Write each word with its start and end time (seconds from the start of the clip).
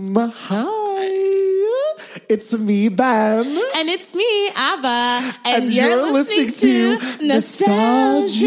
Hi, 0.00 1.08
it's 2.28 2.52
me, 2.52 2.88
Ben. 2.88 3.46
And 3.74 3.88
it's 3.88 4.14
me, 4.14 4.48
Abba. 4.54 5.34
And, 5.44 5.64
And 5.64 5.72
you're, 5.72 5.88
you're 5.88 6.12
listening, 6.12 6.46
listening 6.46 6.98
to 7.00 7.18
to 7.18 7.26
Nostalgia. 7.26 8.46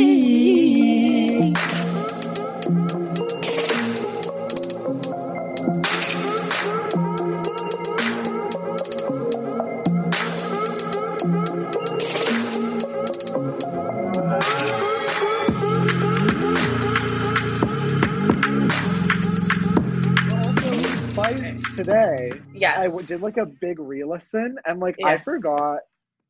Today, 21.85 22.41
Yes. 22.53 22.79
I 22.79 22.85
w- 22.85 23.05
did 23.05 23.21
like 23.21 23.37
a 23.37 23.45
big 23.45 23.79
re-listen, 23.79 24.57
and 24.65 24.79
like 24.79 24.95
I 25.03 25.17
forgot 25.17 25.79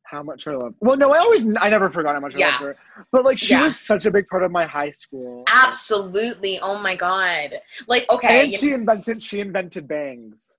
how 0.04 0.22
much 0.22 0.46
I 0.46 0.52
love. 0.52 0.74
Well, 0.80 0.96
no, 0.96 1.12
I 1.12 1.18
always, 1.18 1.42
I 1.58 1.70
never 1.70 1.88
forgot 1.88 2.14
how 2.14 2.20
much 2.20 2.34
I 2.34 2.38
Yeah. 2.40 2.48
loved 2.50 2.62
her. 2.64 2.76
But 3.12 3.24
like, 3.24 3.38
she 3.38 3.54
Yeah. 3.54 3.62
was 3.62 3.78
such 3.78 4.04
a 4.04 4.10
big 4.10 4.28
part 4.28 4.42
of 4.42 4.50
my 4.50 4.66
high 4.66 4.90
school. 4.90 5.44
Absolutely. 5.48 6.58
Oh 6.60 6.76
my 6.76 6.94
God. 6.94 7.60
Like, 7.86 8.04
okay. 8.10 8.42
And 8.44 8.52
she 8.52 8.72
invented, 8.72 9.22
she 9.22 9.40
invented 9.40 9.88
bangs. 9.88 10.52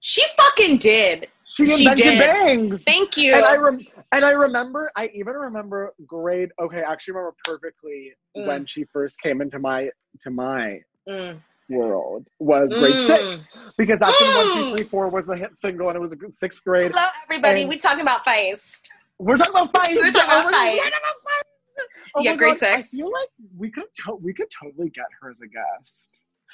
she 0.00 0.22
fucking 0.36 0.76
did. 0.78 1.28
She 1.44 1.66
She 1.66 1.72
invented 1.82 2.04
did. 2.04 2.18
bangs. 2.18 2.82
Thank 2.84 3.16
you. 3.16 3.34
And 3.34 3.44
I 3.44 3.56
rem- 3.56 3.86
and 4.12 4.24
I 4.24 4.30
remember, 4.32 4.90
I 4.94 5.08
even 5.14 5.34
remember 5.34 5.94
grade. 6.06 6.50
Okay, 6.60 6.82
I 6.82 6.92
actually 6.92 7.14
remember 7.14 7.34
perfectly 7.44 8.12
Mm. 8.36 8.46
when 8.46 8.66
she 8.66 8.84
first 8.92 9.20
came 9.20 9.40
into 9.40 9.58
my 9.58 9.90
to 10.20 10.30
my 10.30 10.80
Mm. 11.08 11.40
World 11.68 12.26
was 12.38 12.72
grade 12.72 12.94
Mm. 12.94 13.06
six 13.16 13.48
because 13.76 13.98
that's 13.98 14.20
when 14.20 14.34
one 14.36 14.46
Mm. 14.46 14.54
two 14.70 14.76
three 14.76 14.86
four 14.88 15.08
was 15.08 15.26
the 15.26 15.36
hit 15.36 15.54
single 15.54 15.88
and 15.88 15.96
it 15.96 16.00
was 16.00 16.12
a 16.12 16.16
sixth 16.32 16.62
grade. 16.64 16.92
Hello, 16.94 17.08
everybody. 17.28 17.62
And- 17.62 17.68
we 17.68 17.76
talking 17.78 18.02
about 18.02 18.24
Feist. 18.24 18.88
We're 19.18 19.36
talking 19.36 19.54
about 19.54 19.72
Feist. 19.74 19.96
We're 19.96 20.10
talking 20.12 20.20
about 20.20 20.50
my 20.52 20.70
we're 20.72 20.76
talking 20.76 20.88
about 20.88 21.16
Feist. 21.26 21.82
Oh 22.14 22.22
Yeah, 22.22 22.36
grade 22.36 22.52
God, 22.52 22.58
six. 22.60 22.72
I 22.78 22.82
feel 22.82 23.12
like 23.12 23.28
we 23.56 23.70
could 23.70 23.84
to- 24.04 24.18
we 24.22 24.32
could 24.32 24.48
totally 24.62 24.90
get 24.90 25.04
her 25.20 25.30
as 25.30 25.40
a 25.40 25.46
guest. 25.46 25.92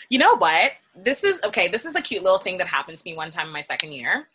You 0.09 0.19
know 0.19 0.35
what? 0.37 0.73
This 0.97 1.23
is 1.23 1.41
okay. 1.45 1.69
This 1.69 1.85
is 1.85 1.95
a 1.95 2.03
cute 2.03 2.23
little 2.25 2.39
thing 2.41 2.59
that 2.59 2.67
happened 2.67 2.99
to 2.99 3.05
me 3.05 3.15
one 3.15 3.31
time 3.31 3.47
in 3.47 3.53
my 3.53 3.61
second 3.61 3.93
year. 3.93 4.29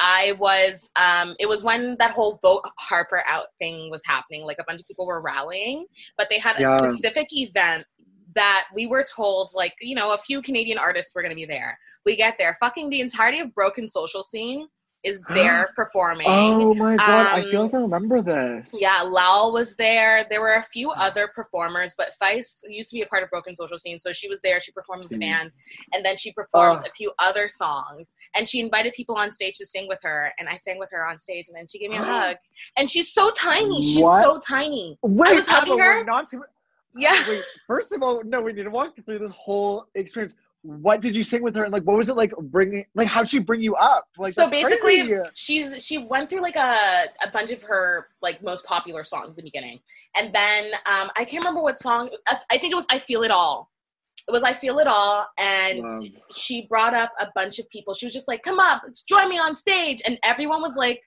I 0.00 0.32
was, 0.40 0.90
um, 0.96 1.36
it 1.38 1.48
was 1.48 1.62
when 1.62 1.96
that 1.98 2.10
whole 2.10 2.40
vote 2.42 2.62
Harper 2.78 3.22
out 3.28 3.46
thing 3.60 3.88
was 3.90 4.02
happening. 4.04 4.42
Like 4.44 4.56
a 4.58 4.64
bunch 4.64 4.80
of 4.80 4.88
people 4.88 5.06
were 5.06 5.20
rallying, 5.20 5.86
but 6.16 6.28
they 6.28 6.38
had 6.40 6.56
a 6.58 6.62
Yeah. 6.62 6.78
specific 6.78 7.28
event 7.32 7.86
that 8.34 8.64
we 8.74 8.86
were 8.86 9.04
told, 9.04 9.50
like, 9.54 9.74
you 9.80 9.94
know, 9.94 10.12
a 10.14 10.18
few 10.18 10.42
Canadian 10.42 10.78
artists 10.78 11.14
were 11.14 11.22
going 11.22 11.30
to 11.32 11.36
be 11.36 11.44
there. 11.46 11.78
We 12.04 12.16
get 12.16 12.36
there, 12.38 12.56
fucking 12.60 12.90
the 12.90 13.00
entirety 13.00 13.40
of 13.40 13.54
Broken 13.54 13.88
Social 13.88 14.22
Scene 14.22 14.66
is 15.04 15.20
there 15.34 15.68
performing. 15.74 16.26
Oh 16.28 16.74
my 16.74 16.94
god, 16.94 17.26
I 17.36 17.42
feel 17.50 17.62
Um, 17.62 17.66
like 17.66 17.74
I 17.74 17.78
remember 17.78 18.22
this. 18.22 18.70
Yeah, 18.72 19.02
Lal 19.02 19.52
was 19.52 19.74
there. 19.74 20.24
There 20.30 20.40
were 20.40 20.54
a 20.54 20.62
few 20.62 20.92
other 20.92 21.26
performers, 21.34 21.92
but 21.98 22.12
Feist 22.22 22.60
used 22.68 22.88
to 22.90 22.94
be 22.94 23.02
a 23.02 23.06
part 23.06 23.24
of 23.24 23.30
Broken 23.30 23.56
Social 23.56 23.78
Scene, 23.78 23.98
so 23.98 24.12
she 24.12 24.28
was 24.28 24.40
there. 24.42 24.62
She 24.62 24.70
performed 24.70 25.02
with 25.02 25.10
the 25.10 25.18
band, 25.18 25.50
and 25.92 26.04
then 26.04 26.16
she 26.16 26.32
performed 26.32 26.82
Oh. 26.84 26.88
a 26.88 26.92
few 26.92 27.12
other 27.18 27.48
songs. 27.48 28.14
And 28.36 28.48
she 28.48 28.60
invited 28.60 28.92
people 28.94 29.16
on 29.16 29.32
stage 29.32 29.58
to 29.58 29.66
sing 29.66 29.88
with 29.88 29.98
her, 30.02 30.32
and 30.38 30.48
I 30.48 30.54
sang 30.56 30.78
with 30.78 30.90
her 30.92 31.04
on 31.04 31.18
stage, 31.18 31.48
and 31.48 31.56
then 31.56 31.66
she 31.66 31.80
gave 31.80 31.90
me 31.90 31.96
a 31.96 32.02
hug. 32.04 32.36
And 32.76 32.88
she's 32.88 33.12
so 33.12 33.32
tiny. 33.32 33.82
She's 33.82 34.04
What? 34.04 34.22
so 34.22 34.38
tiny. 34.38 34.98
Wait, 35.02 35.34
was 35.34 35.48
hugging 35.48 35.80
her. 35.80 36.04
Not 36.04 36.28
Yeah. 36.94 37.24
Wait, 37.28 37.42
first 37.66 37.92
of 37.92 38.02
all, 38.02 38.22
no, 38.24 38.40
we 38.40 38.52
need 38.52 38.64
to 38.64 38.70
walk 38.70 38.94
through 39.04 39.18
this 39.18 39.30
whole 39.30 39.86
experience. 39.94 40.34
What 40.62 41.00
did 41.00 41.16
you 41.16 41.24
sing 41.24 41.42
with 41.42 41.56
her, 41.56 41.64
and 41.64 41.72
like, 41.72 41.82
what 41.82 41.98
was 41.98 42.08
it 42.08 42.16
like 42.16 42.32
bringing? 42.36 42.84
Like, 42.94 43.08
how'd 43.08 43.28
she 43.28 43.40
bring 43.40 43.60
you 43.60 43.74
up? 43.74 44.06
Like, 44.16 44.32
so 44.32 44.48
basically, 44.48 45.08
crazy. 45.08 45.30
she's 45.34 45.84
she 45.84 45.98
went 45.98 46.30
through 46.30 46.40
like 46.40 46.54
a, 46.54 47.06
a 47.24 47.30
bunch 47.32 47.50
of 47.50 47.64
her 47.64 48.06
like 48.20 48.42
most 48.44 48.64
popular 48.64 49.02
songs 49.02 49.30
in 49.30 49.36
the 49.36 49.42
beginning, 49.42 49.80
and 50.16 50.32
then 50.32 50.72
um, 50.86 51.10
I 51.16 51.24
can't 51.24 51.42
remember 51.44 51.62
what 51.62 51.80
song. 51.80 52.10
I, 52.48 52.58
think 52.58 52.72
it 52.72 52.76
was 52.76 52.86
"I 52.90 53.00
Feel 53.00 53.24
It 53.24 53.32
All." 53.32 53.72
It 54.28 54.30
was 54.30 54.44
"I 54.44 54.52
Feel 54.52 54.78
It 54.78 54.86
All," 54.86 55.26
and 55.36 55.80
Love. 55.80 56.04
she 56.32 56.66
brought 56.68 56.94
up 56.94 57.10
a 57.18 57.26
bunch 57.34 57.58
of 57.58 57.68
people. 57.70 57.92
She 57.92 58.06
was 58.06 58.14
just 58.14 58.28
like, 58.28 58.44
"Come 58.44 58.60
up, 58.60 58.82
join 59.08 59.28
me 59.28 59.40
on 59.40 59.56
stage," 59.56 60.00
and 60.06 60.16
everyone 60.22 60.62
was 60.62 60.76
like, 60.76 61.02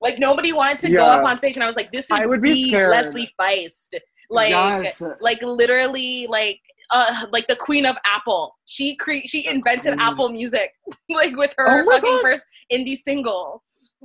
like 0.00 0.18
nobody 0.18 0.52
wanted 0.52 0.80
to 0.80 0.90
go 0.90 1.04
up 1.04 1.24
on 1.24 1.38
stage, 1.38 1.54
and 1.56 1.62
I 1.62 1.66
was 1.66 1.76
like, 1.76 1.92
"This 1.92 2.10
is 2.10 2.18
I 2.18 2.26
would 2.26 2.42
be 2.42 2.72
the. 2.72 2.88
Leslie 2.88 3.32
Feist." 3.40 3.94
Like, 4.34 4.50
Yes. 4.50 5.02
like 5.20 5.40
literally, 5.42 6.26
like. 6.28 6.60
Uh, 6.90 7.26
like 7.32 7.46
the 7.46 7.56
queen 7.56 7.86
of 7.86 7.96
Apple, 8.04 8.54
she 8.66 8.94
cre- 8.94 9.24
she 9.24 9.46
invented. 9.48 9.94
Apple 9.98 10.28
Music, 10.28 10.70
like 11.08 11.34
with 11.34 11.52
her 11.56 11.64
Oh 11.82 11.90
fucking 11.90 12.02
God. 12.10 12.20
first 12.22 12.44
indie 12.70 12.94
single. 12.96 13.62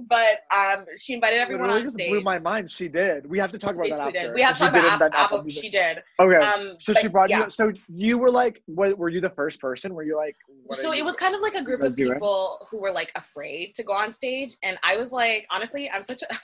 But 0.09 0.39
um, 0.55 0.85
she 0.97 1.13
invited 1.13 1.39
everyone 1.39 1.63
Literally 1.63 1.79
on 1.81 1.85
just 1.87 1.95
stage. 1.95 2.09
blew 2.09 2.21
my 2.21 2.39
mind. 2.39 2.71
She 2.71 2.87
did. 2.87 3.29
We 3.29 3.37
have 3.37 3.51
to 3.51 3.57
talk 3.57 3.75
about 3.75 3.89
that 3.89 3.97
Basically 3.99 4.17
after. 4.19 4.27
did. 4.29 4.33
We 4.33 4.41
have 4.41 4.53
to 4.53 4.59
talk 4.61 4.69
about 4.71 5.01
Apple. 5.01 5.19
Apple. 5.19 5.43
Music. 5.43 5.61
She 5.61 5.69
did. 5.69 6.01
Okay. 6.21 6.37
Um, 6.37 6.77
So 6.79 6.93
she 6.93 7.09
brought 7.09 7.29
yeah. 7.29 7.43
you. 7.43 7.49
So 7.49 7.73
you 7.89 8.17
were 8.17 8.31
like, 8.31 8.61
what? 8.65 8.97
Were 8.97 9.09
you 9.09 9.19
the 9.19 9.29
first 9.29 9.59
person? 9.59 9.93
Were 9.93 10.03
you 10.03 10.15
like? 10.15 10.35
what 10.63 10.79
so 10.79 10.89
are 10.89 10.93
it 10.93 10.99
you 10.99 11.03
was 11.05 11.17
kind 11.17 11.35
of 11.35 11.41
like 11.41 11.55
a 11.55 11.61
group 11.63 11.81
of 11.81 11.97
people 11.97 12.65
who 12.71 12.77
were 12.77 12.91
like 12.93 13.11
afraid 13.15 13.73
to 13.75 13.83
go 13.83 13.91
on 13.91 14.13
stage 14.13 14.51
and 14.63 14.77
i 14.83 14.95
was 14.95 15.11
like 15.11 15.47
honestly 15.49 15.89
i'm 15.91 16.03
such 16.03 16.21
a 16.21 16.27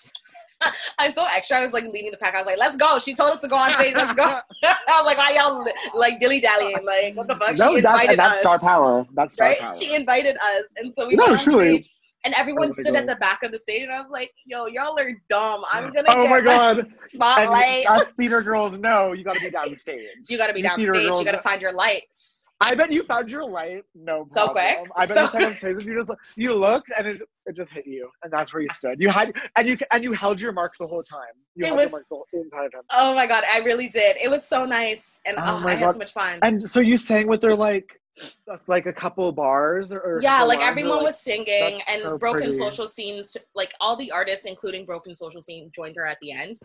i'm 0.99 1.11
so 1.11 1.25
extra 1.33 1.57
i 1.57 1.61
was 1.61 1.73
like 1.73 1.85
leading 1.85 2.11
the 2.11 2.17
pack. 2.17 2.33
I 2.33 2.37
was 2.37 2.45
like 2.45 2.57
let's 2.57 2.75
go. 2.77 2.97
She 2.99 3.13
told 3.13 3.31
us 3.31 3.39
to 3.41 3.47
go 3.47 3.55
on 3.57 3.69
stage. 3.69 3.93
Let's 3.95 4.13
go. 4.13 4.23
I 4.63 4.75
was 4.97 5.05
like 5.05 5.17
why 5.17 5.31
y'all 5.35 5.67
like 5.93 6.19
dilly 6.19 6.39
dallying? 6.39 6.85
Like 6.85 7.15
what 7.15 7.27
the 7.27 7.35
fuck? 7.35 7.57
No, 7.57 7.75
she 7.75 7.81
that's, 7.81 7.93
invited 7.93 8.09
and 8.11 8.19
that's 8.19 8.35
us. 8.35 8.39
star 8.41 8.59
power. 8.59 9.05
That's 9.13 9.33
star 9.33 9.47
right? 9.49 9.59
power. 9.59 9.75
she 9.75 9.93
invited 9.95 10.35
us. 10.37 10.73
And 10.77 10.93
so 10.93 11.07
we 11.07 11.15
No, 11.15 11.25
went 11.25 11.39
on 11.39 11.43
truly. 11.43 11.77
stage 11.81 11.91
and 12.23 12.33
everyone 12.33 12.65
oh 12.65 12.67
my 12.69 12.71
stood 12.71 12.95
at 12.95 13.05
the 13.05 13.15
back 13.17 13.43
of 13.43 13.51
the 13.51 13.59
stage 13.59 13.83
and 13.83 13.91
i 13.91 13.99
was 14.01 14.09
like 14.09 14.31
yo 14.45 14.65
y'all 14.65 14.97
are 14.99 15.11
dumb. 15.29 15.63
I'm 15.71 15.93
gonna 15.93 16.07
Oh 16.09 16.23
get 16.23 16.29
my 16.29 16.41
god! 16.41 16.79
And 16.79 16.87
spotlight 17.11 17.85
us 17.87 18.11
theater 18.17 18.41
girls 18.41 18.79
know 18.79 19.13
you 19.13 19.23
got 19.23 19.35
to 19.35 19.41
be 19.41 19.51
downstage. 19.51 20.07
you 20.27 20.37
gotta 20.37 20.53
be 20.53 20.61
You 20.61 20.69
theater 20.75 20.93
downstage 20.93 21.19
you 21.19 21.25
gotta 21.25 21.41
find 21.41 21.61
your 21.61 21.73
lights 21.73 22.44
I 22.61 22.73
bet 22.73 22.91
you 22.91 23.03
found 23.03 23.29
your 23.29 23.47
light. 23.47 23.83
No 23.93 24.25
problem. 24.25 24.29
So 24.29 24.47
quick. 24.53 24.89
I 24.95 25.05
bet 25.05 25.31
So 25.31 25.39
you 25.39 25.51
found 25.53 25.83
you 25.83 25.95
just 25.95 26.11
you 26.35 26.53
looked 26.53 26.89
and 26.97 27.05
it, 27.07 27.21
it 27.45 27.55
just 27.55 27.71
hit 27.71 27.85
you 27.85 28.09
and 28.23 28.31
that's 28.31 28.53
where 28.53 28.61
you 28.63 28.69
stood. 28.69 29.01
You 29.01 29.09
had 29.09 29.33
and 29.57 29.67
you 29.67 29.77
and 29.91 30.03
you 30.03 30.13
held 30.13 30.41
your 30.41 30.53
mark 30.53 30.73
the 30.79 30.87
whole 30.87 31.03
time. 31.03 31.19
You 31.55 31.65
It 31.65 31.67
held 31.67 31.77
was- 31.77 31.91
your 31.91 31.91
mark 31.91 32.05
the 32.09 32.15
whole 32.15 32.69
time. 32.71 32.81
oh 32.93 33.13
my 33.13 33.27
god 33.27 33.43
i 33.51 33.59
really 33.59 33.87
did 33.89 34.17
it 34.17 34.29
was 34.29 34.45
so 34.45 34.65
nice 34.65 35.19
and 35.25 35.37
Oh 35.37 35.61
oh, 35.63 35.67
i 35.67 35.75
had 35.75 35.91
so 35.93 35.97
much 35.97 36.11
fun 36.13 36.39
And 36.41 36.61
so 36.61 36.79
you 36.79 36.97
sang 36.97 37.27
with 37.27 37.41
her 37.43 37.55
like 37.55 37.99
that's 38.47 38.67
like 38.69 38.85
a 38.85 38.93
couple 38.93 39.29
bars 39.31 39.91
or, 39.91 39.99
or 39.99 40.21
yeah 40.21 40.41
like 40.43 40.59
or, 40.59 40.63
everyone 40.63 40.97
like- 40.97 41.05
was 41.07 41.19
singing 41.19 41.81
and 41.87 42.01
so 42.03 42.17
broken 42.17 42.43
pretty. 42.43 42.57
social 42.57 42.87
scenes 42.87 43.35
like 43.55 43.73
all 43.81 43.95
the 43.97 44.11
artists 44.11 44.45
including 44.45 44.85
broken 44.85 45.13
social 45.15 45.41
scene 45.41 45.69
joined 45.75 45.95
her 45.97 46.05
at 46.05 46.17
the 46.21 46.31
end 46.31 46.57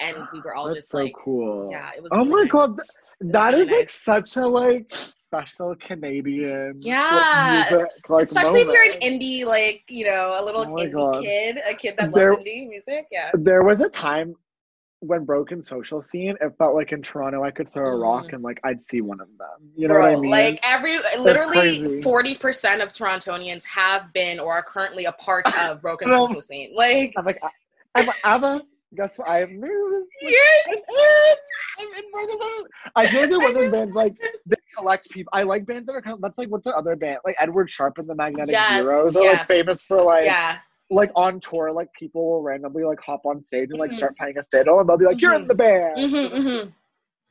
and 0.00 0.16
we 0.32 0.40
were 0.40 0.54
all 0.54 0.66
That's 0.66 0.76
just 0.78 0.90
so 0.90 0.98
like 0.98 1.12
cool. 1.24 1.68
yeah 1.70 1.90
it 1.96 2.02
was 2.02 2.10
Oh 2.12 2.24
really 2.24 2.44
my 2.44 2.48
God, 2.48 2.68
nice. 2.70 2.78
Was 3.20 3.30
That 3.30 3.50
really 3.52 3.62
is 3.62 3.70
like 3.70 3.90
such 3.90 4.36
a 4.36 4.46
like 4.46 4.86
special 4.90 5.74
Canadian 5.80 6.78
Yeah. 6.80 7.66
music, 7.70 7.88
like, 8.08 8.22
especially 8.24 8.60
if 8.62 8.68
you're 8.68 8.82
an 8.84 9.00
indie 9.00 9.44
like 9.44 9.82
you 9.88 10.06
know 10.06 10.38
a 10.40 10.44
little 10.44 10.62
Oh 10.62 10.74
indie 10.74 10.92
God. 10.92 11.22
kid 11.22 11.60
a 11.66 11.74
kid 11.74 11.96
that 11.98 12.12
There- 12.12 12.32
loves 12.34 12.44
indie 12.44 12.68
music 12.68 13.06
yeah 13.12 13.30
There 13.34 13.62
was 13.62 13.80
a 13.80 13.88
time 13.88 14.34
when 15.00 15.22
broken 15.26 15.62
social 15.62 16.00
scene, 16.00 16.34
it 16.40 16.54
felt 16.56 16.74
like 16.74 16.90
in 16.90 17.02
Toronto 17.02 17.44
I 17.44 17.50
could 17.50 17.70
throw 17.74 17.90
a 17.90 17.96
rock 17.98 18.24
mm-hmm. 18.26 18.36
and 18.36 18.42
like 18.44 18.58
I'd 18.64 18.82
see 18.82 19.02
one 19.02 19.20
of 19.20 19.28
them. 19.36 19.70
You 19.76 19.86
know 19.86 19.94
Bro, 19.94 20.02
what 20.12 20.16
I 20.16 20.20
mean? 20.20 20.30
like 20.30 20.60
every 20.64 20.96
literally 21.18 22.00
40% 22.00 22.82
of 22.82 22.90
torontonians 22.90 23.64
have 23.66 24.10
been 24.14 24.40
or 24.40 24.54
are 24.54 24.62
currently 24.62 25.04
a 25.04 25.12
part 25.12 25.44
of 25.60 25.82
broken 25.82 26.08
social 26.12 26.40
scene 26.40 26.70
like 26.74 27.12
I'm 27.18 27.24
like, 27.26 27.38
I- 27.42 27.50
I'm 27.96 28.06
like, 28.06 28.16
Ava, 28.26 28.62
guess 28.96 29.18
what? 29.18 29.28
I 29.28 29.38
have 29.38 29.50
news. 29.50 30.06
Like, 30.66 30.82
I'm 31.78 31.88
in. 31.88 31.94
I'm 31.94 32.04
in 32.04 32.10
broken. 32.10 32.64
I 32.96 33.06
feel 33.06 33.20
like 33.20 33.30
they're 33.30 33.38
one 33.40 33.48
of 33.50 33.54
those 33.54 33.70
bands 33.70 33.96
like 33.96 34.14
they 34.46 34.56
collect 34.76 35.10
people. 35.10 35.30
I 35.34 35.42
like 35.42 35.66
bands 35.66 35.86
that 35.86 35.94
are 35.96 36.02
kind 36.02 36.14
of 36.14 36.20
that's 36.20 36.38
like 36.38 36.48
what's 36.48 36.66
that 36.66 36.74
other 36.74 36.96
band 36.96 37.18
like 37.24 37.36
Edward 37.40 37.68
Sharpe 37.70 37.98
and 37.98 38.08
the 38.08 38.14
Magnetic 38.14 38.52
Yes, 38.52 38.72
Zeros 38.72 39.16
are 39.16 39.24
like 39.24 39.46
famous 39.46 39.84
for 39.84 40.02
like 40.02 40.24
yeah 40.24 40.58
like 40.90 41.10
on 41.16 41.40
tour 41.40 41.72
like 41.72 41.88
people 41.98 42.28
will 42.30 42.42
randomly 42.42 42.84
like 42.84 43.00
hop 43.00 43.22
on 43.24 43.42
stage 43.42 43.68
and 43.70 43.78
like 43.80 43.90
Mhm. 43.90 43.94
start 43.96 44.16
playing 44.18 44.38
a 44.38 44.44
fiddle 44.50 44.80
and 44.80 44.88
they'll 44.88 44.98
be 44.98 45.04
like 45.06 45.20
you're 45.20 45.34
in 45.34 45.44
Mhm. 45.44 45.48
the 45.48 45.54
band. 45.54 45.98
Mhm, 45.98 46.30
mhm. 46.30 46.72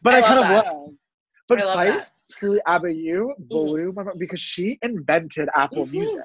But 0.01 0.16
I 0.16 0.18
I, 0.18 0.21
kind 0.21 0.39
love 0.42 0.50
of 0.51 0.66
love. 0.66 0.89
But 1.48 1.62
I 1.62 1.66
love 1.66 1.77
that. 1.86 2.00
Feist, 2.01 2.12
truly, 2.31 2.59
Abba, 2.68 2.94
you 2.94 3.33
blew 3.38 3.92
my 3.94 4.04
mind 4.04 4.19
because 4.19 4.39
she 4.42 4.77
invented 4.81 5.50
Apple 5.56 5.86
Music. 5.88 6.21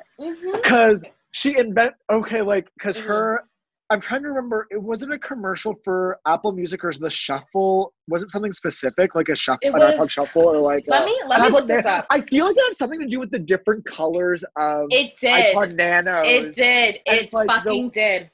Because 0.52 1.04
she 1.32 1.56
invent 1.58 1.94
okay, 2.10 2.42
like 2.42 2.68
because 2.78 2.98
her. 3.00 3.44
I'm 3.90 4.00
trying 4.00 4.22
to 4.22 4.28
remember. 4.28 4.66
It 4.70 4.82
wasn't 4.82 5.12
a 5.14 5.18
commercial 5.18 5.74
for 5.82 6.18
Apple 6.26 6.52
Music 6.52 6.84
or 6.84 6.92
the 6.92 7.08
Shuffle. 7.08 7.94
Was 8.06 8.22
it 8.22 8.30
something 8.30 8.52
specific, 8.52 9.14
like 9.14 9.30
a 9.30 9.34
shuffle, 9.34 9.60
It 9.62 9.74
an 9.74 9.80
iPod 9.80 9.98
was- 10.00 10.10
Shuffle, 10.12 10.42
or 10.42 10.58
like? 10.58 10.84
Let 10.86 11.02
a- 11.02 11.06
me 11.06 11.20
let 11.26 11.40
me 11.40 11.48
look 11.48 11.66
this 11.66 11.86
up. 11.94 12.06
I 12.10 12.20
feel 12.20 12.44
like 12.44 12.56
it 12.56 12.64
had 12.66 12.76
something 12.76 13.00
to 13.00 13.06
do 13.06 13.18
with 13.18 13.30
the 13.30 13.38
different 13.38 13.86
colors 13.86 14.44
of 14.56 14.88
It 14.90 15.16
did. 15.16 15.54
iPod 15.56 15.74
Nanos. 15.74 16.26
It 16.26 16.54
did. 16.54 17.00
And 17.06 17.18
It 17.18 17.32
like 17.32 17.48
the- 17.48 17.54
fucking 17.54 17.88
did. 17.90 18.30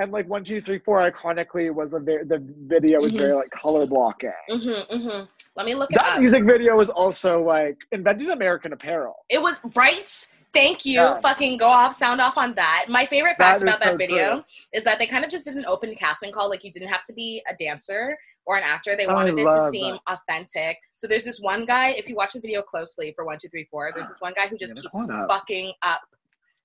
and 0.00 0.10
like 0.10 0.28
one, 0.28 0.42
two, 0.42 0.60
three, 0.60 0.80
four. 0.80 0.98
Iconically, 1.08 1.72
was 1.72 1.92
a 1.94 2.00
very, 2.00 2.24
the 2.24 2.42
video 2.66 2.98
was 3.00 3.12
Mhm. 3.12 3.18
very 3.18 3.32
like 3.32 3.50
color 3.50 3.86
blocking. 3.86 4.30
Mm-hmm, 4.50 4.94
mm-hmm. 4.96 5.24
Let 5.54 5.66
me 5.66 5.74
look 5.76 5.90
it 5.92 5.98
That 6.00 6.18
music 6.18 6.44
video 6.44 6.76
was 6.76 6.90
also 6.90 7.42
like 7.42 7.76
invented 7.92 8.28
American 8.30 8.72
Apparel. 8.72 9.14
It 9.28 9.40
was 9.40 9.60
right. 9.76 10.26
Thank 10.52 10.84
you. 10.86 10.94
Yeah. 11.00 11.20
Fucking 11.20 11.58
go 11.58 11.68
off, 11.68 11.94
sound 11.94 12.20
off 12.20 12.36
on 12.38 12.54
that. 12.54 12.86
My 12.88 13.04
favorite 13.04 13.36
That 13.38 13.44
fact 13.44 13.56
is 13.58 13.62
about 13.64 13.80
that 13.80 13.92
so 13.92 13.96
video 13.96 14.32
true. 14.34 14.44
is 14.72 14.84
that 14.84 14.98
they 14.98 15.06
kind 15.06 15.24
of 15.24 15.30
just 15.30 15.44
did 15.44 15.56
an 15.56 15.64
open 15.66 15.94
casting 15.94 16.32
call. 16.32 16.48
Like 16.48 16.64
you 16.64 16.70
didn't 16.72 16.88
have 16.88 17.02
to 17.04 17.12
be 17.12 17.42
a 17.50 17.54
dancer 17.56 18.16
or 18.46 18.56
an 18.56 18.62
actor. 18.64 18.96
They 18.96 19.06
wanted 19.06 19.38
it 19.38 19.44
to 19.44 19.68
seem 19.70 19.98
authentic. 20.08 20.78
So 20.94 21.06
there's 21.06 21.24
this 21.24 21.40
one 21.40 21.66
guy. 21.66 21.88
If 21.90 22.08
you 22.08 22.14
watch 22.14 22.32
the 22.34 22.40
video 22.40 22.62
closely 22.62 23.12
for 23.14 23.24
one, 23.26 23.38
two, 23.38 23.48
three, 23.48 23.66
four, 23.70 23.90
there's 23.94 24.08
this 24.08 24.20
one 24.20 24.32
guy 24.34 24.48
who 24.48 24.56
just 24.56 24.74
Yeah, 24.76 24.82
keeps 24.82 24.96
up. 24.96 25.28
fucking 25.28 25.72
up 25.82 26.00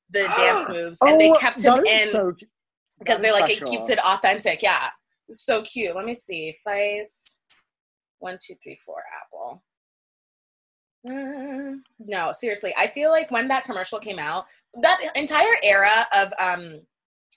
the 0.09 0.23
dance 0.37 0.69
moves, 0.69 0.97
and 1.01 1.19
they 1.19 1.29
Oh, 1.31 1.35
kept 1.35 1.61
him 1.61 1.83
in 1.85 2.11
so 2.11 2.33
because 2.99 3.17
that 3.17 3.21
they're 3.21 3.33
like 3.33 3.49
it 3.49 3.65
keeps 3.65 3.89
it 3.89 3.97
authentic. 3.99 4.61
Yeah, 4.61 4.89
it's 5.27 5.43
so 5.43 5.63
cute. 5.63 5.95
Let 5.95 6.05
me 6.05 6.13
see. 6.15 6.55
Feist, 6.67 7.37
one, 8.19 8.37
two, 8.45 8.55
three, 8.63 8.77
four, 8.85 9.03
Apple. 9.23 9.63
Uh, 11.09 11.77
no, 11.99 12.31
seriously, 12.31 12.73
I 12.77 12.87
feel 12.87 13.09
like 13.11 13.31
when 13.31 13.47
that 13.47 13.63
commercial 13.63 13.99
came 13.99 14.19
out, 14.19 14.45
that 14.81 14.99
entire 15.15 15.55
era 15.63 16.05
of 16.15 16.31
um, 16.39 16.81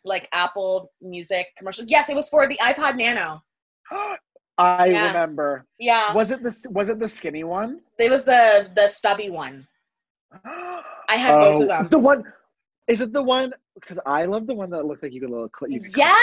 like 0.05 0.29
Apple 0.33 0.93
Music 1.01 1.47
commercial. 1.57 1.85
Yes, 1.89 2.09
it 2.11 2.15
was 2.17 2.29
for 2.29 2.47
the 2.47 2.59
iPod 2.59 2.97
Nano. 2.99 3.43
I 4.59 4.87
Yeah. 4.87 5.07
remember. 5.09 5.65
Yeah, 5.79 6.13
Was 6.13 6.31
it 6.31 6.43
the 6.43 6.55
was 6.71 6.89
it 6.89 6.99
the 7.01 7.09
skinny 7.09 7.43
one? 7.45 7.81
it 7.99 8.11
was 8.11 8.25
the 8.25 8.71
the 8.77 8.87
stubby 8.87 9.31
one. 9.31 9.67
I 10.45 11.17
had 11.17 11.41
both 11.41 11.63
of 11.63 11.69
them. 11.69 11.85
Oh, 11.87 11.89
The 11.89 11.99
one 11.99 12.25
is 12.87 13.01
it 13.01 13.13
the 13.13 13.23
one? 13.23 13.53
Because 13.75 13.99
I 14.07 14.27
love 14.27 14.47
the 14.47 14.55
one 14.55 14.71
that 14.71 14.85
looked 14.85 15.03
like 15.03 15.13
you 15.13 15.21
could 15.21 15.31
little 15.31 15.49
clip. 15.49 15.71
Yeah, 15.97 16.15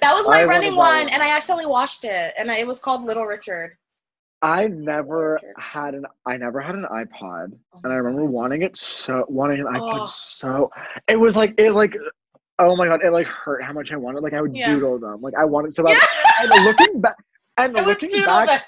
that 0.00 0.14
was 0.14 0.26
my 0.28 0.42
I 0.42 0.44
running 0.44 0.76
one, 0.76 1.04
one. 1.04 1.08
and 1.10 1.22
I 1.22 1.30
accidentally 1.36 1.66
watched 1.66 2.04
it, 2.04 2.32
and 2.38 2.48
it 2.48 2.66
was 2.66 2.80
called 2.80 3.02
Little 3.04 3.26
Richard. 3.26 3.76
I 4.42 4.68
never 4.68 5.38
had 5.58 5.94
an 5.94 6.06
I 6.26 6.36
never 6.36 6.60
had 6.60 6.74
an 6.74 6.86
iPod, 6.90 7.52
Oh 7.74 7.80
and 7.84 7.92
I 7.92 7.96
remember 7.96 8.24
wanting 8.24 8.62
it 8.62 8.76
so 8.76 9.24
wanting 9.28 9.60
an 9.60 9.66
iPod 9.66 10.00
Oh. 10.02 10.06
so. 10.08 10.70
It 11.08 11.18
was 11.18 11.36
like 11.36 11.54
it 11.58 11.72
like. 11.72 11.94
Oh 12.58 12.76
my 12.76 12.86
god! 12.86 13.02
It 13.02 13.10
like 13.10 13.26
hurt 13.26 13.62
how 13.64 13.72
much 13.72 13.90
I 13.90 13.96
wanted. 13.96 14.22
Like 14.22 14.34
I 14.34 14.42
would 14.42 14.54
Yeah. 14.54 14.66
doodle 14.74 14.98
them. 14.98 15.22
Like 15.22 15.34
I 15.34 15.44
wanted 15.46 15.72
so 15.74 15.82
bad. 15.82 15.96
Yeah. 15.96 16.54
And 16.54 16.64
looking 16.64 17.00
back, 17.00 17.16
and 17.56 17.74
I 17.76 17.86
looking 17.86 18.10
back, 18.24 18.66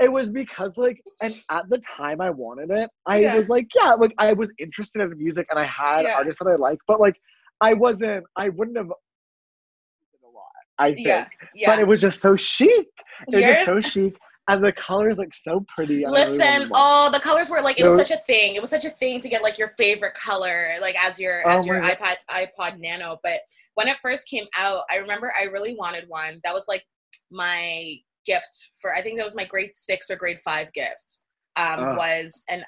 it 0.00 0.10
was 0.10 0.30
because 0.30 0.76
like 0.78 1.02
and 1.22 1.34
at 1.50 1.68
the 1.70 1.78
time 1.78 2.20
i 2.20 2.28
wanted 2.28 2.70
it 2.70 2.90
i 3.06 3.18
Yeah. 3.20 3.34
was 3.34 3.48
like 3.48 3.66
yeah 3.74 3.92
like 3.92 4.12
i 4.18 4.32
was 4.32 4.52
interested 4.58 5.00
in 5.00 5.16
music 5.16 5.46
and 5.50 5.58
i 5.58 5.64
had 5.64 6.02
Yeah. 6.02 6.14
artists 6.16 6.42
that 6.42 6.50
i 6.50 6.56
liked 6.56 6.82
but 6.86 7.00
like 7.00 7.16
i 7.62 7.72
wasn't 7.72 8.24
i 8.36 8.50
wouldn't 8.50 8.76
have 8.76 8.88
a 8.90 10.28
lot 10.28 10.44
i 10.78 10.92
think 10.94 11.06
Yeah, 11.54 11.66
but 11.66 11.78
it 11.78 11.86
was 11.86 12.00
just 12.02 12.20
so 12.20 12.36
chic 12.36 12.88
it 13.28 13.34
was 13.36 13.44
just 13.44 13.64
so 13.64 13.80
chic 13.80 14.18
and 14.48 14.64
the 14.64 14.72
colors 14.72 15.18
like 15.18 15.34
so 15.34 15.64
pretty 15.74 16.06
I 16.06 16.10
really 16.10 16.38
Listen, 16.38 16.70
oh, 16.72 17.10
the 17.12 17.18
colors 17.20 17.50
were 17.50 17.60
like 17.60 17.80
it 17.80 17.84
was 17.84 17.94
No. 17.94 17.98
such 18.04 18.10
a 18.12 18.22
thing. 18.26 18.54
It 18.54 18.60
was 18.62 18.70
such 18.70 18.84
a 18.84 18.90
thing 18.90 19.20
to 19.20 19.28
get 19.28 19.42
like 19.42 19.58
your 19.58 19.74
favorite 19.76 20.14
color, 20.14 20.74
like 20.80 20.96
as 21.02 21.18
your 21.18 21.42
Oh 21.46 21.58
as 21.58 21.66
your 21.66 21.80
my 21.80 21.94
iPod 21.94 22.16
iPod 22.30 22.78
Nano. 22.78 23.18
But 23.22 23.40
when 23.74 23.88
it 23.88 23.96
first 24.02 24.28
came 24.28 24.46
out, 24.56 24.82
I 24.90 24.96
remember 24.96 25.32
I 25.38 25.44
really 25.44 25.74
wanted 25.74 26.04
one. 26.08 26.40
That 26.44 26.54
was 26.54 26.64
like 26.68 26.84
my 27.30 27.94
gift 28.24 28.70
for 28.80 28.94
I 28.94 29.02
think 29.02 29.18
that 29.18 29.24
was 29.24 29.34
my 29.36 29.44
grade 29.44 29.70
six 29.74 30.10
or 30.10 30.16
grade 30.16 30.40
five 30.40 30.72
gift. 30.72 31.22
Um, 31.56 31.80
Ah. 31.80 31.96
was 31.96 32.42
an 32.48 32.64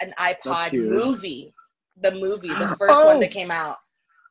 an 0.00 0.12
iPod 0.18 0.72
movie, 0.74 1.54
the 2.02 2.12
movie, 2.12 2.48
the 2.48 2.68
first 2.78 3.04
one 3.04 3.16
Oh. 3.16 3.20
that 3.20 3.30
came 3.30 3.50
out, 3.50 3.76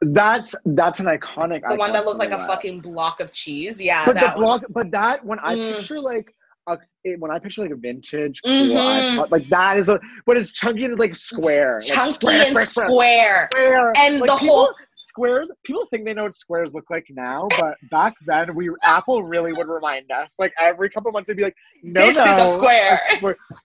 that's 0.02 0.54
that's 0.66 1.00
an 1.00 1.08
iconic 1.08 1.62
the 1.68 1.76
one 1.76 1.92
that 1.94 2.06
looked 2.06 2.20
like 2.20 2.32
a 2.32 2.46
fucking 2.46 2.80
block 2.82 3.20
of 3.20 3.32
cheese. 3.32 3.82
Yeah, 3.82 4.06
but 4.06 4.14
the 4.14 4.20
that 4.22 4.36
one. 4.36 4.44
block 4.44 4.64
but 4.70 4.92
that 4.92 5.26
when 5.26 5.40
i 5.40 5.56
Mm. 5.56 5.78
picture 5.78 6.00
like 6.00 6.34
a, 6.70 6.78
it, 7.04 7.20
when 7.20 7.32
i 7.32 7.40
picture 7.40 7.62
like 7.62 7.72
a 7.72 7.76
vintage 7.76 8.42
cool 8.44 8.54
Mhm. 8.54 9.18
iPod, 9.18 9.32
like 9.32 9.48
that 9.50 9.78
is 9.78 9.90
a 9.90 10.00
but 10.26 10.38
it's 10.38 10.52
chunky 10.52 10.86
and 10.86 11.00
like 11.00 11.16
square 11.16 11.80
like, 11.82 11.88
chunky 11.88 12.14
square, 12.28 12.42
and 12.42 12.50
square, 12.50 12.66
square. 12.66 12.88
square. 12.88 13.50
square. 13.52 13.94
And 13.98 14.20
Like, 14.20 14.30
the 14.30 14.38
people- 14.38 14.56
whole- 14.56 14.74
squares. 14.92 15.50
People 15.66 15.86
think 15.92 16.06
they 16.06 16.14
know 16.14 16.24
what 16.24 16.34
squares 16.36 16.74
look 16.76 16.90
like 16.90 17.06
now, 17.10 17.48
but 17.60 17.76
back 17.92 18.14
then, 18.28 18.54
we 18.56 18.70
Apple 18.84 19.24
really 19.24 19.52
would 19.52 19.68
remind 19.68 20.10
us. 20.12 20.36
Like 20.40 20.54
every 20.60 20.90
couple 20.90 21.12
months, 21.12 21.28
they'd 21.28 21.36
be 21.36 21.44
like, 21.44 21.56
"No, 21.84 22.02
This 22.06 22.12
is 22.12 22.26
no, 22.26 22.46
a 22.46 22.54
square." 22.54 23.00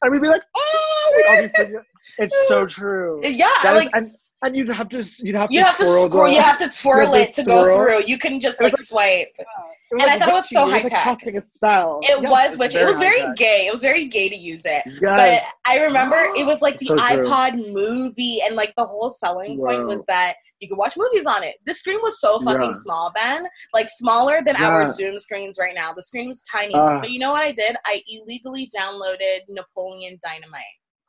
and 0.03 0.11
we'd 0.11 0.23
be 0.23 0.29
like, 0.29 0.43
"Oh!" 0.57 1.13
We'd 1.17 1.27
all 1.27 1.67
be 1.69 1.75
it's 2.19 2.49
so 2.49 2.67
true. 2.67 3.21
Yeah, 3.25 3.49
That 3.63 3.77
is- 3.77 3.85
like 3.85 3.91
and 3.95 4.17
and 4.45 4.57
you'd 4.57 4.69
have 4.69 4.89
to 4.91 5.03
you'd 5.23 5.35
have 5.35 5.51
you 5.51 5.61
to 5.61 5.67
have 5.67 5.77
to 5.79 5.85
twirl 5.85 6.07
scroll, 6.09 6.25
the- 6.27 6.35
you 6.35 6.41
have 6.43 6.59
to 6.59 6.69
twirl 6.69 7.17
you 7.17 7.23
it 7.23 7.35
to 7.35 7.43
to 7.43 7.49
go 7.49 7.77
through. 7.77 8.03
You 8.05 8.19
can 8.19 8.41
just 8.41 8.61
like 8.61 8.73
like- 8.73 8.81
swipe. 8.83 9.35
It 9.39 10.03
and 10.03 10.11
I 10.11 10.19
thought 10.19 10.29
it 10.31 10.33
was 10.33 10.49
so 10.49 10.65
was, 10.65 10.73
like, 10.73 10.83
high-tech. 10.85 11.03
casting 11.05 11.37
a 11.37 11.41
spell. 11.41 12.01
It 12.03 12.21
Yes, 12.23 12.31
was 12.31 12.49
it's 12.51 12.59
which 12.59 12.75
it 12.75 12.85
was 12.85 12.99
very 12.99 13.21
high-tech. 13.21 13.37
gay. 13.37 13.67
It 13.69 13.73
was 13.73 13.81
very 13.83 14.07
gay 14.07 14.29
to 14.29 14.35
use 14.37 14.63
it. 14.65 14.83
Yes. 14.87 15.01
But 15.01 15.71
I 15.71 15.85
remember 15.85 16.17
it 16.37 16.45
was 16.45 16.61
like 16.63 16.79
the 16.81 16.87
So 16.87 16.97
true. 16.97 17.05
iPod 17.07 17.73
movie, 17.73 18.41
and 18.45 18.57
like 18.57 18.73
the 18.77 18.85
whole 18.85 19.11
selling 19.11 19.57
point 19.57 19.87
was 19.87 20.05
that 20.07 20.35
you 20.59 20.69
could 20.69 20.79
watch 20.79 20.97
movies 20.97 21.27
on 21.27 21.45
it. 21.45 21.57
The 21.67 21.75
screen 21.75 22.01
was 22.03 22.19
so 22.21 22.41
fucking 22.41 22.63
Yeah. 22.75 22.81
small 22.83 23.13
then, 23.15 23.47
like 23.73 23.89
smaller 23.89 24.41
than 24.45 24.57
our 24.57 24.89
Zoom 24.89 25.21
screens 25.21 25.59
right 25.61 25.75
now. 25.75 25.93
The 25.93 26.03
screen 26.03 26.27
was 26.29 26.43
tiny. 26.43 26.75
Ah. 26.75 26.99
but 27.01 27.11
you 27.11 27.21
know 27.21 27.31
what 27.31 27.43
I 27.43 27.53
did? 27.53 27.77
I 27.87 28.03
illegally 28.09 28.69
downloaded 28.77 29.41
Napoleon 29.49 30.19
Dynamite. 30.25 30.63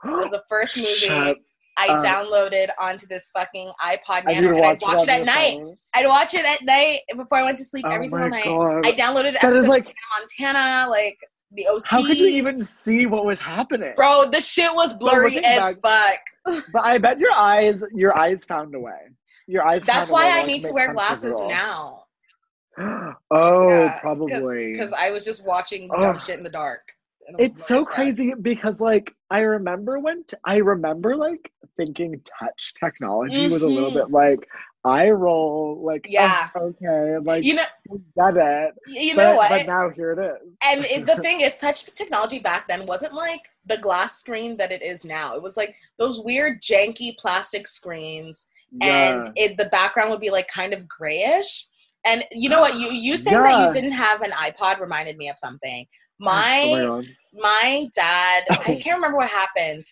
It 0.04 0.10
was 0.12 0.30
the 0.32 0.44
first 0.48 0.78
movie 0.78 0.90
Shut 0.90 1.38
I 1.78 1.88
up. 1.88 2.04
downloaded 2.04 2.70
onto 2.80 3.06
this 3.08 3.30
fucking 3.32 3.72
iPod 3.82 4.26
Nano, 4.26 4.56
and 4.56 4.66
I'd 4.66 4.82
watch 4.82 5.02
on 5.02 5.10
it 5.10 5.10
at 5.10 5.26
night. 5.26 5.60
phone. 5.60 5.78
I'd 5.94 6.08
watch 6.08 6.34
it 6.34 6.46
at 6.46 6.64
night 6.64 7.02
before 7.16 7.38
I 7.40 7.44
went 7.44 7.58
to 7.58 7.66
sleep 7.66 7.86
Oh 7.88 7.92
every 7.92 8.08
single 8.08 8.30
night. 8.30 8.46
God. 8.46 8.86
I 8.86 8.92
downloaded 8.94 9.40
That 9.42 9.54
is 9.54 9.68
like, 9.68 9.94
Montana, 10.18 10.90
like 10.90 11.18
the 11.52 11.68
OC. 11.68 11.84
how 11.86 12.06
could 12.06 12.18
you 12.18 12.28
even 12.28 12.64
see 12.64 13.06
what 13.06 13.26
was 13.26 13.40
happening? 13.40 13.94
Bro, 13.96 14.30
the 14.32 14.42
shit 14.42 14.74
was 14.74 14.94
blurry 14.98 15.44
as 15.44 15.78
fuck. 15.82 16.18
But 16.72 16.84
I 16.84 17.00
bet 17.00 17.20
your 17.20 17.34
eyes, 17.34 17.84
your 17.94 18.16
eyes 18.16 18.46
found 18.46 18.76
a 18.76 18.80
way. 18.80 18.94
Your 19.48 19.66
eyes. 19.66 19.82
That's 19.82 20.10
found 20.10 20.10
a 20.10 20.14
why 20.14 20.40
I 20.40 20.46
need 20.46 20.64
to 20.64 20.72
wear 20.72 20.92
it 20.92 20.94
glasses 20.94 21.36
now. 21.48 22.04
oh, 23.32 23.70
Yeah, 23.70 24.00
probably. 24.00 24.74
Because 24.74 24.94
I 24.94 25.12
was 25.12 25.26
just 25.26 25.46
watching 25.46 25.88
dumb 25.90 26.18
Ugh. 26.18 26.22
shit 26.22 26.38
in 26.38 26.44
the 26.44 26.50
dark. 26.50 26.82
it 27.28 27.36
it's 27.40 27.68
so 27.68 27.84
crazy 27.84 28.34
because 28.40 28.80
like 28.80 29.12
I 29.36 29.40
remember 29.40 30.00
when 30.00 30.24
t- 30.24 30.38
I 30.46 30.58
remember 30.58 31.16
like 31.18 31.52
thinking 31.78 32.22
touch 32.40 32.74
technology 32.84 33.48
was 33.50 33.64
a 33.64 33.68
little 33.68 33.92
Mhm. 33.92 34.00
bit 34.00 34.12
like 34.12 34.42
I 34.86 35.10
roll 35.10 35.82
like 35.84 36.06
Yeah. 36.08 36.50
oh, 36.56 36.68
okay 36.72 37.18
like 37.30 37.44
You 37.44 37.56
know, 37.56 37.66
get 38.18 38.38
it 38.38 38.74
you 38.88 39.14
but, 39.16 39.24
know 39.24 39.36
what? 39.36 39.50
but 39.50 39.66
now 39.66 39.90
here 39.90 40.12
it 40.16 40.20
is 40.32 40.54
and 40.70 40.86
it, 40.86 41.06
the 41.06 41.18
thing 41.26 41.42
is, 41.42 41.58
touch 41.58 41.80
technology 41.96 42.40
back 42.40 42.68
then 42.70 42.86
wasn't 42.86 43.14
like 43.14 43.44
the 43.66 43.78
glass 43.78 44.12
screen 44.22 44.56
that 44.58 44.72
it 44.72 44.82
is 44.82 45.04
now. 45.04 45.36
It 45.36 45.42
was 45.48 45.58
like 45.58 45.76
those 45.98 46.18
weird, 46.30 46.62
janky 46.62 47.18
plastic 47.18 47.68
screens, 47.68 48.48
and 48.82 49.32
it, 49.36 49.58
the 49.58 49.70
background 49.80 50.12
would 50.12 50.22
be 50.28 50.30
like 50.38 50.48
kind 50.48 50.74
of 50.74 50.88
grayish. 50.88 51.68
And 52.06 52.24
you 52.32 52.50
know 52.50 52.62
what? 52.62 52.76
You 52.76 52.88
you 52.92 53.18
saying 53.18 53.42
that 53.44 53.60
you 53.60 53.70
didn't 53.72 53.94
have 54.08 54.22
an 54.22 54.32
iPod 54.32 54.80
reminded 54.80 55.18
me 55.18 55.28
of 55.30 55.38
something. 55.40 55.86
oh 56.22 56.26
My 56.32 56.62
my 56.72 56.82
god 56.84 57.06
my 57.36 57.88
dad, 57.94 58.44
I 58.50 58.80
can't 58.82 58.96
remember 58.96 59.18
what 59.18 59.30
happened. 59.30 59.84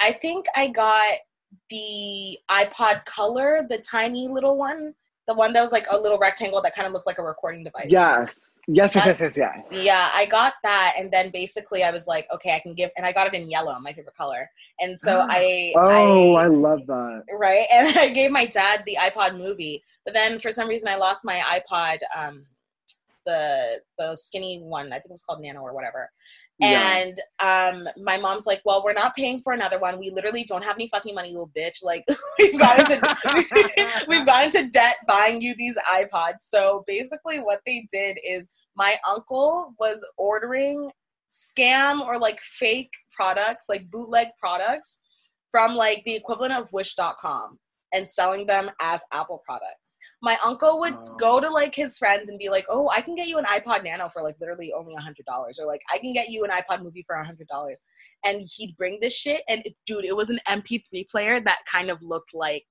I 0.00 0.12
think 0.12 0.46
I 0.54 0.68
got 0.68 1.18
the 1.70 2.38
iPod 2.50 3.04
Color, 3.04 3.66
the 3.68 3.78
tiny 3.78 4.28
little 4.28 4.56
one, 4.56 4.94
the 5.26 5.34
one 5.34 5.52
that 5.52 5.60
was 5.60 5.72
like 5.72 5.86
a 5.90 5.96
little 5.96 6.18
rectangle 6.18 6.62
that 6.62 6.74
kind 6.74 6.86
of 6.86 6.92
looked 6.92 7.06
like 7.06 7.18
a 7.18 7.22
recording 7.22 7.64
device. 7.64 7.86
yes. 7.88 8.34
Yes 8.70 8.94
yes 8.94 9.06
yes 9.06 9.20
yes 9.20 9.38
yeah. 9.38 9.62
Yeah, 9.70 10.10
I 10.12 10.26
got 10.26 10.52
that, 10.62 10.94
and 10.98 11.10
then 11.10 11.30
basically 11.30 11.84
I 11.84 11.90
was 11.90 12.06
like, 12.06 12.26
okay, 12.34 12.54
I 12.54 12.58
can 12.58 12.74
give, 12.74 12.90
and 12.98 13.06
I 13.06 13.12
got 13.12 13.26
it 13.26 13.32
in 13.32 13.50
yellow, 13.50 13.74
my 13.80 13.94
favorite 13.94 14.14
color, 14.14 14.50
and 14.78 15.00
so 15.00 15.26
I, 15.30 15.72
oh 15.74 16.34
I, 16.34 16.44
I, 16.44 16.46
love 16.48 16.86
that. 16.86 17.22
Right, 17.32 17.66
and 17.72 17.96
I 17.96 18.10
gave 18.10 18.30
my 18.30 18.44
dad 18.44 18.82
the 18.84 18.98
iPod 19.00 19.38
movie, 19.38 19.82
but 20.04 20.12
then 20.12 20.38
for 20.38 20.52
some 20.52 20.68
reason 20.68 20.86
I 20.86 20.96
lost 20.96 21.24
my 21.24 21.38
iPod, 21.38 22.00
um, 22.14 22.44
the 23.26 23.80
the 23.98 24.16
skinny 24.16 24.60
one, 24.62 24.86
I 24.88 24.96
think 24.96 25.06
it 25.06 25.10
was 25.10 25.22
called 25.22 25.42
Nano 25.42 25.60
or 25.60 25.74
whatever, 25.74 26.10
yeah. 26.58 26.96
and 26.98 27.20
um, 27.40 27.88
my 28.02 28.18
mom's 28.18 28.46
like, 28.46 28.60
well, 28.64 28.82
we're 28.84 28.92
not 28.92 29.14
paying 29.14 29.40
for 29.40 29.52
another 29.52 29.78
one. 29.78 29.98
We 29.98 30.10
literally 30.10 30.44
don't 30.44 30.64
have 30.64 30.76
any 30.76 30.88
fucking 30.88 31.14
money, 31.14 31.30
little 31.30 31.50
bitch. 31.56 31.82
Like 31.82 32.04
we've 32.38 32.58
got 32.58 32.78
into 32.78 34.04
we've 34.08 34.26
got 34.26 34.46
into 34.46 34.68
debt 34.70 34.96
buying 35.06 35.40
you 35.42 35.54
these 35.56 35.76
iPods. 35.90 36.40
So 36.40 36.84
basically, 36.86 37.38
what 37.38 37.60
they 37.66 37.86
did 37.90 38.18
is 38.26 38.48
my 38.76 38.96
uncle 39.08 39.74
was 39.78 40.04
ordering 40.16 40.90
scam 41.30 42.00
or 42.00 42.18
like 42.18 42.40
fake 42.40 42.92
products, 43.14 43.66
like 43.68 43.90
bootleg 43.90 44.28
products, 44.38 44.98
from 45.50 45.74
like 45.74 46.02
the 46.04 46.14
equivalent 46.14 46.54
of 46.54 46.72
Wish.com 46.72 47.58
and 47.92 48.08
selling 48.08 48.46
them 48.46 48.70
as 48.80 49.00
Apple 49.12 49.42
products. 49.44 49.96
My 50.22 50.38
uncle 50.44 50.78
would 50.80 50.94
Oh. 50.94 51.16
go 51.18 51.40
to 51.40 51.48
like 51.50 51.74
his 51.74 51.98
friends 51.98 52.28
and 52.30 52.38
be 52.38 52.48
like, 52.48 52.66
"Oh, 52.68 52.88
I 52.90 53.00
can 53.00 53.14
get 53.14 53.28
you 53.28 53.38
an 53.38 53.44
iPod 53.44 53.84
Nano 53.84 54.08
for 54.08 54.22
like 54.22 54.36
literally 54.40 54.72
only 54.72 54.94
a 54.94 55.00
hundred 55.00 55.26
dollars," 55.26 55.58
or 55.58 55.66
like, 55.66 55.80
"I 55.92 55.98
can 55.98 56.12
get 56.12 56.28
you 56.28 56.44
an 56.44 56.50
iPod 56.50 56.82
Movie 56.82 57.04
for 57.06 57.16
a 57.16 57.24
hundred 57.24 57.48
dollars," 57.48 57.82
and 58.24 58.44
he'd 58.56 58.76
bring 58.76 58.98
this 59.00 59.14
shit, 59.14 59.42
and 59.48 59.62
it, 59.64 59.74
dude, 59.86 60.04
it 60.04 60.16
was 60.16 60.30
an 60.30 60.40
MP3 60.48 61.04
player 61.10 61.40
that 61.40 61.60
kind 61.70 61.90
of 61.90 62.02
looked 62.02 62.34
like 62.34 62.66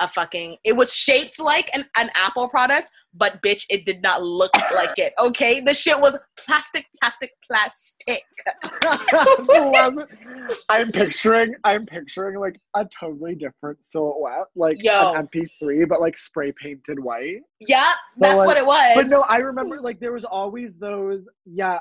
a 0.00 0.08
fucking 0.08 0.56
it 0.64 0.74
was 0.76 0.94
shaped 0.94 1.40
like 1.40 1.70
an, 1.74 1.84
an 1.96 2.10
apple 2.14 2.48
product 2.48 2.90
but 3.14 3.42
bitch 3.42 3.64
it 3.68 3.84
did 3.84 4.00
not 4.02 4.22
look 4.22 4.50
like 4.74 4.96
it 4.98 5.12
okay 5.18 5.60
the 5.60 5.74
shit 5.74 5.98
was 6.00 6.16
plastic 6.38 6.86
plastic 7.00 7.30
plastic 7.48 8.22
I'm 10.68 10.92
picturing 10.92 11.54
I'm 11.64 11.86
picturing 11.86 12.38
like 12.38 12.60
a 12.74 12.86
totally 12.98 13.34
different 13.34 13.84
silhouette, 13.84 14.46
like 14.54 14.82
Yo. 14.82 15.14
an 15.14 15.28
MP3, 15.28 15.88
but 15.88 16.00
like 16.00 16.16
spray 16.16 16.52
painted 16.62 16.98
white. 17.00 17.40
yeah 17.60 17.92
that's 18.18 18.36
like- 18.38 18.46
what 18.46 18.56
it 18.56 18.66
was 18.66 18.92
But 18.94 19.06
no, 19.08 19.24
I 19.28 19.38
remember 19.38 19.80
like 19.80 20.00
there 20.00 20.12
was 20.12 20.24
always 20.24 20.76
those. 20.76 21.28
Yeah, 21.46 21.78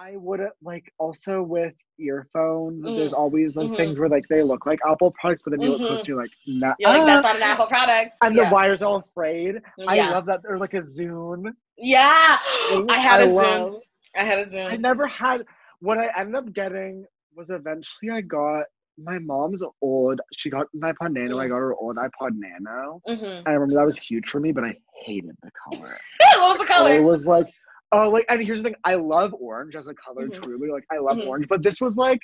I 0.00 0.16
would 0.16 0.40
like 0.62 0.92
also 0.98 1.42
with 1.42 1.74
earphones. 1.98 2.86
Mm. 2.86 2.94
There's 2.94 3.12
always 3.12 3.54
those 3.54 3.72
Mhm. 3.72 3.76
things 3.76 3.98
where 3.98 4.08
like 4.08 4.24
they 4.28 4.42
look 4.44 4.64
like 4.64 4.78
Apple 4.86 5.10
products, 5.20 5.42
but 5.42 5.50
then 5.50 5.60
you 5.60 5.70
Mhm. 5.70 5.72
look 5.72 5.86
close, 5.88 6.00
and 6.00 6.08
you're 6.08 6.22
like, 6.22 6.30
nah. 6.46 6.74
you're 6.78 6.90
like 6.90 7.04
that's 7.06 7.24
not 7.24 7.34
an 7.36 7.42
apple 7.50 7.66
product 7.66 8.16
And 8.22 8.34
yeah. 8.36 8.48
the 8.48 8.54
wires 8.54 8.82
all 8.82 9.02
frayed. 9.12 9.56
I 9.88 10.08
love 10.10 10.26
that. 10.26 10.42
Or 10.48 10.56
like 10.58 10.74
a 10.74 10.80
Zune. 10.82 11.52
yeah 11.76 12.38
i 12.88 12.98
had 12.98 13.20
a 13.22 13.26
Zune 13.26 13.80
i 14.16 14.22
had 14.22 14.38
a 14.38 14.42
I 14.42 14.44
Zune 14.44 14.70
I 14.72 14.76
never 14.76 15.06
had. 15.06 15.44
What 15.80 15.98
I 15.98 16.06
ended 16.16 16.36
up 16.36 16.52
getting 16.52 17.04
was 17.34 17.50
eventually 17.50 18.10
I 18.12 18.20
got 18.20 18.66
my 19.00 19.18
mom's 19.18 19.62
old. 19.82 20.20
She 20.36 20.48
got 20.50 20.66
an 20.74 20.80
iPod 20.80 21.12
Nano. 21.12 21.38
I 21.40 21.46
Mm. 21.46 21.50
got 21.50 21.56
her 21.56 21.74
old 21.74 21.96
iPod 21.96 22.30
Nano. 22.34 23.00
hmm 23.06 23.24
And 23.24 23.48
I 23.48 23.52
remember 23.52 23.74
that 23.76 23.86
was 23.86 23.98
huge 23.98 24.28
for 24.28 24.38
me, 24.40 24.52
but 24.52 24.64
I 24.64 24.76
hated 25.04 25.36
the 25.42 25.50
color. 25.64 25.96
what 26.36 26.48
was 26.50 26.58
the 26.58 26.66
color? 26.66 26.90
It 26.92 27.02
was 27.02 27.26
like, 27.26 27.46
oh, 27.92 28.08
like, 28.10 28.24
and 28.28 28.42
here's 28.42 28.60
the 28.62 28.68
thing: 28.70 28.76
I 28.84 28.94
love 28.94 29.34
orange 29.38 29.76
as 29.76 29.86
a 29.88 29.94
color, 29.94 30.28
Mhm. 30.28 30.34
truly. 30.42 30.70
Like, 30.70 30.84
I 30.92 30.98
love 30.98 31.16
Mhm. 31.18 31.26
orange, 31.26 31.48
but 31.48 31.62
this 31.62 31.80
was 31.80 31.96
like, 31.96 32.20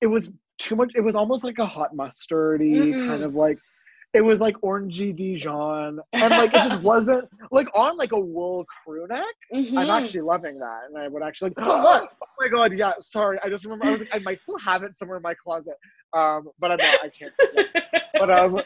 it 0.00 0.06
was 0.06 0.30
too 0.58 0.76
much. 0.76 0.92
It 0.94 1.00
was 1.00 1.14
almost 1.14 1.44
like 1.44 1.58
a 1.58 1.66
hot 1.66 1.94
mustardy 1.94 2.94
Mm-mm. 2.94 3.06
kind 3.06 3.22
of 3.22 3.34
like. 3.34 3.58
It 4.12 4.22
was 4.22 4.40
like 4.40 4.56
orangey 4.56 5.14
Dijon, 5.16 6.00
and 6.14 6.36
like 6.36 6.52
it 6.52 6.64
just 6.64 6.80
wasn't 6.82 7.28
like 7.52 7.68
on 7.74 7.96
like 7.96 8.10
a 8.10 8.18
wool 8.18 8.66
crew 8.84 9.06
neck. 9.06 9.24
Mhm. 9.54 9.78
I'm 9.78 9.88
actually 9.90 10.22
loving 10.22 10.58
that, 10.58 10.80
and 10.88 10.98
I 10.98 11.06
would 11.06 11.22
actually. 11.22 11.52
A 11.58 11.62
look. 11.62 12.10
Oh 12.22 12.26
my 12.44 12.48
god! 12.48 12.72
Yeah, 12.76 12.92
sorry. 13.00 13.38
I 13.44 13.50
just 13.50 13.64
remember 13.64 13.84
I 13.84 13.90
was 13.90 14.00
like, 14.00 14.08
I 14.14 14.18
might 14.20 14.40
still 14.40 14.58
have 14.58 14.82
it 14.82 14.94
somewhere 14.94 15.18
in 15.18 15.22
my 15.22 15.34
closet, 15.34 15.74
um, 16.14 16.48
but 16.58 16.72
I'm 16.72 16.78
not. 16.78 16.96
I 17.02 17.10
can't. 17.10 17.32
But 18.14 18.30
um, 18.30 18.60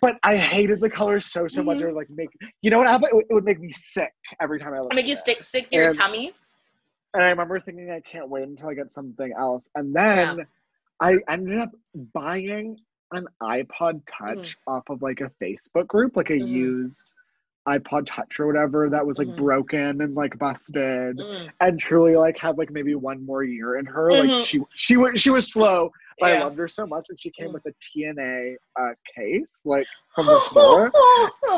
but 0.00 0.18
I 0.22 0.36
hated 0.36 0.80
the 0.80 0.90
color 0.90 1.20
so 1.20 1.46
so 1.48 1.62
much. 1.62 1.78
Mhm. 1.78 1.82
It 1.82 1.86
would 1.86 1.94
like 1.96 2.10
make 2.10 2.30
you 2.62 2.70
know 2.70 2.78
what 2.78 2.88
happened? 2.88 3.10
It 3.12 3.14
would, 3.16 3.24
it 3.30 3.34
would 3.34 3.44
make 3.44 3.60
me 3.60 3.70
sick 3.70 4.12
every 4.40 4.58
time 4.58 4.74
I 4.74 4.80
looked. 4.80 4.94
make 4.94 5.04
at 5.04 5.08
you 5.10 5.16
stick 5.16 5.38
to 5.70 5.76
your 5.76 5.88
And- 5.88 5.98
tummy 5.98 6.32
And 7.14 7.22
I 7.24 7.28
remember 7.28 7.58
thinking 7.60 7.90
I 7.90 8.00
can't 8.00 8.28
wait 8.28 8.44
until 8.44 8.68
I 8.68 8.74
get 8.74 8.90
something 8.90 9.32
else, 9.38 9.68
and 9.74 9.94
then 9.94 10.46
I 11.00 11.16
ended 11.28 11.60
up 11.60 11.70
buying 12.12 12.78
an 13.12 13.26
iPod 13.42 14.02
Touch 14.06 14.56
off 14.66 14.84
of 14.90 15.00
like 15.02 15.20
a 15.20 15.30
Facebook 15.42 15.86
group, 15.86 16.16
like 16.16 16.30
a 16.30 16.34
Mhm. 16.34 16.48
used 16.48 17.10
iPod 17.68 18.06
Touch 18.06 18.38
or 18.38 18.46
whatever 18.46 18.88
that 18.90 19.04
was 19.04 19.18
like 19.18 19.28
Mhm. 19.28 19.36
broken 19.36 20.00
and 20.00 20.14
like 20.14 20.38
busted 20.38 21.16
Mm. 21.18 21.50
and 21.60 21.80
truly 21.80 22.14
like 22.16 22.38
had 22.38 22.56
like 22.58 22.70
maybe 22.70 22.94
one 22.94 23.24
more 23.26 23.42
year 23.42 23.76
in 23.76 23.86
her. 23.86 24.10
Mhm. 24.10 24.18
Like 24.38 24.44
she 24.46 24.60
she 24.74 24.96
was 24.96 25.20
she 25.20 25.30
was 25.30 25.50
slow, 25.52 25.90
but 26.20 26.32
I 26.32 26.40
loved 26.44 26.58
her 26.58 26.68
so 26.68 26.86
much, 26.86 27.06
and 27.08 27.20
she 27.20 27.30
came 27.30 27.50
Mm. 27.50 27.54
with 27.54 27.66
a 27.66 27.72
TNA 27.80 28.56
uh, 28.80 28.94
case 29.16 29.60
like 29.64 29.86
from 30.14 30.26
the 30.26 30.40
store. 30.40 30.92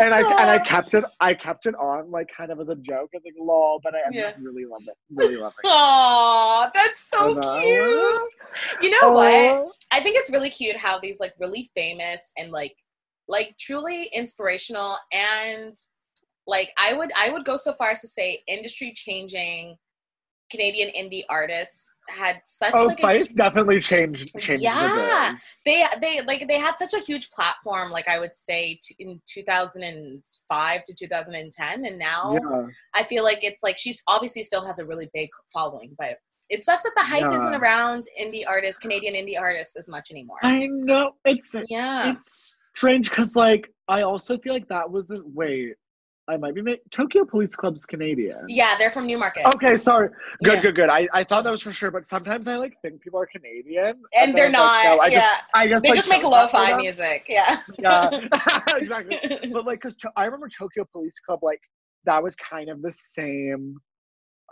And 0.00 0.14
I 0.14 0.20
and 0.20 0.48
I 0.48 0.58
kept 0.60 0.94
it 0.94 1.04
I 1.18 1.34
kept 1.34 1.66
it 1.66 1.74
on 1.74 2.10
like 2.12 2.28
kind 2.36 2.52
of 2.52 2.60
as 2.60 2.68
a 2.68 2.76
joke. 2.76 3.10
I 3.12 3.16
was 3.16 3.22
like 3.24 3.34
lol, 3.38 3.80
but 3.82 3.94
I 3.96 3.98
ended 4.06 4.24
up 4.24 4.36
really 4.40 4.64
love 4.64 4.82
it. 4.86 4.94
Really 5.12 5.36
love 5.36 5.52
it. 5.62 5.66
Aw, 5.66 6.70
that's 6.72 7.00
so 7.10 7.30
And, 7.30 7.38
uh, 7.44 7.60
cute. 7.60 8.82
You 8.82 8.90
know 8.90 9.12
what? 9.12 9.32
oh, 9.34 9.72
I 9.90 10.00
think 10.00 10.16
it's 10.16 10.30
really 10.30 10.50
cute 10.50 10.76
how 10.76 11.00
these 11.00 11.18
like 11.18 11.34
really 11.40 11.70
famous 11.74 12.32
and 12.38 12.52
like 12.52 12.76
like 13.26 13.56
truly 13.58 14.04
inspirational 14.14 14.96
and 15.12 15.74
like 16.48 16.72
I 16.78 16.94
would 16.94 17.12
I 17.16 17.30
would 17.30 17.44
go 17.44 17.56
so 17.56 17.72
far 17.74 17.90
as 17.90 18.00
to 18.00 18.08
say 18.08 18.42
industry 18.48 18.92
changing 18.96 19.76
Canadian 20.50 20.88
indie 20.96 21.24
artists 21.28 21.94
had 22.08 22.40
such 22.44 22.72
Oh, 22.74 22.86
like 22.86 23.04
a 23.04 23.24
definitely 23.34 23.80
changed 23.80 24.32
changed 24.38 24.62
Yeah. 24.62 25.34
the 25.34 25.40
they 25.66 25.84
they 26.00 26.20
like 26.22 26.48
they 26.48 26.58
had 26.58 26.78
such 26.78 26.94
a 26.94 27.00
huge 27.00 27.30
platform 27.32 27.90
like 27.90 28.08
i 28.08 28.18
would 28.18 28.34
say 28.34 28.78
t- 28.82 28.96
in 28.98 29.20
2005 29.28 30.84
to 30.84 30.94
2010 30.94 31.84
and 31.84 31.98
now 31.98 32.32
Yeah. 32.42 32.66
i 32.94 33.02
feel 33.02 33.24
like 33.24 33.44
it's 33.44 33.62
like 33.62 33.76
she's 33.76 34.02
obviously 34.08 34.42
still 34.42 34.64
has 34.64 34.78
a 34.78 34.86
really 34.86 35.10
big 35.12 35.28
following 35.52 35.94
but 35.98 36.16
it 36.48 36.64
sucks 36.64 36.82
that 36.84 36.92
the 36.96 37.02
hype 37.02 37.30
isn't 37.30 37.54
around 37.54 38.04
indie 38.18 38.44
artists 38.48 38.80
canadian 38.80 39.12
indie 39.12 39.38
artists 39.38 39.76
as 39.76 39.86
much 39.86 40.10
anymore 40.10 40.38
I 40.42 40.66
know 40.66 41.12
it's 41.26 41.54
yeah 41.68 42.10
it's 42.12 42.56
strange 42.74 43.10
because 43.10 43.36
like 43.36 43.68
I 43.86 44.02
also 44.02 44.38
feel 44.38 44.52
like 44.54 44.68
that 44.68 44.88
wasn't 44.90 45.24
wait. 45.34 45.74
I 46.28 46.36
might 46.36 46.54
be 46.54 46.60
make 46.62 46.80
Tokyo 46.90 47.24
Police 47.24 47.56
Club's 47.56 47.86
Canadian. 47.86 48.44
yeah 48.48 48.76
they're 48.78 48.90
from 48.90 49.06
newmarket 49.06 49.46
Okay, 49.54 49.76
sorry. 49.76 50.10
Good, 50.44 50.54
Yeah. 50.56 50.60
good, 50.62 50.76
good. 50.76 50.90
I, 50.90 51.08
I 51.14 51.24
thought 51.24 51.44
that 51.44 51.50
was 51.50 51.62
for 51.62 51.72
sure, 51.72 51.90
but 51.90 52.04
sometimes 52.04 52.46
I 52.46 52.56
like 52.56 52.74
think 52.82 53.00
people 53.00 53.18
are 53.20 53.26
Canadian, 53.26 53.86
and 54.14 54.28
then 54.28 54.34
they're 54.34 54.50
not 54.50 54.84
like, 54.84 54.84
no, 54.84 54.98
I 55.02 55.06
yeah 55.08 55.20
just, 55.20 55.42
I 55.54 55.66
just 55.68 55.82
they 55.82 55.88
like, 55.90 55.96
just 55.96 56.08
make 56.08 56.22
chose 56.22 56.30
that 56.32 56.50
for 56.50 56.58
lo-fi 56.58 56.76
music 56.76 57.24
yeah 57.28 57.60
Yeah, 57.78 58.10
exactly. 58.76 59.18
But 59.52 59.64
like, 59.64 59.80
cause 59.80 59.96
to, 59.96 60.10
I 60.16 60.24
remember 60.26 60.48
Tokyo 60.48 60.84
Police 60.92 61.18
Club, 61.20 61.40
like 61.42 61.60
that 62.04 62.22
was 62.22 62.36
kind 62.36 62.68
of 62.68 62.82
the 62.82 62.92
same 62.92 63.76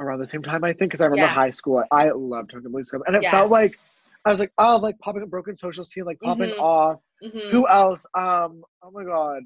around 0.01 0.21
the 0.21 0.27
same 0.27 0.43
time, 0.43 0.63
I 0.65 0.69
think, 0.73 0.91
because 0.91 1.01
I 1.01 1.05
remember 1.07 1.27
Yeah. 1.27 1.33
high 1.35 1.51
school. 1.51 1.83
I 1.91 2.11
loved 2.11 2.51
Tokyo 2.53 2.71
Police 2.71 2.91
Club, 2.91 3.03
and 3.07 3.17
it 3.17 3.23
felt 3.31 3.51
like 3.51 3.73
I 4.25 4.31
was 4.31 4.41
like, 4.41 4.53
oh, 4.59 4.77
like 4.77 4.99
popping 4.99 5.23
a 5.23 5.27
broken 5.27 5.55
social 5.57 5.85
scene, 5.85 6.05
like 6.05 6.19
popping 6.21 6.51
Mhm. 6.51 6.59
off. 6.61 7.01
Mhm. 7.23 7.51
Who 7.51 7.69
else? 7.69 8.05
Um, 8.15 8.63
oh 8.83 8.91
my 8.93 9.05
god, 9.05 9.43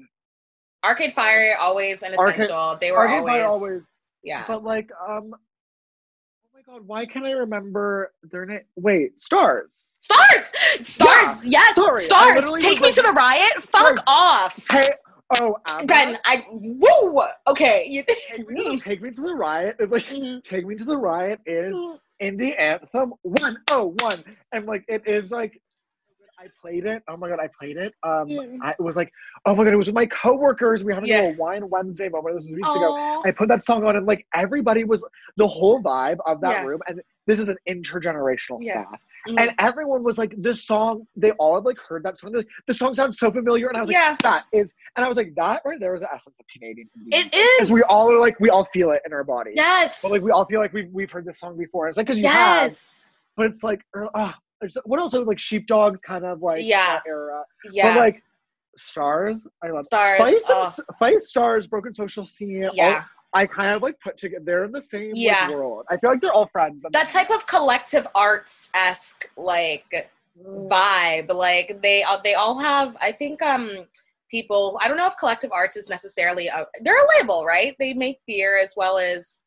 arcade 0.83 1.13
fire 1.13 1.55
always 1.59 2.01
an 2.03 2.13
Arcade- 2.15 2.41
essential 2.41 2.77
they 2.81 2.91
were 2.91 2.99
Arcade 2.99 3.19
always, 3.19 3.33
Fire 3.33 3.45
always. 3.47 3.81
yeah 4.23 4.43
But 4.47 4.63
like, 4.63 4.89
um, 5.07 5.33
oh 5.33 6.47
my 6.55 6.61
god, 6.73 6.85
why 6.87 7.05
can't 7.05 7.25
I 7.25 7.31
remember 7.31 8.13
their 8.23 8.45
name? 8.45 8.61
Wait, 8.75 9.19
Stars. 9.21 9.89
Stars! 9.99 10.51
Stars! 10.83 11.43
yes! 11.45 11.75
sorry, 11.75 12.03
Stars! 12.03 12.45
Take 12.61 12.81
me 12.81 12.91
to 12.91 13.01
the 13.01 13.11
riot? 13.11 13.53
Fuck 13.61 13.99
off! 14.07 14.59
Hey, 14.69 14.89
oh, 15.39 15.55
Abba, 15.67 15.85
Ben, 15.85 16.17
I. 16.25 16.45
Woo! 16.51 17.21
Okay. 17.47 17.85
You, 17.89 18.03
Take 18.35 18.49
me, 18.49 18.77
take 18.79 19.01
me 19.01 19.11
to 19.11 19.21
the 19.21 19.35
riot 19.35 19.75
is 19.79 19.91
like 19.91 20.03
Mhm. 20.05 20.43
take 20.43 20.65
me 20.65 20.75
to 20.75 20.83
the 20.83 20.97
riot 20.97 21.39
is 21.45 21.77
indie 22.21 22.57
anthem 22.59 23.13
101 23.23 24.17
and 24.51 24.65
like 24.65 24.83
it 24.87 25.01
is 25.07 25.31
like 25.31 25.60
I 26.41 26.47
played 26.59 26.85
it. 26.87 27.03
Oh 27.07 27.17
my 27.17 27.29
god, 27.29 27.39
I 27.39 27.47
played 27.59 27.77
it. 27.77 27.93
Um, 28.01 28.27
Mm. 28.29 28.57
I, 28.63 28.71
it 28.71 28.79
was 28.81 28.95
like, 28.95 29.11
oh 29.45 29.55
my 29.55 29.63
god, 29.63 29.73
it 29.73 29.75
was 29.75 29.85
with 29.87 29.95
my 29.95 30.07
coworkers. 30.07 30.83
We 30.83 30.87
were 30.91 30.95
having 30.95 31.09
Yeah. 31.09 31.21
a 31.21 31.21
little 31.27 31.35
wine 31.37 31.69
Wednesday 31.69 32.09
moment. 32.09 32.35
This 32.35 32.45
was 32.45 32.55
weeks 32.55 32.75
ago. 32.75 33.21
I 33.25 33.31
put 33.31 33.47
that 33.49 33.63
song 33.63 33.83
on, 33.85 33.95
and 33.95 34.07
like 34.07 34.25
everybody 34.33 34.83
was 34.83 35.05
the 35.37 35.47
whole 35.47 35.83
vibe 35.83 36.17
of 36.25 36.41
that 36.41 36.61
Yeah. 36.63 36.65
room. 36.65 36.79
And 36.87 37.01
this 37.27 37.39
is 37.39 37.47
an 37.47 37.57
intergenerational 37.69 38.57
Yeah. 38.61 38.85
staff, 38.85 39.01
Mhm. 39.27 39.39
and 39.39 39.55
everyone 39.59 40.03
was 40.03 40.17
like, 40.17 40.33
this 40.37 40.65
song. 40.65 41.05
They 41.15 41.31
all 41.33 41.55
had 41.55 41.65
like 41.65 41.77
heard 41.77 42.01
that 42.03 42.17
song. 42.17 42.31
They're 42.31 42.41
like, 42.41 42.47
The 42.65 42.73
song 42.73 42.95
sounds 42.95 43.19
so 43.19 43.29
familiar, 43.31 43.67
and 43.67 43.77
I 43.77 43.81
was 43.81 43.89
like, 43.89 43.97
Yeah. 43.97 44.15
that 44.23 44.45
is. 44.51 44.73
And 44.95 45.05
I 45.05 45.07
was 45.07 45.17
like, 45.17 45.35
that 45.35 45.61
right 45.63 45.79
there 45.79 45.91
was 45.91 46.01
the 46.01 46.11
essence 46.11 46.35
of 46.39 46.45
Canadian. 46.51 46.89
It 47.11 47.25
because 47.31 47.69
is. 47.69 47.71
we 47.71 47.83
all 47.83 48.11
are 48.11 48.19
like 48.19 48.39
we 48.39 48.49
all 48.49 48.65
feel 48.73 48.91
it 48.91 49.03
in 49.05 49.13
our 49.13 49.23
body. 49.23 49.51
Yes. 49.55 50.01
But 50.01 50.11
like 50.11 50.23
we 50.23 50.31
all 50.31 50.45
feel 50.45 50.59
like 50.59 50.73
we've 50.73 50.89
we've 50.91 51.11
heard 51.11 51.25
this 51.25 51.39
song 51.39 51.55
before. 51.57 51.87
It's 51.87 51.97
like 51.97 52.07
because 52.07 52.19
you 52.19 52.27
have, 52.27 52.63
yes. 52.63 53.09
but 53.37 53.45
it's 53.45 53.61
like 53.63 53.81
there's 53.93 54.09
what 54.85 54.99
else? 54.99 55.13
Like 55.13 55.39
sheepdogs, 55.39 56.01
kind 56.01 56.25
of 56.25 56.41
like 56.41 56.63
Yeah. 56.63 56.95
that 56.97 57.03
era. 57.07 57.43
Yeah. 57.71 57.93
But 57.93 57.99
like 57.99 58.23
stars, 58.77 59.47
I 59.63 59.69
love 59.69 59.81
Stars, 59.81 60.19
Feist, 60.21 60.41
oh. 60.49 60.73
Feist 61.01 61.21
stars, 61.21 61.67
broken 61.67 61.93
social 61.93 62.25
scene. 62.25 62.65
all- 62.65 62.75
yeah. 62.75 63.03
I 63.33 63.45
kind 63.45 63.73
of 63.75 63.81
like 63.81 63.97
put 64.01 64.17
together. 64.17 64.43
They're 64.45 64.63
in 64.65 64.73
the 64.73 64.81
same 64.81 65.11
like, 65.11 65.15
Yeah. 65.15 65.49
world. 65.51 65.85
I 65.89 65.95
feel 65.97 66.09
like 66.09 66.19
they're 66.21 66.33
all 66.33 66.47
friends. 66.47 66.85
That 66.91 67.09
type 67.09 67.29
of 67.29 67.47
collective 67.47 68.05
arts 68.13 68.69
esque 68.73 69.29
like 69.37 70.09
vibe. 70.45 71.33
Like 71.33 71.81
they 71.81 72.03
all 72.03 72.19
they 72.21 72.33
all 72.33 72.59
have. 72.59 72.95
I 72.99 73.13
think 73.13 73.41
um 73.41 73.87
people. 74.29 74.77
I 74.81 74.87
don't 74.89 74.97
know 74.97 75.07
if 75.07 75.15
collective 75.17 75.51
arts 75.53 75.77
is 75.77 75.89
necessarily 75.89 76.47
a. 76.47 76.65
They're 76.81 77.01
a 77.01 77.07
label, 77.19 77.45
right? 77.45 77.73
They 77.79 77.93
make 77.93 78.19
beer 78.27 78.59
as 78.59 78.73
well 78.75 78.97
as. 78.97 79.39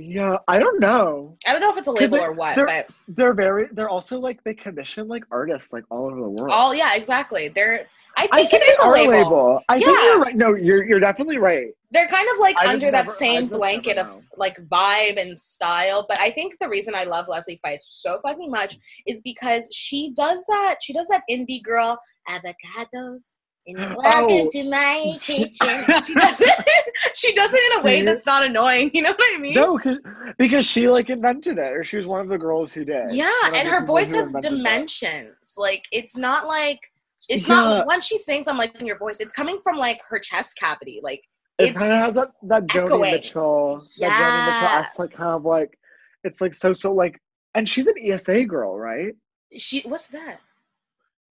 Yeah, 0.00 0.36
I 0.46 0.58
don't 0.60 0.78
know. 0.80 1.34
I 1.46 1.52
don't 1.52 1.60
know 1.60 1.70
if 1.70 1.78
it's 1.78 1.88
a 1.88 1.92
label 1.92 2.18
they- 2.18 2.22
or 2.24 2.32
what, 2.32 2.54
they're- 2.54 2.66
but 2.66 2.86
They're 3.08 3.34
very. 3.34 3.66
They're 3.72 3.88
also 3.88 4.18
like 4.18 4.42
they 4.44 4.54
commission 4.54 5.08
like 5.08 5.24
artists 5.30 5.72
like 5.72 5.84
all 5.90 6.06
over 6.06 6.20
the 6.20 6.28
world. 6.28 6.50
all 6.52 6.74
yeah, 6.74 6.94
exactly. 6.94 7.48
They're. 7.48 7.86
I 8.16 8.22
think, 8.22 8.34
I 8.34 8.44
think 8.46 8.62
it 8.64 8.68
is 8.68 8.78
a 8.78 8.82
are 8.82 8.92
label. 8.94 9.62
I 9.68 9.78
think 9.78 9.90
Yeah. 9.96 10.04
you're 10.04 10.18
right. 10.20 10.36
No, 10.36 10.54
you're 10.54 10.84
you're 10.84 10.98
definitely 11.00 11.38
right. 11.38 11.68
They're 11.92 12.08
kind 12.08 12.28
of 12.34 12.40
like 12.40 12.56
I 12.58 12.72
under 12.72 12.90
that 12.90 13.06
never- 13.06 13.10
same 13.16 13.46
blanket 13.48 13.96
of 13.96 14.20
like 14.36 14.56
vibe 14.68 15.20
and 15.20 15.40
style. 15.40 16.04
But 16.08 16.18
I 16.20 16.30
think 16.30 16.54
the 16.60 16.68
reason 16.68 16.94
I 16.96 17.04
love 17.04 17.26
Leslie 17.28 17.60
Feist 17.64 17.82
so 17.82 18.20
fucking 18.24 18.50
much 18.50 18.78
is 19.06 19.20
because 19.22 19.68
she 19.72 20.12
does 20.16 20.44
that. 20.48 20.76
She 20.82 20.92
does 20.92 21.06
that 21.08 21.22
indie 21.30 21.62
girl 21.62 21.98
avocados. 22.28 23.24
And 23.68 23.78
welcome 23.96 24.02
Oh. 24.30 24.48
to 24.50 24.64
my 24.64 25.14
kitchen. 25.20 25.84
She 26.04 26.14
does 26.14 26.40
it. 26.40 26.64
she 27.14 27.34
does 27.34 27.50
it 27.52 27.72
in 27.74 27.80
a 27.80 27.84
way 27.84 28.02
that's 28.02 28.26
not 28.26 28.44
annoying. 28.44 28.90
You 28.94 29.02
know 29.02 29.10
what 29.12 29.34
I 29.34 29.38
mean? 29.38 29.54
No, 29.54 29.78
cause, 29.78 29.98
because 30.38 30.64
she 30.66 30.88
like 30.88 31.10
invented 31.10 31.58
it, 31.58 31.72
or 31.76 31.84
she 31.84 31.96
was 31.96 32.06
one 32.06 32.20
of 32.20 32.28
the 32.28 32.38
girls 32.38 32.72
who 32.72 32.84
did. 32.84 33.12
Yeah, 33.12 33.30
and 33.54 33.68
her 33.68 33.84
voice 33.86 34.10
has 34.10 34.26
invented 34.28 34.52
that. 34.52 34.56
dimensions. 34.56 35.54
Like 35.56 35.84
it's 35.92 36.16
not 36.16 36.46
like 36.46 36.80
It's 37.28 37.46
Yeah. 37.46 37.54
not 37.54 37.86
when 37.86 38.00
she 38.00 38.18
sings. 38.18 38.48
I'm 38.48 38.56
like 38.56 38.74
in 38.80 38.86
your 38.86 38.98
voice. 38.98 39.20
It's 39.20 39.32
coming 39.32 39.60
from 39.62 39.76
like 39.76 40.00
her 40.08 40.18
chest 40.18 40.56
cavity. 40.58 41.00
Like 41.02 41.22
It 41.58 41.66
it's 41.68 41.76
kind 41.76 41.92
of 41.92 41.98
has 41.98 42.14
that 42.16 42.30
that 42.44 42.66
Joni 42.66 42.84
echoing. 42.86 43.00
Mitchell, 43.12 43.76
that 43.98 44.10
Joni 44.12 44.46
Mitchell 44.46 44.62
Yeah. 44.62 44.86
like 44.98 45.12
kind 45.12 45.30
of 45.30 45.44
like 45.44 45.78
it's 46.24 46.40
like 46.40 46.54
so 46.54 46.72
so 46.72 46.92
like, 46.92 47.20
and 47.54 47.68
she's 47.68 47.86
an 47.86 47.94
ESA 48.02 48.44
girl, 48.44 48.76
right? 48.78 49.14
she. 49.56 49.80
What's 49.82 50.08
that? 50.08 50.40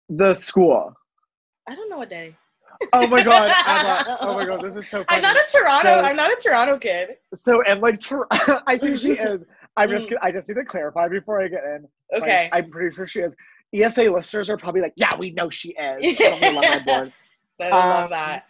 The 0.09 0.35
school. 0.35 0.93
I 1.67 1.75
don't 1.75 1.89
know 1.89 1.97
what 1.97 2.09
day. 2.09 2.35
Oh 2.91 3.07
my 3.07 3.23
god, 3.23 3.51
Emma. 3.65 4.17
Oh 4.21 4.33
my 4.33 4.45
god, 4.45 4.61
this 4.63 4.75
is 4.75 4.89
so 4.89 5.03
funny. 5.03 5.05
I'm 5.09 5.21
not 5.21 5.35
a 5.37 5.45
Toronto. 5.51 6.01
So- 6.01 6.07
I'm 6.09 6.15
not 6.15 6.31
a 6.31 6.35
Toronto 6.35 6.77
kid. 6.77 7.17
so 7.33 7.61
and 7.63 7.81
like 7.81 7.99
Tor- 7.99 8.27
I 8.31 8.77
think 8.77 8.99
she 8.99 9.11
is. 9.29 9.43
I'm 9.77 9.89
just 9.89 10.09
Mm. 10.09 10.17
I 10.21 10.31
just 10.31 10.47
need 10.49 10.55
to 10.55 10.65
clarify 10.65 11.07
before 11.07 11.41
I 11.41 11.47
get 11.47 11.63
in. 11.63 11.87
Like, 12.11 12.21
Okay. 12.23 12.49
I'm 12.51 12.69
pretty 12.69 12.93
sure 12.95 13.07
she 13.07 13.21
is. 13.21 13.35
ESA 13.73 14.03
listeners 14.03 14.49
are 14.49 14.57
probably 14.57 14.81
like, 14.81 14.93
yeah, 14.95 15.15
we 15.17 15.31
know 15.31 15.49
she 15.49 15.69
is. 15.69 16.19
I 16.21 16.51
love 16.51 16.85
board. 16.85 17.13
I 17.59 17.69
love 17.69 18.03
um, 18.05 18.09
that. 18.11 18.45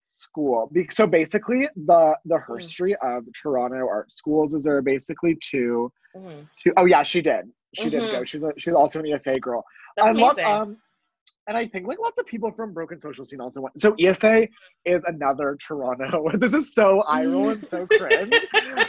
School. 0.00 0.70
So 0.90 1.06
basically, 1.06 1.68
the 1.76 2.16
the 2.26 2.36
Mm. 2.36 2.56
history 2.60 2.94
of 3.02 3.24
Toronto 3.40 3.88
art 3.88 4.12
schools 4.12 4.54
is 4.54 4.64
there 4.64 4.76
are 4.76 4.82
basically 4.82 5.36
two. 5.42 5.90
Mhm. 6.16 6.48
two 6.62 6.72
oh 6.76 6.84
yeah, 6.84 7.02
she 7.02 7.22
did. 7.22 7.46
She 7.74 7.88
did 7.90 8.02
Mhm. 8.02 8.12
go. 8.12 8.24
She's 8.24 8.42
a, 8.42 8.52
she's 8.58 8.74
also 8.74 9.00
an 9.00 9.06
ESA 9.06 9.38
girl. 9.40 9.64
That's 9.96 10.08
I 10.08 10.12
love 10.12 10.32
amazing. 10.34 10.52
um, 10.52 10.76
and 11.46 11.56
I 11.56 11.66
think 11.66 11.86
like 11.86 11.98
lots 11.98 12.18
of 12.18 12.26
people 12.26 12.50
from 12.52 12.72
Broken 12.72 13.00
Social 13.00 13.24
Scene 13.24 13.40
also 13.40 13.60
went. 13.60 13.80
So 13.80 13.94
ESA 14.00 14.48
is 14.84 15.02
another 15.06 15.56
Toronto. 15.60 16.28
This 16.38 16.52
is 16.52 16.74
so 16.74 17.02
eye 17.02 17.24
roll 17.24 17.50
and 17.50 17.62
so 17.64 17.86
cringe, 17.98 18.34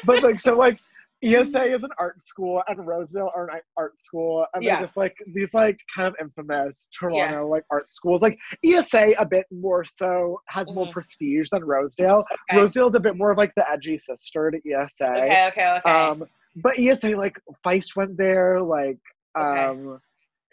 but 0.06 0.24
like 0.24 0.40
so 0.40 0.56
like 0.58 0.80
ESA 1.24 1.64
is 1.74 1.84
an 1.84 1.90
art 2.00 2.22
school 2.24 2.62
and 2.68 2.86
Rosedale 2.86 3.32
are 3.36 3.50
an 3.50 3.60
art 3.76 4.00
school, 4.00 4.46
and 4.54 4.64
Yeah. 4.64 4.76
they're 4.76 4.84
just 4.84 4.98
like 4.98 5.16
these 5.34 5.52
like 5.54 5.80
kind 5.96 6.08
of 6.08 6.16
infamous 6.22 6.88
Toronto 6.98 7.48
like 7.48 7.64
art 7.72 7.90
schools. 7.90 8.22
Like 8.22 8.38
ESA 8.64 9.14
a 9.18 9.26
bit 9.26 9.46
more 9.52 9.84
so 9.84 10.40
has 10.48 10.72
more 10.72 10.86
Mhm. 10.86 10.92
prestige 10.92 11.48
than 11.52 11.64
Rosedale. 11.66 12.24
okay. 12.52 12.60
Rosedale's 12.60 12.94
a 12.96 13.00
bit 13.00 13.18
more 13.18 13.32
of 13.32 13.38
like 13.38 13.52
the 13.56 13.68
edgy 13.70 13.98
sister 13.98 14.52
to 14.52 14.58
ESA. 14.72 15.08
okay. 15.08 15.48
Okay. 15.48 15.78
Okay. 15.80 15.90
Um, 15.90 16.26
but 16.58 16.78
ESA 16.78 17.16
like 17.18 17.40
Feist 17.66 17.96
went 17.96 18.16
there. 18.18 18.60
Like, 18.62 19.00
Okay. 19.38 19.60
um, 19.66 20.00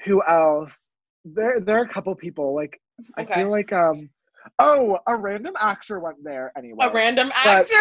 who 0.06 0.22
else? 0.26 0.78
There, 1.24 1.60
there 1.60 1.78
are 1.78 1.82
a 1.84 1.88
couple 1.88 2.14
people. 2.14 2.54
Like, 2.54 2.80
I 3.16 3.24
feel 3.24 3.50
like 3.50 3.72
um, 3.72 4.10
oh, 4.58 4.98
a 5.06 5.16
random 5.16 5.54
actor 5.58 6.00
went 6.00 6.22
there 6.22 6.52
anyway. 6.56 6.86
a 6.86 6.90
random 6.92 7.30
actor. 7.34 7.76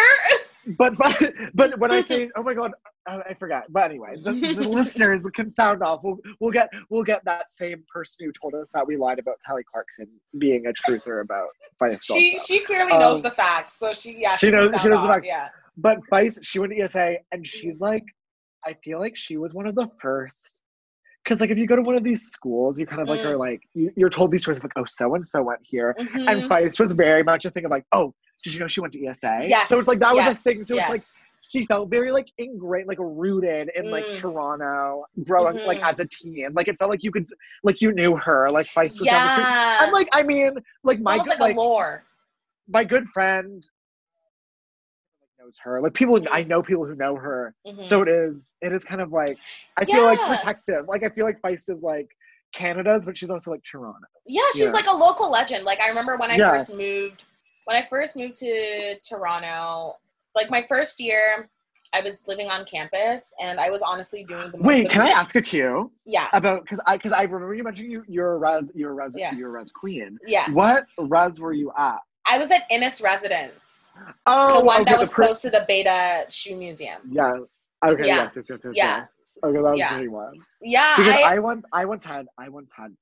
but 0.78 0.98
but 0.98 1.34
but 1.54 1.78
when 1.80 1.92
I 1.92 2.00
say 2.02 2.30
oh 2.38 2.44
my 2.44 2.54
god, 2.54 2.72
uh, 3.06 3.20
I 3.30 3.34
forgot. 3.34 3.66
But 3.70 3.84
anyway, 3.92 4.16
the, 4.24 4.32
the 4.32 4.62
listeners 4.64 5.26
can 5.34 5.50
sound 5.50 5.84
off. 5.84 6.02
We'll 6.04 6.18
we'll 6.40 6.52
get 6.52 6.70
we'll 6.90 7.04
get 7.04 7.24
that 7.26 7.52
same 7.52 7.84
person 7.94 8.26
who 8.26 8.32
told 8.32 8.56
us 8.56 8.70
that 8.74 8.88
we 8.88 8.96
lied 8.96 9.20
about 9.20 9.36
Kelly 9.46 9.64
Clarkson 9.70 10.08
being 10.38 10.68
a 10.68 10.72
truther 10.74 11.22
about 11.22 11.48
Feist. 11.82 12.04
she 12.04 12.36
also. 12.36 12.46
she 12.46 12.60
clearly 12.64 12.98
knows 12.98 13.18
Um, 13.18 13.24
the 13.24 13.32
facts, 13.32 13.74
so 13.74 13.94
she 13.94 14.18
yeah 14.20 14.38
she 14.38 14.48
can 14.52 14.56
knows- 14.56 14.82
she 14.82 14.88
knows 14.88 15.02
the 15.02 15.08
facts. 15.08 15.28
Yeah. 15.28 15.50
But 15.76 15.98
Feist, 16.12 16.40
she 16.44 16.60
went 16.60 16.72
to 16.72 16.80
ESA, 16.82 17.16
and 17.32 17.46
she's 17.46 17.82
like, 17.82 18.04
I 18.66 18.74
feel 18.84 19.00
like 19.00 19.18
she 19.18 19.38
was 19.38 19.54
one 19.56 19.66
of 19.68 19.74
the 19.76 19.90
first. 20.00 20.53
Because 21.24 21.39
like 21.39 21.50
if 21.51 21.58
you 21.58 21.65
go 21.68 21.75
to 21.75 21.82
one 21.82 21.96
of 21.96 22.03
these 22.03 22.30
schools, 22.30 22.77
you 22.80 22.86
kind 22.86 23.01
of 23.01 23.08
like 23.08 23.22
Mm. 23.22 23.25
are 23.25 23.38
like 23.38 23.62
you, 23.74 23.92
you're 23.96 24.10
told 24.10 24.32
these 24.32 24.42
stories 24.42 24.58
of 24.58 24.63
like 24.63 24.74
oh 24.75 24.86
so 24.86 25.15
and 25.15 25.25
so 25.27 25.42
went 25.42 25.62
here, 25.63 25.96
and 25.98 26.10
Mhm. 26.10 26.48
Feist 26.50 26.80
was 26.80 26.92
very 26.94 27.24
much 27.24 27.46
a 27.46 27.50
thing 27.50 27.65
of 27.65 27.72
like 27.72 27.86
oh 27.92 28.13
did 28.44 28.53
you 28.53 28.60
know 28.60 28.68
she 28.68 28.82
went 28.82 28.92
to 28.94 29.06
ESA? 29.06 29.46
Yes. 29.48 29.70
So 29.70 29.80
it's 29.80 29.88
like 29.88 30.00
that 30.00 30.13
was 30.13 30.25
a 30.25 30.36
thing. 30.36 30.65
So 30.65 30.75
it's 30.77 30.89
like 30.89 31.01
she 31.48 31.65
felt 31.68 31.89
very 31.89 32.12
like 32.12 32.27
ingrained, 32.39 32.88
like 32.89 32.98
rooted 33.00 33.70
in 33.75 33.89
like 33.89 34.06
Mm. 34.06 34.20
Toronto, 34.20 35.06
growing 35.24 35.56
like 35.65 35.80
Mhm. 35.80 35.92
as 35.94 36.00
a 36.00 36.06
teen. 36.08 36.50
Like 36.53 36.68
it 36.68 36.77
felt 36.77 36.92
like 36.92 37.03
you 37.03 37.12
could 37.12 37.25
like 37.63 37.80
you 37.80 37.94
knew 37.94 38.18
her. 38.18 38.50
Like 38.50 38.68
Feist 38.68 39.00
was 39.00 39.08
down 39.08 39.27
the 39.27 39.32
street. 39.34 39.44
yeah. 39.48 39.84
And 39.84 39.94
like 39.94 40.10
I 40.12 40.24
mean, 40.24 40.51
like 40.84 40.98
it's 40.98 41.03
my 41.06 41.18
good, 41.20 41.39
like, 41.39 41.56
like 41.56 42.01
my 42.68 42.84
good 42.84 43.08
friend 43.10 43.65
knows 45.44 45.58
her. 45.64 45.82
Like 45.82 45.94
people. 45.94 46.20
I 46.32 46.44
know 46.44 46.62
people 46.62 46.86
who 46.86 46.96
know 46.96 47.16
her. 47.16 47.54
Mhm. 47.66 47.88
So 47.88 48.02
it 48.02 48.10
is. 48.10 48.54
It 48.62 48.74
is 48.74 48.84
kind 48.84 49.02
of 49.02 49.12
like 49.12 49.38
I 49.78 49.86
feel 49.86 50.04
like 50.04 50.20
protective. 50.26 50.88
Like 50.88 51.04
I 51.04 51.10
feel 51.10 51.26
like 51.26 51.42
Feist 51.42 51.70
is 51.70 51.84
like 51.84 52.08
Canada's, 52.54 53.06
but 53.06 53.18
she's 53.18 53.30
also 53.30 53.52
like 53.52 53.62
Toronto. 53.70 54.00
Yeah, 54.26 54.42
she's 54.54 54.62
Yeah. 54.64 54.72
like 54.72 54.88
a 54.88 54.94
local 54.94 55.30
legend. 55.30 55.66
Like 55.66 55.80
I 55.80 55.90
remember 55.90 56.16
when 56.18 56.32
I 56.32 56.36
Yeah. 56.38 56.50
first 56.52 56.74
moved, 56.74 57.24
when 57.66 57.78
I 57.78 57.86
first 57.86 58.16
moved 58.16 58.36
to 58.38 58.96
Toronto, 59.08 59.98
like 60.36 60.50
my 60.50 60.65
first 60.67 61.00
year, 61.00 61.50
I 61.96 62.02
was 62.02 62.28
living 62.28 62.50
on 62.50 62.65
campus, 62.65 63.34
and 63.39 63.60
I 63.60 63.70
was 63.70 63.84
honestly 63.84 64.24
doing 64.24 64.50
the 64.52 64.58
most. 64.58 64.65
Wait, 64.67 64.89
can 64.89 65.02
I 65.02 65.12
ask 65.12 65.36
a 65.36 65.41
Q 65.41 65.91
Yeah, 66.06 66.28
about 66.34 66.63
because 66.63 66.80
I 66.88 66.98
because 66.98 67.12
I 67.12 67.24
remember 67.24 67.54
you 67.54 67.63
mentioning 67.63 67.91
you 67.91 68.04
you're 68.08 68.34
a 68.34 68.38
res 68.38 68.72
you're 68.74 68.91
a 68.91 68.94
res 68.94 69.15
Yeah. 69.17 69.34
you're 69.36 69.50
a 69.50 69.52
res 69.60 69.72
queen. 69.72 70.17
yeah. 70.26 70.50
What 70.52 70.86
res 70.98 71.39
were 71.39 71.54
you 71.54 71.72
at? 71.78 72.00
I 72.26 72.38
was 72.39 72.50
at 72.52 72.63
Innis 72.72 73.02
Residence, 73.02 73.83
Oh, 74.25 74.60
the 74.60 74.65
one 74.65 74.82
okay, 74.82 74.91
that 74.91 74.99
was 74.99 75.12
close 75.12 75.41
to 75.41 75.49
the 75.49 75.65
Bata 75.67 76.29
Shoe 76.29 76.56
Museum. 76.56 77.01
Yeah. 77.08 77.34
Okay. 77.88 78.08
Yeah. 78.08 78.15
Yes. 78.15 78.32
Yes. 78.36 78.45
Yes. 78.49 78.60
yes, 78.63 78.73
Yeah. 78.75 78.97
yes. 78.97 79.08
Okay, 79.43 79.53
that 79.53 79.63
was 79.63 79.79
yeah, 79.79 79.99
the 79.99 80.08
one. 80.08 80.34
yeah. 80.62 80.95
Because 80.97 81.13
I, 81.13 81.36
I, 81.36 81.39
once 81.39 81.65
I 81.73 81.86
once 81.86 82.03
had 82.03 82.27
I 82.38 82.49
once 82.49 82.71
had 82.75 82.95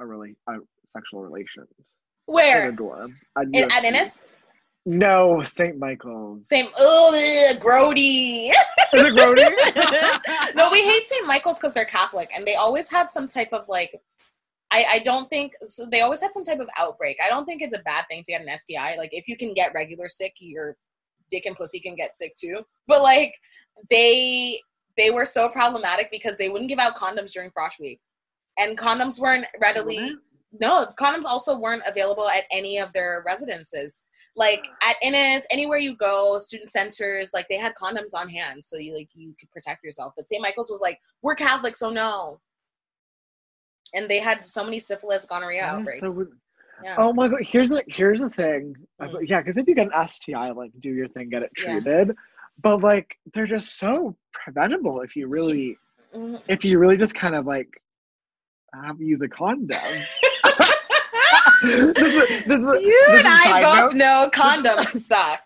a 0.00 0.06
really 0.06 0.36
uh, 0.46 0.58
sexual 0.86 1.22
relations 1.22 1.68
in 1.78 1.84
a 1.84 2.32
where 2.32 2.72
dorm 2.72 3.16
in, 3.52 3.70
at 3.70 3.84
Innis? 3.84 4.22
No, 4.86 5.42
St. 5.42 5.78
Michael's. 5.78 6.48
Same. 6.48 6.68
Oh, 6.78 7.12
grody. 7.60 8.48
Is 8.94 9.02
it 9.04 9.14
Grody? 9.14 10.54
no, 10.54 10.70
we 10.70 10.82
hate 10.82 11.06
St. 11.06 11.26
Michael's 11.26 11.58
because 11.58 11.74
they're 11.74 11.84
Catholic, 11.84 12.30
and 12.34 12.46
they 12.46 12.54
always 12.54 12.88
had 12.88 13.10
some 13.10 13.28
type 13.28 13.52
of 13.52 13.68
like. 13.68 14.00
I, 14.70 14.84
I 14.92 14.98
don't 15.00 15.28
think 15.30 15.54
so. 15.64 15.86
They 15.90 16.02
always 16.02 16.20
had 16.20 16.34
some 16.34 16.44
type 16.44 16.60
of 16.60 16.68
outbreak. 16.78 17.16
I 17.24 17.28
don't 17.28 17.46
think 17.46 17.62
it's 17.62 17.74
a 17.74 17.82
bad 17.84 18.04
thing 18.10 18.22
to 18.22 18.32
get 18.32 18.42
an 18.42 18.58
STI. 18.58 18.96
Like 18.96 19.10
if 19.12 19.26
you 19.26 19.36
can 19.36 19.54
get 19.54 19.72
regular 19.74 20.08
sick, 20.08 20.34
your 20.38 20.76
dick 21.30 21.46
and 21.46 21.56
pussy 21.56 21.80
can 21.80 21.94
get 21.94 22.16
sick 22.16 22.34
too. 22.34 22.60
But 22.86 23.02
like 23.02 23.34
they 23.90 24.60
they 24.96 25.10
were 25.10 25.24
so 25.24 25.48
problematic 25.48 26.10
because 26.10 26.36
they 26.36 26.48
wouldn't 26.48 26.68
give 26.68 26.78
out 26.78 26.96
condoms 26.96 27.32
during 27.32 27.50
Frosh 27.50 27.78
Week, 27.80 28.00
and 28.58 28.76
condoms 28.76 29.20
weren't 29.20 29.46
readily. 29.60 30.16
No, 30.60 30.92
condoms 30.98 31.24
also 31.24 31.58
weren't 31.58 31.82
available 31.86 32.28
at 32.28 32.44
any 32.50 32.78
of 32.78 32.92
their 32.92 33.22
residences. 33.26 34.04
Like 34.34 34.68
at 34.82 34.96
Innis, 35.02 35.46
anywhere 35.50 35.78
you 35.78 35.96
go, 35.96 36.38
student 36.38 36.70
centers, 36.70 37.32
like 37.34 37.46
they 37.48 37.58
had 37.58 37.74
condoms 37.74 38.14
on 38.14 38.28
hand, 38.28 38.64
so 38.64 38.76
you 38.76 38.94
like 38.94 39.08
you 39.14 39.34
could 39.38 39.50
protect 39.50 39.82
yourself. 39.82 40.12
But 40.16 40.28
St. 40.28 40.42
Michael's 40.42 40.70
was 40.70 40.80
like, 40.80 41.00
we're 41.22 41.34
Catholic, 41.34 41.74
so 41.74 41.90
no. 41.90 42.40
And 43.94 44.08
they 44.08 44.18
had 44.18 44.46
so 44.46 44.64
many 44.64 44.78
syphilis, 44.78 45.24
gonorrhea 45.24 45.62
That 45.62 45.74
outbreaks. 45.74 46.00
so 46.14 46.26
yeah. 46.84 46.94
Oh 46.98 47.12
my 47.12 47.26
god! 47.28 47.40
Here's 47.42 47.70
the 47.70 47.82
here's 47.88 48.20
the 48.20 48.30
thing. 48.30 48.74
Mm. 49.00 49.26
Yeah, 49.26 49.40
because 49.40 49.56
if 49.56 49.66
you 49.66 49.74
get 49.74 49.88
an 49.92 50.08
STI, 50.08 50.50
like 50.52 50.70
do 50.80 50.90
your 50.90 51.08
thing, 51.08 51.28
get 51.30 51.42
it 51.42 51.50
Yeah. 51.58 51.80
treated. 51.80 52.14
But 52.62 52.82
like 52.82 53.16
they're 53.34 53.46
just 53.46 53.78
so 53.78 54.16
preventable 54.32 55.00
if 55.00 55.16
you 55.16 55.26
really 55.28 55.76
Mhm. 56.14 56.40
if 56.48 56.64
you 56.64 56.78
really 56.78 56.96
just 56.96 57.14
kind 57.14 57.34
of 57.34 57.46
like 57.46 57.68
have 58.84 59.00
use 59.00 59.20
a 59.22 59.28
condom. 59.28 59.78
this 61.62 61.96
is 61.98 62.44
this 62.46 62.60
is 62.60 62.66
you 62.82 63.04
this 63.08 63.18
and 63.18 63.26
I 63.26 63.62
both 63.62 63.92
note. 63.92 63.96
know 63.96 64.30
condoms 64.32 64.86
suck. 65.00 65.40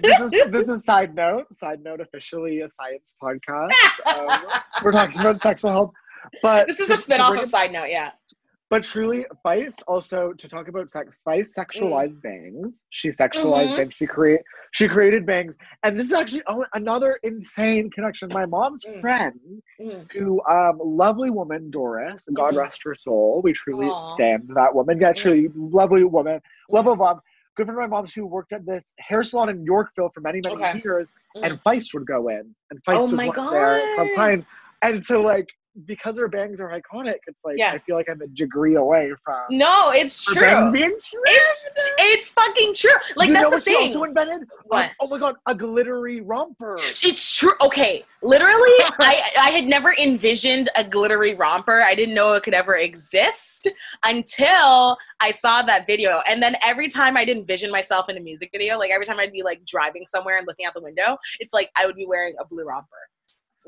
this 0.00 0.32
is 0.32 0.50
this 0.50 0.68
is 0.68 0.84
side 0.84 1.14
note. 1.14 1.52
Side 1.52 1.80
note, 1.82 2.00
officially 2.00 2.60
a 2.60 2.68
science 2.80 3.14
podcast. 3.22 3.72
Um, 4.06 4.40
we're 4.84 4.92
talking 4.92 5.20
about 5.20 5.40
sexual 5.42 5.70
health, 5.70 5.90
but 6.42 6.66
this 6.66 6.80
is 6.80 6.90
a 6.90 6.96
spin-off 6.96 7.36
of 7.36 7.46
Side 7.46 7.72
Note, 7.72 7.88
yeah. 7.90 8.12
But 8.70 8.82
truly, 8.84 9.24
Feist 9.46 9.78
also 9.88 10.34
to 10.34 10.46
talk 10.48 10.68
about 10.68 10.90
sex. 10.90 11.18
Feist 11.26 11.56
sexualized 11.58 12.20
bangs. 12.20 12.82
She 12.90 13.08
sexualized 13.08 13.70
Mhm. 13.72 13.76
bangs. 13.76 13.94
She 13.94 14.06
create 14.06 14.40
she 14.74 14.86
created 14.86 15.24
bangs, 15.24 15.56
and 15.84 15.98
this 15.98 16.08
is 16.08 16.12
actually 16.12 16.42
oh, 16.48 16.66
another 16.74 17.18
insane 17.22 17.90
connection. 17.90 18.28
My 18.30 18.44
mom's 18.44 18.84
Mm. 18.84 19.00
friend, 19.00 19.62
Mhm. 19.80 20.12
who 20.12 20.42
um, 20.44 20.78
lovely 20.84 21.30
woman 21.30 21.70
Doris, 21.70 22.22
God 22.34 22.52
Mhm. 22.52 22.58
rest 22.58 22.82
her 22.84 22.94
soul. 22.94 23.40
We 23.42 23.54
truly 23.54 23.86
Aw. 23.86 24.08
stand 24.08 24.50
that 24.54 24.74
woman. 24.74 25.00
Yeah, 25.00 25.12
Mm. 25.12 25.16
truly 25.16 25.48
lovely 25.54 26.04
woman. 26.04 26.38
Love 26.70 26.88
of 26.88 26.98
mom. 26.98 27.20
Good 27.56 27.64
friend 27.66 27.80
of 27.82 27.90
my 27.90 27.96
mom's 27.96 28.12
who 28.12 28.26
worked 28.26 28.52
at 28.52 28.66
this 28.66 28.84
hair 28.98 29.22
salon 29.22 29.48
in 29.48 29.64
Yorkville 29.64 30.10
for 30.10 30.20
many 30.20 30.42
many 30.42 30.56
Okay. 30.56 30.82
years, 30.84 31.08
Mm. 31.38 31.44
and 31.46 31.62
Feist 31.64 31.94
would 31.94 32.06
go 32.06 32.28
in, 32.28 32.54
and 32.70 32.82
Feist 32.82 32.98
Oh 32.98 33.06
was 33.06 33.12
my 33.14 33.28
one 33.28 33.50
there 33.50 33.88
sometimes. 33.96 34.44
And 34.82 35.02
so 35.02 35.22
like 35.22 35.48
because 35.86 36.18
her 36.18 36.28
bangs 36.28 36.60
are 36.60 36.68
iconic, 36.70 37.16
it's 37.26 37.44
like 37.44 37.56
Yeah. 37.58 37.72
I 37.72 37.78
feel 37.78 37.96
like 37.96 38.08
I'm 38.10 38.20
a 38.20 38.26
degree 38.28 38.74
away 38.76 39.12
from 39.24 39.42
No, 39.50 39.90
it's 39.90 40.24
true. 40.24 40.72
It's 40.74 41.68
it's 41.98 42.30
fucking 42.30 42.74
true. 42.74 42.90
Like 43.16 43.28
you 43.28 43.34
that's 43.34 43.44
know 43.44 43.50
the 43.50 43.56
what 43.56 43.64
she 43.64 43.74
thing. 43.74 43.86
also 43.88 44.02
invented? 44.04 44.48
What? 44.64 44.86
Um, 44.86 44.90
oh 45.00 45.08
my 45.08 45.18
god, 45.18 45.36
a 45.46 45.54
glittery 45.54 46.20
romper. 46.20 46.78
It's 47.02 47.36
true. 47.36 47.52
Okay, 47.60 48.04
literally, 48.22 48.74
I 49.00 49.22
I 49.38 49.50
had 49.50 49.64
never 49.64 49.94
envisioned 49.94 50.68
a 50.76 50.84
glittery 50.84 51.34
romper. 51.34 51.82
I 51.82 51.94
didn't 51.94 52.14
know 52.14 52.32
it 52.32 52.42
could 52.42 52.54
ever 52.54 52.76
exist 52.76 53.68
until 54.04 54.96
I 55.20 55.30
saw 55.30 55.62
that 55.62 55.86
video. 55.86 56.22
And 56.26 56.42
then 56.42 56.56
every 56.62 56.88
time 56.88 57.16
I'd 57.16 57.28
envision 57.28 57.70
myself 57.70 58.08
in 58.08 58.16
a 58.16 58.20
music 58.20 58.50
video, 58.52 58.78
like 58.78 58.90
every 58.90 59.06
time 59.06 59.18
I'd 59.20 59.32
be 59.32 59.42
like 59.42 59.64
driving 59.64 60.06
somewhere 60.06 60.38
and 60.38 60.46
looking 60.46 60.66
out 60.66 60.74
the 60.74 60.82
window, 60.82 61.16
it's 61.40 61.52
like 61.52 61.70
I 61.76 61.86
would 61.86 61.96
be 61.96 62.06
wearing 62.06 62.34
a 62.40 62.44
blue 62.44 62.64
romper. 62.64 62.88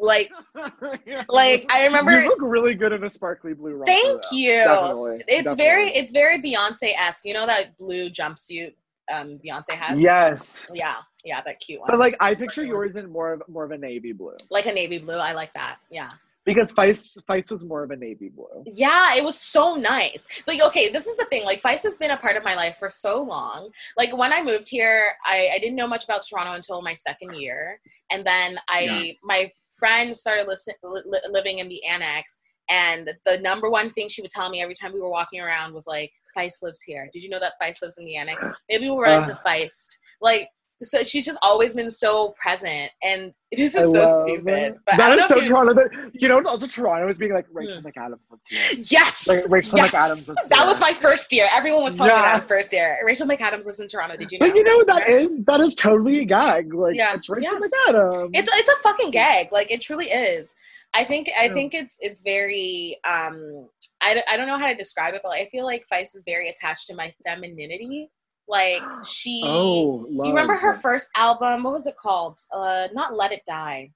Like, 0.01 0.31
like 1.29 1.67
I 1.71 1.85
remember. 1.85 2.21
You 2.21 2.27
look 2.27 2.41
really 2.41 2.75
good 2.75 2.93
in 2.93 3.05
a 3.05 3.11
sparkly 3.11 3.53
blue 3.53 3.73
romper. 3.73 3.87
Thank 3.87 4.23
though. 4.23 4.37
you. 4.37 4.55
Definitely. 4.55 5.15
It's 5.17 5.27
definitely. 5.29 5.57
very, 5.57 5.89
it's 5.91 6.13
very 6.13 6.39
Beyonce 6.43 6.93
esque. 6.99 7.25
You 7.25 7.35
know 7.35 7.47
that 7.47 7.77
blue 7.79 8.09
jumpsuit 8.11 8.73
um 9.13 9.39
Beyonce 9.45 9.71
has. 9.73 10.01
Yes. 10.01 10.67
Yeah, 10.73 10.97
yeah, 11.25 11.43
that 11.43 11.61
cute 11.61 11.81
one. 11.81 11.89
But 11.91 11.99
like 11.99 12.17
I 12.21 12.35
picture 12.35 12.65
yours 12.65 12.97
in 12.97 13.11
more 13.11 13.35
of 13.35 13.43
more 13.49 13.65
of 13.65 13.71
a 13.73 13.79
navy 13.79 14.13
blue. 14.13 14.37
like 14.51 14.67
a 14.67 14.73
navy 14.73 14.99
blue. 14.99 15.15
I 15.17 15.33
like 15.33 15.53
that. 15.55 15.79
Yeah. 15.91 16.11
Because 16.47 16.73
Feist 16.73 17.23
Feist 17.29 17.51
was 17.51 17.67
more 17.67 17.83
of 17.83 17.91
a 17.91 17.97
navy 17.97 18.31
blue. 18.31 18.65
Yeah, 18.65 19.15
it 19.15 19.23
was 19.23 19.39
so 19.39 19.75
nice. 19.75 20.27
Like, 20.47 20.63
okay, 20.63 20.89
this 20.89 21.07
is 21.07 21.17
the 21.19 21.27
thing. 21.27 21.45
Like, 21.45 21.61
Feist 21.61 21.83
has 21.83 21.99
been 21.99 22.13
a 22.13 22.17
part 22.17 22.37
of 22.37 22.43
my 22.45 22.55
life 22.55 22.77
for 22.79 22.89
so 22.89 23.23
long. 23.23 23.69
Like, 23.99 24.17
when 24.17 24.33
I 24.33 24.43
moved 24.43 24.69
here, 24.71 25.13
I, 25.25 25.51
I 25.55 25.59
didn't 25.59 25.77
know 25.77 25.87
much 25.87 26.05
about 26.05 26.23
Toronto 26.27 26.53
until 26.55 26.81
my 26.81 26.95
second 26.95 27.35
year, 27.35 27.79
and 28.11 28.27
then 28.27 28.59
I 28.69 28.81
Yeah. 28.81 29.13
my 29.23 29.53
friend 29.81 30.17
started 30.17 30.47
listen, 30.47 30.75
li- 30.85 31.03
li- 31.07 31.29
living 31.31 31.59
in 31.59 31.69
the 31.69 31.85
annex, 31.85 32.41
and 32.69 33.11
the 33.27 33.39
number 33.39 33.69
one 33.69 33.91
thing 33.95 34.09
she 34.09 34.23
would 34.23 34.31
tell 34.31 34.49
me 34.49 34.63
every 34.63 34.77
time 34.77 34.93
we 34.93 35.01
were 35.01 35.11
walking 35.11 35.41
around 35.41 35.75
was 35.75 35.89
like, 35.89 36.13
"Feist 36.37 36.63
lives 36.63 36.83
here." 36.83 37.11
Did 37.13 37.25
you 37.25 37.31
know 37.31 37.41
that 37.41 37.55
Feist 37.61 37.83
lives 37.83 37.99
in 37.99 38.05
the 38.05 38.17
annex? 38.17 38.45
Maybe 38.71 38.89
we'll 38.89 39.01
run 39.01 39.23
into 39.23 39.35
Uh. 39.35 39.43
Feist. 39.45 39.89
Like, 40.21 40.49
so 40.83 41.03
she's 41.03 41.25
just 41.25 41.39
always 41.43 41.75
been 41.75 41.93
so 41.93 42.35
present, 42.43 42.91
and 43.03 43.35
this 43.53 43.77
I 43.77 43.83
is 43.83 43.93
so 43.93 44.25
stupid. 44.25 44.77
I 44.89 44.97
don't 44.97 45.19
is 45.19 45.29
so 45.29 45.37
you- 45.39 45.47
Toronto. 45.49 45.75
That 45.75 45.91
you 46.15 46.29
know, 46.29 46.41
also 46.45 46.67
Toronto 46.67 47.09
is 47.09 47.19
being 47.19 47.33
like 47.33 47.47
Rachel 47.53 47.83
McAdams 47.83 48.31
lives 48.31 48.47
here. 48.49 48.85
Yes. 48.91 49.27
Like 49.27 49.45
Rachel 49.49 49.79
yes. 49.79 49.93
McAdams 49.93 50.29
lives 50.29 50.49
That 50.49 50.67
was 50.67 50.81
my 50.81 50.93
first 50.95 51.33
year. 51.33 51.49
Everyone 51.53 51.83
was 51.85 51.97
talking 51.97 52.15
Yeah. 52.15 52.39
that 52.39 52.49
first 52.49 52.73
year. 52.73 52.99
Rachel 53.05 53.27
McAdams 53.27 53.67
lives 53.67 53.81
in 53.81 53.89
Toronto. 53.89 54.17
Did 54.17 54.31
you 54.31 54.39
know? 54.39 54.47
But 54.47 54.57
you 54.57 54.65
know 54.65 54.83
that 54.85 55.09
is 55.09 55.29
that 55.47 55.61
is 55.61 55.75
totally 55.75 56.21
a 56.21 56.25
gag. 56.25 56.73
Like 56.73 56.97
Yeah, 56.97 57.15
it's 57.15 57.29
Rachel 57.29 57.55
yeah. 57.55 57.69
McAdams. 57.93 58.31
It's 58.35 58.49
it's 58.53 58.69
a 58.69 58.83
fucking 58.83 59.11
gag. 59.11 59.53
Like 59.53 59.71
it 59.71 59.81
truly 59.83 60.11
is. 60.11 60.55
I 60.95 61.05
think 61.05 61.31
I 61.39 61.49
think 61.49 61.75
it's 61.75 61.99
it's 62.01 62.23
very 62.23 62.97
um 63.09 63.69
I, 64.03 64.23
I 64.29 64.37
don't 64.37 64.47
know 64.47 64.59
how 64.59 64.67
to 64.67 64.75
describe 64.75 65.15
it, 65.15 65.21
but 65.23 65.31
I 65.31 65.49
feel 65.53 65.65
like 65.65 65.85
Feist 65.93 66.17
is 66.17 66.25
very 66.27 66.49
attached 66.49 66.87
to 66.89 66.95
my 66.95 67.13
femininity. 67.27 68.11
Like 68.51 68.83
she 69.07 69.43
oh, 69.45 70.07
love. 70.11 70.27
you 70.27 70.33
remember 70.33 70.57
her 70.57 70.75
first 70.75 71.09
album? 71.17 71.63
What 71.63 71.73
was 71.73 71.87
it 71.87 71.97
called? 71.97 72.37
Uh 72.53 72.89
not 72.93 73.15
Let 73.15 73.33
It 73.33 73.43
Die. 73.47 73.91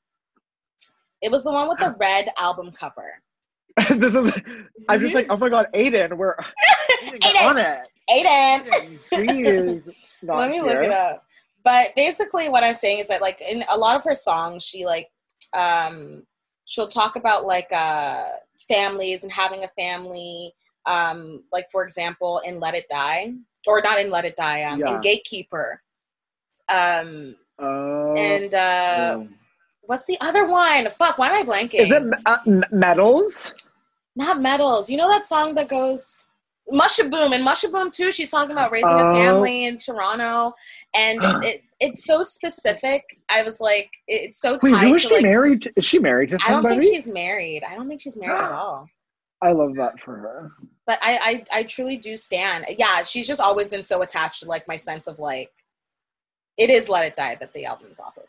It 1.21 1.31
was 1.31 1.43
the 1.45 1.51
one 1.51 1.69
with 1.69 1.79
the 1.79 1.97
red 1.99 2.29
album 2.39 2.71
cover. 2.71 3.15
this 3.97 4.15
is. 4.15 4.33
I'm 4.89 5.01
just 5.01 5.15
like, 5.15 5.27
oh 5.31 5.37
my 5.37 5.49
god, 5.49 5.67
Aiden, 5.75 6.17
we're 6.17 6.37
Aiden. 7.03 7.43
on 7.43 7.59
it. 7.59 7.81
Aiden. 8.11 8.69
Jeez. 9.11 9.89
Not 10.23 10.39
Let 10.39 10.51
me 10.51 10.61
look 10.61 10.77
it 10.77 10.93
up. 10.93 11.25
But 11.65 11.89
basically, 11.97 12.49
what 12.49 12.63
I'm 12.63 12.75
saying 12.75 12.99
is 12.99 13.09
that, 13.09 13.23
like, 13.23 13.41
in 13.41 13.65
a 13.71 13.77
lot 13.77 13.97
of 13.97 14.05
her 14.05 14.15
songs, 14.15 14.63
she 14.63 14.85
like, 14.85 15.09
um, 15.55 16.25
she'll 16.67 16.89
talk 16.89 17.17
about 17.17 17.47
like 17.47 17.73
uh 17.73 18.25
families 18.69 19.23
and 19.25 19.33
having 19.33 19.65
a 19.65 19.69
family. 19.79 20.53
Um, 20.87 21.45
like 21.51 21.67
for 21.73 21.83
example, 21.85 22.43
in 22.45 22.61
Let 22.61 22.75
It 22.75 22.85
Die, 22.91 23.33
or 23.67 23.81
not 23.83 24.01
in 24.01 24.11
Let 24.11 24.25
It 24.25 24.37
Die, 24.37 24.63
um, 24.65 24.81
Yeah. 24.81 24.95
in 24.95 25.01
Gatekeeper. 25.01 25.81
Um, 26.69 27.37
Oh. 27.59 28.15
and 28.17 28.53
uh, 28.53 29.17
no. 29.19 29.29
what's 29.83 30.07
the 30.07 30.19
other 30.21 30.47
one? 30.47 30.89
Fuck, 30.99 31.19
why 31.19 31.29
am 31.29 31.37
I 31.37 31.43
blanking? 31.45 31.75
Is 31.81 31.93
it 31.93 32.03
uh, 32.27 32.39
metals? 32.73 33.53
not 34.17 34.41
Metals? 34.41 34.89
You 34.91 34.97
know 34.97 35.09
that 35.09 35.27
song 35.27 35.55
that 35.57 35.69
goes. 35.69 36.23
Mushaboom 36.73 37.35
and 37.35 37.47
Mushaboom 37.47 37.93
too. 37.93 38.11
She's 38.11 38.31
talking 38.31 38.53
about 38.53 38.73
raising 38.73 38.89
Oh. 38.89 39.11
a 39.11 39.15
family 39.15 39.67
in 39.67 39.77
Toronto, 39.77 40.55
and 40.97 41.19
it, 41.45 41.63
it's 41.79 42.07
so 42.07 42.23
specific. 42.23 43.03
I 43.29 43.43
was 43.43 43.61
like, 43.61 43.91
it's 44.09 44.41
so 44.41 44.59
Wait, 44.63 44.71
who 44.75 44.95
is 44.95 45.03
she 45.03 45.15
like. 45.17 45.23
married? 45.25 45.63
To? 45.63 45.73
Is 45.77 45.85
she 45.85 45.99
married 45.99 46.31
to 46.31 46.39
somebody? 46.39 46.67
I 46.67 46.71
don't 46.71 46.81
think 46.81 46.95
she's 46.95 47.13
married. 47.13 47.63
I 47.69 47.75
don't 47.75 47.87
think 47.89 48.01
she's 48.01 48.17
married 48.17 48.41
at 48.41 48.53
all. 48.53 48.89
I 49.43 49.53
love 49.53 49.75
that 49.77 49.93
for 50.05 50.17
her. 50.17 50.53
But 50.87 50.99
I, 51.03 51.45
I, 51.53 51.59
I 51.61 51.63
truly 51.65 51.97
do 51.97 52.17
stand. 52.17 52.67
Yeah, 52.79 53.03
she's 53.05 53.27
just 53.27 53.41
always 53.41 53.69
been 53.69 53.83
so 53.83 54.03
attached 54.03 54.41
to 54.43 54.49
like 54.49 54.69
my 54.69 54.77
sense 54.77 55.07
of 55.07 55.19
like, 55.19 55.51
it 56.59 56.71
is 56.71 56.89
"Let 56.89 57.07
It 57.07 57.17
Die" 57.17 57.37
that 57.41 57.53
the 57.53 57.65
album 57.65 57.89
is 57.91 57.99
off 58.01 58.19
of, 58.19 58.25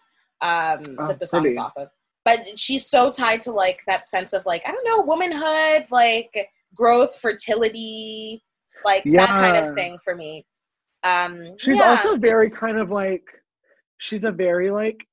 um, 0.88 0.96
Oh, 1.00 1.08
that 1.08 1.20
the 1.20 1.28
song's 1.28 1.44
pretty. 1.44 1.58
off 1.58 1.74
of. 1.78 1.90
But 2.24 2.58
she's 2.58 2.90
so 2.90 3.12
tied 3.12 3.44
to 3.44 3.52
like 3.52 3.82
that 3.88 4.08
sense 4.08 4.34
of 4.34 4.46
like 4.46 4.64
I 4.66 4.72
don't 4.72 4.86
know, 4.86 5.02
womanhood, 5.04 5.88
like 5.92 6.50
growth, 6.76 7.18
fertility, 7.18 8.42
like 8.84 9.04
that 9.04 9.28
kind 9.30 9.58
of 9.58 9.76
thing 9.76 9.98
for 10.04 10.16
me. 10.16 10.46
Um, 11.04 11.56
She's 11.58 11.78
yeah. 11.78 11.92
also 11.92 12.18
very 12.18 12.50
kind 12.50 12.78
of 12.80 12.90
like. 12.90 13.24
She's 14.00 14.24
a 14.24 14.32
very 14.32 14.72
like. 14.72 15.06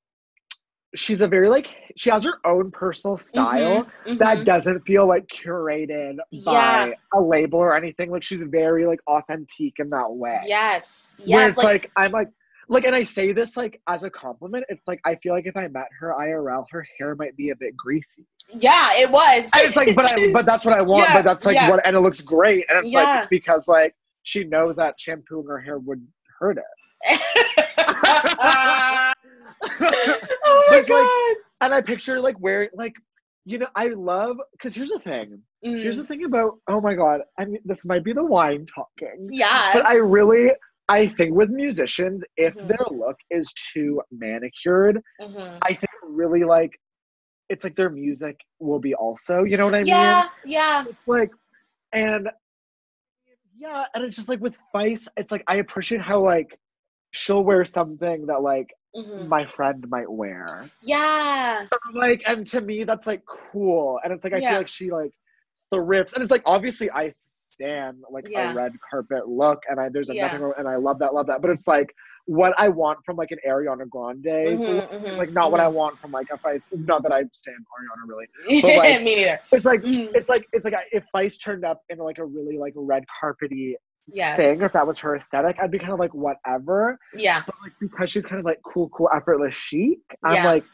She's 0.95 1.21
a 1.21 1.29
very 1.29 1.49
like. 1.49 1.67
She 1.97 2.11
has 2.11 2.25
her 2.25 2.39
own 2.45 2.71
personal 2.71 3.19
style. 3.19 3.87
Mhm, 4.07 4.19
that 4.19 4.39
mhm. 4.39 4.45
doesn't 4.45 4.81
feel 4.81 5.07
like 5.07 5.27
curated 5.29 6.17
by 6.45 6.95
a 7.15 7.21
label 7.21 7.59
or 7.59 7.77
anything. 7.77 8.11
Like 8.11 8.23
she's 8.23 8.43
very 8.43 8.87
like 8.87 9.01
authentic 9.07 9.75
in 9.79 9.91
that 9.91 10.11
way. 10.11 10.41
yes, 10.47 11.15
Yes. 11.19 11.29
Where 11.29 11.49
it's 11.49 11.59
like, 11.59 11.67
like, 11.67 11.91
I'm 11.97 12.13
like 12.13 12.29
like 12.69 12.85
and 12.87 12.95
I 12.97 13.03
say 13.03 13.33
this 13.33 13.57
like 13.57 13.81
as 13.89 14.03
a 14.05 14.11
compliment. 14.11 14.65
It's 14.69 14.89
like 14.89 15.01
I 15.05 15.17
feel 15.17 15.35
like 15.35 15.47
if 15.47 15.57
I 15.57 15.69
met 15.69 15.89
her 15.99 16.15
IRL, 16.19 16.65
her 16.71 16.87
hair 16.99 17.15
might 17.15 17.37
be 17.37 17.51
a 17.51 17.57
bit 17.57 17.77
greasy. 17.77 18.27
yeah, 18.55 18.91
it 18.95 19.11
was. 19.11 19.45
And 19.55 19.63
it's 19.65 19.77
like, 19.77 19.95
but 19.95 20.13
I 20.13 20.33
but 20.33 20.47
that's 20.47 20.65
what 20.65 20.79
I 20.79 20.83
want. 20.83 21.03
Yeah, 21.09 21.15
but 21.15 21.25
that's 21.25 21.45
like 21.45 21.57
yeah. 21.57 21.71
what 21.71 21.85
and 21.87 21.97
it 21.97 22.01
looks 22.01 22.21
great. 22.21 22.65
And 22.69 22.79
it's 22.79 22.93
Yeah. 22.93 23.03
like 23.05 23.19
it's 23.19 23.27
because 23.27 23.69
like 23.69 23.95
she 24.23 24.45
knows 24.45 24.77
that 24.77 24.99
shampooing 24.99 25.47
her 25.47 25.61
hair 25.61 25.79
would 25.79 26.07
hurt 26.39 26.59
it. 26.59 26.65
oh 30.45 30.67
my 30.71 30.77
It's 30.79 30.89
like- 30.89 31.05
god. 31.07 31.37
and 31.63 31.75
I 31.75 31.81
picture 31.81 32.21
like 32.21 32.37
where 32.37 32.71
like 32.75 32.95
you 33.45 33.59
know 33.59 33.69
I 33.75 33.89
love 33.89 34.37
because 34.53 34.75
here's 34.75 34.91
the 34.91 35.01
thing. 35.01 35.41
Mm. 35.65 35.83
Here's 35.83 35.97
the 35.97 36.05
thing 36.05 36.25
about 36.25 36.59
oh 36.69 36.81
my 36.81 36.95
god, 36.95 37.21
I 37.39 37.45
mean 37.45 37.61
this 37.65 37.85
might 37.85 38.05
be 38.05 38.13
the 38.13 38.25
wine 38.25 38.67
talking. 38.67 39.29
Yeah. 39.31 39.71
But 39.73 39.87
I 39.87 39.95
really 39.97 40.51
I 40.89 41.07
think 41.07 41.35
with 41.35 41.49
musicians, 41.51 42.23
if 42.37 42.55
Mhm. 42.55 42.69
their 42.69 42.87
look 42.91 43.17
is 43.31 43.53
too 43.73 44.03
manicured, 44.11 45.01
Mhm. 45.21 45.59
I 45.63 45.75
think 45.75 45.91
really 46.03 46.43
like 46.45 46.73
it's 47.49 47.65
like 47.65 47.77
their 47.77 47.91
music 47.91 48.37
will 48.61 48.79
be 48.79 48.95
also, 48.95 49.43
you 49.45 49.57
know 49.57 49.65
what 49.67 49.75
I 49.75 49.79
mean? 49.79 49.87
yeah, 49.89 50.29
yeah. 50.45 50.85
It's 50.89 51.07
like 51.07 51.31
and 51.93 52.29
yeah, 53.59 53.85
and 53.95 54.05
it's 54.05 54.17
just 54.17 54.29
like 54.29 54.41
with 54.41 54.57
Feist, 54.75 55.09
it's 55.17 55.31
like 55.31 55.45
I 55.47 55.57
appreciate 55.57 56.01
how 56.01 56.21
like 56.21 56.59
she'll 57.13 57.45
wear 57.45 57.65
something 57.65 58.27
that 58.27 58.43
like 58.43 58.69
mhm. 58.97 59.29
my 59.29 59.47
friend 59.47 59.85
might 59.89 60.11
wear. 60.11 60.71
Yeah. 60.83 61.67
like 61.95 62.23
and 62.27 62.49
to 62.49 62.61
me 62.61 62.85
that's 62.85 63.07
like 63.07 63.23
cool 63.27 63.99
and 64.05 64.13
it's 64.13 64.25
like 64.25 64.33
i 64.33 64.39
Yeah. 64.39 64.51
feel 64.51 64.59
like 64.59 64.69
she 64.69 64.91
like 64.91 65.13
thrifts 65.73 66.13
and 66.13 66.23
it's 66.23 66.31
like 66.31 66.43
obviously 66.47 66.91
i 66.91 67.11
stand 67.13 67.99
like 68.11 68.25
Yeah. 68.29 68.51
a 68.53 68.55
red 68.55 68.73
carpet 68.91 69.29
look 69.29 69.59
and 69.69 69.79
i 69.81 69.89
there's 69.89 70.09
Yeah. 70.13 70.23
nothing 70.23 70.41
wrong 70.41 70.55
and 70.59 70.69
i 70.69 70.77
love 70.77 70.99
that 71.01 71.15
love 71.15 71.27
that 71.27 71.41
but 71.43 71.51
it's 71.51 71.67
like 71.67 71.93
what 72.27 72.55
i 72.59 72.69
want 72.69 72.99
from 73.05 73.17
like 73.17 73.31
an 73.31 73.39
ariana 73.49 73.89
grande 73.89 74.25
Mhm, 74.25 74.89
mhm, 74.93 75.19
like 75.19 75.33
not 75.33 75.51
what 75.51 75.61
i 75.61 75.69
want 75.69 75.99
from 76.01 76.11
like 76.13 76.27
if 76.33 76.41
i 76.47 76.57
not 76.73 77.03
that 77.03 77.13
i 77.13 77.23
stand 77.33 77.57
ariana 77.59 78.09
really 78.09 78.27
But, 78.63 78.77
like, 78.77 79.03
Me 79.03 79.17
neither. 79.17 79.39
it's 79.53 79.65
like 79.65 79.81
it's 79.85 80.29
like 80.29 80.47
it's 80.53 80.65
like 80.65 80.75
if 80.93 81.05
Feist 81.15 81.43
turned 81.45 81.65
up 81.65 81.81
in 81.89 81.99
like 81.99 82.19
a 82.19 82.25
really 82.25 82.59
like 82.59 82.73
red 82.77 83.05
carpety 83.23 83.75
Yes. 84.09 84.37
thing, 84.37 84.61
if 84.61 84.73
that 84.73 84.87
was 84.87 84.99
her 84.99 85.17
aesthetic, 85.17 85.57
I'd 85.61 85.71
be 85.71 85.79
kind 85.79 85.93
of 85.93 85.99
like 85.99 86.13
whatever. 86.13 86.99
Yeah. 87.15 87.43
But 87.47 87.55
like 87.63 87.73
because 87.81 88.11
she's 88.11 88.27
kind 88.27 88.41
of 88.41 88.45
like 88.45 88.61
cool, 88.65 88.89
cool, 88.91 89.09
effortless 89.15 89.55
chic, 89.55 90.01
I'm 90.25 90.35
Yeah. 90.35 90.45
like, 90.47 90.65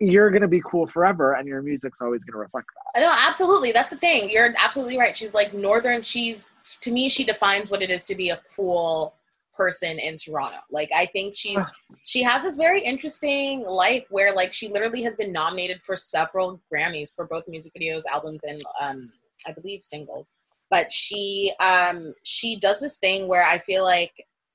you're 0.00 0.30
gonna 0.30 0.48
be 0.48 0.60
cool 0.66 0.86
forever, 0.86 1.34
and 1.34 1.46
your 1.46 1.62
music's 1.62 1.98
always 2.00 2.24
gonna 2.24 2.38
reflect 2.40 2.66
that. 2.94 3.00
No, 3.00 3.14
absolutely. 3.16 3.72
That's 3.72 3.90
the 3.90 3.96
thing. 3.96 4.30
You're 4.30 4.52
absolutely 4.58 4.98
right. 4.98 5.16
She's 5.16 5.32
like 5.34 5.54
northern. 5.54 6.02
She's 6.02 6.48
to 6.80 6.90
me, 6.92 7.08
she 7.08 7.24
defines 7.24 7.70
what 7.70 7.82
it 7.82 7.90
is 7.90 8.04
to 8.06 8.14
be 8.14 8.30
a 8.30 8.40
cool 8.56 9.14
person 9.54 9.98
in 9.98 10.16
Toronto. 10.16 10.58
Like 10.70 10.90
I 10.94 11.06
think 11.06 11.34
she's 11.36 11.60
she 12.04 12.22
has 12.22 12.42
this 12.42 12.56
very 12.56 12.82
interesting 12.82 13.62
life 13.62 14.04
where 14.10 14.32
like 14.34 14.52
she 14.52 14.68
literally 14.68 15.02
has 15.02 15.14
been 15.16 15.30
nominated 15.30 15.82
for 15.82 15.94
several 15.94 16.60
Grammys 16.72 17.14
for 17.14 17.26
both 17.26 17.44
music 17.46 17.72
videos, 17.78 18.02
albums, 18.10 18.42
and 18.44 18.62
um 18.80 19.12
I 19.46 19.52
believe 19.52 19.84
singles. 19.84 20.34
But 20.72 20.90
she 20.90 21.52
um 21.60 22.14
she 22.24 22.56
does 22.58 22.80
this 22.80 22.96
thing 22.98 23.28
where 23.28 23.44
I 23.44 23.58
feel 23.58 23.84
like 23.84 24.12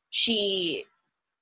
she 0.10 0.86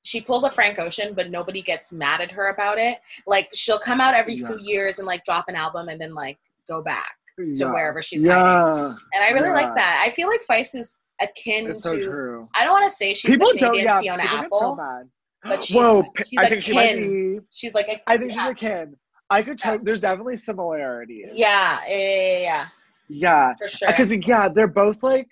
she 0.03 0.21
pulls 0.21 0.43
a 0.43 0.51
Frank 0.51 0.77
Ocean, 0.77 1.13
but 1.15 1.31
nobody 1.31 1.61
gets 1.63 1.91
mad 1.91 2.21
at 2.21 2.29
her 2.31 2.49
about 2.49 2.77
it. 2.77 2.99
Like 3.25 3.49
she'll 3.53 3.79
come 3.79 3.99
out 4.01 4.13
every 4.13 4.37
few 4.37 4.59
years 4.59 4.99
and 4.99 5.07
like 5.07 5.23
drop 5.25 5.45
an 5.47 5.55
album 5.55 5.87
and 5.89 5.99
then 5.99 6.13
like 6.13 6.37
go 6.67 6.81
back 6.83 7.15
to 7.55 7.65
wherever 7.69 8.01
she's 8.01 8.23
hiding. 8.23 8.37
yeah, 8.37 8.95
And 9.13 9.23
I 9.23 9.29
really 9.31 9.47
Yeah. 9.47 9.53
like 9.65 9.75
that. 9.75 10.03
I 10.05 10.11
feel 10.13 10.27
like 10.27 10.41
Feist 10.49 10.75
is 10.75 10.95
akin 11.21 11.71
it's 11.71 11.81
so 11.83 11.95
to. 11.95 12.03
true. 12.03 12.49
I 12.55 12.63
don't 12.65 12.73
want 12.73 12.89
to 12.91 12.95
say 12.95 13.13
she's 13.13 13.31
People 13.31 13.53
the 13.53 13.59
don't, 13.59 13.75
yeah, 13.75 13.99
Fiona 14.01 14.23
people 14.23 14.37
Apple, 14.37 14.59
so 14.77 15.09
but 15.49 15.63
she's- 15.63 15.81
Whoa, 15.81 16.03
she's 16.27 16.39
I 16.39 16.49
think 16.49 16.61
she 16.61 16.73
might 16.73 16.95
be. 16.97 17.39
she's 17.51 17.73
like 17.73 17.87
a. 17.87 18.01
I 18.09 18.17
think 18.17 18.31
yeah. 18.35 18.41
she's 18.43 18.51
a 18.51 18.55
kid. 18.55 18.95
I 19.29 19.41
could 19.41 19.57
tell. 19.57 19.73
Yeah. 19.75 19.79
There's 19.83 19.99
definitely 20.01 20.37
similarities. 20.37 21.29
Yeah, 21.33 21.79
yeah, 21.87 22.37
yeah, 22.39 22.67
yeah, 23.07 23.49
Yeah, 23.49 23.53
for 23.55 23.67
sure. 23.69 23.87
because 23.87 24.13
yeah, 24.27 24.47
they're 24.49 24.67
both 24.67 25.03
like. 25.03 25.29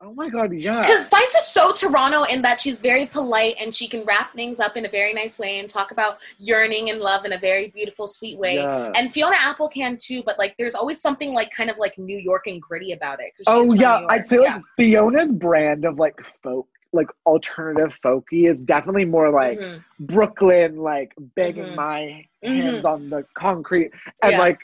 Oh 0.00 0.14
my 0.14 0.28
god, 0.28 0.52
yeah. 0.52 0.82
Because 0.82 1.10
Feist 1.10 1.36
is 1.36 1.46
so 1.48 1.72
Toronto 1.72 2.22
in 2.22 2.40
that 2.42 2.60
she's 2.60 2.80
very 2.80 3.06
polite 3.06 3.56
and 3.58 3.74
she 3.74 3.88
can 3.88 4.04
wrap 4.04 4.32
things 4.32 4.60
up 4.60 4.76
in 4.76 4.86
a 4.86 4.88
very 4.88 5.12
nice 5.12 5.40
way 5.40 5.58
and 5.58 5.68
talk 5.68 5.90
about 5.90 6.18
yearning 6.38 6.90
and 6.90 7.00
love 7.00 7.24
in 7.24 7.32
a 7.32 7.38
very 7.38 7.66
beautiful, 7.70 8.06
sweet 8.06 8.38
way. 8.38 8.58
Yeah. 8.58 8.92
And 8.94 9.12
Fiona 9.12 9.34
Apple 9.40 9.68
can 9.68 9.98
too, 10.00 10.22
but 10.24 10.38
like 10.38 10.54
there's 10.56 10.76
always 10.76 11.00
something 11.02 11.32
like 11.34 11.50
kind 11.50 11.68
of 11.68 11.78
like 11.78 11.98
New 11.98 12.16
York 12.16 12.46
and 12.46 12.62
gritty 12.62 12.92
about 12.92 13.18
it. 13.20 13.32
Oh 13.48 13.72
yeah, 13.74 14.06
I'd 14.08 14.28
say 14.28 14.38
like 14.38 14.62
Fiona's 14.76 15.32
brand 15.32 15.84
of 15.84 15.98
like 15.98 16.14
folk, 16.44 16.68
like 16.92 17.08
alternative 17.26 17.98
folky, 18.00 18.48
is 18.48 18.62
definitely 18.62 19.04
more 19.04 19.30
like 19.32 19.58
Mhm. 19.58 19.82
Brooklyn, 19.98 20.76
like 20.76 21.12
banging 21.34 21.64
Mhm. 21.64 21.74
my 21.74 22.24
Mhm. 22.44 22.54
hands 22.62 22.84
on 22.84 23.10
the 23.10 23.24
concrete, 23.34 23.90
and 24.22 24.30
Yeah. 24.30 24.38
like 24.38 24.60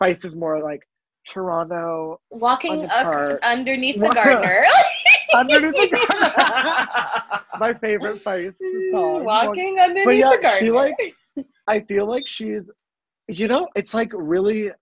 Feist 0.00 0.24
is 0.24 0.34
more 0.34 0.60
like 0.60 0.80
Toronto 1.26 2.20
walking 2.30 2.72
on 2.72 2.78
the 2.80 2.88
cart. 2.88 3.40
underneath 3.42 3.98
the 4.00 4.08
gardener. 4.10 4.64
underneath 5.34 5.72
the 5.90 7.40
my 7.58 7.72
favorite 7.74 8.16
Feist 8.16 8.54
song. 8.90 9.24
walking 9.24 9.78
underneath 9.78 10.04
But 10.04 10.16
yeah, 10.16 10.30
the 10.30 10.38
gardener. 10.42 10.58
she 10.58 10.70
like 10.70 10.94
I 11.66 11.80
feel 11.80 12.06
like 12.06 12.26
she's 12.26 12.70
you 13.28 13.46
know, 13.48 13.68
it's 13.76 13.94
like 13.94 14.10
really 14.14 14.72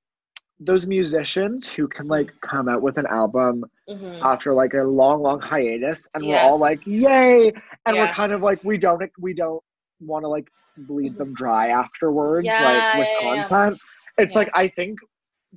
those 0.59 0.87
musicians 0.87 1.68
who 1.70 1.87
can 1.88 2.07
like 2.09 2.31
come 2.42 2.68
out 2.68 2.83
with 2.83 2.98
an 2.98 3.07
album 3.07 3.64
Mhm. 3.88 4.20
after 4.22 4.53
like 4.55 4.74
a 4.74 4.83
long, 4.83 5.20
long 5.22 5.40
hiatus 5.40 6.07
and 6.14 6.24
we're 6.26 6.37
all 6.38 6.59
like, 6.59 6.81
yay! 6.87 7.53
And 7.87 7.96
we're 7.96 8.12
kind 8.12 8.33
of 8.33 8.40
like 8.42 8.59
we 8.62 8.76
don't 8.79 9.03
we 9.18 9.35
don't 9.35 9.62
want 10.00 10.24
to 10.24 10.29
like 10.29 10.48
bleed 10.76 11.14
Mhm. 11.14 11.18
them 11.18 11.35
dry 11.35 11.68
afterwards, 11.68 12.46
Yeah, 12.46 12.62
like 12.62 12.98
with 12.98 13.09
yeah, 13.09 13.35
yeah. 13.35 13.42
content. 13.42 13.79
It's 14.18 14.35
Yeah. 14.35 14.38
like 14.40 14.50
I 14.55 14.68
think 14.68 14.98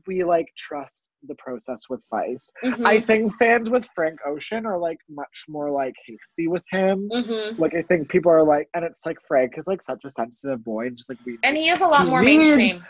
we 0.07 0.23
like 0.23 0.47
trust 0.57 1.03
the 1.25 1.35
process 1.35 1.83
with 1.89 2.03
Feist. 2.11 2.49
Mhm. 2.63 2.85
I 2.85 2.99
think 2.99 3.33
fans 3.37 3.69
with 3.69 3.87
Frank 3.95 4.19
Ocean 4.25 4.65
are 4.65 4.77
like 4.77 4.97
much 5.09 5.45
more 5.47 5.71
like 5.71 5.93
hasty 6.05 6.47
with 6.47 6.63
him. 6.69 7.09
Mhm. 7.09 7.57
Like 7.57 7.73
I 7.75 7.81
think 7.83 8.09
people 8.09 8.31
are 8.31 8.43
like, 8.43 8.67
and 8.73 8.83
it's 8.83 9.05
like 9.05 9.17
Frank 9.27 9.57
is 9.57 9.65
like 9.67 9.81
such 9.81 10.01
a 10.05 10.11
sensitive 10.11 10.63
boy, 10.65 10.87
and 10.87 10.97
just 10.97 11.09
like 11.09 11.19
we 11.25 11.37
And 11.43 11.55
he 11.55 11.69
is 11.69 11.81
a 11.81 11.87
lot 11.87 12.07
more 12.07 12.21
mainstream. 12.21 12.83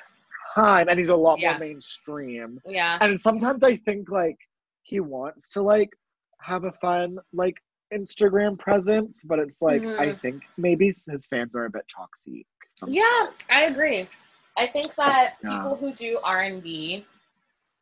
time, 0.55 0.87
and 0.89 0.97
he's 0.97 1.09
a 1.09 1.15
lot 1.15 1.39
Yeah. 1.39 1.51
more 1.51 1.59
mainstream. 1.59 2.59
Yeah. 2.65 2.97
And 3.01 3.19
sometimes 3.19 3.61
I 3.63 3.77
think 3.77 4.09
like 4.09 4.37
he 4.81 4.99
wants 4.99 5.49
to 5.49 5.61
like 5.61 5.89
have 6.41 6.63
a 6.63 6.71
fun 6.73 7.17
like 7.33 7.55
Instagram 7.93 8.57
presence, 8.57 9.21
but 9.25 9.37
it's 9.37 9.61
like 9.61 9.83
I 9.83 10.07
Mhm. 10.07 10.21
think 10.21 10.43
maybe 10.57 10.87
his 10.87 11.27
fans 11.27 11.53
are 11.55 11.65
a 11.65 11.69
bit 11.69 11.85
toxic. 11.95 12.45
sometimes. 12.75 12.97
Yeah, 12.97 13.27
I 13.55 13.65
agree. 13.65 14.09
I 14.57 14.67
think 14.67 14.95
that 14.95 15.35
Yeah. 15.43 15.57
people 15.57 15.75
who 15.75 15.93
do 15.93 16.19
R 16.23 16.41
and 16.41 16.61
B, 16.61 17.05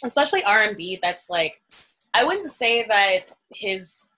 especially 0.03 0.43
R 0.43 0.61
and 0.61 0.77
B, 0.77 0.99
that's 1.01 1.29
like, 1.29 1.61
I 2.13 2.23
wouldn't 2.23 2.51
say 2.51 2.85
that 2.87 3.31
his. 3.51 4.09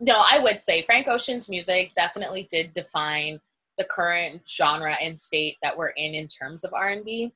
No, 0.00 0.24
I 0.28 0.38
would 0.38 0.60
say 0.60 0.82
Frank 0.84 1.06
Ocean's 1.06 1.48
music 1.48 1.92
definitely 1.94 2.48
did 2.50 2.74
define 2.74 3.40
the 3.78 3.84
current 3.84 4.42
genre 4.48 4.94
and 5.00 5.18
state 5.18 5.56
that 5.62 5.76
we're 5.76 5.88
in 5.88 6.14
in 6.14 6.28
terms 6.28 6.64
of 6.64 6.72
R 6.74 6.88
and 6.90 7.04
B. 7.04 7.32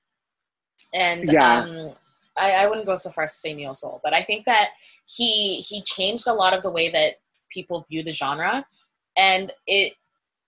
And 0.93 1.29
Yeah. 1.31 1.63
um, 1.63 1.95
I, 2.37 2.53
I 2.53 2.67
wouldn't 2.67 2.87
go 2.87 2.97
so 2.97 3.11
far 3.11 3.25
as 3.25 3.33
to 3.33 3.39
say 3.39 3.55
neo 3.55 3.75
soul, 3.75 4.01
but 4.05 4.13
I 4.15 4.23
think 4.23 4.45
that 4.47 4.71
he 5.07 5.61
he 5.61 5.83
changed 5.83 6.27
a 6.27 6.33
lot 6.35 6.53
of 6.55 6.63
the 6.63 6.71
way 6.71 6.91
that 6.91 7.15
people 7.51 7.87
view 7.89 8.03
the 8.03 8.13
genre, 8.13 8.67
and 9.17 9.53
it 9.67 9.95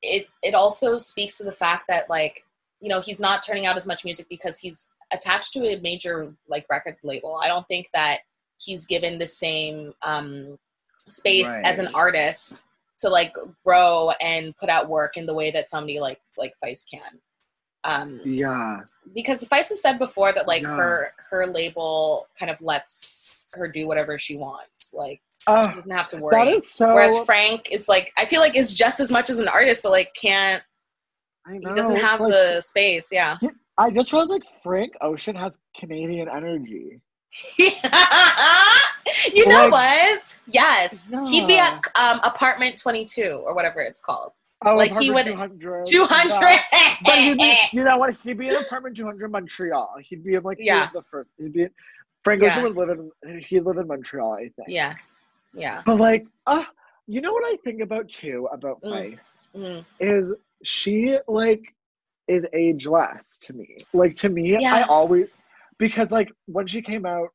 it 0.03 0.29
it 0.43 0.55
also 0.55 0.99
speaks 0.99 1.39
to 1.39 1.45
the 1.45 1.53
fact 1.53 1.85
that 1.89 2.11
like 2.11 2.45
you 2.81 2.89
know 2.89 3.01
he's 3.01 3.21
not 3.21 3.45
turning 3.45 3.67
out 3.67 3.77
as 3.77 3.87
much 3.87 4.05
music 4.05 4.27
because 4.29 4.59
he's 4.59 4.89
attached 5.13 5.53
to 5.53 5.65
a 5.65 5.81
major 5.81 6.35
like 6.49 6.67
record 6.71 6.97
label 7.03 7.39
i 7.43 7.49
don't 7.49 7.67
think 7.69 7.89
that 7.95 8.19
he's 8.59 8.87
given 8.87 9.19
the 9.19 9.27
same 9.27 9.93
um 10.03 10.59
space 10.99 11.49
as 11.65 11.79
an 11.79 11.89
artist 11.95 12.65
to 12.99 13.09
like 13.09 13.33
grow 13.65 14.11
and 14.21 14.57
put 14.59 14.69
out 14.69 14.89
work 14.89 15.17
in 15.17 15.25
the 15.27 15.35
way 15.35 15.51
that 15.51 15.71
somebody 15.71 15.99
like 16.01 16.21
like 16.37 16.53
Feist 16.63 16.87
can 16.91 17.21
um 17.85 18.21
Yeah. 18.25 18.81
because 19.15 19.43
Feist 19.45 19.71
has 19.71 19.81
said 19.81 19.99
before 19.99 20.33
that 20.33 20.47
like 20.49 20.63
Yeah. 20.63 20.77
her 20.77 21.13
her 21.31 21.47
label 21.47 22.27
kind 22.39 22.51
of 22.51 22.61
lets 22.61 23.39
her 23.55 23.69
do 23.69 23.87
whatever 23.87 24.19
she 24.19 24.37
wants 24.37 24.91
like 24.93 25.23
Uh, 25.47 25.71
she 25.71 25.77
doesn't 25.77 25.91
have 25.93 26.09
to 26.09 26.19
worry 26.19 26.35
that 26.35 26.49
is 26.49 26.69
so. 26.71 26.93
Whereas 26.93 27.17
Frank 27.25 27.71
is 27.71 27.89
like, 27.89 28.13
I 28.19 28.27
feel 28.27 28.41
like 28.41 28.57
is 28.57 28.75
just 28.75 29.01
as 29.01 29.11
much 29.11 29.31
as 29.31 29.39
an 29.39 29.49
artist, 29.49 29.83
but 29.83 29.93
like 29.93 30.13
can't. 30.13 30.63
He 31.53 31.59
doesn't 31.75 31.97
have 31.97 32.21
like- 32.21 32.33
the 32.33 32.61
space. 32.61 33.09
Yeah. 33.13 33.37
I 33.79 33.91
just 33.91 34.13
realized 34.13 34.31
like 34.31 34.43
Frank 34.63 34.93
Ocean 35.01 35.37
has 35.37 35.55
Canadian 35.77 36.29
energy. 36.29 37.01
you 37.59 39.47
know 39.47 39.69
Like- 39.69 39.73
what? 39.73 40.23
Yes, 40.47 41.11
he'd 41.27 41.47
be 41.47 41.59
at 41.59 41.83
um, 41.95 42.21
apartment 42.25 42.79
twenty 42.81 43.05
two 43.05 43.43
or 43.45 43.55
whatever 43.55 43.81
it's 43.81 44.01
called. 44.01 44.33
Oh, 44.65 44.75
Like, 44.75 44.97
he 44.99 45.11
would- 45.13 45.25
200. 45.27 45.85
Two 45.87 46.05
hundred. 46.07 46.49
Yeah. 46.73 46.95
But 47.05 47.15
he'd 47.19 47.39
be, 47.39 47.57
you 47.73 47.85
know 47.85 47.97
what? 47.99 48.15
He'd 48.17 48.39
be 48.39 48.49
in 48.49 48.57
apartment 48.57 48.97
200 48.97 49.31
Montreal. 49.31 49.95
He'd 50.03 50.25
be 50.25 50.35
in 50.35 50.43
like 50.43 50.59
Yeah. 50.61 50.89
the 50.93 51.03
first. 51.11 51.31
He'd 51.39 51.53
be. 51.53 51.69
Frank 52.25 52.43
Yeah. 52.43 52.49
Ocean 52.49 52.63
would 52.65 52.77
live 52.77 52.89
in. 53.25 53.41
He'd 53.41 53.61
live 53.61 53.77
in 53.77 53.87
Montreal, 53.87 54.33
I 54.33 54.41
think. 54.57 54.69
yeah. 54.69 54.95
Yeah. 55.55 55.83
But 55.87 55.99
like, 56.01 56.27
uh, 56.47 56.65
you 57.07 57.21
know 57.21 57.33
what 57.33 57.45
I 57.47 57.57
think 57.65 57.81
about 57.83 58.09
too 58.09 58.49
about 58.53 58.83
Mm. 58.83 59.15
Feist 59.15 59.29
Mm. 59.57 59.85
is 60.01 60.33
she 60.63 61.19
like 61.27 61.63
is 62.29 62.45
ageless 62.53 63.39
to 63.43 63.53
me. 63.55 63.77
Like 63.95 64.15
to 64.17 64.29
me, 64.29 64.65
I 64.65 64.83
always 64.83 65.27
because 65.79 66.13
like 66.13 66.31
when 66.47 66.67
she 66.67 66.83
came 66.83 67.07
out, 67.07 67.29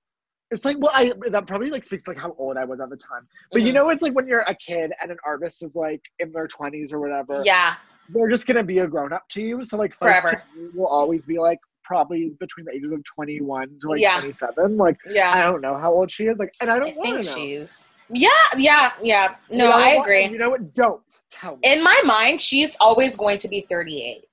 it's 0.51 0.65
like 0.65 0.77
well, 0.79 0.91
I 0.93 1.11
that 1.29 1.47
probably 1.47 1.69
like 1.71 1.83
speaks 1.83 2.07
like 2.07 2.17
how 2.17 2.35
old 2.37 2.57
I 2.57 2.65
was 2.65 2.79
at 2.79 2.89
the 2.89 2.97
time. 2.97 3.27
But 3.51 3.63
you 3.63 3.71
Mhm. 3.71 3.75
know, 3.75 3.89
it's 3.89 4.01
like 4.03 4.13
when 4.13 4.27
you're 4.27 4.39
a 4.47 4.55
kid 4.55 4.91
and 5.01 5.09
an 5.11 5.17
artist 5.25 5.63
is 5.63 5.75
like 5.75 6.01
in 6.19 6.31
their 6.31 6.47
twenties 6.47 6.93
or 6.93 6.99
whatever. 6.99 7.41
Yeah. 7.43 7.75
they're 8.09 8.29
just 8.29 8.45
gonna 8.45 8.61
be 8.63 8.79
a 8.79 8.87
grown 8.87 9.13
up 9.13 9.23
to 9.29 9.41
you. 9.41 9.63
So 9.63 9.77
like 9.77 9.95
Forever. 9.97 10.43
will 10.75 10.87
always 10.87 11.25
be 11.25 11.39
like 11.39 11.57
probably 11.83 12.31
between 12.39 12.65
the 12.65 12.73
ages 12.73 12.91
of 12.91 13.01
twenty 13.05 13.39
one 13.41 13.79
to 13.81 13.87
like 13.89 14.01
Yeah. 14.01 14.19
twenty 14.19 14.33
seven. 14.33 14.77
Like 14.77 14.97
Yeah. 15.07 15.31
I 15.33 15.41
don't 15.41 15.61
know 15.61 15.75
how 15.77 15.91
old 15.93 16.11
she 16.11 16.25
is. 16.27 16.37
Like, 16.37 16.53
and 16.61 16.69
I 16.69 16.77
don't 16.79 16.95
want 16.97 17.09
think 17.09 17.21
to 17.21 17.27
know. 17.31 17.35
she's. 17.35 17.85
Yeah. 18.09 18.29
Yeah. 18.57 18.91
Yeah. 19.01 19.35
You 19.49 19.57
No, 19.57 19.69
know 19.69 19.77
I 19.77 19.89
agree. 20.01 20.25
You 20.25 20.37
know 20.37 20.49
what? 20.51 20.73
Don't 20.75 21.01
tell 21.31 21.57
me. 21.57 21.61
in 21.63 21.83
my 21.83 22.01
mind, 22.05 22.41
she's 22.41 22.75
always 22.79 23.15
going 23.17 23.37
to 23.39 23.47
be 23.47 23.65
38. 23.69 24.23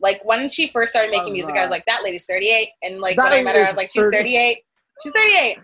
Like 0.00 0.24
when 0.24 0.48
she 0.48 0.68
first 0.72 0.92
started 0.92 1.10
making 1.10 1.24
Love 1.26 1.32
music, 1.34 1.56
I 1.56 1.62
was 1.62 1.70
like, 1.70 1.84
that 1.86 2.02
lady's 2.02 2.26
38. 2.26 2.68
And 2.82 3.00
like 3.00 3.16
That 3.16 3.24
when 3.30 3.32
I 3.34 3.42
met 3.42 3.56
her, 3.56 3.64
I 3.64 3.68
was 3.68 3.76
like, 3.76 3.90
she's 3.90 4.02
30. 4.04 4.16
38. 4.16 4.58
She's 5.02 5.12
38. 5.12 5.58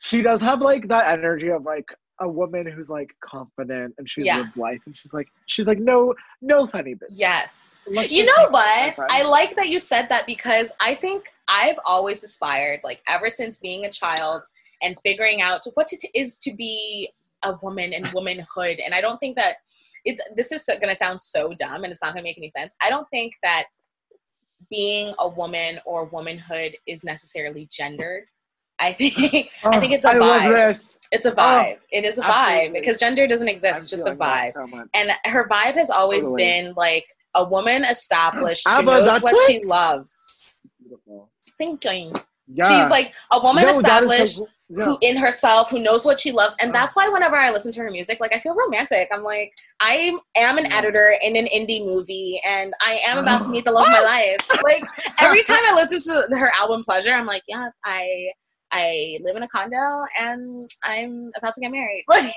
she 0.00 0.22
does 0.22 0.40
have 0.40 0.60
like 0.60 0.88
that 0.88 1.08
energy 1.12 1.50
of 1.50 1.64
like 1.64 1.88
a 2.20 2.28
woman 2.28 2.66
who's 2.66 2.88
like 2.88 3.10
confident 3.22 3.94
and 3.98 4.08
she's 4.08 4.24
Yeah. 4.24 4.38
lived 4.38 4.56
life 4.56 4.80
and 4.86 4.96
she's 4.96 5.12
like 5.12 5.28
she's 5.46 5.66
like 5.66 5.78
no 5.78 6.14
no 6.40 6.66
funny 6.66 6.94
business. 6.94 7.18
Yes. 7.18 7.86
Let's 7.92 8.10
You 8.10 8.24
know 8.24 8.48
what? 8.50 8.94
I 9.10 9.22
like 9.22 9.54
that 9.56 9.68
you 9.68 9.78
said 9.78 10.08
that 10.08 10.26
because 10.26 10.72
I 10.80 10.94
think 10.94 11.30
I've 11.48 11.76
always 11.84 12.24
aspired, 12.24 12.80
like 12.84 13.02
ever 13.08 13.28
since 13.28 13.58
being 13.58 13.84
a 13.84 13.90
child 13.90 14.42
and 14.82 14.96
figuring 15.04 15.40
out 15.42 15.62
what 15.74 15.92
it 15.92 16.04
is 16.14 16.38
to 16.40 16.54
be 16.54 17.10
a 17.42 17.54
woman 17.62 17.92
and 17.92 18.06
womanhood. 18.08 18.78
And 18.84 18.94
I 18.94 19.00
don't 19.00 19.18
think 19.18 19.36
that 19.36 19.56
it's 20.04 20.20
this 20.36 20.52
is 20.52 20.64
going 20.66 20.88
to 20.88 20.94
sound 20.96 21.20
so 21.20 21.52
dumb 21.54 21.84
and 21.84 21.92
it's 21.92 22.02
not 22.02 22.12
going 22.12 22.22
to 22.22 22.28
make 22.28 22.38
any 22.38 22.50
sense. 22.50 22.74
I 22.82 22.90
don't 22.90 23.08
think 23.10 23.34
that 23.42 23.64
being 24.70 25.14
a 25.18 25.28
woman 25.28 25.80
or 25.84 26.04
womanhood 26.06 26.76
is 26.86 27.04
necessarily 27.04 27.68
gendered. 27.70 28.24
I 28.78 28.92
think 28.92 29.14
I 29.64 29.80
think 29.80 29.92
it's 29.92 30.04
a 30.04 30.14
Oh, 30.14 30.18
love 30.18 30.42
vibe. 30.42 30.98
It's 31.12 31.26
a 31.26 31.32
vibe. 31.32 31.78
it 31.90 32.04
is 32.04 32.18
a 32.18 32.22
vibe 32.22 32.72
because 32.74 32.98
gender 32.98 33.26
doesn't 33.26 33.48
exist. 33.48 33.76
I'm 33.76 33.82
It's 33.82 33.90
just 33.90 34.06
a 34.06 34.14
vibe. 34.14 34.52
So. 34.52 34.66
And 34.94 35.12
her 35.24 35.48
vibe 35.48 35.74
has 35.74 35.90
always 35.90 36.22
Totally. 36.22 36.42
been 36.42 36.74
like 36.76 37.06
a 37.34 37.44
woman 37.44 37.84
established 37.84 38.66
who 38.68 38.82
knows 38.82 39.22
what 39.22 39.34
it? 39.34 39.46
she 39.52 39.64
loves. 39.64 40.54
Beautiful. 40.80 41.30
Thinking. 41.58 42.12
Yeah. 42.48 42.82
She's 42.82 42.90
like 42.90 43.14
a 43.32 43.40
woman 43.40 43.68
is 43.68 43.76
established 43.76 44.36
so- 44.36 44.48
yeah. 44.68 44.84
who 44.84 44.98
in 45.00 45.16
herself 45.16 45.70
who 45.70 45.78
knows 45.80 46.04
what 46.04 46.18
she 46.18 46.32
loves. 46.32 46.56
And 46.60 46.74
that's 46.74 46.96
why 46.96 47.08
whenever 47.08 47.36
I 47.36 47.50
listen 47.50 47.72
to 47.72 47.82
her 47.82 47.90
music, 47.90 48.18
like 48.20 48.32
I 48.32 48.40
feel 48.40 48.54
romantic. 48.54 49.08
I'm 49.12 49.22
like, 49.22 49.52
I 49.80 50.16
am 50.36 50.58
an 50.58 50.72
editor 50.72 51.14
in 51.22 51.36
an 51.36 51.46
indie 51.46 51.84
movie 51.84 52.40
and 52.46 52.74
I 52.80 53.00
am 53.06 53.18
about 53.18 53.42
to 53.42 53.48
oh. 53.48 53.50
meet 53.50 53.64
the 53.64 53.72
love 53.72 53.86
of 53.86 53.92
my 53.92 54.00
life. 54.02 54.62
Like 54.62 54.84
every 55.18 55.42
time 55.42 55.60
I 55.64 55.74
listen 55.74 56.00
to 56.12 56.36
her 56.36 56.52
album 56.58 56.84
Pleasure, 56.84 57.12
I'm 57.12 57.26
like, 57.26 57.42
yeah, 57.48 57.68
I 57.84 58.30
I 58.72 59.18
live 59.22 59.36
in 59.36 59.44
a 59.44 59.48
condo 59.48 60.04
and 60.18 60.68
I'm 60.82 61.30
about 61.36 61.54
to 61.54 61.60
get 61.60 61.70
married. 61.70 62.04
Like, 62.08 62.32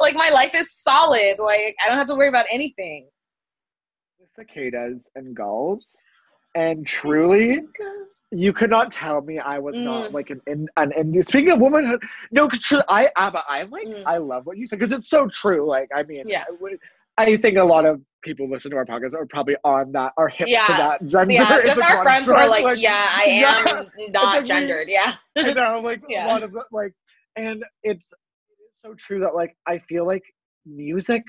like 0.00 0.14
my 0.14 0.30
life 0.30 0.54
is 0.54 0.72
solid. 0.72 1.36
Like 1.38 1.76
I 1.82 1.88
don't 1.88 1.96
have 1.96 2.08
to 2.08 2.14
worry 2.14 2.28
about 2.28 2.46
anything. 2.50 3.08
cicadas 4.34 5.06
and 5.14 5.34
gulls. 5.34 5.86
And 6.54 6.86
truly, 6.86 7.60
oh 7.80 8.04
you 8.34 8.52
could 8.52 8.70
not 8.70 8.90
tell 8.90 9.20
me 9.20 9.38
I 9.38 9.58
was 9.58 9.74
not 9.76 10.10
Mm. 10.10 10.12
like 10.14 10.30
an 10.30 10.40
in, 10.46 10.66
an 10.76 10.90
indie. 10.98 11.24
Speaking 11.24 11.50
of 11.52 11.60
womanhood, 11.60 12.02
no, 12.30 12.48
because 12.48 12.82
I, 12.88 13.10
Abba, 13.16 13.42
I 13.48 13.64
like, 13.64 13.86
Mm. 13.86 14.02
I 14.06 14.16
love 14.16 14.46
what 14.46 14.56
you 14.56 14.66
said 14.66 14.78
because 14.78 14.92
it's 14.92 15.10
so 15.10 15.28
true. 15.28 15.66
Like, 15.68 15.88
I 15.94 16.02
mean, 16.02 16.24
Yeah. 16.26 16.44
I, 17.18 17.24
I 17.24 17.36
think 17.36 17.58
a 17.58 17.64
lot 17.64 17.84
of 17.84 18.00
people 18.22 18.48
listen 18.48 18.70
to 18.70 18.76
our 18.78 18.86
podcast 18.86 19.12
are 19.14 19.26
probably 19.26 19.56
on 19.64 19.92
that, 19.92 20.12
are 20.16 20.28
hip 20.28 20.48
Yeah. 20.48 20.64
to 20.66 20.72
that 20.72 21.06
gender. 21.06 21.34
Yeah, 21.34 21.60
just 21.62 21.80
our 21.82 22.02
friends 22.02 22.26
who 22.26 22.34
are 22.34 22.40
construct, 22.48 22.64
like, 22.64 22.80
yeah, 22.80 23.08
I 23.10 23.22
am 23.24 23.64
like 23.98 24.10
not 24.12 24.42
we- 24.42 24.48
gendered. 24.48 24.88
Yeah. 24.88 25.14
I 25.36 25.52
know, 25.52 25.80
like 25.80 26.00
Yeah. 26.08 26.26
a 26.26 26.28
lot 26.28 26.42
of 26.42 26.56
like, 26.72 26.92
and 27.36 27.62
it's 27.82 28.14
so 28.84 28.94
true 28.94 29.20
that 29.20 29.34
like 29.34 29.54
I 29.66 29.78
feel 29.78 30.06
like 30.06 30.22
music. 30.64 31.22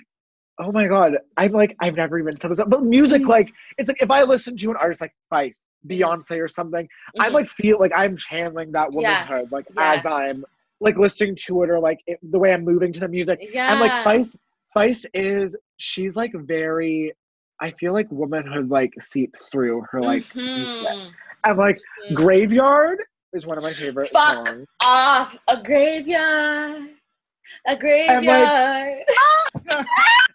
Oh 0.59 0.71
my 0.71 0.87
god, 0.87 1.17
I'm 1.37 1.51
like 1.51 1.75
I've 1.79 1.95
never 1.95 2.19
even 2.19 2.39
said 2.39 2.51
this, 2.51 2.61
but 2.67 2.83
music 2.83 3.23
Mhm. 3.23 3.27
like 3.29 3.51
it's 3.77 3.87
like 3.87 4.01
if 4.01 4.11
I 4.11 4.21
listen 4.23 4.55
to 4.57 4.69
an 4.71 4.77
artist 4.77 5.01
like 5.01 5.13
Feist, 5.31 5.61
Beyonce 5.87 6.39
or 6.39 6.47
something, 6.47 6.87
I 7.19 7.29
Mhm. 7.29 7.33
like 7.33 7.49
feel 7.49 7.79
like 7.79 7.91
I'm 7.95 8.15
channeling 8.15 8.71
that 8.73 8.91
womanhood, 8.93 9.27
Yes, 9.41 9.51
like 9.51 9.65
yes. 9.75 10.05
as 10.05 10.05
I'm 10.05 10.45
like 10.79 10.97
listening 10.97 11.35
to 11.47 11.63
it 11.63 11.69
or 11.71 11.79
like 11.79 11.99
it, 12.07 12.19
the 12.31 12.37
way 12.37 12.53
I'm 12.53 12.63
moving 12.63 12.91
to 12.93 12.99
the 12.99 13.07
music. 13.07 13.39
yeah. 13.41 13.71
And 13.71 13.79
like 13.79 13.91
Feist, 14.03 14.35
Feist 14.75 15.05
is 15.13 15.55
she's 15.77 16.15
like 16.15 16.33
very. 16.35 17.13
I 17.59 17.71
feel 17.71 17.93
like 17.93 18.11
womanhood 18.11 18.69
like 18.69 18.93
seeps 19.11 19.39
through 19.51 19.81
her 19.91 20.01
like. 20.01 20.23
Mhm. 20.33 21.11
and 21.45 21.57
like 21.57 21.79
Mhm. 22.11 22.15
Graveyard 22.15 22.99
is 23.33 23.45
one 23.47 23.57
of 23.57 23.63
my 23.63 23.73
favorite 23.73 24.09
Fuck. 24.11 24.47
songs. 24.47 24.67
off 24.83 25.35
a 25.47 25.61
graveyard, 25.63 26.89
a 27.65 27.75
graveyard. 27.75 28.25
Really, 28.25 29.05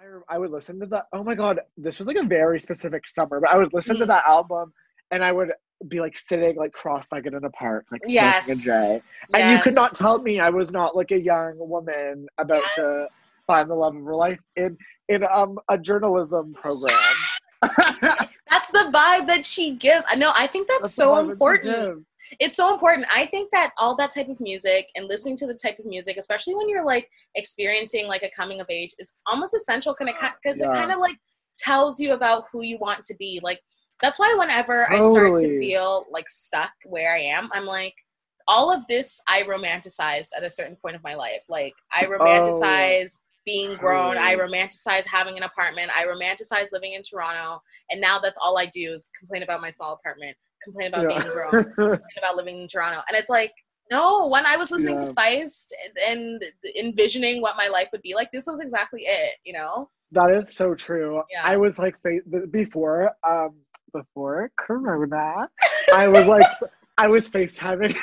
I, 0.00 0.34
I 0.34 0.38
would 0.38 0.50
listen 0.50 0.80
to 0.80 0.86
that. 0.86 1.06
Oh 1.12 1.22
my 1.22 1.34
god, 1.34 1.60
this 1.76 1.98
was 1.98 2.08
like 2.08 2.16
a 2.16 2.22
very 2.24 2.58
specific 2.58 3.06
summer, 3.06 3.40
but 3.40 3.50
I 3.50 3.58
would 3.58 3.72
listen 3.74 3.96
to 3.98 4.04
Mhm. 4.04 4.08
that 4.08 4.24
album 4.26 4.72
and 5.10 5.22
I 5.24 5.32
would 5.32 5.52
be 5.88 6.00
like 6.00 6.16
sitting 6.16 6.56
like 6.56 6.72
cross-legged 6.72 7.34
in 7.34 7.44
a 7.44 7.50
park, 7.50 7.86
like 7.90 8.02
Yes. 8.06 8.48
a 8.48 8.54
J. 8.54 9.02
And 9.34 9.50
you 9.50 9.58
could 9.62 9.74
not 9.74 9.94
tell 9.96 10.18
me 10.18 10.40
I 10.40 10.50
was 10.50 10.70
not 10.70 10.96
like 10.96 11.10
a 11.10 11.18
young 11.18 11.54
woman 11.58 12.26
about 12.38 12.62
to 12.76 13.08
find 13.46 13.68
the 13.68 13.74
love 13.74 13.96
of 13.96 14.04
her 14.04 14.14
life 14.14 14.40
in 14.56 14.76
in 15.08 15.24
um 15.24 15.58
a 15.68 15.76
journalism 15.76 16.54
program. 16.54 16.96
That's 17.62 18.70
the 18.70 18.90
vibe 18.92 19.26
that 19.26 19.44
she 19.44 19.72
gives. 19.72 20.04
I 20.08 20.14
know. 20.16 20.32
I 20.34 20.46
think 20.46 20.66
that's, 20.68 20.82
That's 20.82 20.94
so 20.94 21.10
vibe 21.10 21.16
that 21.16 21.26
she 21.26 21.30
important. 21.32 22.06
It's 22.38 22.56
so 22.56 22.72
important. 22.72 23.06
I 23.14 23.26
think 23.26 23.50
that 23.52 23.72
all 23.78 23.96
that 23.96 24.12
type 24.14 24.28
of 24.28 24.40
music 24.40 24.88
and 24.94 25.08
listening 25.08 25.36
to 25.38 25.46
the 25.46 25.54
type 25.54 25.78
of 25.78 25.86
music, 25.86 26.16
especially 26.16 26.54
when 26.54 26.68
you're 26.68 26.84
like 26.84 27.08
experiencing 27.34 28.06
like 28.06 28.22
a 28.22 28.30
coming 28.36 28.60
of 28.60 28.66
age, 28.70 28.94
is 28.98 29.14
almost 29.26 29.54
essential. 29.54 29.94
Kind 29.94 30.10
of 30.10 30.16
because 30.42 30.60
Yeah. 30.60 30.72
it 30.72 30.76
kind 30.76 30.92
of 30.92 30.98
like 30.98 31.16
tells 31.58 32.00
you 32.00 32.12
about 32.12 32.44
who 32.52 32.62
you 32.62 32.78
want 32.78 33.04
to 33.06 33.14
be. 33.16 33.40
Like 33.42 33.60
that's 34.00 34.18
why 34.18 34.34
whenever 34.38 34.90
I 34.90 34.98
start 34.98 35.40
to 35.42 35.58
feel 35.58 36.06
like 36.10 36.28
stuck 36.28 36.72
where 36.84 37.14
I 37.14 37.20
am, 37.20 37.48
I'm 37.52 37.66
like. 37.66 37.94
All 38.48 38.72
of 38.72 38.84
this 38.88 39.20
I 39.28 39.42
romanticized 39.42 40.30
at 40.36 40.42
a 40.42 40.50
certain 40.50 40.74
point 40.74 40.96
of 40.96 41.04
my 41.04 41.14
life. 41.14 41.42
Like 41.48 41.72
I 41.92 42.04
oh, 42.06 42.08
romanticize 42.08 43.18
being 43.46 43.76
grown. 43.76 44.18
I 44.18 44.34
romanticize 44.34 45.04
having 45.06 45.36
an 45.36 45.44
apartment. 45.44 45.90
I 45.96 46.04
romanticize 46.04 46.72
living 46.72 46.94
in 46.94 47.02
Toronto. 47.02 47.62
And 47.90 48.00
now 48.00 48.18
that's 48.18 48.38
all 48.42 48.58
I 48.58 48.66
do 48.66 48.92
is 48.92 49.08
complain 49.18 49.42
about 49.42 49.60
my 49.60 49.70
small 49.70 49.92
apartment, 49.94 50.36
complain 50.62 50.88
about 50.88 51.08
being 51.08 51.20
grown, 51.32 51.50
Yeah. 51.52 51.62
complain 51.74 52.00
about 52.18 52.36
living 52.36 52.60
in 52.62 52.68
Toronto. 52.68 53.00
And 53.08 53.16
it's 53.16 53.30
like, 53.30 53.52
no, 53.90 54.28
when 54.28 54.46
I 54.46 54.56
was 54.56 54.70
listening 54.70 54.98
to 55.00 55.06
Feist 55.14 55.72
and, 56.06 56.40
and 56.40 56.44
envisioning 56.76 57.42
what 57.42 57.56
my 57.56 57.68
life 57.68 57.88
would 57.92 58.02
be 58.02 58.14
like, 58.14 58.30
this 58.32 58.46
was 58.46 58.60
exactly 58.60 59.02
it, 59.04 59.32
you 59.44 59.52
know? 59.52 59.90
That 60.12 60.30
is 60.30 60.54
so 60.54 60.74
true. 60.74 61.22
Yeah. 61.30 61.42
I 61.44 61.56
was 61.56 61.78
like 61.78 61.96
before 62.50 63.10
um 63.26 63.54
before 63.92 64.50
Corona, 64.56 65.48
I 65.92 66.08
was 66.08 66.26
like 66.26 66.46
I 66.98 67.06
was 67.08 67.30
FaceTiming 67.30 67.94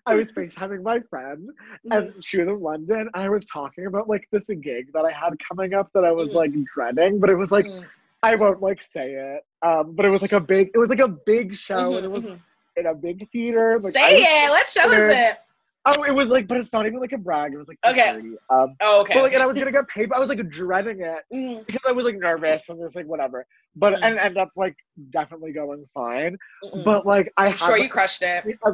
I 0.06 0.14
was 0.14 0.32
FaceTiming 0.32 0.82
my 0.82 1.00
friend 1.08 1.48
and 1.90 2.12
she 2.22 2.38
was 2.38 2.48
in 2.48 2.60
London. 2.60 3.08
I 3.14 3.28
was 3.28 3.46
talking 3.46 3.86
about 3.86 4.08
like 4.08 4.26
this 4.30 4.48
gig 4.60 4.92
that 4.92 5.04
I 5.04 5.12
had 5.12 5.34
coming 5.48 5.72
up 5.74 5.88
that 5.94 6.04
I 6.04 6.12
was 6.12 6.30
Mhm. 6.30 6.34
like 6.34 6.52
dreading, 6.74 7.18
but 7.18 7.30
it 7.30 7.36
was 7.36 7.50
like 7.52 7.66
Mm, 7.66 7.84
I 8.24 8.34
won't 8.36 8.60
like 8.60 8.82
say 8.82 9.12
it. 9.12 9.42
Um, 9.64 9.94
but 9.94 10.04
it 10.04 10.10
was 10.10 10.22
like 10.22 10.32
a 10.32 10.40
big 10.40 10.70
it 10.74 10.78
was 10.78 10.90
like 10.90 10.98
a 10.98 11.08
big 11.08 11.56
show 11.56 11.92
mhm, 11.92 11.96
and 11.98 12.04
it 12.04 12.10
was 12.10 12.24
mhm. 12.24 12.40
in 12.76 12.86
a 12.86 12.94
big 12.94 13.28
theater. 13.30 13.78
Like, 13.80 13.92
Say 13.92 14.16
it. 14.16 14.50
Let's 14.50 14.72
show 14.72 14.82
us 14.82 14.88
scared. 14.88 15.10
it. 15.12 15.38
Oh, 15.84 16.04
it 16.04 16.12
was 16.12 16.28
like, 16.30 16.46
but 16.46 16.58
it's 16.58 16.72
not 16.72 16.86
even 16.86 17.00
like 17.00 17.10
a 17.12 17.18
brag. 17.18 17.54
It 17.54 17.58
was 17.58 17.66
like 17.68 17.78
Okay. 17.84 18.20
Um, 18.50 18.76
Oh, 18.80 19.00
okay. 19.02 19.14
but 19.14 19.22
like, 19.24 19.32
and 19.34 19.42
I 19.42 19.46
was 19.46 19.58
gonna 19.58 19.72
get 19.72 19.88
paid, 19.88 20.08
but 20.08 20.16
I 20.16 20.20
was 20.20 20.28
like 20.28 20.48
dreading 20.48 21.00
it 21.00 21.22
Mhm, 21.32 21.66
because 21.66 21.82
I 21.86 21.92
was 21.92 22.04
like 22.04 22.16
nervous 22.18 22.68
and 22.68 22.80
just 22.80 22.94
like 22.96 23.06
whatever. 23.06 23.46
But 23.76 23.94
Mhm. 23.94 23.98
and 24.02 24.18
ended 24.18 24.38
up 24.38 24.50
like 24.56 24.76
definitely 25.10 25.52
going 25.52 25.84
fine. 25.94 26.36
mhm. 26.64 26.84
But 26.84 27.06
like 27.06 27.32
I 27.36 27.46
I'm 27.46 27.52
had 27.52 27.66
sure 27.66 27.78
you 27.78 27.88
crushed 27.88 28.22
it. 28.22 28.44
I, 28.64 28.70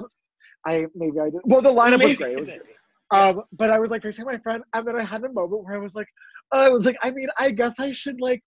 I 0.66 0.87
maybe 0.94 1.18
I 1.20 1.31
did. 1.31 1.40
Well, 1.44 1.62
the 1.62 1.72
lineup 1.72 2.03
was 2.03 2.16
great. 2.16 2.33
It 2.33 2.40
was 2.40 2.51
um, 3.11 3.42
but 3.53 3.70
I 3.70 3.79
was 3.79 3.90
like 3.90 4.03
facing 4.03 4.27
my 4.27 4.37
friend, 4.38 4.62
and 4.74 4.87
then 4.87 4.96
I 4.96 5.03
had 5.05 5.24
a 5.24 5.33
moment 5.33 5.64
where 5.64 5.74
I 5.74 5.79
was 5.79 5.94
like, 5.94 6.09
I 6.53 6.68
was 6.68 6.85
like, 6.85 6.96
I 7.03 7.11
mean, 7.11 7.29
I 7.38 7.51
guess 7.53 7.81
I 7.81 7.90
should 7.90 8.20
like 8.20 8.42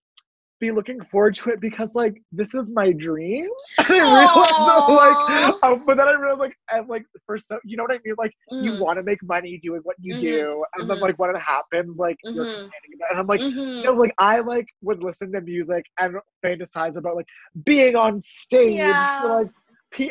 be 0.62 0.72
looking 0.72 1.02
forward 1.12 1.36
to 1.36 1.50
it 1.52 1.60
because 1.62 1.96
like 1.96 2.16
this 2.32 2.54
is 2.56 2.72
my 2.74 2.94
dream. 2.94 3.48
And 3.90 3.98
I 3.98 4.04
realized 4.04 4.66
that, 4.70 4.84
like, 5.04 5.20
oh, 5.64 5.82
but 5.86 5.98
then 5.98 6.08
I 6.08 6.14
realized 6.14 6.40
like, 6.40 6.56
and 6.72 6.88
like 6.88 7.04
for 7.26 7.38
so, 7.38 7.60
you 7.66 7.78
know 7.78 7.84
what 7.84 7.94
I 7.94 8.00
mean? 8.06 8.16
Like 8.18 8.34
you 8.60 8.74
Mhm, 8.74 8.80
want 8.84 8.98
to 9.00 9.04
make 9.04 9.22
money 9.24 9.60
doing 9.64 9.82
what 9.84 9.98
you 10.00 10.16
Mhm, 10.16 10.22
do, 10.22 10.64
and 10.78 10.90
then 10.90 10.98
mhm. 10.98 11.02
like 11.02 11.20
when 11.20 11.36
it 11.36 11.40
happens, 11.42 11.98
like 11.98 12.18
you're 12.34 12.46
Mhm. 12.46 12.52
complaining 12.58 12.92
about, 12.96 13.08
it. 13.08 13.12
and 13.12 13.20
I'm 13.22 13.28
like. 13.28 13.42
mhm. 13.42 13.82
You 13.84 13.90
know, 13.92 13.98
like 13.98 14.14
I 14.20 14.40
like 14.42 14.68
would 14.84 15.04
listen 15.04 15.32
to 15.34 15.42
music 15.42 15.84
and 16.00 16.16
fantasize 16.46 16.96
about 16.98 17.16
like 17.16 17.26
being 17.66 17.96
on 17.96 18.20
stage 18.20 18.76
Yeah. 18.78 19.18
for 19.18 19.28
like 19.40 19.50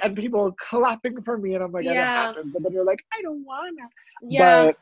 and 0.03 0.17
people 0.17 0.53
clapping 0.59 1.23
for 1.23 1.39
me, 1.39 1.55
and 1.55 1.63
I'm 1.65 1.73
like, 1.73 1.87
and 1.87 1.93
it 1.93 1.97
Yeah. 1.97 2.13
happens, 2.13 2.55
and 2.57 2.65
then 2.65 2.73
you're 2.73 2.85
like, 2.85 2.99
I 3.17 3.23
don't 3.23 3.45
wanna. 3.45 3.87
yeah. 4.29 4.67
But 4.67 4.77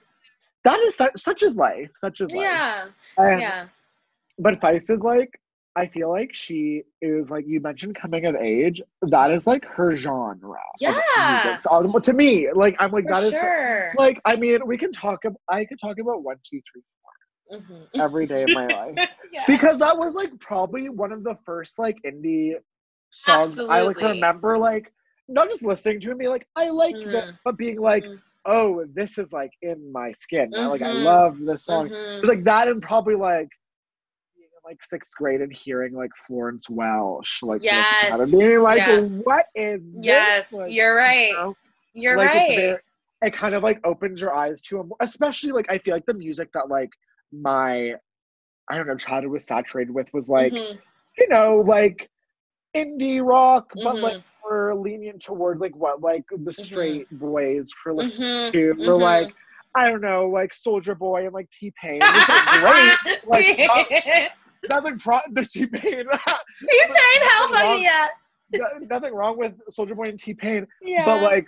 that 0.64 0.80
is 0.80 0.96
such, 0.96 1.12
such 1.16 1.42
is 1.42 1.56
life. 1.56 1.90
Such 1.96 2.20
is 2.20 2.32
life. 2.32 2.44
Yeah. 2.44 2.86
And- 3.18 3.40
Yeah. 3.42 3.68
But 4.38 4.60
Feist 4.60 4.90
is 4.90 5.02
like, 5.02 5.30
I 5.78 5.86
feel 5.88 6.10
like 6.10 6.34
she 6.34 6.82
is 7.02 7.30
like 7.30 7.46
you 7.46 7.60
mentioned 7.60 7.96
coming 7.96 8.26
of 8.26 8.36
age. 8.36 8.82
That 9.02 9.30
is 9.32 9.46
like 9.46 9.64
her 9.66 9.94
genre. 9.94 10.58
Yeah. 10.80 11.56
So, 11.58 11.70
um, 11.70 11.92
to 12.02 12.12
me, 12.12 12.48
like 12.54 12.76
I'm 12.78 12.92
like 12.92 13.06
For 13.06 13.14
that 13.14 13.24
is 13.24 13.40
sure. 13.40 13.94
like 13.98 14.20
I 14.24 14.36
mean 14.36 14.58
we 14.66 14.78
can 14.78 14.92
talk. 14.92 15.24
Ab- 15.24 15.36
I 15.50 15.64
could 15.64 15.78
talk 15.80 15.98
about 15.98 16.22
one, 16.24 16.36
two, 16.48 16.60
three, 16.72 16.82
four 16.92 18.04
every 18.04 18.26
day 18.26 18.42
of 18.44 18.50
my 18.52 18.68
life 18.68 18.98
yeah. 19.32 19.44
because 19.46 19.78
that 19.78 19.96
was 19.98 20.14
like 20.14 20.30
probably 20.40 20.88
one 20.88 21.12
of 21.12 21.24
the 21.24 21.36
first 21.44 21.78
like 21.78 21.96
indie 22.06 22.54
songs 23.10 23.58
I 23.68 23.82
like 23.82 24.00
remember 24.00 24.58
like 24.58 24.92
not 25.28 25.48
just 25.48 25.62
listening 25.64 26.00
to 26.00 26.08
it 26.08 26.10
and 26.12 26.18
being 26.18 26.30
like 26.30 26.46
I 26.56 26.68
like 26.70 26.98
this, 27.04 27.22
Mhm. 27.22 27.38
but 27.44 27.56
being 27.56 27.80
like 27.80 28.04
Mhm. 28.04 28.20
oh 28.46 28.84
this 28.94 29.18
is 29.18 29.32
like 29.32 29.50
in 29.62 29.92
my 29.92 30.10
skin. 30.12 30.54
I, 30.60 30.66
like 30.68 30.82
I 30.82 30.92
Mhm. 30.92 31.02
love 31.04 31.38
this 31.40 31.66
song. 31.66 31.86
It 31.86 31.92
Mhm. 31.92 32.20
was 32.22 32.30
like 32.30 32.44
that 32.44 32.68
and 32.68 32.82
probably 32.82 33.14
like 33.16 33.48
like 34.68 34.84
sixth 34.84 35.12
grade 35.16 35.40
and 35.40 35.52
hearing 35.52 35.94
like 35.94 36.10
Florence 36.26 36.68
Welch 36.68 37.40
like 37.42 37.62
Yes, 37.62 38.30
being 38.30 38.60
like 38.60 38.78
yeah. 38.78 39.00
what 39.00 39.46
is 39.54 39.80
this? 39.94 40.04
Yes, 40.04 40.52
Like, 40.52 40.72
you're 40.72 40.94
right. 40.94 41.30
you 41.30 41.36
know? 41.36 41.56
You're 41.94 42.16
like 42.16 42.28
right. 42.28 42.54
very 42.54 42.78
it 43.22 43.32
kind 43.32 43.54
of 43.54 43.62
like 43.62 43.80
opens 43.84 44.20
your 44.20 44.34
eyes 44.34 44.60
to 44.60 44.80
a 44.80 44.84
especially 45.00 45.52
like 45.52 45.66
I 45.70 45.78
feel 45.78 45.94
like 45.94 46.06
the 46.06 46.14
music 46.14 46.50
that 46.52 46.68
like 46.68 46.90
my 47.32 47.94
I 48.70 48.76
don't 48.76 48.86
know 48.86 48.96
childhood 48.96 49.32
was 49.32 49.44
saturated 49.44 49.92
with 49.92 50.12
was 50.12 50.28
like 50.28 50.52
Mhm, 50.52 50.78
you 51.18 51.28
know 51.28 51.64
like 51.66 52.08
indie 52.76 53.26
rock 53.26 53.72
but 53.82 53.96
mhm, 53.96 54.02
like 54.02 54.22
we're 54.44 54.74
lenient 54.74 55.22
toward 55.22 55.60
like 55.60 55.74
what 55.74 56.02
like 56.02 56.24
the 56.44 56.52
straight 56.52 57.08
boys 57.10 57.72
for 57.82 57.94
listening 57.94 58.52
to 58.52 58.70
or 58.70 58.74
mhm. 58.74 59.00
like 59.00 59.34
I 59.74 59.90
don't 59.90 60.00
know 60.00 60.28
like 60.28 60.52
Soulja 60.52 60.96
Boy 60.98 61.24
and 61.24 61.34
like 61.34 61.50
T 61.50 61.72
Pain 61.80 62.02
is 62.02 62.24
great 62.60 62.96
like, 63.26 64.30
nothing 64.70 64.98
pro 64.98 65.18
T 65.50 65.66
Pain 65.66 66.04
T-Pain, 66.06 67.22
how 67.22 67.52
funny, 67.52 67.82
yeah. 67.84 68.08
nothing 68.90 69.14
wrong 69.14 69.38
with 69.38 69.54
Soulja 69.70 69.94
Boy 69.94 70.08
and 70.08 70.18
T 70.18 70.34
Pain 70.34 70.66
Yeah. 70.82 71.04
but 71.04 71.22
like 71.22 71.46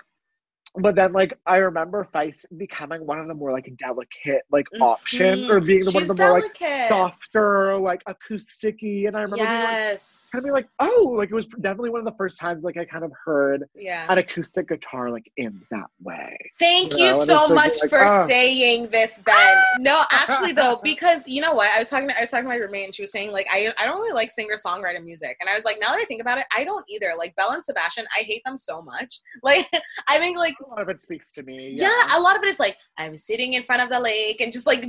but 0.76 0.94
then 0.94 1.12
like 1.12 1.36
I 1.46 1.56
remember 1.56 2.06
Feist 2.14 2.46
becoming 2.56 3.04
one 3.04 3.18
of 3.18 3.26
the 3.26 3.34
more 3.34 3.52
like 3.52 3.70
delicate 3.78 4.42
like 4.52 4.66
option 4.80 5.40
Mhm. 5.40 5.50
or 5.50 5.60
being 5.60 5.84
the 5.84 5.90
one 5.90 6.02
of 6.04 6.08
the 6.08 6.14
more 6.14 6.40
like 6.40 6.88
softer 6.88 7.76
like 7.76 8.02
acousticy 8.04 9.08
and 9.08 9.16
I 9.16 9.22
remember 9.22 9.36
being 9.36 9.48
like 9.48 10.00
kind 10.00 10.34
of 10.34 10.42
being 10.44 10.52
like 10.52 10.68
oh 10.78 11.12
like 11.16 11.30
it 11.30 11.34
was 11.34 11.46
definitely 11.46 11.90
one 11.90 12.00
of 12.00 12.04
the 12.04 12.16
first 12.16 12.38
times 12.38 12.62
like 12.62 12.76
I 12.76 12.84
kind 12.84 13.04
of 13.04 13.12
heard 13.24 13.64
yeah. 13.74 14.06
an 14.08 14.18
acoustic 14.18 14.68
guitar 14.68 15.10
like 15.10 15.30
in 15.36 15.60
that 15.70 15.86
way. 16.02 16.36
Thank 16.58 16.92
you 16.92 17.00
you, 17.00 17.12
know, 17.12 17.20
and 17.20 17.28
so 17.28 17.48
much 17.48 17.72
like, 17.80 17.90
for 17.90 18.04
ah. 18.04 18.26
saying 18.26 18.88
this, 18.90 19.22
Ben. 19.22 19.56
No, 19.80 20.04
actually 20.10 20.52
though, 20.52 20.80
because 20.82 21.26
you 21.26 21.40
know 21.40 21.54
what? 21.54 21.70
I 21.74 21.78
was 21.78 21.88
talking 21.88 22.08
to 22.08 22.16
I 22.16 22.20
was 22.20 22.30
talking 22.30 22.44
to 22.44 22.48
my 22.48 22.56
roommate 22.56 22.86
and 22.86 22.94
she 22.94 23.02
was 23.02 23.12
saying 23.12 23.32
like 23.32 23.46
I 23.50 23.72
I 23.78 23.86
don't 23.86 23.96
really 23.96 24.12
like 24.12 24.30
singer 24.30 24.56
songwriter 24.56 25.02
music. 25.02 25.36
And 25.40 25.48
I 25.48 25.54
was 25.54 25.64
like, 25.64 25.78
now 25.80 25.88
that 25.88 25.98
I 25.98 26.04
think 26.04 26.20
about 26.20 26.38
it, 26.38 26.44
I 26.56 26.64
don't 26.64 26.84
either. 26.88 27.14
Like 27.16 27.34
Belle 27.36 27.52
and 27.52 27.64
Sebastian, 27.64 28.06
I 28.16 28.22
hate 28.22 28.42
them 28.44 28.58
so 28.58 28.82
much. 28.82 29.20
Like 29.42 29.66
I 30.06 30.18
think 30.18 30.36
like 30.36 30.54
A 30.66 30.70
lot 30.70 30.82
of 30.82 30.88
it 30.88 31.00
speaks 31.00 31.30
to 31.32 31.42
me. 31.42 31.72
yeah. 31.76 32.16
a 32.16 32.20
lot 32.20 32.36
of 32.36 32.42
it 32.42 32.48
is 32.48 32.58
like 32.58 32.76
I'm 32.98 33.16
sitting 33.16 33.54
in 33.54 33.62
front 33.64 33.82
of 33.82 33.88
the 33.88 34.00
lake 34.00 34.40
and 34.40 34.52
just 34.52 34.66
like 34.66 34.84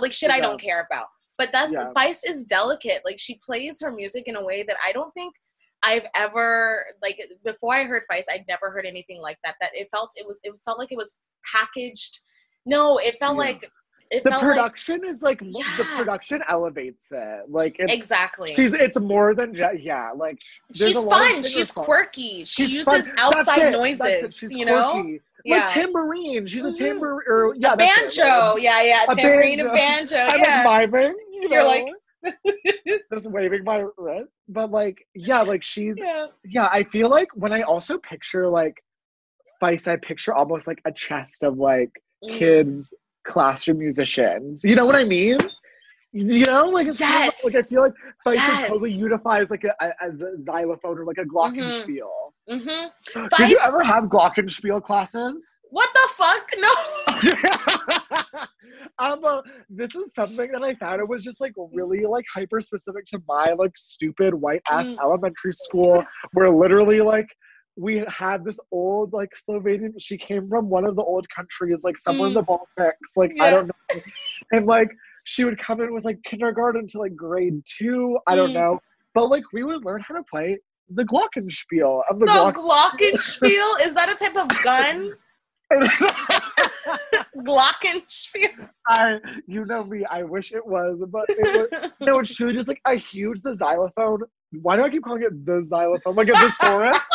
like 0.00 0.12
shit 0.12 0.30
I 0.30 0.40
don't 0.40 0.60
care 0.60 0.86
about. 0.90 1.06
But 1.38 1.50
that's 1.52 1.72
Yeah. 1.72 1.90
Feist 1.96 2.20
is 2.28 2.46
delicate. 2.46 3.02
Like 3.04 3.18
she 3.18 3.40
plays 3.44 3.80
her 3.80 3.90
music 3.90 4.24
in 4.26 4.36
a 4.36 4.44
way 4.44 4.62
that 4.64 4.76
I 4.86 4.92
don't 4.92 5.12
think 5.12 5.34
I've 5.82 6.06
ever 6.14 6.86
like 7.02 7.20
before 7.44 7.74
I 7.74 7.84
heard 7.84 8.02
Feist, 8.10 8.24
I'd 8.30 8.44
never 8.48 8.70
heard 8.70 8.86
anything 8.86 9.20
like 9.20 9.38
that. 9.44 9.56
That 9.60 9.70
it 9.74 9.88
felt 9.90 10.12
it 10.16 10.26
was 10.26 10.40
it 10.44 10.52
felt 10.64 10.78
like 10.78 10.92
it 10.92 10.98
was 10.98 11.16
packaged. 11.52 12.20
No, 12.66 12.98
it 12.98 13.16
felt 13.20 13.34
Yeah. 13.34 13.40
like 13.40 13.70
it 14.14 14.24
The 14.24 14.30
felt 14.30 14.42
like 14.42 14.50
production 14.54 15.04
is 15.04 15.22
like 15.22 15.42
mo- 15.42 15.60
the 15.76 15.84
production 15.96 16.42
elevates 16.48 17.08
it. 17.12 17.48
Like 17.48 17.76
it's 17.78 17.92
exactly. 17.92 18.50
she's 18.52 18.72
it's 18.74 18.98
more 18.98 19.34
than 19.34 19.54
just 19.54 19.80
yeah, 19.82 20.10
like 20.12 20.40
She's 20.72 20.94
a 20.96 21.00
lot 21.00 21.20
of 21.22 21.32
fun. 21.32 21.44
She's 21.44 21.70
quirky. 21.70 22.44
She 22.44 22.64
She's 22.64 22.72
uses 22.74 23.08
fun. 23.08 23.14
Outside. 23.18 23.72
Noises. 23.72 24.42
You 24.42 24.64
know. 24.66 24.92
quirky. 24.92 25.20
Yeah. 25.44 25.58
Like 25.58 25.70
tambourine. 25.74 26.46
She's 26.46 26.64
a 26.64 26.68
Mhm. 26.70 26.78
tambourine. 26.78 27.20
Or, 27.28 27.54
yeah, 27.56 27.74
a 27.74 27.76
that's 27.76 28.16
it, 28.16 28.22
banjo. 28.22 28.56
Yeah, 28.56 28.82
yeah. 28.82 29.04
A 29.10 29.14
Tambourine 29.14 29.60
and 29.60 29.72
banjo. 29.74 30.16
banjo. 30.16 30.36
I'm 30.36 30.42
Yeah. 30.46 30.64
like 30.68 30.90
miming. 30.90 31.16
You 31.32 31.48
know, 31.48 31.54
You're 31.56 31.64
like- 31.66 31.94
just 33.12 33.30
waving 33.30 33.64
my 33.64 33.84
wrist. 33.98 34.30
But 34.48 34.70
like, 34.70 35.06
yeah, 35.14 35.42
like 35.42 35.62
she's 35.62 35.94
yeah. 35.98 36.26
yeah. 36.44 36.68
I 36.72 36.84
feel 36.84 37.08
like 37.10 37.28
when 37.34 37.52
I 37.52 37.62
also 37.62 37.98
picture 37.98 38.48
like 38.48 38.82
Feist, 39.62 39.86
I 39.86 39.96
picture 39.96 40.32
almost 40.34 40.66
like 40.66 40.80
a 40.86 40.92
chest 40.92 41.42
of 41.42 41.58
like 41.58 41.90
Mm. 42.24 42.38
kids 42.38 42.94
classroom 43.24 43.78
musicians. 43.78 44.62
You 44.64 44.74
know 44.76 44.86
what 44.86 44.96
I 44.96 45.04
mean? 45.04 45.38
You 46.12 46.44
know, 46.44 46.66
like 46.66 46.86
it's 46.86 46.98
kind 46.98 47.28
of, 47.28 47.34
like 47.42 47.56
I 47.56 47.62
feel 47.62 47.82
like 47.82 47.92
Feist 48.24 48.34
Yes. 48.36 48.68
totally 48.68 48.92
unifies 48.92 49.50
like 49.50 49.64
a, 49.64 49.74
a 49.84 49.90
as 50.00 50.22
a 50.22 50.36
xylophone 50.46 50.98
or 50.98 51.04
like 51.04 51.18
a 51.18 51.24
glockenspiel. 51.24 52.08
Mm-hmm. 52.48 53.26
Did 53.36 53.50
you 53.50 53.58
ever 53.64 53.82
have 53.82 54.04
glockenspiel 54.04 54.84
classes? 54.84 55.56
What 55.70 55.88
the 55.92 56.08
fuck? 56.14 56.46
No. 56.58 58.44
um, 58.98 59.24
uh, 59.24 59.42
this 59.68 59.92
is 59.96 60.14
something 60.14 60.52
that 60.52 60.62
I 60.62 60.74
found. 60.76 61.00
It 61.00 61.08
was 61.08 61.24
just 61.24 61.40
like 61.40 61.52
really 61.72 62.04
like 62.04 62.26
hyper 62.32 62.60
specific 62.60 63.06
to 63.06 63.20
my 63.26 63.52
like 63.58 63.72
stupid 63.76 64.34
white 64.34 64.62
ass 64.70 64.92
Mm. 64.94 64.98
elementary 65.02 65.52
school, 65.52 66.04
where 66.34 66.48
literally 66.50 67.00
like 67.00 67.26
we 67.76 68.04
had 68.08 68.44
this 68.44 68.58
old 68.70 69.12
like 69.12 69.30
Slovenian. 69.48 69.92
She 69.98 70.16
came 70.16 70.48
from 70.48 70.68
one 70.68 70.84
of 70.84 70.96
the 70.96 71.02
old 71.02 71.26
countries, 71.34 71.82
like 71.84 71.98
somewhere 71.98 72.28
in 72.28 72.34
the 72.34 72.42
Baltics. 72.42 72.92
Like 73.16 73.32
I 73.40 73.50
don't 73.50 73.66
know, 73.66 74.00
and 74.52 74.66
like 74.66 74.88
she 75.24 75.44
would 75.44 75.58
come 75.58 75.80
in 75.80 75.92
was 75.92 76.04
like 76.04 76.18
kindergarten 76.24 76.86
to 76.88 76.98
like 76.98 77.16
grade 77.16 77.60
two. 77.78 78.18
I 78.26 78.36
don't 78.36 78.50
Mm. 78.50 78.54
know, 78.54 78.78
but 79.14 79.28
like 79.30 79.44
we 79.52 79.64
would 79.64 79.84
learn 79.84 80.02
how 80.06 80.14
to 80.14 80.22
play 80.30 80.58
the 80.90 81.04
glockenspiel 81.04 82.02
of 82.10 82.20
the 82.20 82.26
The 82.26 82.32
glock. 82.32 82.54
Glockenspiel? 82.54 83.80
Is 83.80 83.94
that 83.94 84.08
a 84.10 84.14
type 84.14 84.36
of 84.36 84.48
gun? 84.62 85.12
Glockenspiel. 87.36 88.68
I, 88.86 89.18
you 89.46 89.64
know 89.64 89.84
me. 89.84 90.04
I 90.10 90.22
wish 90.22 90.52
it 90.52 90.64
was, 90.64 91.02
but 91.08 91.24
it 91.28 91.70
was, 91.72 91.90
no, 92.00 92.18
it's 92.18 92.34
truly 92.34 92.52
just 92.52 92.68
like 92.68 92.80
a 92.86 92.94
huge 92.94 93.40
the 93.42 93.54
xylophone. 93.56 94.20
Why 94.62 94.76
do 94.76 94.82
I 94.82 94.90
keep 94.90 95.02
calling 95.04 95.22
it 95.22 95.46
the 95.46 95.62
xylophone? 95.62 96.14
Like 96.14 96.28
a 96.28 96.36
thesaurus? 96.38 96.98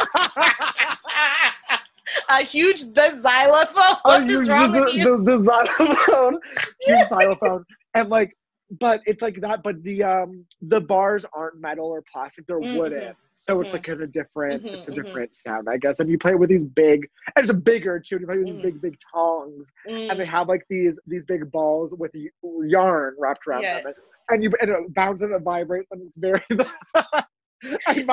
a 2.29 2.41
huge 2.43 2.81
the 2.93 3.19
xylophone. 3.21 3.75
A 3.77 3.99
What 4.03 4.23
huge- 4.23 4.31
is 4.41 4.49
wrong 4.49 4.71
the, 4.71 4.81
with 4.81 4.93
you? 4.93 5.03
The, 5.23 5.31
the 5.31 5.37
xylophone, 5.37 6.39
huge 6.81 7.07
xylophone, 7.07 7.65
and 7.93 8.09
like, 8.09 8.35
but 8.71 9.01
it's 9.05 9.21
like 9.21 9.41
that. 9.41 9.63
But 9.63 9.81
the 9.83 10.03
um 10.03 10.45
the 10.61 10.81
bars 10.81 11.25
aren't 11.33 11.59
metal 11.59 11.87
or 11.87 12.03
plastic; 12.11 12.45
they're 12.47 12.59
Mhm. 12.59 12.75
wooden. 12.75 13.13
So 13.33 13.61
it's 13.61 13.73
Mhm. 13.73 13.73
like 13.73 13.87
in 13.87 14.01
a 14.01 14.07
different, 14.07 14.63
Mhm, 14.63 14.73
it's 14.73 14.87
a 14.87 14.91
mhm. 14.91 14.95
different 14.95 15.35
sound, 15.35 15.67
I 15.69 15.77
guess. 15.77 15.99
And 15.99 16.09
you 16.09 16.17
play 16.19 16.35
with 16.35 16.49
these 16.49 16.65
big, 16.65 17.07
and 17.35 17.43
it's 17.43 17.49
a 17.49 17.53
bigger 17.53 17.99
too. 17.99 18.15
And 18.15 18.21
you 18.21 18.27
play 18.27 18.37
with 18.37 18.47
these 18.47 18.55
Mhm. 18.55 18.61
big, 18.61 18.81
big 18.81 18.95
tongs, 19.13 19.71
Mm. 19.87 20.09
and 20.09 20.19
they 20.19 20.25
have 20.25 20.47
like 20.47 20.63
these 20.69 20.99
these 21.07 21.25
big 21.25 21.49
balls 21.51 21.93
with 21.97 22.11
yarn 22.43 23.15
wrapped 23.19 23.47
around 23.47 23.63
Yeah. 23.63 23.79
them, 23.83 23.93
and 24.29 24.43
you 24.43 24.51
and 24.61 24.69
it 24.71 24.93
bounces 24.93 25.23
and 25.23 25.33
it 25.33 25.41
vibrates, 25.43 25.87
and 25.91 26.01
it's 26.05 26.17
very. 26.17 26.43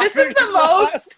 this 0.00 0.16
is 0.16 0.32
the 0.34 0.50
most 0.52 1.16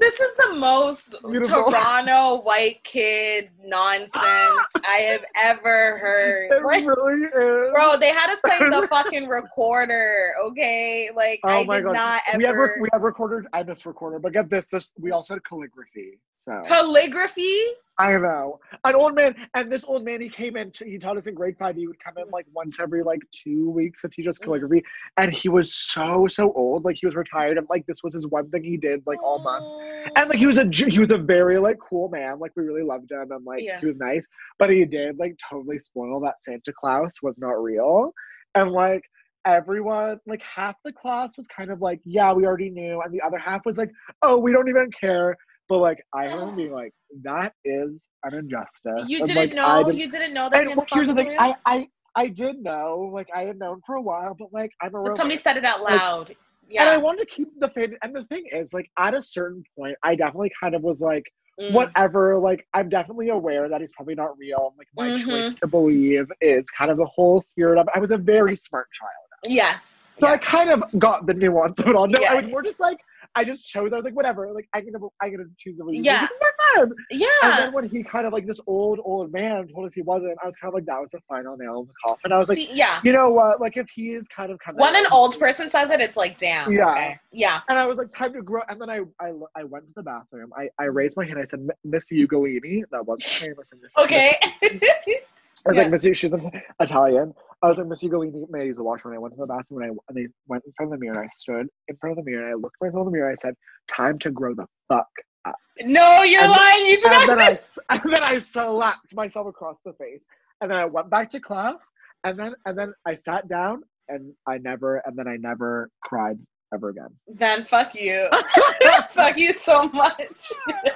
this 0.00 0.18
is 0.20 0.34
the 0.36 0.54
most 0.54 1.14
Beautiful. 1.30 1.64
Toronto 1.64 2.40
white 2.42 2.82
kid 2.84 3.50
nonsense 3.64 4.14
I 4.84 4.98
have 5.10 5.24
ever 5.36 5.98
heard. 5.98 6.52
It 6.52 6.64
Like, 6.64 6.86
really 6.86 7.22
is. 7.24 7.72
bro, 7.72 7.96
they 7.98 8.10
had 8.10 8.30
us 8.30 8.40
play 8.40 8.58
the 8.58 8.86
fucking 8.90 9.28
recorder, 9.28 10.34
okay? 10.44 11.10
Like 11.14 11.40
Oh 11.44 11.48
I 11.48 11.64
my 11.64 11.76
did 11.76 11.84
god. 11.86 11.92
not 11.94 12.22
we 12.36 12.44
have 12.44 12.54
ever 12.54 12.78
we 12.80 12.88
have 12.92 13.02
recorded. 13.02 13.48
I 13.52 13.62
missed 13.62 13.86
recorded, 13.86 14.22
but 14.22 14.32
get 14.32 14.50
this. 14.50 14.68
This 14.68 14.90
we 14.98 15.10
also 15.10 15.34
had 15.34 15.44
calligraphy. 15.44 16.18
So 16.38 16.62
calligraphy. 16.66 17.60
I 18.00 18.12
know 18.12 18.60
an 18.84 18.94
old 18.94 19.16
man, 19.16 19.34
and 19.54 19.72
this 19.72 19.82
old 19.82 20.04
man 20.04 20.20
he 20.20 20.28
came 20.28 20.56
in. 20.56 20.70
To, 20.70 20.84
he 20.84 20.98
taught 20.98 21.16
us 21.16 21.26
in 21.26 21.34
grade 21.34 21.56
five. 21.58 21.74
He 21.74 21.88
would 21.88 21.98
come 21.98 22.14
in 22.16 22.30
like 22.30 22.46
once 22.54 22.78
every 22.78 23.02
like 23.02 23.18
two 23.32 23.68
weeks 23.70 24.02
to 24.02 24.08
teach 24.08 24.28
us 24.28 24.38
calligraphy, 24.38 24.84
and 25.16 25.32
he 25.32 25.48
was 25.48 25.74
so 25.74 26.28
so 26.28 26.52
old. 26.52 26.84
Like 26.84 26.96
he 26.96 27.06
was 27.06 27.16
retired, 27.16 27.58
and 27.58 27.66
like 27.68 27.84
this 27.86 28.04
was 28.04 28.14
his 28.14 28.24
one 28.28 28.48
thing 28.50 28.62
he 28.62 28.76
did 28.76 29.02
like 29.04 29.20
all 29.20 29.40
month. 29.40 30.12
And 30.16 30.30
like 30.30 30.38
he 30.38 30.46
was 30.46 30.58
a 30.58 30.64
he 30.72 31.00
was 31.00 31.10
a 31.10 31.18
very 31.18 31.58
like 31.58 31.78
cool 31.80 32.08
man. 32.08 32.38
Like 32.38 32.52
we 32.56 32.62
really 32.62 32.84
loved 32.84 33.10
him, 33.10 33.32
and 33.32 33.44
like 33.44 33.64
Yeah. 33.64 33.80
he 33.80 33.86
was 33.86 33.98
nice. 33.98 34.24
But 34.60 34.70
he 34.70 34.84
did 34.84 35.18
like 35.18 35.36
totally 35.50 35.80
spoil 35.80 36.20
that 36.20 36.40
Santa 36.40 36.72
Claus 36.72 37.16
was 37.20 37.36
not 37.40 37.60
real, 37.60 38.12
and 38.54 38.70
like 38.70 39.02
everyone 39.44 40.20
like 40.26 40.42
half 40.42 40.76
the 40.84 40.92
class 40.92 41.36
was 41.36 41.46
kind 41.48 41.70
of 41.70 41.80
like 41.80 42.00
yeah 42.04 42.32
we 42.32 42.46
already 42.46 42.70
knew, 42.70 43.00
and 43.00 43.12
the 43.12 43.22
other 43.22 43.38
half 43.38 43.66
was 43.66 43.76
like 43.76 43.90
oh 44.22 44.36
we 44.36 44.52
don't 44.52 44.68
even 44.68 44.88
care. 44.92 45.36
But 45.68 45.78
like 45.78 46.02
I 46.14 46.24
remember 46.24 46.56
being 46.56 46.72
like 46.72 46.92
that 47.22 47.52
is 47.64 48.08
an 48.24 48.34
injustice. 48.34 49.08
You 49.08 49.18
And, 49.18 49.26
didn't 49.26 49.36
like, 49.36 49.52
know. 49.54 49.84
didn't- 49.84 49.98
You 50.00 50.10
didn't 50.10 50.34
know 50.34 50.48
that. 50.48 50.66
and 50.66 50.76
well, 50.76 50.86
here's 50.92 51.08
the 51.08 51.14
thing. 51.14 51.36
I 51.38 51.54
I 51.66 51.88
I 52.16 52.26
did 52.28 52.62
know 52.62 53.10
like 53.12 53.28
I 53.34 53.44
had 53.44 53.58
known 53.58 53.80
for 53.86 53.96
a 53.96 54.02
while, 54.02 54.34
but 54.38 54.52
like 54.52 54.72
I'm 54.80 54.94
a 54.94 55.02
but 55.02 55.16
somebody 55.16 55.36
said 55.36 55.56
it 55.56 55.64
out 55.64 55.82
like, 55.82 56.00
loud. 56.00 56.36
and 56.70 56.88
I 56.88 56.96
wanted 56.96 57.28
to 57.28 57.34
keep 57.34 57.48
the 57.60 57.68
fan. 57.68 57.96
And 58.02 58.14
the 58.16 58.24
thing 58.24 58.44
is, 58.52 58.72
like, 58.74 58.90
at 58.98 59.14
a 59.14 59.22
certain 59.22 59.62
point, 59.78 59.96
I 60.02 60.14
definitely 60.14 60.52
kind 60.60 60.74
of 60.74 60.82
was 60.82 61.00
like, 61.00 61.24
Mm. 61.60 61.72
whatever. 61.72 62.38
Like, 62.38 62.64
I'm 62.72 62.88
definitely 62.88 63.30
aware 63.30 63.68
that 63.68 63.80
he's 63.80 63.90
probably 63.90 64.14
not 64.14 64.38
real. 64.38 64.74
Like, 64.78 64.86
my 64.96 65.08
Mhm. 65.08 65.24
choice 65.24 65.54
to 65.56 65.66
believe 65.66 66.30
is 66.40 66.64
kind 66.70 66.88
of 66.88 66.98
the 66.98 67.06
whole 67.06 67.40
spirit 67.40 67.80
of. 67.80 67.88
I 67.94 67.98
was 67.98 68.12
a 68.12 68.16
very 68.16 68.54
smart 68.54 68.86
child, 68.92 69.52
Yes. 69.52 70.06
so 70.18 70.28
I 70.28 70.38
kind 70.38 70.70
of 70.70 70.84
got 71.00 71.26
the 71.26 71.34
nuance 71.34 71.80
of 71.80 71.88
it 71.88 71.96
all. 71.96 72.06
No, 72.06 72.16
Yeah. 72.20 72.32
I 72.32 72.36
was 72.36 72.46
more 72.46 72.62
just 72.62 72.78
like, 72.78 72.98
I 73.34 73.44
just 73.44 73.66
chose. 73.66 73.92
I 73.92 73.96
was 73.96 74.04
like, 74.04 74.16
whatever. 74.16 74.50
Like, 74.52 74.68
I'm 74.74 74.84
gonna, 74.90 75.04
I'm 75.22 75.30
gonna 75.30 75.44
choose 75.58 75.76
the 75.76 75.84
believe. 75.84 76.04
Yeah. 76.04 76.22
this 76.22 76.30
is 76.32 76.38
my 76.40 76.50
friend. 76.74 76.92
yeah. 77.10 77.26
And 77.44 77.58
then 77.58 77.72
when 77.72 77.88
he 77.88 78.02
kind 78.02 78.26
of 78.26 78.32
like 78.32 78.46
this 78.46 78.58
old 78.66 78.98
old 79.04 79.32
man 79.32 79.68
told 79.68 79.86
us 79.86 79.94
he 79.94 80.02
wasn't, 80.02 80.36
I 80.42 80.46
was 80.46 80.56
kind 80.56 80.70
of 80.70 80.74
like, 80.74 80.86
that 80.86 81.00
was 81.00 81.10
the 81.10 81.20
final 81.28 81.56
nail 81.56 81.80
in 81.80 81.86
the 81.86 81.92
coffin. 82.06 82.32
I 82.32 82.38
was 82.38 82.48
like, 82.48 82.58
See, 82.58 82.68
yeah. 82.72 83.00
you 83.04 83.12
know 83.12 83.30
what? 83.30 83.60
Like, 83.60 83.76
if 83.76 83.88
he 83.90 84.10
is 84.10 84.26
kind 84.28 84.50
of 84.50 84.58
coming. 84.58 84.80
When 84.80 84.96
an 84.96 85.04
old 85.12 85.38
person 85.38 85.68
says 85.68 85.90
it, 85.90 86.00
it's 86.00 86.16
like, 86.16 86.36
damn. 86.38 86.72
Yeah. 86.72 86.90
Okay. 86.90 87.18
Yeah. 87.32 87.60
And 87.68 87.78
I 87.78 87.86
was 87.86 87.98
like, 87.98 88.10
time 88.16 88.32
to 88.32 88.42
grow. 88.42 88.62
And 88.68 88.80
then 88.80 88.90
I, 88.90 89.00
I, 89.20 89.32
I 89.56 89.64
went 89.64 89.86
to 89.88 89.92
the 89.94 90.02
bathroom. 90.02 90.50
I, 90.56 90.68
I 90.78 90.84
raised 90.86 91.16
my 91.16 91.24
hand. 91.24 91.38
I 91.38 91.44
said, 91.44 91.66
Miss 91.84 92.08
Ugolini. 92.10 92.82
That 92.90 93.06
was 93.06 93.22
her 93.40 93.46
name. 93.46 93.56
I 93.60 93.62
said, 93.64 93.78
"Miss- 93.82 93.92
Okay. 94.04 94.36
I 94.42 95.70
was 95.70 95.76
Yeah. 95.76 95.82
like, 95.82 95.90
Miss, 95.90 96.02
she's 96.16 96.34
Italian. 96.80 97.34
I 97.62 97.68
was 97.68 97.78
like, 97.78 97.88
Miss 97.88 98.02
Ugolini, 98.02 98.48
may 98.50 98.60
I 98.60 98.64
use 98.64 98.76
the 98.76 98.84
washroom? 98.84 99.14
And 99.14 99.18
I 99.18 99.22
went 99.22 99.34
to 99.34 99.40
the 99.40 99.46
bathroom 99.46 99.82
and 99.82 99.90
I, 99.92 99.94
and 100.08 100.18
I 100.18 100.30
went 100.46 100.64
in 100.64 100.72
front 100.76 100.92
of 100.92 100.98
the 100.98 101.04
mirror 101.04 101.20
and 101.20 101.24
I 101.24 101.32
stood 101.36 101.66
in 101.88 101.96
front 101.96 102.16
of 102.18 102.24
the 102.24 102.30
mirror 102.30 102.44
and 102.46 102.52
I 102.52 102.54
looked 102.54 102.76
myself 102.80 103.00
in 103.00 103.04
the 103.06 103.10
mirror. 103.10 103.28
And 103.30 103.38
I 103.38 103.42
said, 103.48 103.54
time 103.88 104.18
to 104.20 104.30
grow 104.30 104.54
the 104.54 104.66
fuck. 104.88 105.08
Up. 105.44 105.56
No, 105.80 106.22
you're 106.22 106.42
And- 106.42 106.52
lying. 106.52 106.86
You 106.86 106.96
did 107.00 107.04
And 107.12 107.26
not. 107.28 107.36
then 107.36 107.58
I, 107.88 107.94
and 108.04 108.12
then 108.12 108.20
I 108.24 108.38
slapped 108.38 109.14
myself 109.14 109.46
across 109.48 109.76
the 109.84 109.92
face. 109.94 110.24
And 110.60 110.70
then 110.70 110.78
I 110.78 110.84
went 110.84 111.10
back 111.10 111.30
to 111.30 111.40
class. 111.40 111.88
And 112.24 112.38
then, 112.38 112.54
and 112.66 112.76
then 112.78 112.92
I 113.06 113.14
sat 113.14 113.48
down 113.48 113.82
and 114.08 114.32
I 114.46 114.58
never, 114.58 115.02
and 115.06 115.16
then 115.16 115.26
I 115.28 115.36
never 115.36 115.90
cried 116.04 116.38
ever 116.72 116.90
again. 116.90 117.08
Then 117.26 117.64
fuck 117.64 117.94
you. 117.94 118.28
fuck 119.10 119.36
you 119.36 119.52
so 119.52 119.88
much. 119.88 120.52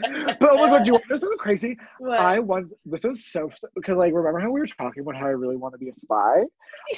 But 0.00 0.50
oh 0.50 0.58
my 0.58 0.68
god, 0.68 0.84
do 0.84 0.88
you 0.88 0.92
want 0.94 1.04
to 1.04 1.10
know 1.10 1.16
something 1.16 1.38
crazy? 1.38 1.78
What? 1.98 2.18
I 2.18 2.38
once 2.38 2.72
this 2.84 3.04
is 3.06 3.24
so 3.24 3.50
because 3.74 3.96
like 3.96 4.12
remember 4.12 4.38
how 4.38 4.50
we 4.50 4.60
were 4.60 4.66
talking 4.66 5.02
about 5.02 5.16
how 5.16 5.26
I 5.26 5.30
really 5.30 5.56
want 5.56 5.72
to 5.74 5.78
be 5.78 5.88
a 5.88 5.94
spy? 5.94 6.40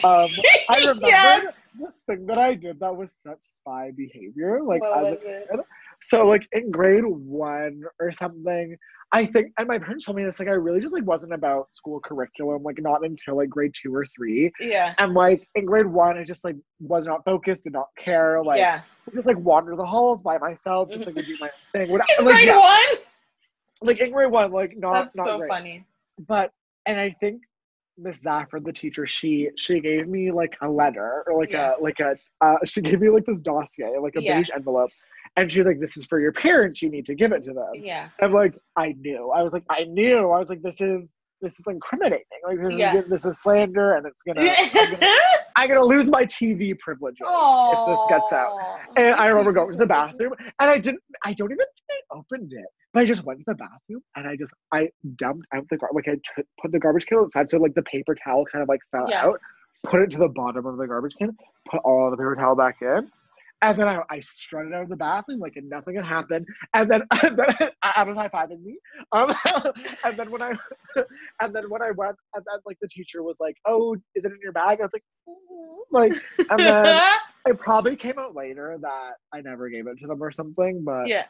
Um, 0.02 0.28
I 0.68 0.78
remember 0.78 1.06
yes. 1.06 1.54
this 1.78 2.00
thing 2.06 2.26
that 2.26 2.38
I 2.38 2.54
did 2.54 2.80
that 2.80 2.96
was 2.96 3.12
such 3.12 3.38
spy 3.42 3.92
behavior. 3.96 4.60
Like 4.62 4.80
what 4.80 5.06
as 5.06 5.22
a 5.22 5.42
it? 5.42 5.60
So 6.02 6.26
like 6.26 6.46
in 6.52 6.70
grade 6.70 7.04
one 7.06 7.82
or 8.00 8.12
something, 8.12 8.76
I 9.12 9.24
think 9.26 9.52
and 9.58 9.68
my 9.68 9.78
parents 9.78 10.04
told 10.04 10.16
me 10.16 10.24
this, 10.24 10.38
like 10.38 10.48
I 10.48 10.52
really 10.52 10.80
just 10.80 10.92
like 10.92 11.04
wasn't 11.06 11.32
about 11.32 11.68
school 11.74 12.00
curriculum, 12.00 12.62
like 12.62 12.78
not 12.80 13.04
until 13.04 13.36
like 13.36 13.48
grade 13.48 13.72
two 13.80 13.94
or 13.94 14.04
three. 14.16 14.52
Yeah. 14.60 14.94
And 14.98 15.14
like 15.14 15.48
in 15.54 15.64
grade 15.64 15.86
one, 15.86 16.18
I 16.18 16.24
just 16.24 16.44
like 16.44 16.56
was 16.80 17.06
not 17.06 17.24
focused, 17.24 17.64
did 17.64 17.72
not 17.72 17.88
care, 18.02 18.42
like 18.42 18.58
yeah. 18.58 18.82
just 19.14 19.26
like 19.26 19.38
wander 19.38 19.76
the 19.76 19.86
halls 19.86 20.22
by 20.22 20.38
myself, 20.38 20.90
just 20.90 21.06
like 21.06 21.14
do 21.14 21.36
my 21.40 21.48
thing. 21.72 21.88
What, 21.90 22.02
In 22.18 22.24
like, 22.24 22.34
grade 22.36 22.48
yeah, 22.48 22.58
one? 22.58 22.98
like 23.82 24.00
in 24.00 24.10
grade 24.12 24.30
one, 24.30 24.52
like 24.52 24.76
not 24.76 24.92
That's 24.92 25.16
not 25.16 25.26
so 25.26 25.46
funny. 25.48 25.84
but 26.26 26.50
and 26.86 26.98
I 27.00 27.10
think 27.10 27.42
Miss 27.98 28.20
Zafford, 28.20 28.64
the 28.64 28.72
teacher, 28.72 29.06
she 29.06 29.50
she 29.56 29.80
gave 29.80 30.06
me 30.08 30.30
like 30.30 30.54
a 30.62 30.68
letter 30.68 31.24
or 31.26 31.40
like 31.40 31.52
Yeah. 31.52 31.72
a 31.78 31.82
like 31.82 32.00
a 32.00 32.16
uh, 32.40 32.56
she 32.64 32.82
gave 32.82 33.00
me 33.00 33.08
like 33.08 33.24
this 33.24 33.40
dossier, 33.40 33.96
like 34.00 34.16
a 34.16 34.22
Yeah. 34.22 34.38
beige 34.38 34.50
envelope, 34.54 34.90
and 35.36 35.50
she's 35.52 35.64
like, 35.66 35.80
"This 35.80 35.96
is 35.96 36.06
for 36.06 36.20
your 36.20 36.32
parents. 36.32 36.80
You 36.82 36.90
need 36.90 37.06
to 37.06 37.14
give 37.14 37.32
it 37.32 37.44
to 37.44 37.52
them." 37.52 37.70
Yeah. 37.74 38.08
I'm 38.20 38.32
like, 38.32 38.54
I 38.76 38.94
knew. 38.98 39.30
I 39.34 39.42
was 39.42 39.52
like, 39.52 39.64
I 39.70 39.84
knew. 39.84 40.30
I 40.30 40.38
was 40.38 40.48
like, 40.48 40.62
this 40.62 40.80
is 40.80 41.12
this 41.42 41.52
is 41.58 41.64
incriminating. 41.68 42.24
Like 42.46 42.62
this, 42.62 42.74
Yeah. 42.74 42.96
is, 42.96 43.04
this 43.08 43.26
is 43.26 43.40
slander, 43.42 43.94
and 43.96 44.06
it's 44.06 44.22
gonna 44.22 44.40
I'm, 44.48 44.70
gonna 44.94 45.12
I'm 45.56 45.68
gonna 45.68 45.84
lose 45.84 46.08
my 46.08 46.24
TV 46.24 46.78
privileges 46.78 47.20
if 47.28 47.86
this 47.86 48.00
gets 48.08 48.32
out. 48.32 48.56
And 48.96 49.14
I 49.14 49.26
remember 49.26 49.52
going 49.52 49.72
to 49.72 49.78
the 49.78 49.86
bathroom, 49.86 50.32
and 50.40 50.70
I 50.70 50.78
didn't. 50.78 51.00
I 51.24 51.32
don't 51.34 51.50
even 51.52 51.58
think 51.58 52.00
I 52.12 52.16
opened 52.16 52.52
it, 52.54 52.64
but 52.94 53.02
I 53.02 53.04
just 53.04 53.24
went 53.24 53.40
to 53.40 53.44
the 53.48 53.54
bathroom 53.56 54.00
and 54.16 54.26
I 54.26 54.36
just 54.36 54.52
I 54.72 54.88
dumped 55.16 55.46
out 55.54 55.64
the 55.70 55.76
gar- 55.76 55.90
like 55.92 56.08
I 56.08 56.14
t- 56.14 56.44
put 56.62 56.72
the 56.72 56.78
garbage 56.78 57.04
can 57.06 57.18
outside, 57.18 57.50
so 57.50 57.58
like 57.58 57.74
the 57.74 57.82
paper 57.82 58.14
towel 58.14 58.44
kind 58.50 58.62
of 58.62 58.68
like 58.70 58.80
fell 58.90 59.06
Yeah. 59.10 59.26
out. 59.26 59.38
Put 59.84 60.00
it 60.00 60.10
to 60.12 60.18
the 60.18 60.28
bottom 60.28 60.64
of 60.66 60.78
the 60.78 60.86
garbage 60.86 61.14
can. 61.18 61.36
Put 61.70 61.80
all 61.84 62.10
the 62.10 62.16
paper 62.16 62.34
towel 62.34 62.56
back 62.56 62.76
in, 62.80 63.10
And 63.62 63.78
then 63.78 63.88
I, 63.88 64.00
I 64.10 64.20
strutted 64.20 64.74
out 64.74 64.82
of 64.82 64.88
the 64.90 64.96
bathroom 64.96 65.40
like 65.40 65.54
nothing 65.62 65.96
had 65.96 66.04
happened. 66.04 66.46
And 66.74 66.90
then, 66.90 67.02
and 67.22 67.36
then 67.36 67.70
I 67.82 68.04
was 68.04 68.16
high 68.16 68.28
fiving 68.28 68.62
me. 68.62 68.78
Um, 69.12 69.34
and 70.04 70.16
then 70.16 70.30
when 70.30 70.42
I 70.42 70.52
and 71.40 71.54
then 71.54 71.70
when 71.70 71.82
I 71.82 71.90
went, 71.92 72.16
and 72.34 72.44
then 72.46 72.58
like 72.66 72.76
the 72.80 72.88
teacher 72.88 73.22
was 73.22 73.36
like, 73.40 73.56
"Oh, 73.66 73.96
is 74.14 74.24
it 74.24 74.32
in 74.32 74.38
your 74.42 74.52
bag?" 74.52 74.80
I 74.80 74.82
was 74.82 74.90
like, 74.92 75.04
"Mm," 75.28 75.78
like, 75.90 76.12
and 76.50 76.60
then 76.60 77.12
it 77.46 77.58
probably 77.58 77.96
came 77.96 78.18
out 78.18 78.34
later 78.34 78.76
that 78.80 79.12
I 79.32 79.40
never 79.40 79.68
gave 79.70 79.86
it 79.86 79.98
to 80.00 80.06
them 80.06 80.22
or 80.22 80.30
something. 80.30 80.84
But 80.84 81.08
yeah. 81.08 81.24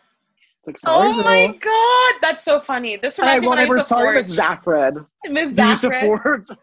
it's 0.66 0.66
like, 0.66 0.78
Oh 0.84 1.22
my 1.22 1.56
god, 1.58 2.20
that's 2.20 2.42
so 2.42 2.58
funny. 2.58 2.96
This 2.96 3.18
reminds 3.20 3.42
me 3.42 3.48
when 3.48 3.58
I 3.60 3.64
used 3.64 3.88
to 3.88 3.94
forge. 3.94 4.26
Miss 4.26 4.36
Zaffred. 4.36 5.06
Miss 5.28 5.54
Do 5.54 5.62
you 5.62 5.68
used 5.68 5.80
to 5.82 5.88
Zaffred. 5.90 6.56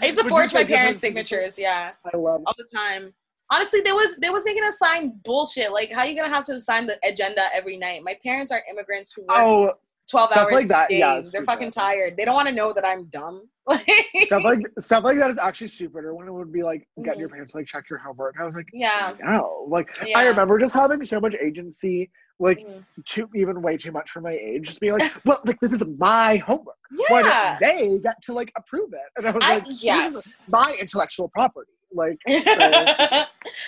I 0.00 0.06
used 0.06 0.18
to 0.18 0.28
forge 0.28 0.54
my 0.54 0.64
parents' 0.64 1.00
signatures? 1.00 1.54
signatures. 1.54 1.58
Yeah, 1.58 1.92
I 2.12 2.16
love. 2.16 2.42
all 2.46 2.54
the 2.56 2.66
time. 2.74 3.12
Honestly, 3.50 3.80
they 3.80 3.92
was 3.92 4.16
they 4.16 4.30
was 4.30 4.44
making 4.44 4.64
us 4.64 4.78
sign 4.78 5.12
bullshit. 5.24 5.72
Like, 5.72 5.90
how 5.92 6.04
you 6.04 6.16
gonna 6.16 6.28
have 6.28 6.44
to 6.44 6.58
sign 6.60 6.86
the 6.86 6.98
agenda 7.06 7.42
every 7.54 7.76
night? 7.76 8.02
My 8.02 8.16
parents 8.22 8.50
are 8.50 8.62
immigrants 8.70 9.12
who 9.14 9.22
work 9.22 9.30
Oh, 9.38 9.72
12 10.10 10.30
Stuff 10.30 10.42
hours 10.44 10.52
like 10.52 10.66
that, 10.68 10.88
days. 10.88 10.98
yeah, 11.00 11.20
They're 11.32 11.44
fucking 11.44 11.70
tired. 11.70 12.16
They 12.16 12.24
don't 12.24 12.34
want 12.34 12.48
to 12.48 12.54
know 12.54 12.72
that 12.72 12.84
I'm 12.84 13.04
dumb. 13.06 13.48
Like, 13.68 13.84
stuff 14.26 14.44
like 14.44 14.60
stuff 14.78 15.02
like 15.02 15.16
that 15.18 15.28
is 15.30 15.38
actually 15.38 15.66
stupider 15.68 16.14
when 16.14 16.28
it 16.28 16.32
would 16.32 16.52
be 16.52 16.62
like 16.62 16.86
getting 17.04 17.14
Mhm. 17.14 17.18
your 17.20 17.28
parents 17.28 17.50
to 17.52 17.58
like 17.58 17.66
check 17.66 17.90
your 17.90 17.98
homework. 17.98 18.36
I 18.40 18.44
was 18.44 18.54
like, 18.54 18.68
yeah. 18.72 19.14
no, 19.24 19.66
like 19.68 19.88
Yeah. 20.06 20.16
I 20.18 20.26
remember 20.28 20.58
just 20.60 20.72
having 20.72 21.04
so 21.04 21.18
much 21.18 21.34
agency, 21.34 22.08
like 22.38 22.58
Mhm. 22.58 22.84
too 23.06 23.28
even 23.34 23.62
way 23.62 23.76
too 23.76 23.90
much 23.90 24.10
for 24.12 24.20
my 24.20 24.30
age. 24.32 24.66
Just 24.68 24.78
being 24.78 24.92
like, 24.92 25.10
well, 25.24 25.40
like 25.44 25.58
this 25.58 25.72
is 25.72 25.82
my 25.98 26.36
homework. 26.36 26.76
Why 27.08 27.22
Yeah. 27.22 27.58
don't 27.58 27.76
they 27.76 27.98
get 27.98 28.22
to 28.22 28.34
like 28.34 28.52
approve 28.56 28.92
it? 28.92 29.00
And 29.16 29.26
I 29.26 29.30
was 29.32 29.44
I, 29.44 29.54
like, 29.56 29.64
yes. 29.82 30.44
my 30.48 30.76
intellectual 30.80 31.28
property. 31.28 31.72
Like, 31.92 32.18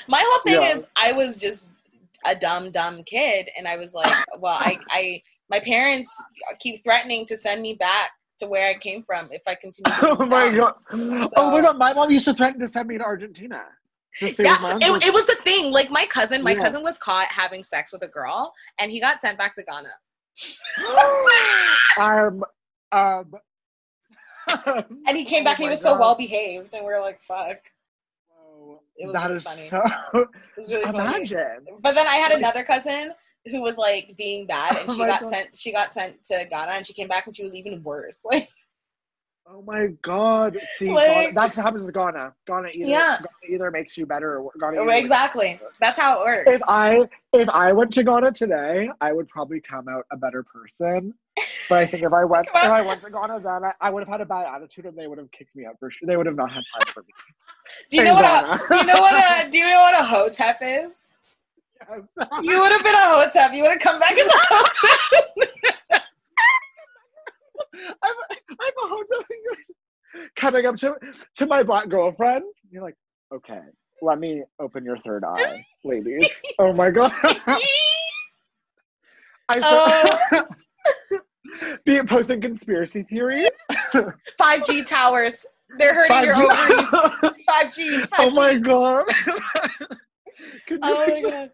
My 0.09 0.23
whole 0.27 0.41
thing 0.45 0.63
Yeah. 0.63 0.77
is 0.77 0.87
I 0.97 1.13
was 1.13 1.39
just 1.39 1.75
a 2.25 2.35
dumb, 2.35 2.71
dumb 2.73 3.03
kid, 3.05 3.49
and 3.57 3.67
I 3.69 3.77
was 3.77 3.95
like, 3.95 4.13
well, 4.39 4.59
I, 4.61 4.79
I, 4.91 5.23
my 5.51 5.61
parents 5.61 6.13
keep 6.59 6.83
threatening 6.85 7.27
to 7.27 7.37
send 7.39 7.63
me 7.63 7.75
back 7.75 8.11
to 8.41 8.47
where 8.47 8.69
I 8.69 8.75
came 8.79 9.03
from 9.05 9.29
if 9.33 9.43
I 9.47 9.55
continue. 9.55 9.93
oh 10.03 10.27
my 10.27 10.55
god, 10.55 10.75
oh 10.93 11.51
my 11.51 11.61
god, 11.61 11.79
my 11.79 11.93
mom 11.93 12.11
used 12.11 12.25
to 12.27 12.35
threaten 12.35 12.61
to 12.61 12.67
send 12.67 12.89
me 12.89 12.99
to 12.99 13.05
Argentina. 13.05 13.65
to 14.21 14.29
Yeah, 14.43 14.79
it, 14.81 15.07
it 15.09 15.13
was 15.15 15.27
the 15.27 15.37
thing. 15.45 15.73
Like 15.73 15.91
my 15.91 16.07
cousin, 16.07 16.43
my 16.43 16.55
Yeah. 16.55 16.63
cousin 16.65 16.83
was 16.83 16.99
caught 16.99 17.29
having 17.29 17.65
sex 17.65 17.93
with 17.93 18.03
a 18.03 18.09
girl, 18.09 18.53
and 18.79 18.91
he 18.91 19.01
got 19.01 19.21
sent 19.21 19.39
back 19.39 19.55
to 19.57 19.63
Ghana. 19.63 19.91
um, 22.01 22.45
um, 22.93 23.35
And 25.07 25.17
he 25.17 25.25
came 25.25 25.43
oh 25.43 25.45
back 25.45 25.59
and 25.59 25.65
he 25.65 25.71
was 25.71 25.83
so 25.83 25.99
well 25.99 26.15
behaved, 26.15 26.73
and 26.75 26.85
we 26.85 26.93
are 26.93 27.01
like, 27.01 27.21
"Fuck." 27.23 27.59
It 28.99 29.07
was 29.07 29.15
that 29.15 29.25
really 29.27 29.37
is 29.37 29.45
funny. 29.45 29.63
so. 29.63 29.83
It 30.23 30.29
was 30.57 30.71
really 30.73 30.85
funny. 30.85 30.99
Imagine. 30.99 31.67
But 31.81 31.95
then 31.95 32.07
I 32.07 32.17
had 32.17 32.33
another 32.33 32.65
cousin 32.65 33.13
who 33.51 33.63
was 33.63 33.77
like 33.77 34.15
being 34.17 34.47
bad, 34.47 34.77
and 34.77 34.87
Oh 34.91 34.95
she 34.95 34.99
got 34.99 35.23
God. 35.23 35.29
sent. 35.31 35.57
She 35.57 35.73
got 35.73 35.93
sent 35.93 36.25
to 36.25 36.45
Ghana, 36.51 36.73
and 36.73 36.87
she 36.87 36.93
came 36.93 37.09
back, 37.09 37.27
and 37.27 37.35
she 37.35 37.43
was 37.45 37.55
even 37.55 37.83
worse. 37.83 38.23
Like, 38.31 38.49
Oh 39.51 39.63
my 39.63 39.87
god. 40.03 40.59
See, 40.77 40.91
Like- 40.93 41.07
Ghana, 41.09 41.33
that's 41.35 41.57
what 41.57 41.65
happens 41.65 41.85
with 41.85 41.95
Ghana. 41.95 42.35
Ghana 42.47 42.69
either, 42.75 42.87
Yeah. 42.91 43.17
Ghana 43.17 43.29
either 43.55 43.71
makes 43.71 43.97
you 43.97 44.05
better 44.05 44.39
or 44.41 44.51
Ghana 44.61 44.83
either 44.83 44.91
exactly. 44.93 45.59
That's 45.81 45.99
how 45.99 46.21
it 46.21 46.25
works. 46.25 46.51
If 46.51 46.63
I 46.69 47.09
if 47.33 47.49
I 47.49 47.73
went 47.73 47.93
to 47.95 48.05
Ghana 48.05 48.33
today, 48.33 48.91
I 49.01 49.13
would 49.13 49.29
probably 49.29 49.61
come 49.61 49.89
out 49.89 50.05
a 50.13 50.17
better 50.17 50.43
person. 50.43 51.15
But 51.69 51.79
I 51.79 51.87
think 51.87 52.03
if 52.03 52.13
I 52.13 52.25
went 52.25 52.47
if 52.49 52.55
I 52.55 52.83
went 52.83 53.01
to 53.03 53.11
Ghana, 53.11 53.41
then 53.41 53.65
I, 53.65 53.73
I 53.81 53.91
would 53.91 54.01
have 54.01 54.09
had 54.09 54.21
a 54.21 54.27
bad 54.27 54.47
attitude, 54.55 54.85
and 54.87 54.97
they 54.97 55.07
would 55.07 55.19
have 55.19 55.31
kicked 55.31 55.55
me 55.57 55.65
out 55.65 55.79
for 55.79 55.91
sure. 55.91 56.07
They 56.07 56.17
would 56.17 56.27
have 56.27 56.37
not 56.37 56.51
had 56.51 56.65
time 56.75 56.93
for 56.93 57.01
me. 57.03 57.09
do 57.91 57.97
you 57.97 58.03
in 58.03 58.09
know 58.09 58.15
what? 58.15 58.25
A, 58.27 58.69
do 58.69 58.77
you 58.77 58.85
know 58.87 59.01
what? 59.01 59.15
A, 59.47 59.51
do 59.51 59.59
you 59.59 59.67
know 59.71 59.81
what 59.81 59.99
a 59.99 60.05
hotep 60.05 60.59
is? 60.63 61.05
Yes. 61.91 62.09
You 62.43 62.59
would 62.61 62.73
have 62.73 62.83
been 62.83 62.95
a 62.95 62.99
hotep. 62.99 63.55
You 63.55 63.63
would 63.63 63.71
have 63.71 63.81
come 63.81 64.01
back 64.01 64.13
as 64.13 64.27
a 64.27 64.31
hotep. 64.51 65.75
I'm, 68.03 68.15
I'm 68.61 68.73
a 68.83 68.89
hotep 68.89 69.27
coming 70.37 70.67
up 70.67 70.77
to 70.77 70.95
to 71.37 71.47
my 71.47 71.63
black 71.63 71.89
girlfriends. 71.89 72.47
You're 72.71 72.83
like, 72.83 72.97
okay, 73.35 73.61
let 74.03 74.19
me 74.19 74.43
open 74.61 74.85
your 74.85 74.99
third 75.07 75.25
eye, 75.25 75.65
ladies. 75.85 76.41
oh 76.59 76.73
my 76.73 76.91
god. 76.91 77.13
I 79.51 79.59
Oh. 79.63 80.47
be 81.87 82.03
posting 82.03 82.41
conspiracy 82.41 83.03
theories. 83.05 83.49
5G 84.41 84.87
towers. 84.87 85.47
They're 85.79 85.95
hurting 85.95 86.25
your 86.25 86.35
5G. 86.35 86.93
ovaries. 86.93 87.37
5G. 87.49 88.09
5G. 88.09 88.09
oh 88.19 88.31
my 88.31 88.59
god. 88.59 89.05
Could 90.67 90.81
you 90.85 90.91
Oh 90.91 91.07
my 91.07 91.23
god. 91.23 91.51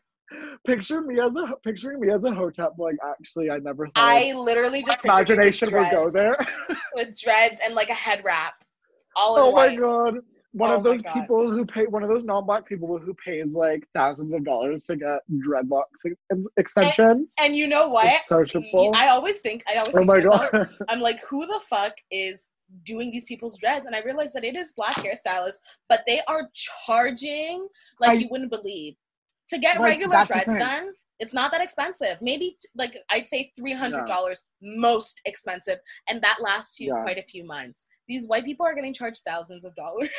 Picture 0.67 1.01
me 1.01 1.21
as 1.21 1.35
a 1.37 1.55
picturing 1.63 2.01
me 2.01 2.11
as 2.13 2.25
a 2.25 2.33
hotep? 2.35 2.73
Like, 2.79 2.97
actually, 3.09 3.51
I 3.51 3.59
never 3.59 3.87
thought 3.87 3.93
I 3.97 4.33
literally 4.35 4.83
just 4.83 5.05
my 5.05 5.19
pictured 5.25 5.39
you 5.39 5.45
with 5.45 5.63
imagination 5.73 5.73
would 5.73 5.91
go 5.91 6.11
there. 6.11 6.37
with 6.95 7.19
dreads 7.21 7.61
and 7.65 7.75
like 7.75 7.89
a 7.89 7.95
head 7.95 8.23
wrap, 8.25 8.55
all 9.17 9.39
Oh 9.39 9.53
my 9.53 9.69
white. 9.69 9.79
god. 9.81 10.15
One 10.53 10.71
Oh 10.71 10.77
of 10.77 10.85
those 10.85 11.03
people 11.13 11.51
who 11.51 11.67
pay 11.67 11.87
one 11.87 12.05
of 12.05 12.09
those 12.09 12.23
non-black 12.23 12.65
people 12.65 12.97
who 12.97 13.13
pays 13.15 13.55
like 13.55 13.83
thousands 13.93 14.33
of 14.35 14.45
dollars 14.45 14.85
to 14.85 14.95
get 14.95 15.19
dreadlocks 15.45 15.83
ex- 16.07 16.41
extensions. 16.57 17.33
And 17.41 17.57
you 17.57 17.67
know 17.67 17.89
what? 17.89 18.07
It's 18.07 18.29
so 18.29 18.45
simple. 18.45 18.93
I 18.95 19.09
always 19.09 19.41
think, 19.41 19.65
I 19.69 19.79
always 19.79 19.89
oh 19.97 19.99
think 19.99 20.07
my 20.07 20.19
myself, 20.19 20.51
god. 20.53 20.69
I'm 20.89 21.01
like, 21.01 21.19
who 21.29 21.45
the 21.45 21.59
fuck 21.69 21.95
is 22.13 22.47
doing 22.85 23.11
these 23.11 23.25
people's 23.25 23.59
dreads? 23.59 23.87
And 23.87 23.97
I 23.97 24.03
realized 24.03 24.33
that 24.35 24.45
it 24.45 24.55
is 24.55 24.75
black 24.77 24.95
hairstylists, 24.95 25.59
but 25.89 26.03
they 26.07 26.21
are 26.29 26.49
charging 26.55 27.67
like 27.99 28.11
I- 28.11 28.15
you 28.15 28.29
wouldn't 28.31 28.51
believe. 28.53 28.95
To 29.51 29.59
get 29.59 29.79
Like, 29.79 29.91
regular 29.93 30.25
dreads 30.25 30.57
done, 30.59 30.93
it's 31.21 31.35
not 31.35 31.51
that 31.53 31.61
expensive. 31.61 32.17
Maybe 32.21 32.57
like 32.75 32.97
I'd 33.11 33.29
say 33.29 33.53
three 33.57 33.73
hundred 33.73 34.07
dollars 34.07 34.45
most 34.63 35.21
expensive, 35.25 35.79
and 36.09 36.21
that 36.23 36.39
lasts 36.41 36.81
you 36.81 36.95
Yeah. 36.95 37.03
quite 37.03 37.19
a 37.19 37.23
few 37.23 37.45
months. 37.45 37.87
These 38.09 38.29
white 38.29 38.45
people 38.45 38.67
are 38.67 38.75
getting 38.75 38.93
charged 38.93 39.23
thousands 39.27 39.65
of 39.65 39.75
dollars. 39.75 40.09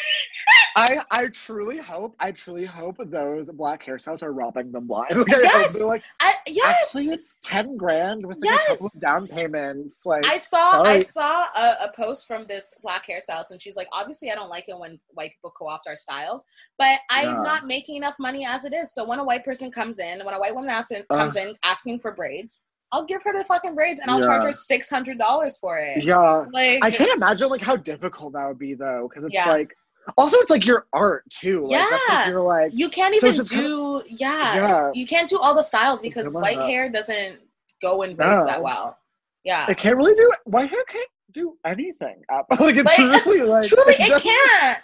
I 0.78 1.02
I 1.12 1.28
truly 1.28 1.78
hope 1.78 2.16
I 2.20 2.32
truly 2.32 2.66
hope 2.66 2.98
those 3.00 3.48
black 3.54 3.86
hairstyles 3.86 4.24
are 4.24 4.34
robbing 4.34 4.72
them 4.72 4.88
blind. 4.88 5.16
Like, 5.28 5.44
Yes! 5.44 5.80
like 5.80 6.04
I, 6.20 6.34
yes, 6.48 6.66
actually 6.88 7.14
it's 7.14 7.38
ten 7.44 7.78
grand 7.78 8.26
with 8.26 8.44
like 8.44 8.60
a 8.62 8.68
couple 8.68 8.88
of 8.88 9.02
down 9.02 9.28
payments. 9.28 10.02
Like 10.06 10.26
I 10.26 10.38
saw 10.38 10.84
I 10.84 11.02
saw 11.04 11.46
a, 11.56 11.78
a 11.86 11.92
post 11.96 12.28
from 12.28 12.46
this 12.48 12.74
black 12.82 13.04
hairstylist, 13.08 13.52
and 13.52 13.62
she's 13.62 13.76
like, 13.76 13.88
obviously, 13.94 14.32
I 14.32 14.36
don't 14.36 14.50
like 14.50 14.66
it 14.68 14.78
when 14.78 15.00
white 15.14 15.32
people 15.32 15.54
co-opt 15.58 15.88
our 15.88 15.96
styles, 15.98 16.44
but 16.78 17.00
I'm 17.10 17.28
Yeah. 17.28 17.42
not 17.44 17.68
making 17.68 17.96
enough 17.98 18.16
money 18.20 18.46
as 18.46 18.66
it 18.66 18.74
is. 18.74 18.94
So 18.94 19.06
when 19.06 19.20
a 19.20 19.24
white 19.24 19.46
person 19.46 19.72
comes 19.72 20.00
in, 20.00 20.26
when 20.26 20.34
a 20.36 20.40
white 20.40 20.54
woman 20.56 20.70
asks 20.72 20.92
in, 20.92 21.04
uh. 21.10 21.18
comes 21.18 21.36
in 21.38 21.56
asking 21.64 22.00
for 22.00 22.14
braids, 22.14 22.64
I'll 22.92 23.06
give 23.06 23.24
her 23.24 23.34
the 23.38 23.44
fucking 23.44 23.76
braids, 23.76 24.00
and 24.00 24.10
I'll 24.10 24.22
charge 24.22 24.44
her 24.44 24.52
six 24.54 24.90
hundred 24.90 25.18
dollars 25.18 25.58
for 25.58 25.78
it. 25.80 26.04
yeah. 26.04 26.46
Like, 26.52 26.80
I 26.84 26.92
can't 26.92 27.12
imagine 27.12 27.50
like 27.50 27.62
how 27.62 27.76
difficult 27.76 28.34
that 28.34 28.48
would 28.48 28.60
be 28.60 28.74
though, 28.74 29.10
because 29.10 29.26
it's 29.26 29.34
Yeah. 29.34 29.50
like 29.52 29.76
also 30.18 30.38
it's 30.38 30.50
like 30.52 30.66
your 30.66 30.86
art 30.94 31.24
too. 31.32 31.66
Like 31.68 31.90
that's 31.90 32.04
Yeah. 32.10 32.16
like 32.16 32.28
you're 32.30 32.42
like 32.42 32.72
you 32.74 32.90
can't 32.90 33.16
even 33.16 33.30
it's 33.30 33.38
just 33.40 33.50
kinda- 33.52 33.68
do, 33.68 34.04
yeah, 34.08 34.56
Yeah. 34.56 34.92
you 34.94 35.06
can't 35.08 35.28
do 35.30 35.40
all 35.40 35.56
the 35.56 35.64
styles 35.64 36.02
because 36.02 36.34
white 36.34 36.58
to- 36.58 36.66
hair 36.68 36.90
doesn't 36.92 37.40
go 37.82 38.04
in 38.04 38.16
braids 38.16 38.46
that 38.46 38.62
well. 38.62 38.98
Yeah, 39.44 39.70
it 39.70 39.78
can't 39.78 39.96
really 39.98 40.14
do 40.16 40.32
white 40.46 40.70
hair 40.70 40.84
can't 40.88 41.10
do 41.34 41.58
anything. 41.66 42.24
like 42.60 42.76
it 42.78 42.86
Like, 42.86 42.96
truly 43.24 43.42
like 43.42 43.68
truly, 43.68 43.94
it 43.96 44.12
it 44.12 44.22
can't. 44.22 44.80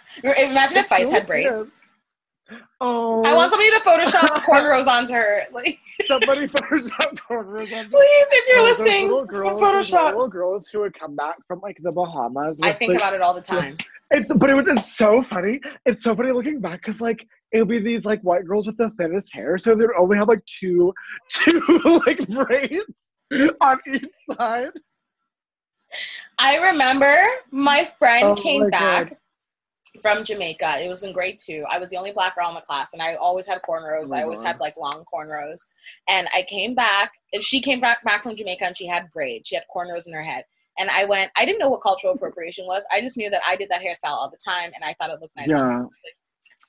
Imagine 0.50 0.78
if 0.78 0.88
Feist 0.88 1.10
had 1.12 1.26
braids. 1.26 1.70
Oh 2.80 3.22
I 3.24 3.34
want 3.34 3.50
somebody 3.50 3.70
to 3.70 3.78
Photoshop 3.80 4.28
cornrows 4.44 4.86
onto 4.86 5.12
her. 5.12 5.42
Like, 5.52 5.78
somebody 6.06 6.46
Photoshop 6.48 7.18
corners 7.20 7.72
on 7.72 7.88
please, 7.88 8.26
if 8.30 8.48
you're 8.48 8.60
oh, 8.60 8.66
those 8.66 8.78
listening, 8.80 9.08
little 9.08 9.24
girls, 9.24 9.60
Photoshop. 9.60 10.06
little 10.06 10.28
girls 10.28 10.68
who 10.68 10.80
would 10.80 10.98
come 10.98 11.14
back 11.14 11.36
from 11.46 11.60
like 11.60 11.78
the 11.82 11.92
Bahamas. 11.92 12.60
I 12.62 12.72
think 12.72 12.90
like, 12.90 12.98
about 12.98 13.14
it 13.14 13.22
all 13.22 13.34
the 13.34 13.40
time. 13.40 13.76
It's 14.10 14.32
but 14.32 14.50
it 14.50 14.54
was 14.54 14.66
it's 14.68 14.92
so 14.92 15.22
funny. 15.22 15.60
It's 15.86 16.02
so 16.02 16.14
funny 16.14 16.32
looking 16.32 16.60
back 16.60 16.80
because 16.80 17.00
like 17.00 17.26
it 17.52 17.60
would 17.60 17.68
be 17.68 17.78
these 17.78 18.04
like 18.04 18.20
white 18.22 18.44
girls 18.44 18.66
with 18.66 18.76
the 18.76 18.90
thinnest 18.98 19.34
hair, 19.34 19.58
so 19.58 19.74
they 19.74 19.86
would 19.86 19.96
only 19.96 20.16
have 20.16 20.28
like 20.28 20.44
two 20.44 20.92
two 21.28 22.02
like 22.06 22.26
braids 22.28 23.12
on 23.60 23.78
each 23.92 24.10
side. 24.36 24.70
I 26.38 26.58
remember 26.58 27.14
my 27.50 27.90
friend 27.98 28.24
Oh 28.24 28.34
came 28.34 28.62
my 28.62 28.70
back 28.70 29.08
God. 29.10 29.16
From 30.00 30.24
Jamaica. 30.24 30.78
It 30.80 30.88
was 30.88 31.02
in 31.02 31.12
grade 31.12 31.38
two. 31.44 31.64
I 31.70 31.78
was 31.78 31.90
the 31.90 31.96
only 31.96 32.12
black 32.12 32.34
girl 32.36 32.48
in 32.48 32.54
the 32.54 32.60
class, 32.62 32.92
and 32.92 33.02
I 33.02 33.14
always 33.16 33.46
had 33.46 33.60
cornrows. 33.62 34.08
Oh 34.10 34.16
I 34.16 34.22
always 34.22 34.40
God. 34.40 34.46
had 34.46 34.60
like 34.60 34.76
long 34.76 35.04
cornrows. 35.12 35.60
And 36.08 36.28
I 36.34 36.42
came 36.48 36.74
back, 36.74 37.12
and 37.32 37.42
she 37.42 37.60
came 37.60 37.80
back 37.80 38.02
back 38.04 38.22
from 38.22 38.36
Jamaica, 38.36 38.64
and 38.64 38.76
she 38.76 38.86
had 38.86 39.10
braids. 39.12 39.48
She 39.48 39.54
had 39.54 39.64
cornrows 39.74 40.06
in 40.06 40.14
her 40.14 40.22
head. 40.22 40.44
And 40.78 40.88
I 40.88 41.04
went. 41.04 41.30
I 41.36 41.44
didn't 41.44 41.58
know 41.58 41.68
what 41.68 41.82
cultural 41.82 42.14
appropriation 42.14 42.66
was. 42.66 42.84
I 42.90 43.00
just 43.02 43.16
knew 43.18 43.28
that 43.30 43.42
I 43.46 43.56
did 43.56 43.68
that 43.70 43.82
hairstyle 43.82 44.12
all 44.12 44.30
the 44.30 44.38
time, 44.42 44.70
and 44.74 44.82
I 44.84 44.94
thought 44.94 45.10
it 45.10 45.20
looked 45.20 45.36
nice. 45.36 45.50
on 45.50 45.58
her. 45.58 45.66
I 45.66 45.70
Yeah. 45.74 45.78
like, 45.82 46.16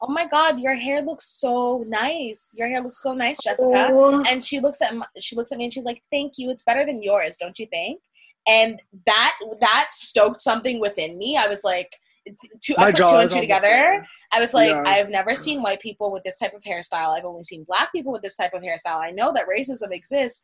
oh 0.01 0.11
my 0.11 0.28
god, 0.28 0.59
your 0.59 0.76
hair 0.76 1.01
looks 1.01 1.28
so 1.39 1.86
nice. 1.88 2.51
Your 2.57 2.67
hair 2.67 2.82
looks 2.82 3.01
so 3.01 3.13
nice, 3.13 3.38
Jessica. 3.41 3.89
Oh, 3.93 4.21
and 4.30 4.43
she 4.43 4.59
looks 4.59 4.82
at 4.82 4.93
my, 4.95 5.05
she 5.19 5.36
looks 5.38 5.51
at 5.53 5.57
me 5.57 5.63
and 5.65 5.74
she's 5.74 5.86
like 5.86 6.01
thank 6.11 6.34
you 6.38 6.49
it's 6.49 6.63
better 6.63 6.86
than 6.86 7.01
yours 7.01 7.38
don't 7.38 7.57
you 7.57 7.65
think 7.67 8.01
and 8.47 8.82
that 9.05 9.34
that 9.61 9.88
stoked 9.91 10.41
something 10.41 10.80
within 10.82 11.17
me 11.17 11.38
i 11.38 11.47
was 11.47 11.63
like 11.63 11.95
two, 12.61 12.76
I 12.78 12.91
put 12.91 12.97
two 12.97 13.05
and 13.05 13.30
two 13.30 13.41
together. 13.41 14.05
I 14.32 14.39
was 14.39 14.53
like, 14.53 14.69
Yeah. 14.69 14.84
I've 14.86 15.09
never 15.09 15.36
seen 15.36 15.61
white 15.61 15.82
people 15.82 16.11
with 16.11 16.24
this 16.24 16.38
type 16.38 16.53
of 16.53 16.61
hairstyle. 16.61 17.17
I've 17.17 17.26
only 17.26 17.43
seen 17.43 17.63
black 17.65 17.91
people 17.91 18.11
with 18.11 18.21
this 18.21 18.36
type 18.36 18.53
of 18.53 18.61
hairstyle. 18.61 19.01
I 19.01 19.11
know 19.11 19.34
that 19.34 19.45
racism 19.47 19.91
exists. 19.91 20.43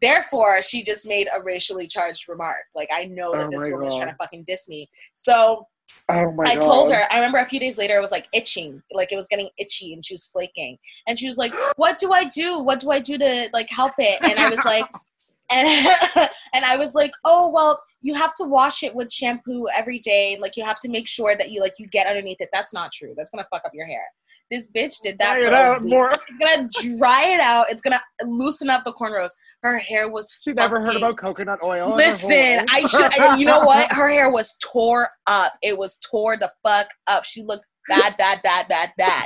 Therefore, 0.00 0.62
she 0.62 0.82
just 0.82 1.08
made 1.08 1.28
a 1.34 1.42
racially 1.42 1.86
charged 1.88 2.28
remark. 2.28 2.64
Like, 2.74 2.90
I 2.92 3.04
know 3.06 3.32
that 3.32 3.46
Oh 3.46 3.50
this 3.50 3.70
woman 3.70 3.88
is 3.88 3.96
trying 3.96 4.10
to 4.10 4.16
fucking 4.16 4.44
diss 4.46 4.68
me. 4.68 4.88
So 5.14 5.66
Oh 6.10 6.34
I 6.46 6.54
god. 6.54 6.64
told 6.64 6.92
her, 6.92 7.10
I 7.10 7.16
remember 7.16 7.38
a 7.38 7.48
few 7.48 7.60
days 7.60 7.78
later, 7.78 7.96
it 7.96 8.00
was 8.00 8.10
like 8.10 8.28
itching, 8.32 8.82
like 8.92 9.12
it 9.12 9.16
was 9.16 9.28
getting 9.28 9.48
itchy 9.58 9.92
and 9.94 10.04
she 10.04 10.14
was 10.14 10.26
flaking. 10.26 10.78
And 11.06 11.18
she 11.18 11.26
was 11.26 11.36
like, 11.36 11.52
What 11.76 11.98
do 11.98 12.12
I 12.12 12.24
do? 12.24 12.58
What 12.60 12.80
do 12.80 12.90
I 12.90 13.00
do 13.00 13.18
to 13.18 13.48
like 13.52 13.68
help 13.70 13.92
it? 13.98 14.20
And 14.22 14.38
I 14.38 14.48
was 14.48 14.64
like, 14.64 14.86
and, 15.50 15.68
and 16.54 16.64
I 16.64 16.76
was 16.76 16.94
like, 16.94 17.12
Oh, 17.24 17.48
well, 17.48 17.82
you 18.00 18.14
have 18.14 18.34
to 18.34 18.44
wash 18.44 18.82
it 18.82 18.94
with 18.94 19.12
shampoo 19.12 19.66
every 19.74 19.98
day. 19.98 20.38
Like 20.40 20.56
you 20.56 20.64
have 20.64 20.78
to 20.80 20.88
make 20.88 21.08
sure 21.08 21.36
that 21.36 21.50
you 21.50 21.60
like 21.60 21.74
you 21.78 21.86
get 21.88 22.06
underneath 22.06 22.40
it. 22.40 22.48
That's 22.52 22.72
not 22.72 22.92
true. 22.92 23.14
That's 23.16 23.30
gonna 23.30 23.46
fuck 23.50 23.62
up 23.64 23.72
your 23.74 23.86
hair. 23.86 24.04
This 24.50 24.70
bitch 24.70 24.94
did 25.02 25.18
that. 25.18 25.34
Dry 25.34 25.46
it 25.46 25.52
out 25.52 25.84
more. 25.84 26.10
It's 26.10 26.20
gonna 26.40 26.96
dry 26.96 27.24
it 27.24 27.40
out. 27.40 27.70
It's 27.70 27.82
gonna 27.82 28.00
loosen 28.22 28.70
up 28.70 28.84
the 28.84 28.92
cornrows. 28.92 29.30
Her 29.62 29.78
hair 29.78 30.10
was. 30.10 30.34
She 30.40 30.52
never 30.52 30.80
heard 30.80 30.96
about 30.96 31.18
coconut 31.18 31.58
oil. 31.62 31.98
in 31.98 32.04
her 32.04 32.16
whole 32.16 32.28
Listen. 32.28 32.66
I 32.70 32.86
should. 32.86 33.18
and 33.18 33.40
you 33.40 33.46
know 33.46 33.60
what? 33.60 33.92
Her 33.92 34.08
hair 34.08 34.30
was 34.30 34.56
tore 34.62 35.10
up. 35.26 35.52
It 35.62 35.76
was 35.76 35.98
tore 36.08 36.36
the 36.36 36.50
fuck 36.62 36.88
up. 37.08 37.24
She 37.24 37.42
looked 37.42 37.66
bad, 37.88 38.16
bad, 38.16 38.40
bad, 38.42 38.68
bad, 38.68 38.90
bad. 38.96 39.24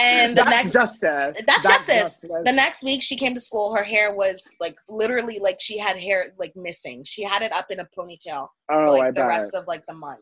And 0.00 0.36
the 0.36 0.42
That's 0.42 0.50
next, 0.50 0.72
justice. 0.72 1.42
That's 1.46 1.62
justice. 1.62 2.18
the 2.20 2.52
next 2.52 2.82
week 2.82 3.02
she 3.02 3.16
came 3.16 3.34
to 3.34 3.40
school. 3.40 3.74
Her 3.74 3.84
hair 3.84 4.14
was 4.14 4.46
like 4.60 4.76
literally 4.88 5.38
like 5.38 5.58
she 5.60 5.78
had 5.78 5.96
hair 5.96 6.32
like 6.38 6.54
missing. 6.56 7.04
She 7.04 7.22
had 7.22 7.42
it 7.42 7.52
up 7.52 7.66
in 7.70 7.80
a 7.80 7.88
ponytail 7.96 8.48
for 8.66 8.84
oh, 8.86 8.92
like 8.92 9.02
I 9.02 9.06
the 9.08 9.12
bet. 9.20 9.26
rest 9.28 9.54
of 9.54 9.66
like 9.66 9.84
the 9.86 9.94
month. 9.94 10.20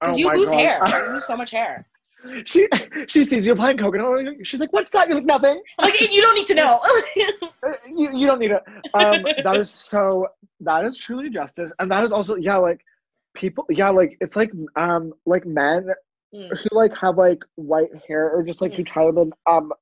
Because 0.00 0.14
Oh 0.14 0.18
you 0.18 0.34
lose 0.34 0.50
God. 0.50 0.58
hair. 0.58 1.06
You 1.06 1.12
lose 1.14 1.26
so 1.32 1.36
much 1.36 1.50
hair. 1.50 1.86
she 2.44 2.66
she 3.06 3.24
sees 3.24 3.46
you 3.46 3.52
applying 3.52 3.78
coconut 3.78 4.06
oil. 4.06 4.34
She's 4.42 4.58
like, 4.60 4.72
"What's 4.72 4.90
that?" 4.90 5.06
You're 5.08 5.16
like, 5.18 5.24
"Nothing." 5.26 5.62
I'm 5.78 5.90
like 5.90 6.00
you 6.12 6.20
don't 6.20 6.34
need 6.34 6.46
to 6.48 6.54
know. 6.54 6.80
Uh, 7.60 7.72
You, 7.88 8.16
you 8.16 8.26
don't 8.26 8.38
need 8.38 8.52
it. 8.52 8.62
Um, 8.94 9.22
that 9.44 9.56
is 9.58 9.68
so. 9.68 10.28
That 10.60 10.84
is 10.84 10.96
truly 10.96 11.28
justice, 11.28 11.72
and 11.80 11.90
that 11.90 12.04
is 12.04 12.12
also 12.12 12.36
yeah, 12.36 12.56
like 12.56 12.80
people. 13.34 13.66
Yeah, 13.68 13.90
like 13.90 14.16
it's 14.20 14.36
like 14.36 14.52
um 14.76 15.12
like 15.26 15.44
men 15.44 15.88
Mm. 16.34 16.50
who 16.50 16.68
like 16.76 16.94
have 16.96 17.16
like 17.16 17.42
white 17.54 17.88
hair 18.06 18.30
or 18.30 18.42
just 18.42 18.60
like 18.60 18.74
who 18.74 18.84
tie 18.84 19.06
them 19.06 19.16
in 19.18 19.32
um 19.46 19.72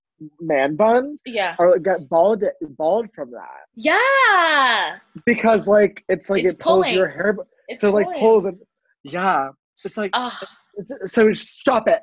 man 0.40 0.76
buns 0.76 1.20
yeah. 1.26 1.56
or 1.58 1.72
like, 1.72 1.82
get 1.82 2.08
bald 2.08 2.44
bald 2.78 3.08
from 3.14 3.32
that 3.32 3.66
Yeah. 3.74 4.98
because 5.24 5.66
like 5.66 6.04
it's 6.08 6.30
like 6.30 6.44
It's 6.44 6.54
it 6.54 6.58
pulls 6.60 6.84
pulling. 6.84 6.94
your 6.94 7.08
hair 7.08 7.36
It's 7.68 7.80
to 7.80 7.90
like 7.90 8.06
pull 8.18 8.40
the 8.40 8.56
yeah. 9.02 9.48
It's 9.84 9.96
like 9.96 10.10
Ugh. 10.14 10.32
it's, 10.74 11.12
so 11.12 11.32
stop 11.32 11.88
it. 11.88 12.00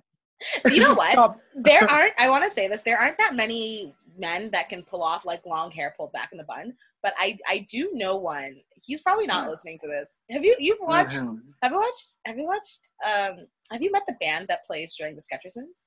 You 0.70 0.82
know 0.82 0.94
what? 1.02 1.12
Stop. 1.14 1.38
there 1.56 1.84
aren't 1.90 2.14
i 2.18 2.30
want 2.30 2.44
to 2.44 2.50
say 2.50 2.68
this 2.68 2.82
there 2.82 2.98
aren't 3.00 3.18
that 3.18 3.36
many 3.36 3.96
men 4.18 4.50
that 4.52 4.70
can 4.70 4.84
pull 4.84 5.02
off 5.04 5.26
like 5.26 5.46
long 5.46 5.72
hair 5.72 5.94
pulled 5.98 6.12
back 6.12 6.30
in 6.32 6.38
the 6.38 6.44
bun 6.44 6.74
but 7.02 7.14
i 7.18 7.38
i 7.50 7.66
do 7.70 7.90
know 7.94 8.18
one 8.18 8.56
he's 8.76 9.02
probably 9.02 9.26
not 9.28 9.50
listening 9.50 9.78
to 9.80 9.88
this 9.88 10.18
have 10.30 10.44
you 10.44 10.56
you've 10.60 10.78
watched 10.82 11.16
have 11.62 11.72
you 11.72 11.78
watched 11.80 12.16
have 12.26 12.38
you 12.38 12.46
watched 12.46 12.90
um 13.06 13.46
have 13.72 13.82
you 13.82 13.92
met 13.92 14.04
the 14.08 14.16
band 14.20 14.48
that 14.48 14.66
plays 14.66 14.96
during 14.98 15.16
the 15.16 15.22
sketchersons 15.22 15.86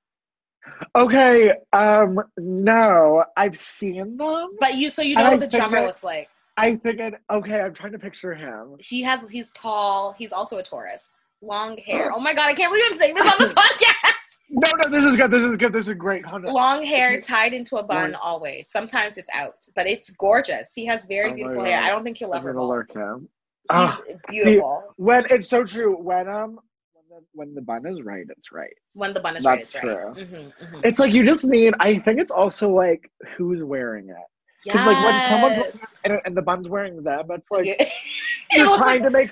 Okay, 0.96 1.52
um, 1.72 2.18
no, 2.38 3.24
I've 3.36 3.56
seen 3.56 4.16
them. 4.16 4.48
but 4.58 4.74
you 4.74 4.90
so 4.90 5.00
you 5.00 5.14
know 5.14 5.30
what 5.30 5.38
the 5.40 5.46
drummer 5.46 5.80
looks 5.82 6.02
like 6.02 6.28
I 6.56 6.74
think 6.74 6.98
it. 6.98 7.14
Okay, 7.30 7.60
I'm 7.60 7.72
trying 7.72 7.92
to 7.92 7.98
picture 8.00 8.34
him. 8.34 8.74
he 8.80 9.02
has 9.02 9.20
he's 9.30 9.52
tall 9.52 10.12
he's 10.18 10.32
also 10.32 10.58
a 10.58 10.62
taurus 10.64 11.10
long 11.42 11.76
hair 11.78 12.10
oh 12.16 12.18
my 12.18 12.34
god 12.34 12.48
i 12.48 12.54
can't 12.54 12.72
believe 12.72 12.84
i'm 12.90 12.96
saying 12.96 13.14
this 13.14 13.30
on 13.32 13.48
the 13.48 13.54
podcast 13.54 14.12
No, 14.48 14.70
no, 14.84 14.90
this 14.90 15.04
is 15.04 15.16
good. 15.16 15.30
This 15.30 15.42
is 15.42 15.56
good. 15.56 15.72
This 15.72 15.88
is 15.88 15.94
great. 15.94 16.24
Hold 16.24 16.44
on. 16.46 16.52
long 16.54 16.84
hair 16.84 17.20
tied 17.20 17.52
into 17.52 17.76
a 17.78 17.82
bun 17.82 18.12
Long- 18.12 18.20
always 18.22 18.70
sometimes 18.70 19.16
it's 19.16 19.30
out 19.34 19.54
but 19.74 19.86
it's 19.86 20.10
gorgeous 20.10 20.72
he 20.74 20.86
has 20.86 21.06
very 21.06 21.32
Oh 21.32 21.34
beautiful 21.34 21.64
hair 21.64 21.80
i 21.80 21.88
don't 21.90 22.04
think 22.04 22.16
he'll 22.18 22.32
ever 22.34 22.54
lurk 22.62 22.92
him. 22.94 23.28
he's 23.62 23.66
Ah, 23.70 24.00
beautiful 24.28 24.84
When 24.96 25.24
it's 25.30 25.48
so 25.48 25.64
true. 25.64 25.96
When 26.00 26.28
um, 26.28 26.60
when 26.94 27.04
the, 27.10 27.20
when 27.32 27.54
the 27.54 27.62
bun 27.62 27.86
is 27.86 28.02
right, 28.02 28.24
it's 28.28 28.52
right. 28.52 28.72
when 28.94 29.12
the 29.14 29.20
bun 29.20 29.36
is 29.36 29.44
right, 29.44 29.60
That's 29.60 29.74
it's 29.74 29.84
right. 29.84 30.14
true. 30.14 30.24
Mm-hmm, 30.24 30.64
mm-hmm. 30.64 30.80
It's 30.84 30.98
like 31.00 31.12
you 31.14 31.24
just 31.24 31.44
need. 31.44 31.74
I 31.80 31.98
think 31.98 32.20
it's 32.20 32.30
also 32.30 32.70
like 32.70 33.10
who's 33.36 33.62
wearing 33.64 34.08
it. 34.10 34.16
Because 34.64 34.86
like 34.86 35.04
when 35.04 35.20
someone's 35.28 35.58
Yes. 35.58 35.98
and, 36.04 36.20
and 36.24 36.36
the 36.36 36.42
bun's 36.42 36.68
wearing 36.68 37.02
them, 37.02 37.26
it's 37.30 37.50
like 37.50 37.66
Yeah. 37.66 37.88
You're 38.52 38.76
trying 38.76 39.00
like- 39.00 39.02
to 39.02 39.10
make. 39.10 39.30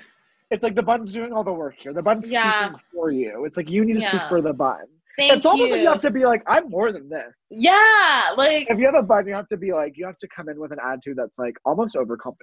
It's 0.51 0.61
like 0.63 0.75
the 0.75 0.83
bun's 0.83 1.11
doing 1.11 1.31
all 1.33 1.43
the 1.43 1.53
work 1.53 1.75
here. 1.77 1.93
The 1.93 2.03
bun's 2.03 2.29
Yeah. 2.29 2.65
speaking 2.67 2.79
for 2.93 3.11
you. 3.11 3.45
It's 3.45 3.55
like 3.57 3.69
you 3.69 3.83
need 3.85 4.01
to 4.01 4.07
speak 4.07 4.21
for 4.29 4.41
the 4.41 4.53
bun. 4.53 4.83
Thank 5.17 5.33
it's 5.33 5.45
almost 5.45 5.67
you. 5.69 5.73
like 5.75 5.81
you 5.81 5.87
have 5.89 6.01
to 6.01 6.11
be 6.11 6.25
like, 6.25 6.43
I'm 6.47 6.69
more 6.69 6.91
than 6.91 7.07
this. 7.09 7.35
yeah, 7.49 8.31
like 8.37 8.67
If 8.69 8.77
you 8.79 8.85
have 8.85 8.95
a 8.95 9.03
bun, 9.03 9.25
you 9.27 9.33
have 9.33 9.47
to 9.49 9.57
be 9.57 9.71
like, 9.73 9.97
you 9.97 10.05
have 10.05 10.17
to 10.19 10.27
come 10.27 10.49
in 10.49 10.59
with 10.59 10.71
an 10.71 10.79
attitude 10.85 11.17
that's 11.17 11.39
like 11.39 11.55
almost 11.65 11.95
overcompensating. 11.95 12.35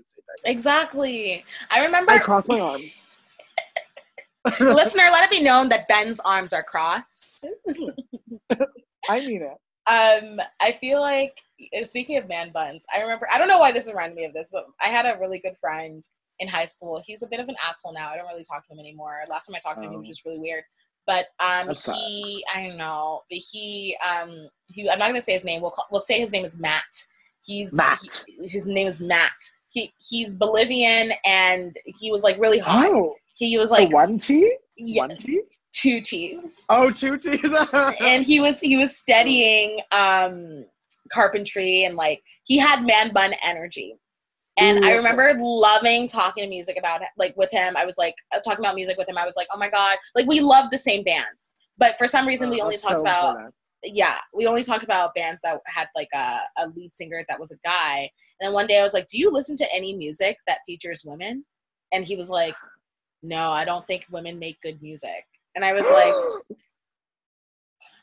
exactly. 0.45 1.45
I 1.70 1.85
remember, 1.85 2.12
I 2.12 2.18
cross 2.18 2.49
my 2.49 2.61
arms. 2.61 2.91
listener, 4.61 5.05
let 5.12 5.25
it 5.25 5.31
be 5.31 5.43
known 5.43 5.68
that 5.68 5.87
Ben's 5.89 6.18
arms 6.20 6.53
are 6.53 6.62
crossed. 6.64 7.45
I 9.09 9.20
mean 9.20 9.43
it. 9.43 9.59
Um, 9.91 10.41
I 10.61 10.73
feel 10.73 11.01
like 11.01 11.37
speaking 11.85 12.16
of 12.16 12.29
man 12.29 12.51
buns, 12.53 12.85
I 12.95 13.01
remember. 13.01 13.27
I 13.33 13.39
don't 13.39 13.49
know 13.49 13.59
why 13.59 13.73
this 13.73 13.87
reminded 13.87 14.16
me 14.16 14.25
of 14.25 14.33
this, 14.33 14.51
but 14.53 14.66
I 14.81 14.89
had 14.89 15.07
a 15.07 15.18
really 15.20 15.39
good 15.41 15.57
friend 15.61 16.05
in 16.39 16.49
high 16.49 16.64
school. 16.64 17.03
He's 17.05 17.23
a 17.23 17.27
bit 17.29 17.41
of 17.41 17.49
an 17.49 17.57
asshole 17.66 17.93
now. 17.93 18.11
I 18.11 18.16
don't 18.16 18.27
really 18.29 18.45
talk 18.45 18.66
to 18.66 18.73
him 18.73 18.81
anymore. 18.81 19.20
Last 19.29 19.47
time 19.47 19.57
I 19.57 19.61
talked 19.61 19.81
to 19.81 19.87
him, 19.87 19.93
he 19.93 19.97
was 19.99 20.07
Oh. 20.07 20.09
just 20.09 20.25
really 20.25 20.39
weird. 20.39 20.64
But 21.07 21.26
um, 21.40 21.66
That's 21.68 21.84
he, 21.86 22.44
I 22.55 22.66
don't 22.68 22.76
know, 22.76 23.22
but 23.28 23.38
he, 23.38 23.96
um, 24.09 24.48
he. 24.68 24.88
I'm 24.88 24.98
not 24.98 25.09
gonna 25.09 25.20
say 25.20 25.32
his 25.32 25.44
name. 25.44 25.61
We'll 25.61 25.72
call, 25.72 25.86
we'll 25.90 26.00
say 26.00 26.20
his 26.20 26.30
name 26.32 26.44
is 26.44 26.59
Matt. 26.61 26.84
He's 27.42 27.72
Matt. 27.74 27.98
he- 28.26 28.46
his 28.48 28.66
name 28.66 28.86
is 28.86 29.00
Matt. 29.00 29.32
He 29.70 29.92
he's 29.98 30.36
Bolivian, 30.36 31.12
and 31.24 31.76
he 31.86 32.12
was 32.12 32.22
like 32.22 32.38
really 32.38 32.59
hot. 32.61 32.86
Oh, 32.88 33.14
He 33.34 33.59
was 33.59 33.70
so 33.70 33.76
like 33.76 33.92
one 33.92 34.18
T? 34.18 34.55
yeah, 34.76 35.03
One 35.07 35.16
T? 35.16 35.40
two 35.72 36.00
T's 36.03 36.64
Oh, 36.68 36.90
two 36.90 37.16
T's. 37.18 37.40
and 38.00 38.22
he 38.24 38.40
was 38.40 38.61
he 38.61 38.76
was 38.76 38.96
studying 38.96 39.80
um 39.90 40.64
carpentry 41.12 41.84
and 41.84 41.96
like 41.96 42.22
he 42.44 42.59
had 42.59 42.84
man 42.86 43.12
bun 43.12 43.34
energy 43.42 43.96
and 44.59 44.84
i 44.84 44.92
remember 44.94 45.32
loving 45.38 46.07
talking 46.09 46.44
to 46.44 46.48
music 46.50 46.76
about 46.78 47.00
like 47.16 47.34
with 47.36 47.50
him. 47.50 47.76
I 47.76 47.84
was 47.86 47.96
like 47.96 48.14
uh, 48.34 48.40
talking 48.40 48.64
about 48.64 48.74
music 48.74 48.96
with 48.98 49.09
him. 49.09 49.16
I 49.18 49.24
was 49.24 49.34
like 49.36 49.48
oh 49.53 49.59
my 49.59 49.70
god. 49.70 49.96
Like 50.14 50.26
we 50.26 50.40
love 50.40 50.70
the 50.70 50.78
same 50.78 51.03
bands. 51.05 51.53
But 51.78 51.96
for 51.98 52.07
some 52.07 52.26
reason 52.26 52.50
we 52.50 52.61
Oh, 52.61 52.64
only 52.64 52.76
talked 52.76 52.98
so 53.00 53.05
about 53.05 53.28
important. 53.30 53.55
yeah. 53.84 54.18
We 54.34 54.46
only 54.46 54.62
talked 54.62 54.84
about 54.84 55.14
bands 55.14 55.40
that 55.42 55.59
had 55.66 55.88
like 55.96 56.09
a, 56.14 56.38
a 56.59 56.68
lead 56.76 56.94
singer 56.94 57.24
that 57.28 57.40
was 57.40 57.50
a 57.50 57.57
guy. 57.64 58.11
And 58.38 58.46
then 58.48 58.53
one 58.53 58.66
day 58.66 58.78
i 58.78 58.82
was 58.82 58.92
like 58.94 59.09
do 59.09 59.18
you 59.18 59.30
listen 59.30 59.57
to 59.57 59.72
any 59.72 59.96
music 59.96 60.36
that 60.46 60.59
features 60.66 61.03
women? 61.05 61.44
And 61.92 62.05
he 62.05 62.16
was 62.16 62.28
like 62.28 62.55
no 63.22 63.50
i 63.53 63.64
don't 63.64 63.86
think 63.86 64.05
women 64.11 64.38
make 64.38 64.61
good 64.62 64.80
music. 64.82 65.24
And 65.55 65.64
i 65.64 65.72
was 65.72 65.86
like 65.86 66.59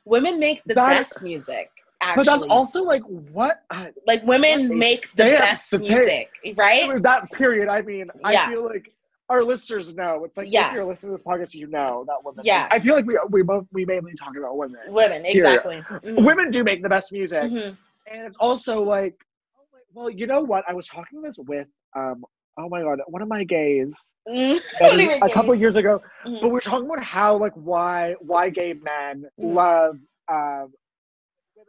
women 0.06 0.40
make 0.40 0.62
the 0.66 0.74
That- 0.74 0.90
best 0.98 1.22
music 1.22 1.70
actually 2.02 2.26
but 2.26 2.32
that's 2.32 2.44
also 2.50 2.84
like 2.84 3.02
what 3.04 3.64
like 4.08 4.24
women 4.24 4.70
what 4.70 4.78
make 4.78 5.10
the 5.12 5.24
best 5.26 5.70
take. 5.72 5.80
music 5.82 6.30
right 6.58 7.02
that 7.04 7.32
period. 7.32 7.68
I 7.68 7.82
mean, 7.82 8.08
Yeah. 8.22 8.46
I 8.48 8.50
feel 8.52 8.64
like 8.66 8.92
our 9.30 9.44
listeners 9.44 9.94
know. 9.94 10.24
It's 10.24 10.38
like 10.38 10.48
Yeah. 10.52 10.70
if 10.70 10.74
you're 10.76 10.86
listening 10.86 11.12
to 11.12 11.18
this 11.18 11.24
podcast, 11.24 11.54
you 11.54 11.68
know 11.68 12.04
that 12.08 12.18
women. 12.24 12.42
Yeah. 12.44 12.68
I 12.72 12.80
feel 12.80 12.96
like 12.96 13.06
we 13.06 13.20
we 13.30 13.42
both 13.44 13.66
we 13.72 13.86
mainly 13.86 14.14
talk 14.16 14.36
about 14.38 14.58
women. 14.58 14.80
women 14.88 15.26
exactly 15.26 15.78
Mhm. 15.90 16.26
Women 16.26 16.50
do 16.52 16.64
make 16.64 16.82
the 16.82 16.90
best 16.90 17.12
music, 17.12 17.44
Mhm. 17.44 17.78
and 18.12 18.22
it's 18.28 18.38
also 18.40 18.82
like, 18.82 19.16
oh 19.58 19.64
my- 19.74 19.80
well, 19.94 20.10
you 20.10 20.26
know 20.26 20.42
what? 20.44 20.64
I 20.68 20.74
was 20.74 20.88
talking 20.88 21.22
this 21.22 21.38
with 21.38 21.68
um. 21.96 22.24
Oh 22.58 22.68
my 22.68 22.82
god, 22.82 23.00
one 23.08 23.22
of 23.22 23.30
my 23.30 23.46
gays 23.46 23.94
Mhm. 24.28 24.60
that 24.80 24.82
What 24.82 24.90
do 24.92 24.96
was 24.98 25.06
you 25.06 25.20
a 25.22 25.30
couple 25.30 25.56
years 25.56 25.76
ago, 25.78 26.02
Mhm. 26.26 26.42
but 26.42 26.48
we 26.48 26.54
we're 26.54 26.60
talking 26.60 26.88
about 26.88 27.02
how 27.02 27.38
like 27.38 27.54
why 27.54 28.16
why 28.20 28.50
gay 28.50 28.74
men 28.74 29.26
Mhm. 29.40 29.54
love 29.54 29.98
um 30.28 30.74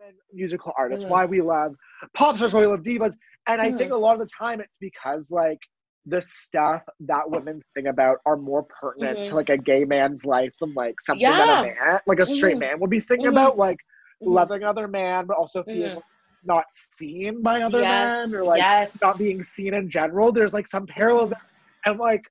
women 0.01 0.15
musical 0.33 0.73
artists, 0.79 1.05
Mhm. 1.05 1.11
why 1.11 1.25
we 1.25 1.41
love 1.41 1.75
pop 2.15 2.37
stars, 2.37 2.55
why 2.55 2.61
we 2.61 2.67
love 2.67 2.83
divas, 2.83 3.15
and 3.47 3.61
I 3.61 3.73
think 3.73 3.93
a 3.93 3.97
lot 3.97 4.15
of 4.15 4.21
the 4.21 4.29
time 4.39 4.61
it's 4.61 4.79
because 4.81 5.31
like 5.31 5.59
the 6.07 6.21
stuff 6.21 6.83
that 7.01 7.31
women 7.31 7.61
sing 7.61 7.89
about 7.89 8.19
are 8.27 8.37
more 8.37 8.65
pertinent 8.81 9.19
Mhm. 9.19 9.27
to 9.29 9.35
like 9.35 9.51
a 9.51 9.59
gay 9.59 9.85
man's 9.85 10.25
life 10.25 10.53
than 10.61 10.73
like 10.75 11.01
something 11.01 11.21
Yeah. 11.23 11.37
that 11.37 11.59
a 11.59 11.63
man, 11.63 12.01
like 12.07 12.21
a 12.21 12.27
straight 12.27 12.57
Mhm. 12.57 12.61
man, 12.61 12.81
would 12.81 12.91
be 12.91 13.01
singing 13.01 13.27
Mhm. 13.27 13.33
about, 13.33 13.59
like 13.59 13.77
Mhm. 14.23 14.33
loving 14.33 14.63
another 14.63 14.89
man, 14.89 15.27
but 15.27 15.37
also 15.37 15.63
feeling 15.65 15.95
Mhm. 15.95 16.03
not 16.43 16.65
seen 16.73 17.43
by 17.43 17.61
other 17.61 17.81
yes 17.81 18.27
men 18.31 18.41
or 18.41 18.45
like 18.45 18.59
yes 18.61 18.99
not 19.03 19.19
being 19.19 19.43
seen 19.43 19.75
in 19.75 19.91
general. 19.91 20.33
There's 20.33 20.55
like 20.55 20.67
some 20.69 20.87
parallels, 20.87 21.33
and 21.85 21.99
like 21.99 22.23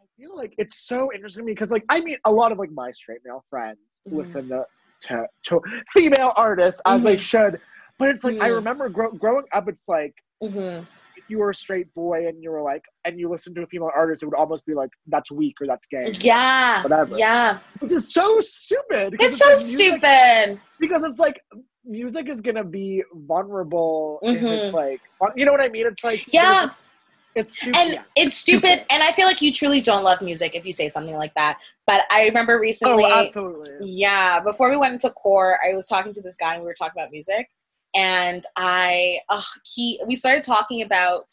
I 0.00 0.04
feel 0.16 0.34
like 0.34 0.54
it's 0.58 0.86
so 0.86 1.12
interesting 1.12 1.42
to 1.42 1.46
me 1.46 1.52
because 1.52 1.70
like 1.70 1.84
I 1.88 2.00
mean 2.00 2.18
a 2.24 2.32
lot 2.32 2.50
of 2.50 2.58
like 2.58 2.70
my 2.72 2.90
straight 2.90 3.20
male 3.24 3.44
friends 3.48 3.78
listen 4.10 4.48
to, 4.48 4.64
to 5.08 5.26
to 5.46 5.60
female 5.92 6.32
artists 6.36 6.80
as 6.86 7.02
they 7.02 7.16
Mhm. 7.16 7.18
should, 7.18 7.60
but 7.98 8.10
it's 8.10 8.24
like 8.24 8.36
I 8.40 8.50
Mhm. 8.50 8.56
remember 8.56 8.88
grow, 8.88 9.10
growing 9.12 9.44
up. 9.52 9.68
It's 9.68 9.88
like 9.88 10.14
Mhm. 10.42 10.86
if 11.16 11.24
you 11.28 11.38
were 11.38 11.50
a 11.50 11.54
straight 11.54 11.92
boy 11.94 12.26
and 12.28 12.42
you 12.42 12.50
were 12.50 12.62
like 12.62 12.82
and 13.04 13.18
you 13.18 13.28
listen 13.28 13.54
to 13.54 13.62
a 13.62 13.66
female 13.66 13.90
artist, 13.94 14.22
it 14.22 14.26
would 14.26 14.34
almost 14.34 14.66
be 14.66 14.74
like 14.74 14.90
that's 15.06 15.30
weak 15.30 15.54
or 15.60 15.66
that's 15.66 15.86
gay. 15.88 16.10
Yeah. 16.20 16.82
Whatever. 16.82 17.16
Yeah. 17.16 17.58
Which 17.80 17.92
is 17.92 18.12
so 18.12 18.40
stupid. 18.40 19.12
because 19.12 19.32
It's 19.34 19.38
so 19.38 19.48
like 19.48 19.56
music- 19.56 20.02
stupid. 20.02 20.60
Because 20.78 21.02
it's 21.04 21.18
like 21.18 21.40
music 21.84 22.28
is 22.28 22.40
gonna 22.40 22.64
be 22.64 23.02
vulnerable 23.14 24.18
if 24.22 24.42
it's 24.42 24.72
Mhm. 24.72 24.74
like 24.74 25.00
you 25.36 25.44
know 25.46 25.52
what 25.52 25.62
I 25.62 25.68
mean? 25.68 25.86
It's 25.86 26.04
like 26.04 26.24
Yeah. 26.32 26.70
It's 27.36 27.56
stupid. 27.56 27.76
And 27.76 28.04
it's 28.16 28.36
stupid. 28.38 28.66
Stupid. 28.66 28.86
And 28.90 29.02
I 29.02 29.12
feel 29.12 29.26
like 29.26 29.42
you 29.42 29.52
truly 29.52 29.82
don't 29.82 30.02
love 30.02 30.22
music 30.22 30.54
if 30.54 30.64
you 30.64 30.72
say 30.72 30.88
something 30.88 31.14
like 31.14 31.34
that. 31.34 31.58
But 31.86 32.02
I 32.10 32.24
remember 32.24 32.58
recently. 32.58 33.04
Oh, 33.04 33.24
absolutely. 33.26 33.76
Yeah, 33.82 34.40
before 34.40 34.70
we 34.70 34.78
went 34.78 34.94
into 34.94 35.10
core, 35.10 35.58
I 35.64 35.74
was 35.74 35.86
talking 35.86 36.14
to 36.14 36.22
this 36.22 36.36
guy 36.36 36.54
and 36.54 36.62
we 36.62 36.66
were 36.66 36.74
talking 36.74 37.00
about 37.00 37.12
music, 37.12 37.46
and 37.94 38.44
I, 38.56 39.20
uh, 39.28 39.42
he, 39.64 40.00
we 40.06 40.16
started 40.16 40.42
talking 40.42 40.82
about, 40.82 41.30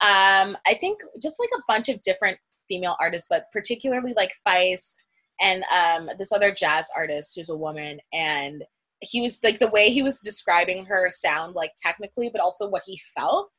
um, 0.00 0.56
I 0.66 0.76
think 0.80 0.98
just 1.22 1.40
like 1.40 1.50
a 1.56 1.62
bunch 1.68 1.88
of 1.88 2.02
different 2.02 2.38
female 2.68 2.96
artists, 3.00 3.28
but 3.30 3.46
particularly 3.52 4.12
like 4.14 4.32
Feist 4.46 4.96
and 5.40 5.64
um, 5.72 6.10
this 6.18 6.32
other 6.32 6.52
jazz 6.52 6.90
artist 6.96 7.34
who's 7.36 7.48
a 7.48 7.56
woman, 7.56 8.00
and 8.12 8.64
he 9.00 9.20
was 9.20 9.38
like 9.44 9.60
the 9.60 9.70
way 9.70 9.90
he 9.90 10.02
was 10.02 10.18
describing 10.18 10.84
her 10.84 11.10
sound, 11.12 11.54
like 11.54 11.70
technically, 11.80 12.28
but 12.28 12.40
also 12.40 12.68
what 12.68 12.82
he 12.84 13.00
felt 13.16 13.50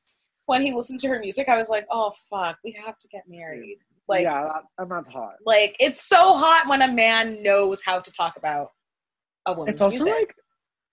when 0.49 0.61
he 0.63 0.73
listened 0.73 0.99
to 1.01 1.07
her 1.07 1.19
music. 1.19 1.47
I 1.47 1.57
was 1.57 1.69
like, 1.69 1.85
oh 1.91 2.11
fuck, 2.29 2.57
we 2.63 2.75
have 2.85 2.97
to 2.97 3.07
get 3.07 3.23
married. 3.27 3.77
Like, 4.07 4.23
yeah, 4.23 4.49
and 4.79 4.89
that's 4.91 5.07
hot. 5.07 5.35
like 5.45 5.75
it's 5.79 6.01
so 6.03 6.35
hot 6.35 6.67
when 6.67 6.81
a 6.81 6.91
man 6.91 7.43
knows 7.43 7.81
how 7.85 7.99
to 7.99 8.11
talk 8.11 8.35
about 8.37 8.71
a 9.45 9.53
woman. 9.53 9.71
It's 9.71 9.81
also 9.81 10.03
music. 10.03 10.13
like 10.19 10.35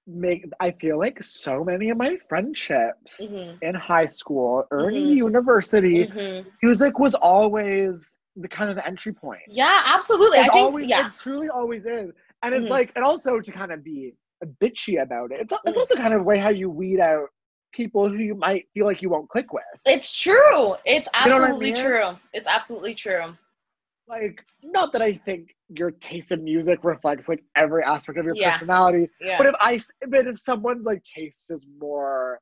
make 0.06 0.44
I 0.60 0.70
feel 0.72 0.98
like 0.98 1.20
so 1.22 1.64
many 1.64 1.88
of 1.90 1.96
my 1.96 2.16
friendships 2.28 3.18
Mhm, 3.20 3.58
in 3.62 3.74
high 3.74 4.06
school 4.06 4.64
or 4.70 4.90
in 4.90 4.96
Mhm. 5.06 5.16
university, 5.16 6.06
mhm. 6.06 6.46
music 6.62 6.98
was 6.98 7.14
always 7.14 8.16
the 8.36 8.48
kind 8.48 8.68
of 8.70 8.76
the 8.76 8.86
entry 8.86 9.12
point. 9.14 9.40
Yeah, 9.48 9.82
absolutely. 9.86 10.38
I 10.38 10.42
It's 10.44 10.52
think 10.52 10.66
always 10.66 10.86
yeah. 10.86 11.06
it 11.08 11.14
truly 11.14 11.48
always 11.48 11.86
is. 11.86 12.12
And 12.42 12.54
it's 12.54 12.66
Mhm. 12.66 12.70
like 12.78 12.92
and 12.96 13.04
also 13.04 13.40
to 13.40 13.50
kind 13.50 13.72
of 13.72 13.82
be 13.82 14.14
bitchy 14.62 15.00
about 15.02 15.32
it. 15.32 15.40
It's, 15.40 15.52
it's 15.64 15.76
Mhm. 15.76 15.80
also 15.80 15.94
kind 15.96 16.12
of 16.12 16.24
way 16.26 16.38
how 16.38 16.50
you 16.50 16.68
weed 16.70 17.00
out 17.00 17.28
people 17.76 18.08
who 18.08 18.16
you 18.16 18.34
might 18.34 18.66
feel 18.72 18.86
like 18.86 19.02
you 19.02 19.10
won't 19.10 19.28
click 19.28 19.52
with. 19.52 19.62
It's 19.84 20.10
true. 20.18 20.76
It's 20.86 21.08
You 21.24 21.30
know 21.30 21.36
I 21.36 21.40
absolutely 21.40 21.72
mean? 21.74 21.84
true. 21.84 22.08
It's 22.32 22.48
absolutely 22.48 22.94
true. 22.94 23.36
Like 24.08 24.42
not 24.62 24.92
that 24.92 25.02
I 25.02 25.12
think 25.12 25.54
your 25.68 25.90
taste 25.90 26.32
in 26.32 26.42
music 26.44 26.78
reflects 26.84 27.28
like 27.28 27.42
every 27.54 27.82
aspect 27.84 28.18
of 28.18 28.24
your 28.24 28.36
Yeah. 28.36 28.52
personality, 28.52 29.10
Yeah. 29.20 29.36
but 29.36 29.46
if 29.48 29.54
I, 29.60 29.80
but 30.08 30.26
if 30.26 30.38
someone's 30.38 30.86
like 30.86 31.02
taste 31.04 31.50
is 31.50 31.66
more 31.80 32.40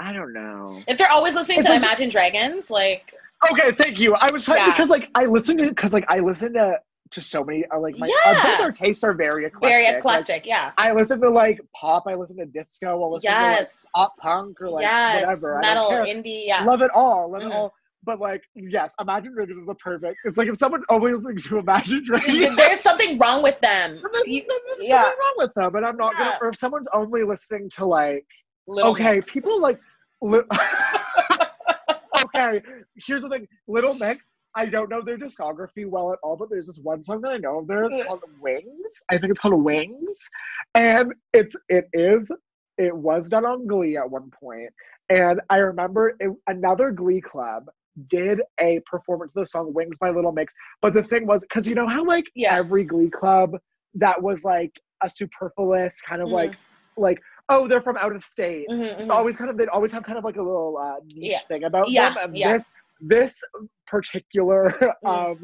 I 0.00 0.12
don't 0.12 0.32
know. 0.32 0.80
if 0.86 0.96
they're 0.98 1.10
always 1.10 1.34
listening 1.34 1.58
It's 1.58 1.66
to 1.66 1.72
like- 1.72 1.82
Imagine 1.82 2.08
Dragons, 2.10 2.70
like 2.70 3.14
Okay, 3.52 3.70
thank 3.72 3.98
you. 4.00 4.14
I 4.16 4.30
was 4.32 4.44
trying 4.44 4.58
Yeah. 4.58 4.70
because 4.72 4.90
like 4.90 5.10
I 5.14 5.24
listen 5.26 5.56
to 5.58 5.68
because 5.68 5.94
like 5.94 6.04
I 6.08 6.18
listen 6.18 6.52
to 6.54 6.78
to 7.10 7.20
so 7.20 7.44
many 7.44 7.64
uh, 7.74 7.78
like 7.80 7.98
my 7.98 8.06
Yeah. 8.06 8.32
uh, 8.32 8.42
both 8.44 8.60
our 8.60 8.72
tastes 8.72 9.04
are 9.04 9.14
very 9.14 9.44
eclectic. 9.46 9.68
very 9.70 9.84
Like, 9.84 9.96
eclectic. 9.96 10.46
yeah. 10.46 10.72
I 10.76 10.92
listen 10.92 11.20
to 11.20 11.30
like 11.30 11.60
pop. 11.74 12.04
I 12.06 12.14
listen 12.14 12.36
to 12.38 12.46
disco. 12.46 13.02
I'll 13.02 13.12
listen 13.12 13.30
to 13.30 13.36
like 13.36 13.58
Yes. 13.60 13.86
pop 13.94 14.16
punk 14.18 14.60
or 14.60 14.70
like 14.70 14.82
yes. 14.82 15.22
whatever. 15.24 15.58
Metal, 15.60 15.90
indie. 15.90 16.46
Yeah. 16.46 16.64
Love 16.64 16.82
it 16.82 16.90
all. 16.94 17.30
Love 17.32 17.42
Mhm. 17.42 17.46
it 17.46 17.52
all. 17.52 17.74
But 18.04 18.20
like 18.20 18.42
yes, 18.54 18.94
Imagine 19.00 19.34
Dragons 19.34 19.58
is 19.58 19.66
the 19.66 19.74
perfect. 19.74 20.16
It's 20.24 20.38
like 20.38 20.48
if 20.48 20.56
someone 20.56 20.82
only 20.88 21.12
listening 21.12 21.38
to 21.38 21.58
Imagine 21.58 22.04
Dragons. 22.06 22.56
There's 22.56 22.80
something 22.80 23.18
wrong 23.18 23.42
with 23.42 23.60
them. 23.60 24.00
there's, 24.12 24.24
there's 24.24 24.44
yeah. 24.80 25.02
something 25.02 25.18
wrong 25.20 25.34
with 25.38 25.54
them, 25.54 25.74
and 25.76 25.84
I'm 25.86 25.96
not 25.96 26.14
Yeah. 26.18 26.24
gonna. 26.24 26.38
Or 26.40 26.48
if 26.48 26.56
someone's 26.56 26.86
only 26.94 27.22
listening 27.24 27.68
to 27.76 27.84
like, 27.86 28.24
Little 28.66 28.92
okay, 28.92 29.16
Mix. 29.16 29.32
people 29.32 29.60
like, 29.60 29.78
li- 30.22 30.40
okay. 32.24 32.62
Here's 32.96 33.22
the 33.22 33.28
thing, 33.28 33.48
Little 33.66 33.94
Mix. 33.94 34.28
I 34.54 34.66
don't 34.66 34.90
know 34.90 35.02
their 35.02 35.18
discography 35.18 35.86
well 35.86 36.12
at 36.12 36.18
all, 36.22 36.36
but 36.36 36.50
there's 36.50 36.66
this 36.66 36.78
one 36.78 37.02
song 37.02 37.20
that 37.22 37.28
I 37.32 37.36
know 37.38 37.58
of 37.60 37.66
theirs 37.66 37.94
called 38.06 38.22
Wings. 38.40 38.64
I 39.10 39.18
think 39.18 39.30
it's 39.30 39.40
called 39.40 39.62
Wings, 39.62 40.28
and 40.74 41.12
it's 41.32 41.54
it 41.68 41.86
is 41.92 42.32
it 42.78 42.94
was 42.96 43.28
done 43.28 43.44
on 43.44 43.66
Glee 43.66 43.96
at 43.96 44.08
one 44.10 44.30
point, 44.30 44.70
and 45.10 45.40
I 45.50 45.58
remember 45.58 46.16
it, 46.20 46.30
another 46.46 46.90
Glee 46.90 47.20
club 47.20 47.66
did 48.08 48.40
a 48.60 48.80
performance 48.86 49.32
of 49.36 49.42
the 49.42 49.46
song 49.46 49.72
Wings 49.74 49.98
by 49.98 50.10
Little 50.10 50.32
Mix. 50.32 50.54
But 50.80 50.94
the 50.94 51.02
thing 51.02 51.26
was, 51.26 51.42
because 51.42 51.66
you 51.66 51.74
know 51.74 51.86
how 51.88 52.04
like 52.04 52.24
Yeah. 52.34 52.56
every 52.56 52.84
Glee 52.84 53.10
club 53.10 53.56
that 53.94 54.22
was 54.22 54.44
like 54.44 54.72
a 55.02 55.10
superfluous 55.14 56.00
kind 56.02 56.22
of 56.22 56.28
Mhm. 56.28 56.32
like 56.32 56.52
like 56.96 57.20
oh 57.48 57.66
they're 57.68 57.80
from 57.82 57.96
out 57.96 58.14
of 58.14 58.24
state. 58.24 58.66
Mhm, 58.70 58.92
It's 59.00 59.02
mhm. 59.02 59.10
always 59.10 59.36
kind 59.36 59.50
of 59.50 59.56
they'd 59.56 59.68
always 59.68 59.92
have 59.92 60.02
kind 60.04 60.18
of 60.18 60.24
like 60.24 60.36
a 60.36 60.42
little 60.42 60.76
uh, 60.78 60.96
niche 61.14 61.32
Yeah. 61.32 61.38
thing 61.48 61.64
about 61.64 61.90
Yeah, 61.90 62.14
them. 62.14 62.24
And 62.24 62.34
yeah. 62.36 62.52
this 62.54 62.70
this 63.00 63.38
particular 63.86 64.94
um 65.04 65.38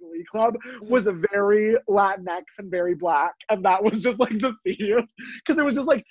Glee 0.00 0.24
club 0.30 0.56
was 0.82 1.08
very 1.32 1.76
Latinx 1.88 2.42
and 2.58 2.70
very 2.70 2.94
black, 2.94 3.32
and 3.48 3.64
that 3.64 3.82
was 3.82 4.02
just 4.02 4.20
like 4.20 4.38
the 4.38 4.54
theme 4.64 5.08
because 5.38 5.58
it 5.58 5.64
was 5.64 5.74
just 5.74 5.88
like 5.88 6.04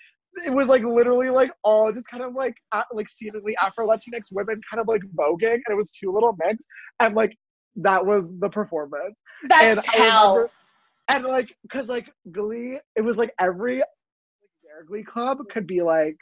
it 0.43 0.53
was 0.53 0.68
like 0.68 0.84
literally 0.84 1.30
like 1.30 1.51
all 1.63 1.91
just 1.91 2.07
kind 2.07 2.24
of 2.24 2.34
like 2.34 2.55
uh, 2.72 2.84
like 2.93 3.07
seemingly 3.07 3.55
Afro 3.61 3.88
Latinx 3.88 4.32
women 4.32 4.59
kind 4.70 4.82
of 4.82 4.88
like 4.88 5.01
voguing, 5.16 5.53
and 5.53 5.63
it 5.70 5.76
was 5.76 5.91
two 5.91 6.11
little 6.11 6.36
mix, 6.43 6.66
and 6.99 7.16
like 7.16 7.38
that 7.78 8.05
was 8.05 8.38
the 8.39 8.49
performance. 8.49 9.16
That's 9.47 9.86
and 9.88 10.03
hell. 10.03 10.34
remember- 10.36 10.51
and 11.13 11.24
like, 11.24 11.55
cause 11.72 11.88
like 11.88 12.11
Glee, 12.32 12.80
it 12.95 13.01
was 13.01 13.18
like 13.18 13.32
every 13.39 13.78
like, 13.78 13.86
their 14.63 14.84
Glee 14.88 15.03
club 15.03 15.38
could 15.51 15.68
be 15.68 15.84
like 15.84 16.18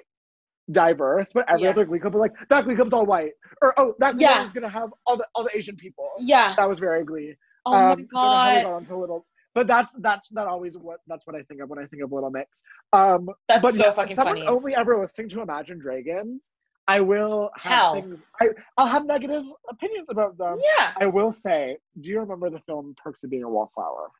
diverse, 0.71 1.31
but 1.33 1.45
every 1.49 1.63
Yeah. 1.65 1.71
other 1.71 1.85
Glee 1.85 1.99
club 1.99 2.13
was 2.13 2.21
like 2.21 2.33
that 2.49 2.65
Glee 2.65 2.75
club's 2.75 2.93
all 2.93 3.05
white, 3.05 3.33
or 3.61 3.73
oh 3.77 3.95
that 3.99 4.13
Glee 4.13 4.21
Yeah. 4.23 4.35
club 4.35 4.47
is 4.47 4.53
gonna 4.53 4.69
have 4.69 4.89
all 5.05 5.17
the 5.17 5.27
all 5.35 5.43
the 5.43 5.55
Asian 5.57 5.75
people. 5.75 6.09
Yeah. 6.19 6.53
That 6.55 6.67
was 6.69 6.79
very 6.79 7.03
Glee. 7.03 7.35
Oh 7.65 7.73
um, 7.73 7.81
my 7.81 7.95
don't 7.95 8.13
know 8.13 8.37
how 8.37 8.55
we 8.55 8.61
god. 8.63 8.87
got 8.89 8.97
little, 8.97 9.25
but 9.55 9.67
that's 9.67 9.93
that's 9.99 10.31
not 10.31 10.47
always 10.47 10.77
what 10.77 10.99
that's 11.07 11.25
what 11.27 11.35
I 11.35 11.41
think 11.41 11.61
of 11.61 11.69
when 11.69 11.79
I 11.79 11.85
think 11.85 12.03
of 12.03 12.11
Little 12.11 12.29
Mix. 12.29 12.61
Um, 12.93 13.29
That's 13.47 13.61
but 13.61 13.73
so 13.73 13.83
yes, 13.85 13.89
if 13.91 13.95
fucking 13.95 14.15
someone 14.15 14.35
funny. 14.37 14.47
only 14.47 14.75
ever 14.75 14.99
listening 14.99 15.29
to 15.29 15.41
Imagine 15.41 15.79
Dragons, 15.79 16.41
I 16.87 16.99
will 17.01 17.49
have 17.57 17.71
Hell. 17.79 17.93
things. 17.95 18.21
I 18.41 18.49
I'll 18.77 18.87
have 18.87 19.05
negative 19.05 19.43
opinions 19.69 20.07
about 20.09 20.37
them. 20.37 20.59
Yeah. 20.77 20.91
I 20.97 21.05
will 21.07 21.31
say, 21.31 21.77
do 22.01 22.09
you 22.09 22.19
remember 22.19 22.49
the 22.49 22.59
film 22.61 22.95
Perks 23.01 23.23
of 23.23 23.29
Being 23.29 23.43
a 23.43 23.49
Wallflower? 23.49 24.11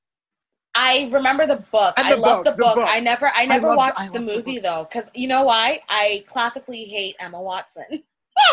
I 0.75 1.09
remember 1.11 1.45
the 1.45 1.57
book. 1.71 1.93
And 1.97 2.07
I 2.07 2.11
the 2.15 2.17
love 2.17 2.43
the 2.45 2.51
the 2.51 2.57
book. 2.57 2.77
I 2.79 2.99
never 2.99 3.31
I 3.35 3.45
never 3.45 3.67
loved- 3.67 3.77
watched 3.77 4.11
the 4.13 4.19
the 4.19 4.25
movie 4.25 4.59
though 4.59 4.85
cuz 4.91 5.09
you 5.13 5.27
know 5.27 5.43
why? 5.43 5.81
I 5.89 6.23
classically 6.27 6.85
hate 6.85 7.15
Emma 7.19 7.41
Watson. 7.41 7.85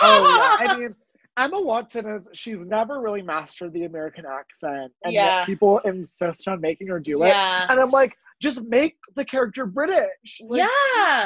Oh 0.03 0.59
yeah, 0.61 0.69
I 0.71 0.77
mean. 0.79 0.95
Emma 1.39 1.61
Watson 1.63 2.07
is 2.07 2.27
she's 2.35 2.67
never 2.67 3.01
really 3.01 3.23
mastered 3.23 3.73
the 3.73 3.85
American 3.85 4.25
accent 4.27 4.93
and 5.05 5.15
Yeah. 5.15 5.39
yet 5.39 5.47
people 5.47 5.79
insist 5.87 6.47
on 6.49 6.61
making 6.61 6.89
her 6.89 7.01
do 7.01 7.23
it. 7.23 7.29
yeah. 7.29 7.67
And 7.71 7.81
I'm 7.81 7.91
like, 7.91 8.15
just 8.43 8.63
make 8.65 8.97
the 9.17 9.25
character 9.25 9.65
British. 9.65 10.41
Like, 10.43 10.59
yeah. 10.69 11.25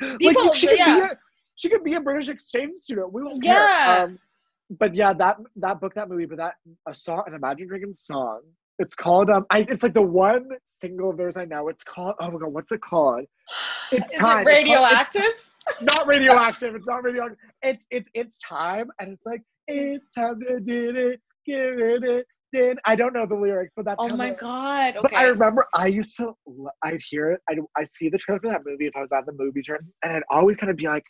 like 0.00 0.18
People- 0.18 0.44
you- 0.46 0.54
she 0.56 0.66
could 0.68 0.78
yeah. 0.78 0.94
be 1.00 1.06
a 1.06 1.18
she 1.56 1.68
could 1.68 1.84
be 1.84 1.94
a 1.94 2.00
British 2.00 2.28
exchange 2.30 2.78
student. 2.78 3.12
We 3.12 3.22
won't 3.22 3.44
Yeah. 3.44 3.54
care. 3.96 4.04
Um, 4.06 4.18
but 4.70 4.92
yeah, 4.94 5.12
that 5.12 5.36
that 5.56 5.80
book, 5.80 5.94
that 5.94 6.08
movie, 6.08 6.24
but 6.26 6.38
that 6.38 6.54
a 6.88 6.94
song, 6.94 7.22
an 7.28 7.34
Imagine 7.34 7.68
Dragons 7.68 8.02
song. 8.02 8.40
It's 8.78 8.94
called 8.94 9.30
um. 9.30 9.46
I, 9.50 9.60
it's 9.60 9.82
like 9.82 9.94
the 9.94 10.02
one 10.02 10.48
single 10.64 11.10
of 11.10 11.16
theirs 11.16 11.36
I 11.36 11.44
know. 11.44 11.68
It's 11.68 11.84
called. 11.84 12.14
Oh 12.20 12.30
my 12.30 12.38
god, 12.38 12.52
what's 12.52 12.72
it 12.72 12.80
called? 12.80 13.24
It's 13.92 14.12
Is 14.12 14.18
time. 14.18 14.46
it 14.48 14.50
It's 14.52 14.64
called- 14.68 14.88
it's 14.92 15.14
radioactive? 15.14 15.40
not 15.82 16.06
radioactive. 16.06 16.74
It's 16.74 16.86
not 16.88 17.04
radioactive. 17.04 17.38
It's 17.62 17.86
it's 17.90 18.10
it's 18.14 18.38
time, 18.38 18.88
and 19.00 19.12
it's 19.12 19.22
like 19.24 19.42
it's 19.68 20.10
time 20.10 20.40
to 20.40 20.60
did 20.60 20.96
it, 20.96 21.20
give 21.46 21.78
it, 21.78 22.02
it, 22.04 22.26
did. 22.52 22.78
I 22.84 22.96
don't 22.96 23.14
know 23.14 23.26
the 23.26 23.34
lyrics, 23.36 23.72
but 23.76 23.84
that's 23.84 23.96
Oh 23.98 24.14
my 24.16 24.30
god. 24.30 24.96
But 25.00 25.16
I 25.16 25.24
remember 25.26 25.66
I 25.74 25.86
used 25.86 26.16
to, 26.18 26.36
I'd 26.82 27.00
hear 27.08 27.30
it, 27.30 27.40
I'd, 27.48 27.58
I 27.78 27.84
see 27.84 28.08
the 28.10 28.18
trailer 28.18 28.40
for 28.40 28.50
that 28.50 28.62
movie 28.66 28.86
if 28.86 28.96
I 28.96 29.00
was 29.00 29.12
at 29.12 29.24
the 29.24 29.32
movie 29.32 29.62
theater, 29.62 29.84
and 30.02 30.12
I'd 30.12 30.22
always 30.30 30.56
kind 30.58 30.68
of 30.70 30.76
be 30.76 30.86
like, 30.86 31.04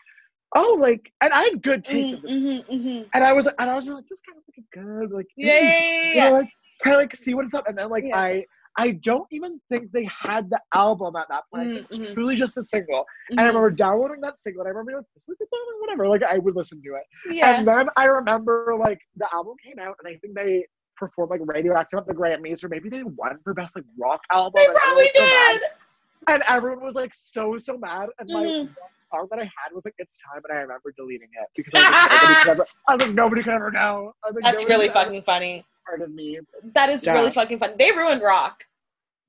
oh, 0.54 0.76
like, 0.80 1.10
and 1.20 1.32
I 1.32 1.42
had 1.44 1.62
good 1.62 1.84
taste 1.84 2.10
Mhm, 2.10 2.14
in 2.14 2.22
this. 2.22 2.30
mhm, 2.32 2.64
mhm. 2.86 3.06
And 3.12 3.24
I 3.24 3.32
was, 3.32 3.46
and 3.46 3.70
I 3.70 3.74
was 3.74 3.86
like, 3.86 4.04
this 4.08 4.20
kind 4.20 4.38
of 4.38 4.44
like 4.56 5.10
good, 5.10 5.16
like, 5.16 5.26
Yeah, 5.36 5.58
mm, 5.58 5.62
yeah, 5.62 6.14
yeah, 6.14 6.24
you 6.26 6.30
know, 6.30 6.36
like, 6.38 6.48
kind 6.84 6.94
of 6.96 7.00
like 7.00 7.16
see 7.16 7.34
what's 7.34 7.54
up. 7.54 7.66
And 7.68 7.76
then, 7.78 7.88
like, 7.90 8.04
Yeah. 8.06 8.18
I, 8.18 8.44
I 8.76 8.90
don't 9.02 9.26
even 9.30 9.60
think 9.70 9.92
they 9.92 10.04
had 10.10 10.50
the 10.50 10.60
album 10.74 11.14
at 11.16 11.28
that 11.28 11.44
point. 11.52 11.62
I 11.70 11.74
think 11.74 11.84
it 11.84 11.90
was 11.90 11.98
Mhm, 12.00 12.06
mhm. 12.10 12.14
truly 12.14 12.34
just 12.36 12.56
the 12.56 12.62
single. 12.64 13.04
And 13.30 13.38
I 13.40 13.44
Mhm. 13.44 13.46
remember 13.48 13.70
downloading 13.70 14.20
that 14.22 14.36
single, 14.36 14.62
and 14.62 14.68
I 14.68 14.70
remember 14.70 14.96
like, 14.96 15.06
this 15.14 15.22
is 15.22 15.28
a 15.28 15.36
good 15.36 15.48
song, 15.48 15.60
or 15.74 15.80
whatever. 15.80 16.08
Like, 16.08 16.22
I 16.24 16.38
would 16.38 16.56
listen 16.56 16.82
to 16.82 16.94
it. 16.96 17.04
Yeah. 17.36 17.56
And 17.58 17.68
then 17.68 17.88
I 17.96 18.06
remember 18.06 18.74
like 18.78 18.98
the 19.16 19.32
album 19.32 19.54
came 19.64 19.78
out, 19.78 19.96
and 20.02 20.12
I 20.12 20.18
think 20.18 20.34
they 20.36 20.66
performed 20.96 21.30
like 21.30 21.40
Radioactive 21.44 21.98
at 22.00 22.06
the 22.06 22.14
Grammys, 22.14 22.64
or 22.64 22.68
maybe 22.68 22.88
they 22.88 23.04
won 23.04 23.38
for 23.44 23.54
best 23.54 23.76
like 23.76 23.84
rock 23.98 24.20
album. 24.32 24.60
They 24.64 24.68
probably 24.74 25.08
so 25.14 25.24
did. 25.24 25.62
And 26.26 26.42
everyone 26.48 26.82
was 26.84 26.94
like 26.96 27.12
so 27.14 27.56
so 27.58 27.76
mad. 27.78 28.08
And 28.18 28.28
my 28.32 28.42
Mhm. 28.44 28.58
one 28.60 28.90
song 28.98 29.28
that 29.30 29.38
I 29.38 29.44
had 29.44 29.72
was 29.72 29.84
like 29.84 29.94
"It's 29.98 30.18
Time," 30.18 30.42
and 30.48 30.58
I 30.58 30.62
remember 30.62 30.92
deleting 30.96 31.28
it 31.32 31.48
because 31.54 31.74
I 31.74 31.78
was 31.78 31.88
like, 31.90 32.10
nobody 32.10 32.34
could 32.34 32.48
ever. 32.48 32.66
I 32.88 32.92
was 32.94 33.00
like 33.06 33.14
nobody 33.14 33.42
could 33.42 33.54
ever 33.54 33.70
know. 33.70 34.12
Like, 34.24 34.42
That's 34.42 34.64
really 34.64 34.88
could 34.88 34.96
ever 34.96 35.04
fucking 35.06 35.22
funny. 35.22 35.64
Part 35.86 36.02
of 36.02 36.12
me. 36.12 36.38
That 36.74 36.88
is 36.90 37.04
Yeah. 37.04 37.14
really 37.14 37.30
fucking 37.30 37.58
fun. 37.58 37.74
They 37.78 37.92
ruined 37.92 38.22
rock. 38.22 38.64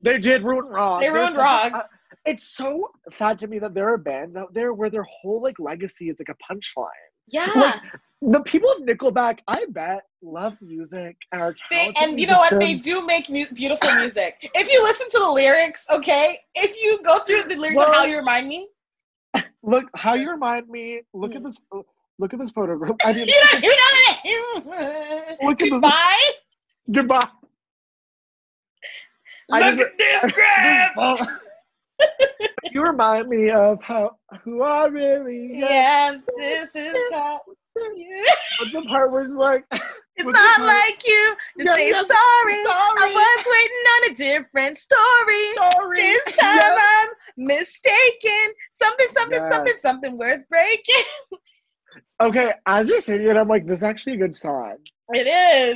They 0.01 0.17
did 0.19 0.43
ruin 0.43 0.65
rock. 0.65 1.01
They 1.01 1.07
There's 1.07 1.15
ruined 1.15 1.35
such 1.35 1.43
rock. 1.43 1.71
uh, 1.73 1.83
it's 2.25 2.43
so 2.55 2.89
sad 3.09 3.37
to 3.39 3.47
me 3.47 3.59
that 3.59 3.73
there 3.73 3.89
are 3.89 3.97
bands 3.97 4.35
out 4.37 4.53
there 4.53 4.73
where 4.73 4.89
their 4.89 5.03
whole 5.03 5.41
like 5.41 5.59
legacy 5.59 6.09
is 6.09 6.17
like 6.19 6.29
a 6.29 6.53
punchline. 6.53 6.87
Yeah. 7.27 7.51
Like, 7.55 7.81
the 8.21 8.39
people 8.41 8.71
of 8.71 8.81
Nickelback, 8.83 9.39
I 9.47 9.65
bet, 9.69 10.03
love 10.21 10.55
music 10.61 11.15
and 11.31 11.41
are 11.41 11.53
They, 11.69 11.91
and 11.99 12.19
you 12.19 12.25
know 12.27 12.37
what? 12.39 12.59
They 12.59 12.75
do 12.75 13.05
make 13.05 13.29
mu- 13.29 13.45
beautiful 13.53 13.93
music. 13.95 14.49
If 14.55 14.71
you 14.71 14.81
listen 14.83 15.09
to 15.11 15.19
the 15.19 15.29
lyrics, 15.29 15.85
okay, 15.91 16.39
if 16.55 16.75
you 16.81 17.03
go 17.03 17.19
through 17.19 17.43
the 17.43 17.55
lyrics 17.57 17.79
of 17.79 17.93
how 17.93 18.05
you 18.05 18.17
remind 18.17 18.47
me, 18.47 18.69
Look 19.63 19.85
how 19.95 20.13
you 20.13 20.29
remind 20.31 20.69
me. 20.69 21.01
Look 21.13 21.31
at 21.33 21.39
Hmm. 21.39 21.45
this. 21.45 21.59
Look 22.17 22.33
at 22.33 22.39
this 22.39 22.51
photograph. 22.51 22.95
I 23.05 23.09
you 23.11 23.25
don't, 23.25 23.63
you 23.63 23.69
know 24.63 25.37
Look 25.43 25.61
at 25.61 25.65
this- 25.65 25.69
Goodbye. 25.71 26.31
Goodbye. 26.91 27.27
I 29.51 29.59
Look 29.71 29.77
just- 29.77 29.81
at 29.81 29.97
this 29.97 30.31
graph. 30.33 31.29
You 32.71 32.81
remind 32.83 33.29
me 33.29 33.51
of 33.51 33.81
how 33.81 34.17
who 34.43 34.61
I 34.63 34.87
really 34.87 35.63
am. 35.63 35.69
Yeah, 35.69 36.17
this 36.37 36.75
is 36.75 36.93
how. 37.13 37.39
What's 37.47 38.73
the 38.73 38.81
part 38.85 39.13
where 39.13 39.21
it's 39.21 39.31
like, 39.31 39.63
It's 40.17 40.27
not 40.27 40.59
like 40.61 41.01
you 41.07 41.35
to 41.59 41.63
Yeah, 41.63 41.75
say 41.75 41.89
yeah, 41.91 42.01
sorry. 42.03 42.63
sorry. 42.65 42.65
I 42.65 43.13
was 43.13 43.45
waiting 43.55 43.85
on 43.95 44.11
a 44.11 44.15
different 44.43 44.77
story. 44.77 45.55
sorry. 45.55 46.01
This 46.01 46.33
time. 46.35 46.59
I'm 46.77 47.07
mistaken. 47.37 48.53
Something, 48.71 49.07
something, 49.13 49.39
Yes. 49.39 49.51
something, 49.53 49.73
something 49.79 50.17
worth 50.17 50.41
breaking. 50.49 51.03
Okay, 52.21 52.51
as 52.65 52.89
you're 52.89 52.99
saying 52.99 53.21
it, 53.21 53.37
I'm 53.37 53.47
like, 53.47 53.65
this 53.65 53.79
is 53.79 53.83
actually 53.83 54.15
a 54.15 54.17
good 54.17 54.35
song. 54.35 54.75
It 55.13 55.27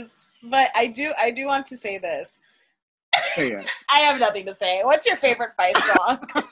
is. 0.01 0.09
But 0.43 0.69
I 0.75 0.87
do 0.87 1.13
I 1.17 1.31
do 1.31 1.45
want 1.45 1.67
to 1.67 1.77
say 1.77 1.97
this. 1.97 2.37
I 3.37 3.99
have 3.99 4.19
nothing 4.19 4.45
to 4.45 4.55
say. 4.55 4.81
What's 4.83 5.07
your 5.07 5.17
favorite 5.17 5.51
Feist 5.59 5.95
song? 5.95 6.19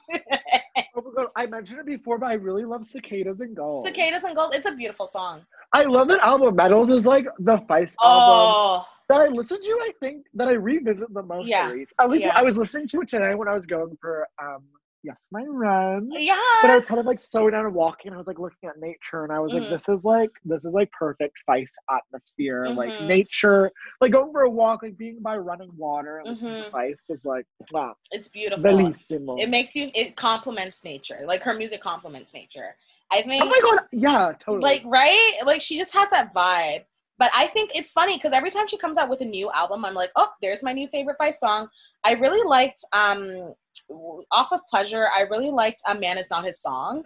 Oh 0.95 1.27
I 1.35 1.45
mentioned 1.45 1.79
it 1.79 1.85
before, 1.85 2.17
but 2.17 2.27
I 2.27 2.33
really 2.33 2.65
love 2.65 2.83
cicadas 2.83 3.39
and 3.39 3.55
gulls. 3.55 3.85
Cicadas 3.85 4.23
and 4.23 4.35
Gulls. 4.35 4.55
It's 4.55 4.65
a 4.65 4.71
beautiful 4.71 5.05
song. 5.05 5.45
I 5.73 5.83
love 5.83 6.07
that 6.07 6.19
album. 6.21 6.55
Metals 6.55 6.89
is 6.89 7.05
like 7.05 7.27
the 7.39 7.57
Feist 7.69 7.95
album 8.01 8.55
Oh, 8.55 8.87
that 9.09 9.21
I 9.21 9.27
listen 9.27 9.61
to. 9.61 9.69
I 9.69 9.91
think 9.99 10.25
that 10.33 10.47
I 10.47 10.53
revisit 10.53 11.13
the 11.13 11.21
most. 11.21 11.49
Yeah. 11.49 11.67
At 11.69 11.75
least, 11.75 11.93
at 11.99 12.09
least 12.09 12.23
Yeah. 12.23 12.31
I 12.35 12.41
was 12.41 12.57
listening 12.57 12.87
to 12.89 13.01
it 13.01 13.09
today 13.09 13.35
when 13.35 13.47
I 13.47 13.53
was 13.53 13.67
going 13.67 13.95
for 14.01 14.27
um 14.41 14.63
yes 15.03 15.27
my 15.31 15.43
run. 15.43 16.09
yeah. 16.11 16.35
But 16.61 16.71
I 16.71 16.75
was 16.75 16.85
kind 16.85 16.99
of 16.99 17.05
like 17.05 17.19
slowing 17.19 17.51
down 17.51 17.65
and 17.65 17.73
walking. 17.75 18.13
I 18.13 18.17
was 18.17 18.27
like 18.27 18.39
looking 18.39 18.69
at 18.69 18.79
nature, 18.79 19.23
and 19.23 19.31
I 19.31 19.39
was 19.39 19.51
Mhm. 19.53 19.61
like, 19.61 19.69
"This 19.69 19.89
is 19.89 20.05
like 20.05 20.31
this 20.45 20.65
is 20.65 20.73
like 20.73 20.91
perfect 20.91 21.37
Feist 21.47 21.73
atmosphere. 21.91 22.69
Like 22.75 22.91
Mhm. 22.97 23.07
nature, 23.07 23.71
like 24.01 24.11
going 24.11 24.31
for 24.31 24.41
a 24.41 24.49
walk, 24.49 24.83
like 24.83 24.97
being 24.97 25.19
by 25.21 25.37
running 25.37 25.71
water, 25.77 26.19
and 26.19 26.29
listening 26.29 26.63
to 26.63 26.69
Mhm. 26.69 26.71
Feist 26.71 27.09
is 27.11 27.25
like 27.25 27.45
wow, 27.71 27.95
It's 28.11 28.27
beautiful. 28.27 28.63
bellissimo. 28.63 29.39
It 29.41 29.49
makes 29.49 29.75
you. 29.75 29.91
It 29.93 30.15
complements 30.15 30.83
nature. 30.83 31.21
Like 31.25 31.41
her 31.43 31.53
music 31.53 31.81
complements 31.81 32.33
nature. 32.33 32.75
I 33.11 33.21
think. 33.21 33.43
oh 33.43 33.47
my 33.47 33.59
god, 33.63 33.87
yeah, 33.91 34.33
totally. 34.39 34.59
like 34.61 34.81
right 34.85 35.39
like 35.45 35.61
she 35.61 35.77
just 35.77 35.93
has 35.93 36.09
that 36.09 36.33
vibe 36.33 36.83
but 37.17 37.31
i 37.33 37.47
think 37.47 37.71
it's 37.73 37.91
funny 37.93 38.17
because 38.17 38.33
every 38.33 38.51
time 38.51 38.67
she 38.67 38.77
comes 38.77 38.97
out 38.97 39.07
with 39.09 39.21
a 39.21 39.25
new 39.25 39.49
album 39.51 39.85
i'm 39.85 39.93
like 39.93 40.11
oh 40.17 40.29
there's 40.41 40.61
my 40.61 40.73
new 40.73 40.87
favorite 40.89 41.15
Feist 41.19 41.35
song 41.35 41.69
i 42.03 42.13
really 42.15 42.45
liked 42.47 42.83
um 42.93 43.53
off 43.89 44.51
of 44.51 44.59
pleasure 44.69 45.07
i 45.15 45.21
really 45.21 45.49
liked 45.49 45.81
a 45.87 45.95
man 45.95 46.17
is 46.17 46.29
not 46.29 46.43
his 46.45 46.61
song 46.61 47.03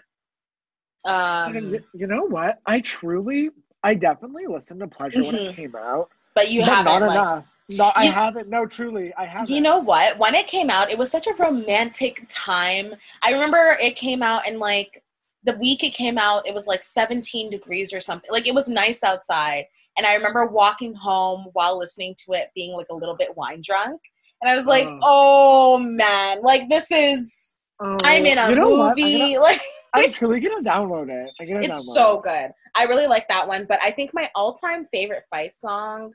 um 1.06 1.56
you 1.94 2.06
know 2.08 2.24
what? 2.26 2.60
I 2.68 2.80
truly, 2.82 3.50
I 3.84 3.96
definitely 3.96 4.46
listened 4.46 4.82
to 4.82 4.88
Pleasure 4.88 5.24
when 5.24 5.34
Mhm. 5.34 5.50
it 5.50 5.56
came 5.56 5.76
out. 5.76 6.10
but 6.36 6.52
you 6.52 6.62
but 6.62 6.70
haven't 6.70 6.86
not 6.86 7.02
like, 7.02 7.12
enough. 7.12 7.46
No, 7.70 7.86
I 7.96 8.04
You- 8.06 8.12
haven't. 8.12 8.50
No, 8.50 8.66
truly, 8.68 9.12
I 9.16 9.26
haven't. 9.26 9.50
you 9.54 9.62
know 9.62 9.80
what 9.80 10.18
when 10.20 10.36
it 10.36 10.46
came 10.48 10.70
out 10.70 10.92
it 10.92 10.98
was 10.98 11.10
such 11.10 11.26
a 11.28 11.34
romantic 11.36 12.24
time 12.30 12.94
i 13.24 13.32
remember 13.32 13.78
it 13.82 13.96
came 13.96 14.22
out 14.22 14.46
and 14.48 14.60
like 14.60 15.04
the 15.44 15.54
week 15.58 15.84
it 15.84 15.92
came 15.96 16.18
out 16.20 16.48
it 16.48 16.54
was 16.54 16.68
like 16.68 16.84
17 16.84 17.50
degrees 17.50 17.92
or 17.94 18.00
something 18.02 18.30
like 18.32 18.46
it 18.48 18.54
was 18.54 18.68
nice 18.70 19.04
outside 19.04 19.66
and 19.98 20.06
i 20.06 20.14
remember 20.14 20.46
walking 20.46 20.94
home 20.94 21.48
while 21.54 21.78
listening 21.80 22.14
to 22.26 22.34
it 22.34 22.50
being 22.54 22.74
like 22.76 22.88
a 22.92 22.96
little 22.96 23.16
bit 23.18 23.36
wine 23.36 23.62
drunk 23.66 24.00
and 24.42 24.52
i 24.52 24.56
was 24.56 24.66
like 24.66 24.88
Oh. 24.88 25.00
oh 25.04 25.78
man 25.78 26.42
like 26.42 26.70
this 26.70 26.92
is 26.92 27.48
Oh, 27.84 27.98
i'm 28.04 28.26
in 28.28 28.38
a 28.38 28.50
you 28.50 28.56
know 28.56 28.70
what? 28.70 28.96
Movie 28.98 29.18
gonna, 29.34 29.39
like 29.42 29.62
I'm 29.94 30.12
truly 30.12 30.39
gonna 30.39 30.62
download 30.62 31.10
it. 31.10 31.32
I'm 31.39 31.48
gonna 31.48 31.62
it's 31.62 31.80
download 31.89 31.94
so 31.96 32.18
it. 32.20 32.24
good 32.24 32.52
i 32.76 32.84
really 32.86 33.08
like 33.08 33.28
that 33.30 33.48
one 33.48 33.66
but 33.68 33.80
i 33.82 33.89
think 33.92 34.12
my 34.14 34.30
all-time 34.36 34.88
favorite 34.94 35.24
Feist 35.34 35.54
song 35.54 36.14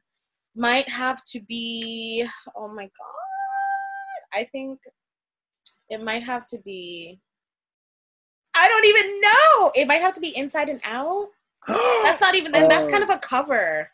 might 0.55 0.89
have 0.89 1.25
to 1.25 1.41
be 1.41 2.25
oh 2.57 2.69
my 2.69 2.85
god 2.85 4.39
i 4.41 4.45
think 4.53 4.79
it 5.91 6.03
might 6.03 6.23
have 6.23 6.47
to 6.47 6.59
be 6.59 7.21
i 8.55 8.69
don't 8.69 8.85
even 8.87 9.21
know 9.21 9.73
it 9.75 9.89
might 9.89 10.01
have 10.01 10.15
to 10.15 10.21
be 10.21 10.37
inside 10.37 10.69
and 10.69 10.81
out 10.85 11.27
that's 11.69 12.21
not 12.21 12.37
even 12.37 12.53
then 12.53 12.69
that's 12.69 12.89
kind 12.89 13.03
of 13.03 13.11
a 13.11 13.19
cover 13.19 13.91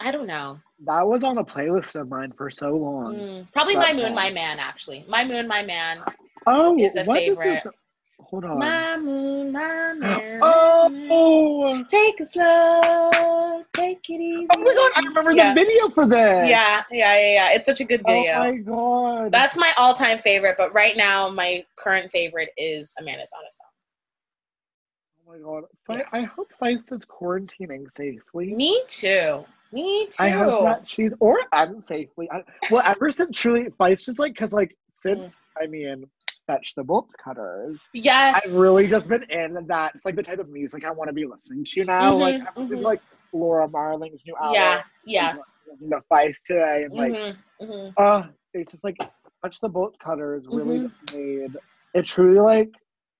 i 0.00 0.10
don't 0.10 0.26
know 0.26 0.58
that 0.84 1.06
was 1.06 1.24
on 1.24 1.38
a 1.38 1.44
playlist 1.44 2.00
of 2.00 2.08
mine 2.08 2.32
for 2.36 2.50
so 2.50 2.70
long. 2.76 3.14
Mm, 3.16 3.52
probably 3.52 3.74
that 3.74 3.88
my 3.88 3.92
moon 3.92 4.06
song. 4.06 4.14
my 4.14 4.30
man 4.30 4.58
actually 4.60 5.04
my 5.08 5.24
moon 5.24 5.48
my 5.48 5.62
man 5.62 6.02
Oh, 6.46 6.78
is 6.78 6.94
a 6.96 7.04
what 7.04 7.18
favorite. 7.18 7.54
this? 7.64 7.66
Hold 8.20 8.44
on. 8.44 8.58
my 8.60 8.96
moon 8.96 9.52
my 9.52 9.92
man 9.96 10.38
oh, 10.42 11.84
take 11.88 12.20
it 12.20 12.28
slow 12.28 13.64
take 13.74 14.08
it 14.08 14.20
easy 14.20 14.46
oh 14.50 14.58
my 14.62 14.74
god! 14.74 14.92
I 14.96 15.02
remember 15.08 15.32
Yeah. 15.32 15.52
the 15.52 15.60
video 15.60 15.88
for 15.90 16.06
this. 16.06 16.48
Yeah, 16.48 16.82
yeah, 16.90 17.18
yeah, 17.18 17.34
yeah. 17.34 17.50
It's 17.52 17.66
such 17.66 17.80
a 17.80 17.84
good 17.84 18.02
video. 18.06 18.32
Oh 18.34 18.38
my 18.44 18.56
god. 18.56 19.32
That's 19.32 19.56
my 19.56 19.72
all-time 19.76 20.18
favorite, 20.20 20.54
but 20.58 20.72
right 20.72 20.96
now 20.96 21.28
my 21.28 21.64
current 21.76 22.10
favorite 22.10 22.50
is 22.56 22.94
Amanda's 22.98 23.30
on 23.36 23.44
a 23.44 23.50
song. 23.50 23.70
Oh 25.26 25.32
my 25.32 25.38
god. 25.60 25.64
Fi- 25.86 26.18
I 26.18 26.22
hope 26.22 26.50
Feist 26.60 26.92
is 26.92 27.04
quarantining 27.04 27.90
safely. 27.90 28.54
Me 28.54 28.82
too. 28.88 29.44
Me 29.72 30.06
too. 30.06 30.12
I 30.24 30.30
hope 30.30 30.64
that 30.64 30.86
she's 30.86 31.12
or 31.20 31.38
I'm 31.52 31.80
safely. 31.80 32.28
I, 32.30 32.42
well, 32.70 32.82
ever 32.84 33.10
since 33.10 33.36
truly 33.38 33.64
Feist 33.78 34.08
is 34.08 34.18
like 34.18 34.32
because 34.34 34.52
like 34.52 34.76
since 34.92 35.42
I 35.60 35.66
mean 35.66 36.04
fetch 36.46 36.74
the 36.74 36.82
bolt 36.82 37.10
cutters. 37.22 37.88
yes. 37.92 38.40
I've 38.46 38.54
really 38.56 38.86
just 38.88 39.06
been 39.06 39.24
in 39.30 39.66
that. 39.66 39.92
It's 39.94 40.04
like 40.06 40.16
the 40.16 40.22
type 40.22 40.38
of 40.38 40.48
music 40.48 40.84
I 40.84 40.90
want 40.90 41.08
to 41.08 41.14
be 41.14 41.26
listening 41.26 41.64
to 41.64 41.84
now. 41.84 42.12
Mhm, 42.14 42.20
like 42.20 42.42
since 42.56 42.70
mhm. 42.72 42.82
like 42.82 43.00
Laura 43.34 43.68
Marling's 43.68 44.22
new 44.26 44.34
album. 44.36 44.54
Yeah. 44.54 44.82
Yes. 45.04 45.54
listening 45.70 45.90
to 45.90 46.00
Feist 46.10 46.36
today 46.46 46.84
and 46.84 46.94
like 46.94 47.12
Mhm, 47.12 47.36
mhm. 47.60 47.92
uh 47.98 48.22
it's 48.54 48.72
just 48.72 48.84
like 48.84 48.96
fetch 49.42 49.60
the 49.60 49.68
bolt 49.68 49.98
cutters 49.98 50.46
really 50.48 50.78
Mhm. 50.78 50.88
just 50.88 51.14
made 51.14 51.56
it 51.94 52.06
truly 52.06 52.40
like 52.40 52.70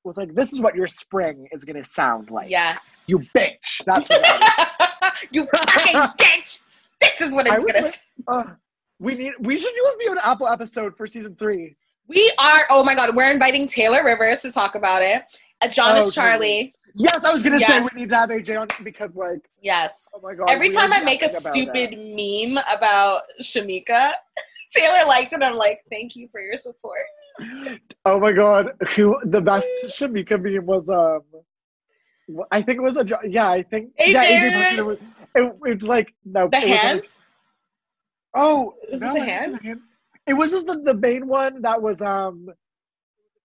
was 0.05 0.17
like 0.17 0.35
this 0.35 0.53
is 0.55 0.61
what 0.61 0.75
your 0.75 0.87
spring 0.87 1.47
is 1.53 1.65
gonna 1.67 1.85
sound 1.85 2.31
like. 2.31 2.49
Yes. 2.49 3.05
You 3.07 3.19
bitch. 3.37 3.85
That's 3.85 4.09
what 4.09 4.23
you 5.31 5.47
fucking 5.55 5.95
bitch. 6.19 6.65
This 7.01 7.21
is 7.21 7.33
what 7.35 7.47
it's 7.47 7.65
gonna. 7.65 7.83
like- 7.87 7.95
uh, 8.27 8.45
we 8.99 9.15
need 9.15 9.33
we 9.41 9.59
should 9.59 9.73
do 9.75 9.93
a 9.95 9.99
Fiona 10.03 10.21
Apple 10.25 10.49
episode 10.49 10.97
for 10.97 11.07
season 11.07 11.37
three. 11.37 11.77
we 12.09 12.33
are. 12.41 12.63
Oh 12.71 12.83
my 12.83 12.95
god, 12.95 13.15
we're 13.15 13.31
inviting 13.31 13.69
Taylor 13.69 14.05
Rivers 14.05 14.41
to 14.43 14.53
talk 14.53 14.75
about 14.75 15.03
it. 15.03 15.23
Uh, 15.61 15.69
John 15.69 15.97
Oh, 15.97 16.01
is 16.07 16.15
Charlie. 16.15 16.75
Yes, 16.95 17.23
I 17.25 17.31
was 17.33 17.43
gonna 17.45 17.59
Yes. 17.61 17.69
say 17.69 17.81
we 17.95 18.01
need 18.03 18.09
to 18.09 18.17
have 18.17 18.31
AJ 18.31 18.61
on 18.61 18.67
because 18.83 19.15
like 19.15 19.39
Yes. 19.63 20.09
oh 20.15 20.21
my 20.21 20.35
god. 20.35 20.51
Every 20.51 20.71
time 20.71 20.93
I 20.93 21.01
make 21.05 21.23
a 21.23 21.29
stupid 21.29 21.93
it. 21.93 21.99
meme 22.49 22.63
about 22.75 23.23
Shameika, 23.41 24.13
Taylor 24.73 25.07
likes 25.07 25.33
it. 25.33 25.43
I'm 25.43 25.55
like, 25.55 25.81
thank 25.93 26.17
you 26.17 26.29
for 26.33 26.41
your 26.41 26.57
support. 26.57 26.99
Oh 28.05 28.19
my 28.19 28.33
god, 28.33 28.71
who 28.97 29.17
the 29.27 29.41
best 29.41 29.67
Shameika 29.87 30.43
meme 30.43 30.67
was 30.67 30.89
um 30.89 31.21
I 32.51 32.63
think 32.63 32.79
it 32.79 32.83
was 32.83 32.97
a 32.97 33.07
yeah, 33.27 33.49
I 33.51 33.63
think 33.63 33.91
yeah, 33.99 34.25
AJ, 34.25 34.51
AJ 34.51 34.53
posted 34.53 34.79
it 34.79 34.87
was 34.87 34.99
it, 35.35 35.73
it's 35.73 35.85
like 35.85 36.15
no 36.25 36.49
The 36.49 36.57
was 36.59 36.65
like- 36.65 36.79
hands? 36.79 37.19
oh 38.35 38.75
it 38.91 39.01
no, 39.01 39.15
the 39.15 39.21
hands? 39.21 39.47
it 39.47 39.51
was 39.59 39.67
hand- 39.67 39.81
It 40.27 40.35
was 40.35 40.51
just 40.53 40.67
the, 40.67 40.81
the 40.81 40.95
main 40.95 41.27
one 41.27 41.63
that 41.63 41.81
was 41.81 42.01
um 42.03 42.49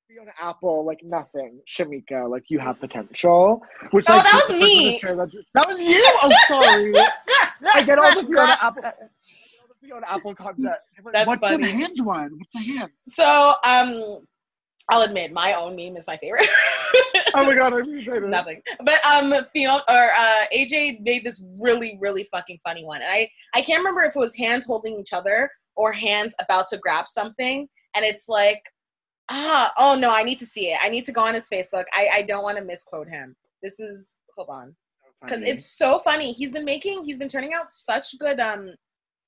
Fiona 0.08 0.32
Apple, 0.40 0.86
like 0.86 1.00
nothing. 1.04 1.60
Shameika, 1.68 2.30
like 2.30 2.44
you 2.48 2.60
have 2.60 2.80
potential. 2.80 3.64
Which 3.92 4.06
Oh, 4.10 4.14
like, 4.18 4.24
that 4.26 4.46
was 4.48 4.62
me. 4.62 4.88
in 4.88 4.94
the 4.94 5.00
chair 5.00 5.16
that- 5.16 5.68
was 5.68 5.82
you. 5.82 6.02
Oh, 6.22 6.32
sorry. 6.48 6.94
I 7.74 7.82
get 7.84 7.98
all 7.98 8.14
the 8.22 8.28
Fiona 8.28 8.58
Apple. 8.62 8.84
All 8.86 8.94
the 9.70 9.88
Fiona 9.88 10.06
Apple 10.08 10.36
content. 10.36 10.76
That's 11.14 11.28
What's 11.28 11.40
funny. 11.42 11.64
the 11.64 11.72
hand 11.72 11.98
one? 12.04 12.38
What's 12.38 12.54
the 12.54 12.60
hand? 12.78 12.92
So, 13.02 13.56
um, 13.64 14.20
I'll 14.90 15.02
admit 15.02 15.32
my 15.32 15.54
own 15.54 15.76
meme 15.76 15.98
is 15.98 16.08
my 16.08 16.18
favorite. 16.18 16.48
Oh 17.36 17.46
my 17.46 17.56
god, 17.56 17.74
excited. 17.74 18.30
Nothing. 18.30 18.62
But 18.86 19.04
um, 19.04 19.34
Fiona 19.54 19.82
or 19.90 20.12
uh, 20.16 20.46
AJ 20.56 21.02
made 21.02 21.24
this 21.24 21.44
really, 21.60 21.98
really 22.00 22.28
fucking 22.30 22.60
funny 22.64 22.86
one, 22.86 23.02
and 23.02 23.10
I 23.10 23.28
I 23.56 23.64
can't 23.64 23.80
remember 23.80 24.02
if 24.02 24.16
it 24.16 24.20
was 24.20 24.36
hands 24.36 24.68
holding 24.68 25.00
each 25.00 25.14
other 25.14 25.50
or 25.76 25.92
hands 25.92 26.36
about 26.40 26.68
to 26.68 26.78
grab 26.78 27.08
something, 27.08 27.68
and 27.96 28.06
it's 28.06 28.30
like, 28.30 28.62
ah, 29.32 29.72
oh 29.80 29.98
no, 30.00 30.14
I 30.14 30.22
need 30.22 30.38
to 30.40 30.46
see 30.46 30.72
it. 30.72 30.78
I 30.80 30.90
need 30.90 31.06
to 31.06 31.12
go 31.12 31.22
on 31.22 31.34
his 31.34 31.48
Facebook. 31.52 31.86
I 31.92 32.10
I 32.14 32.22
don't 32.22 32.44
want 32.44 32.60
to 32.60 32.64
misquote 32.64 33.08
him. 33.08 33.36
This 33.64 33.80
is 33.80 34.12
hold 34.36 34.50
on 34.50 34.76
because 35.24 35.44
it's 35.44 35.78
so 35.78 36.00
funny. 36.00 36.34
He's 36.34 36.52
been 36.52 36.66
making, 36.66 37.04
he's 37.06 37.18
been 37.18 37.30
turning 37.30 37.54
out 37.54 37.72
such 37.72 38.18
good, 38.20 38.40
um, 38.40 38.74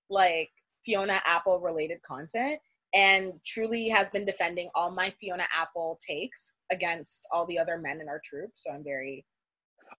like 0.10 0.50
Fiona 0.86 1.22
Apple 1.26 1.60
related 1.60 2.02
content, 2.04 2.60
and 2.96 3.34
truly 3.46 3.90
has 3.90 4.10
been 4.10 4.26
defending 4.26 4.70
all 4.74 4.90
my 4.90 5.14
Fiona 5.20 5.44
Apple 5.56 6.00
takes 6.06 6.54
against 6.72 7.28
all 7.32 7.46
the 7.46 7.60
other 7.60 7.78
men 7.78 8.00
in 8.02 8.08
our 8.10 8.22
troop. 8.24 8.50
So 8.56 8.72
I'm 8.74 8.84
very, 8.84 9.26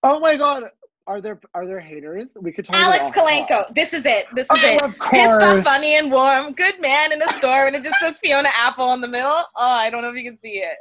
Oh 0.02 0.18
my 0.18 0.36
god. 0.36 0.64
Are 1.08 1.20
there 1.20 1.38
are 1.54 1.64
there 1.66 1.78
haters? 1.78 2.32
We 2.40 2.50
could 2.50 2.64
talk 2.64 2.74
Alex. 2.76 3.16
Kalenko. 3.16 3.72
This 3.74 3.92
is 3.92 4.04
it. 4.06 4.26
This 4.34 4.50
is 4.50 4.58
Oh, 4.64 4.68
it. 4.74 4.82
of 4.82 4.90
Pissed 5.08 5.40
off, 5.40 5.40
course. 5.40 5.64
funny, 5.64 5.94
and 5.94 6.10
warm. 6.10 6.52
Good 6.52 6.80
man 6.80 7.12
in 7.12 7.22
a 7.22 7.28
store, 7.34 7.66
and 7.68 7.76
it 7.76 7.84
just 7.84 8.00
says 8.00 8.18
Fiona 8.18 8.48
Apple 8.56 8.92
in 8.94 9.00
the 9.00 9.06
middle. 9.06 9.30
Oh, 9.30 9.44
I 9.56 9.88
don't 9.88 10.02
know 10.02 10.10
if 10.10 10.16
you 10.16 10.28
can 10.28 10.36
see 10.38 10.58
it. 10.58 10.76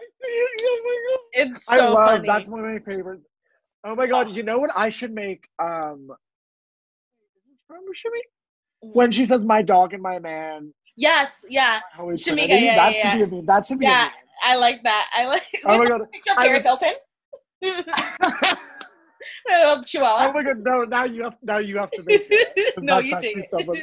Oh 0.00 0.80
my 0.84 1.42
god. 1.42 1.54
It's 1.56 1.66
so 1.66 1.72
I 1.74 1.88
love 1.88 2.08
funny. 2.10 2.28
that's 2.28 2.46
one 2.46 2.60
of 2.60 2.66
my 2.66 2.78
favorites. 2.78 3.26
Oh 3.84 3.96
my 3.96 4.06
god, 4.06 4.30
you 4.30 4.44
know 4.44 4.58
what 4.58 4.70
I 4.76 4.88
should 4.90 5.12
make? 5.12 5.44
Um 5.58 6.08
from 7.66 7.78
Shami? 7.80 8.20
When 8.92 9.10
she 9.10 9.26
says 9.26 9.44
my 9.44 9.62
dog 9.62 9.92
and 9.92 10.02
my 10.02 10.20
man. 10.20 10.72
Yes, 10.98 11.44
yeah, 11.48 11.80
Shameika, 11.96 12.48
yeah, 12.48 12.74
that 12.74 12.96
yeah, 12.96 13.12
should 13.12 13.18
be 13.18 13.22
a 13.22 13.26
meme. 13.38 13.46
That 13.46 13.66
should 13.66 13.78
be 13.78 13.86
yeah. 13.86 14.10
I 14.42 14.56
like 14.56 14.82
that. 14.82 15.08
I 15.14 15.26
like. 15.26 15.42
Oh 15.64 15.78
my 15.78 15.86
god. 15.86 16.00
picture 16.12 16.32
of 16.32 16.38
I 16.38 16.42
Paris 16.42 16.64
Hilton. 16.64 16.92
Little 17.62 17.84
oh 19.48 19.82
Chihuahua. 19.84 20.32
my 20.32 20.42
god, 20.42 20.58
no, 20.64 20.84
now 20.84 21.04
you 21.04 21.22
have 21.22 21.36
now 21.42 21.58
you 21.58 21.78
have 21.78 21.92
to 21.92 22.02
make 22.02 22.22
it. 22.28 22.74
no, 22.82 22.98
you 22.98 23.16
take 23.20 23.36
so 23.48 23.62
funny. 23.62 23.82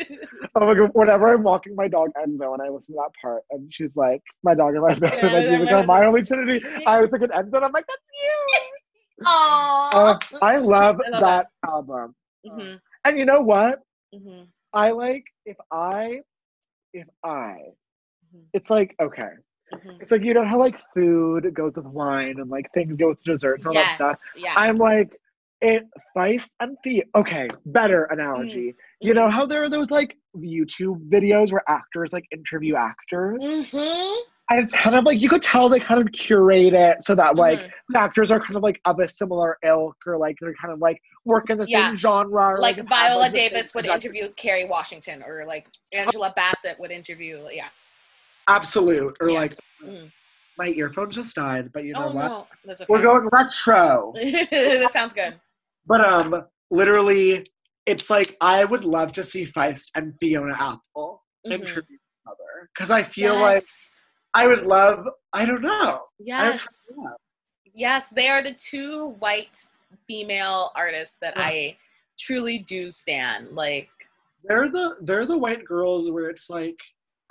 Oh 0.56 0.66
my 0.66 0.74
god, 0.74 0.92
whenever 0.94 1.34
I'm 1.34 1.44
walking 1.44 1.76
my 1.76 1.88
dog 1.88 2.10
Enzo 2.18 2.54
and 2.54 2.62
I 2.62 2.70
listen 2.70 2.94
to 2.96 2.98
that 3.04 3.12
part 3.22 3.44
and 3.52 3.72
she's 3.74 3.96
like, 3.96 4.22
my 4.44 4.54
dog 4.54 4.74
and 4.76 4.84
my 4.84 4.94
dog 4.96 5.14
Yeah, 5.14 5.28
yeah, 5.28 5.60
like, 5.60 5.70
yeah. 5.70 5.78
oh, 5.78 5.84
my 5.84 6.06
only 6.06 6.24
Trinity. 6.24 6.66
I 6.86 7.02
was 7.02 7.12
like 7.12 7.22
an 7.22 7.30
Enzo 7.30 7.56
and 7.56 7.66
I'm 7.66 7.72
like, 7.72 7.86
that's 7.88 8.02
you. 8.14 9.26
Aww. 9.26 9.94
Uh, 9.94 10.20
I 10.42 10.58
love 10.58 11.02
I 11.06 11.10
love 11.10 11.22
that 11.22 11.48
album. 11.66 12.16
Mhm, 12.46 12.80
And 13.06 13.20
you 13.20 13.26
know 13.26 13.42
what? 13.42 13.80
mhm, 14.14 14.48
I 14.74 14.92
like 14.92 15.24
if 15.46 15.58
I 15.72 16.20
if 16.96 17.08
I 17.24 17.58
Mhm. 18.34 18.46
it's 18.54 18.70
like 18.70 18.96
okay. 19.02 19.34
mhm. 19.74 20.02
It's 20.02 20.12
like 20.12 20.24
you 20.24 20.34
know 20.34 20.46
how 20.46 20.58
like 20.60 20.78
food 20.96 21.54
goes 21.54 21.76
with 21.76 21.86
wine 21.86 22.36
and 22.40 22.50
like 22.50 22.68
things 22.74 22.96
go 22.98 23.10
with 23.10 23.22
desserts 23.24 23.66
and 23.66 23.68
all 23.68 23.74
that 23.84 23.92
stuff. 23.92 24.18
yeah. 24.36 24.54
I'm 24.58 24.78
like 24.78 25.12
it 25.62 25.84
Feist 26.16 26.50
and 26.60 26.78
Fee. 26.84 27.04
Okay, 27.16 27.48
better 27.66 28.06
analogy. 28.06 28.76
You 29.02 29.14
know 29.14 29.30
how 29.30 29.46
there 29.46 29.64
are 29.64 29.70
those 29.70 29.90
like 29.92 30.18
YouTube 30.38 31.00
videos 31.10 31.52
where 31.52 31.64
actors 31.68 32.12
like 32.14 32.26
interview 32.32 32.76
actors? 32.76 33.40
And 34.50 34.62
it's 34.64 34.76
kind 34.76 34.96
of 34.96 35.06
like 35.06 35.20
you 35.20 35.28
could 35.28 35.42
tell 35.42 35.70
they 35.70 35.80
kind 35.80 36.00
of 36.00 36.12
curate 36.14 36.74
it 36.74 37.04
so 37.04 37.16
that 37.16 37.36
like 37.36 37.60
mhm. 37.60 37.70
the 37.90 38.00
actors 38.00 38.30
are 38.30 38.40
kind 38.40 38.56
of 38.56 38.62
like 38.62 38.80
of 38.86 39.00
a 39.00 39.08
similar 39.10 39.58
ilk 39.66 39.96
or 40.06 40.18
like 40.20 40.38
they're 40.40 40.54
kind 40.62 40.72
of 40.72 40.80
like 40.80 41.02
work 41.26 41.50
in 41.50 41.58
the 41.58 41.66
Yeah. 41.68 41.88
same 41.90 41.96
genre. 41.96 42.50
Or, 42.52 42.60
like 42.60 42.78
Viola 42.88 43.30
the 43.30 43.38
same 43.40 43.50
Davis 43.50 43.74
would 43.74 43.86
production. 43.86 44.12
interview 44.16 44.34
Kerry 44.36 44.66
Washington, 44.66 45.24
or 45.24 45.46
like 45.48 45.66
Angela 45.94 46.32
Bassett 46.36 46.80
would 46.80 46.92
interview. 46.92 47.44
Yeah. 47.52 47.70
Absolute. 48.48 49.18
Or 49.20 49.30
Yeah. 49.32 49.40
like 49.40 49.56
Mhm. 49.84 50.12
my 50.60 50.68
earphone 50.68 51.10
just 51.10 51.36
died, 51.36 51.72
but 51.74 51.84
you 51.84 51.94
know 51.94 52.06
oh 52.06 52.14
what? 52.14 52.28
no, 52.28 52.48
okay. 52.74 52.86
We're 52.88 53.02
going 53.02 53.28
retro. 53.32 54.14
that 54.16 54.92
sounds 54.92 55.14
good. 55.14 55.40
But 55.88 56.06
um, 56.06 56.46
literally, 56.70 57.48
it's 57.88 58.12
like 58.12 58.38
I 58.42 58.64
would 58.64 58.84
love 58.84 59.12
to 59.14 59.24
see 59.24 59.48
Feist 59.48 59.90
and 59.96 60.14
Fiona 60.20 60.54
Apple 60.54 61.24
Mhm. 61.48 61.52
interview 61.54 61.96
each 61.96 62.28
other 62.28 62.70
because 62.76 62.92
I 62.92 63.02
feel 63.02 63.34
like 63.40 63.64
Yes. 63.64 63.95
I 64.36 64.48
would 64.48 64.66
love. 64.66 65.08
I 65.34 65.46
don't 65.46 65.62
know. 65.62 66.02
Don't 66.20 66.28
Yes. 66.28 66.92
know. 66.96 67.16
Yes, 67.74 68.10
they 68.10 68.28
are 68.30 68.42
the 68.42 68.54
two 68.54 69.10
white 69.20 69.66
female 70.08 70.72
artists 70.76 71.18
that 71.22 71.36
Yeah. 71.38 71.44
I 71.46 71.78
truly 72.20 72.60
do 72.60 72.92
stand. 72.92 73.50
Like, 73.50 73.90
They're 74.44 74.70
the 74.70 74.98
they're 75.02 75.26
the 75.26 75.38
white 75.38 75.66
girls 75.66 76.12
where 76.12 76.30
it's 76.30 76.50
like 76.50 76.80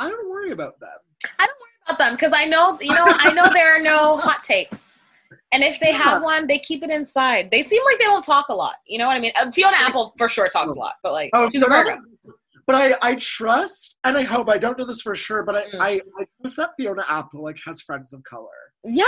I 0.01 0.09
don't 0.11 0.29
worry 0.29 0.51
about 0.51 0.81
them. 0.81 0.91
I 1.39 1.47
don't 1.47 1.59
worry 1.61 1.71
about 1.89 1.99
them 1.99 2.15
because 2.15 2.33
I 2.35 2.45
know, 2.47 2.77
you 2.81 2.93
know, 2.93 3.05
I 3.07 3.33
know 3.33 3.49
there 3.53 3.77
are 3.77 3.81
no 3.81 4.17
hot 4.27 4.43
takes. 4.43 5.05
And 5.53 5.63
if 5.63 5.79
they 5.79 5.93
have 5.93 6.23
one, 6.23 6.49
they 6.49 6.59
keep 6.59 6.83
it 6.83 6.91
inside. 6.91 7.51
They 7.53 7.63
seem 7.63 7.83
like 7.85 7.99
they 7.99 8.05
don't 8.05 8.25
talk 8.25 8.49
a 8.49 8.55
lot. 8.55 8.77
You 8.87 8.99
know 8.99 9.07
what 9.07 9.17
I 9.17 9.21
mean? 9.21 9.33
Uh, 9.37 9.53
Fiona 9.53 9.77
Apple 9.77 10.13
for 10.19 10.29
sure 10.29 10.49
talks 10.49 10.73
a 10.73 10.79
lot, 10.79 10.95
but 11.05 11.13
like, 11.13 11.31
Oh, 11.33 11.49
she's 11.51 11.63
a 11.63 11.67
Fiona- 11.67 12.01
Virgo. 12.25 12.34
But 12.67 12.77
I 12.77 12.95
I 13.03 13.15
trust 13.17 13.97
and 14.05 14.17
I 14.17 14.23
hope 14.23 14.49
I 14.49 14.59
don't 14.59 14.79
know 14.79 14.87
this 14.87 15.03
for 15.03 15.15
sure, 15.15 15.43
but 15.43 15.55
I 15.57 15.63
Mm. 15.65 15.81
I, 15.81 15.91
I 16.21 16.25
trust 16.41 16.57
that 16.57 16.71
Fiona 16.77 17.05
Apple 17.09 17.43
like 17.43 17.59
has 17.67 17.81
friends 17.83 18.13
of 18.13 18.23
color. 18.25 18.49
Yeah, 18.85 19.05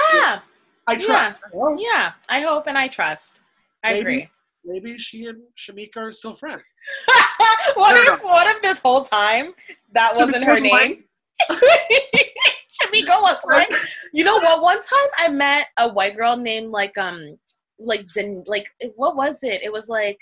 I 0.86 0.92
Yeah. 0.92 0.98
trust. 0.98 1.44
I 1.44 1.76
yeah. 1.78 2.12
I 2.28 2.40
hope 2.40 2.66
and 2.66 2.76
I 2.78 2.88
trust. 2.88 3.40
I 3.84 3.92
Maybe- 3.92 4.00
agree. 4.00 4.30
Maybe 4.68 4.98
she 4.98 5.26
and 5.26 5.40
Shameika 5.56 5.98
are 5.98 6.10
still 6.12 6.34
friends. 6.34 6.64
what 7.74 7.94
I 7.96 8.14
if 8.14 8.22
what 8.24 8.46
if 8.56 8.60
this 8.62 8.80
whole 8.80 9.02
time 9.04 9.54
that 9.92 10.16
wasn't 10.16 10.42
her 10.44 10.58
name? 10.58 11.04
Shameika 11.50 13.22
was 13.22 13.38
right. 13.46 13.68
You 14.12 14.24
know 14.24 14.36
what? 14.36 14.62
One 14.62 14.80
time 14.82 15.08
I 15.18 15.28
met 15.28 15.68
a 15.78 15.88
white 15.88 16.16
girl 16.16 16.36
named 16.36 16.70
like 16.70 16.96
um 16.98 17.38
like 17.78 18.04
Den- 18.12 18.44
like 18.46 18.66
what 18.96 19.16
was 19.16 19.42
it? 19.44 19.62
It 19.62 19.72
was 19.72 19.88
like 19.88 20.18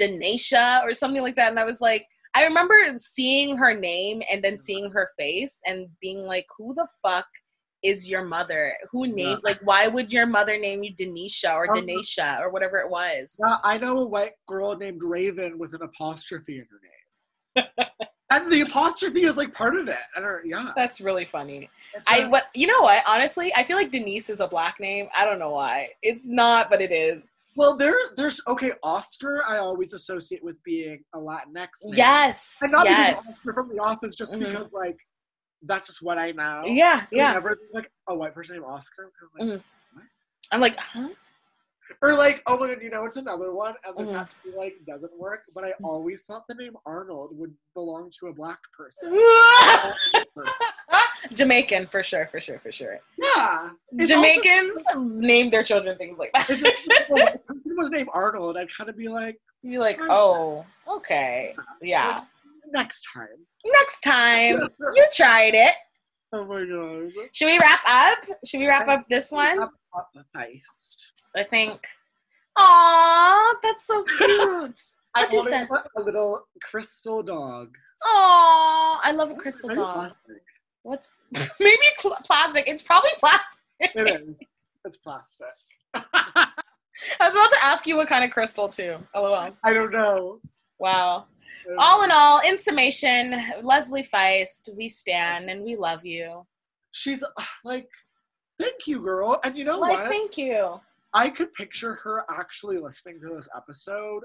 Denisha 0.00 0.82
or 0.84 0.94
something 0.94 1.22
like 1.22 1.36
that, 1.36 1.50
and 1.50 1.58
I 1.58 1.64
was 1.64 1.80
like. 1.80 2.06
I 2.34 2.44
remember 2.44 2.74
seeing 2.98 3.56
her 3.56 3.74
name 3.74 4.22
and 4.30 4.42
then 4.42 4.58
seeing 4.58 4.90
her 4.92 5.10
face 5.18 5.60
and 5.66 5.88
being 6.00 6.26
like, 6.26 6.46
"Who 6.56 6.74
the 6.74 6.86
fuck 7.02 7.26
is 7.82 8.08
your 8.08 8.24
mother? 8.24 8.74
Who 8.92 9.06
named 9.06 9.42
like? 9.42 9.60
Why 9.62 9.88
would 9.88 10.12
your 10.12 10.26
mother 10.26 10.58
name 10.58 10.82
you 10.82 10.94
Denisha 10.94 11.54
or 11.54 11.70
Um, 11.70 11.86
Denisha 11.86 12.40
or 12.40 12.50
whatever 12.50 12.78
it 12.78 12.88
was?" 12.88 13.38
Uh, 13.44 13.58
I 13.64 13.78
know 13.78 13.98
a 13.98 14.04
white 14.04 14.34
girl 14.46 14.76
named 14.76 15.02
Raven 15.02 15.58
with 15.58 15.74
an 15.74 15.82
apostrophe 15.82 16.58
in 16.58 16.66
her 16.70 16.80
name. 16.82 17.66
and 18.30 18.52
the 18.52 18.60
apostrophe 18.60 19.22
is 19.22 19.36
like 19.36 19.52
part 19.52 19.76
of 19.76 19.88
it. 19.88 19.98
I 20.16 20.20
don't 20.20 20.46
yeah. 20.46 20.72
That's 20.76 21.00
really 21.00 21.24
funny. 21.24 21.68
It's 21.94 22.08
I 22.08 22.28
what 22.28 22.44
you 22.54 22.68
know 22.68 22.82
what? 22.82 23.02
Honestly, 23.06 23.52
I 23.56 23.64
feel 23.64 23.76
like 23.76 23.90
Denise 23.90 24.30
is 24.30 24.40
a 24.40 24.46
black 24.46 24.78
name. 24.78 25.08
I 25.16 25.24
don't 25.24 25.38
know 25.38 25.50
why. 25.50 25.88
It's 26.02 26.26
not, 26.26 26.70
but 26.70 26.80
it 26.80 26.92
is. 26.92 27.26
Well 27.56 27.76
there 27.76 27.94
there's 28.16 28.40
okay, 28.48 28.72
Oscar 28.82 29.42
I 29.46 29.58
always 29.58 29.92
associate 29.92 30.42
with 30.42 30.62
being 30.62 31.02
a 31.14 31.18
Latinx 31.18 31.68
name. 31.84 31.94
Yes. 31.96 32.58
And 32.62 32.72
not 32.72 32.86
because. 32.86 33.18
Oscar 33.18 33.54
from 33.54 33.68
the 33.74 33.80
office, 33.82 34.14
just 34.16 34.34
Mhm. 34.34 34.46
because 34.46 34.72
like 34.72 34.96
that's 35.62 35.86
just 35.88 36.00
what 36.02 36.18
I 36.18 36.32
know. 36.32 36.62
Yeah. 36.64 37.04
Yeah. 37.12 37.28
Whenever 37.30 37.56
there's 37.60 37.74
like 37.74 37.90
a 38.08 38.14
white 38.14 38.34
person 38.34 38.56
named 38.56 38.64
Oscar, 38.66 39.10
I'm 39.40 39.48
like, 39.48 39.60
I'm 40.52 40.60
like, 40.60 40.76
huh? 40.76 41.08
or 42.02 42.14
like, 42.14 42.42
oh 42.46 42.58
my 42.58 42.68
god, 42.74 42.82
you 42.82 42.90
know, 42.90 43.04
it's 43.04 43.16
another 43.16 43.52
one, 43.52 43.74
and 43.84 43.96
this 43.96 44.12
Mhm. 44.14 44.20
actually 44.22 44.52
like 44.52 44.76
doesn't 44.86 45.16
work. 45.18 45.42
But 45.54 45.64
I 45.64 45.74
always 45.82 46.24
thought 46.24 46.46
the 46.48 46.54
name 46.54 46.76
Arnold 46.86 47.36
would 47.38 47.54
belong 47.74 48.10
to 48.20 48.28
a 48.28 48.32
black 48.32 48.58
person. 48.76 49.10
Jamaican 51.34 51.86
for 51.88 52.02
sure, 52.02 52.28
for 52.30 52.40
sure, 52.40 52.58
for 52.60 52.72
sure. 52.72 52.98
yeah, 53.18 53.70
It's 53.92 54.10
also- 54.10 54.22
Jamaicans 54.22 54.82
name 54.96 55.50
their 55.50 55.62
children 55.62 55.96
things 55.98 56.18
like 56.18 56.32
that. 56.34 56.48
if 56.50 56.64
it 56.64 56.74
if 56.86 57.34
a 57.34 57.38
person 57.44 57.76
was 57.76 57.90
named 57.90 58.08
Arnold, 58.12 58.56
I'd 58.56 58.72
kind 58.74 58.88
of 58.90 58.96
be 58.96 59.08
like, 59.08 59.38
You're 59.62 59.80
like, 59.82 59.98
oh, 60.02 60.64
okay, 60.88 61.54
yeah. 61.82 62.24
next 62.72 63.06
time. 63.12 63.28
Next 63.64 64.00
time, 64.00 64.68
you 64.94 65.06
tried 65.14 65.54
it. 65.54 65.74
Oh 66.32 66.44
my 66.44 66.64
god. 66.64 67.12
Should 67.32 67.46
we 67.46 67.58
wrap 67.58 67.80
up? 67.86 68.18
Should 68.46 68.60
we 68.60 68.66
wrap 68.66 68.88
up 68.88 69.04
this 69.10 69.30
one? 69.30 69.68
Feist. 70.36 71.10
I 71.36 71.44
think. 71.44 71.80
Aw, 72.56 73.54
that's 73.62 73.84
so 73.86 74.02
cute. 74.18 74.80
I 75.14 75.22
What 75.24 75.32
is 75.34 75.38
wanted 75.38 75.52
that? 75.68 75.86
a 75.96 76.00
little 76.00 76.46
crystal 76.62 77.22
dog. 77.22 77.74
Aw, 78.04 79.00
I 79.02 79.12
love 79.12 79.30
a 79.30 79.34
crystal 79.34 79.68
Maybe 79.68 79.80
dog. 79.80 79.94
plastic. 79.94 80.42
What's 80.82 81.10
maybe 81.60 81.76
cl- 81.98 82.18
plastic? 82.24 82.64
It's 82.68 82.82
probably 82.82 83.10
plastic. 83.18 83.50
It 83.80 84.22
is. 84.28 84.40
It's 84.84 84.96
plastic. 84.98 85.46
I 85.94 86.48
was 87.20 87.34
about 87.34 87.50
to 87.50 87.64
ask 87.64 87.86
you 87.86 87.96
what 87.96 88.08
kind 88.08 88.24
of 88.24 88.30
crystal 88.30 88.68
too. 88.68 88.96
LOL. 89.14 89.56
I 89.64 89.72
don't 89.72 89.92
know. 89.92 90.40
Wow. 90.78 91.26
All 91.78 92.02
in 92.04 92.10
all, 92.10 92.40
in 92.40 92.58
summation, 92.58 93.34
Leslie 93.62 94.08
Feist, 94.12 94.74
we 94.76 94.88
stand 94.88 95.48
and 95.50 95.62
we 95.64 95.76
love 95.76 96.04
you. 96.04 96.46
She's 96.92 97.22
like, 97.64 97.88
thank 98.60 98.86
you, 98.86 99.00
girl. 99.00 99.40
And 99.44 99.56
you 99.58 99.64
know 99.64 99.78
Like, 99.78 99.98
what? 99.98 100.08
thank 100.08 100.36
you. 100.38 100.80
I 101.12 101.28
could 101.30 101.52
picture 101.54 101.94
her 101.94 102.24
actually 102.30 102.78
listening 102.78 103.20
to 103.20 103.34
this 103.34 103.48
episode. 103.56 104.22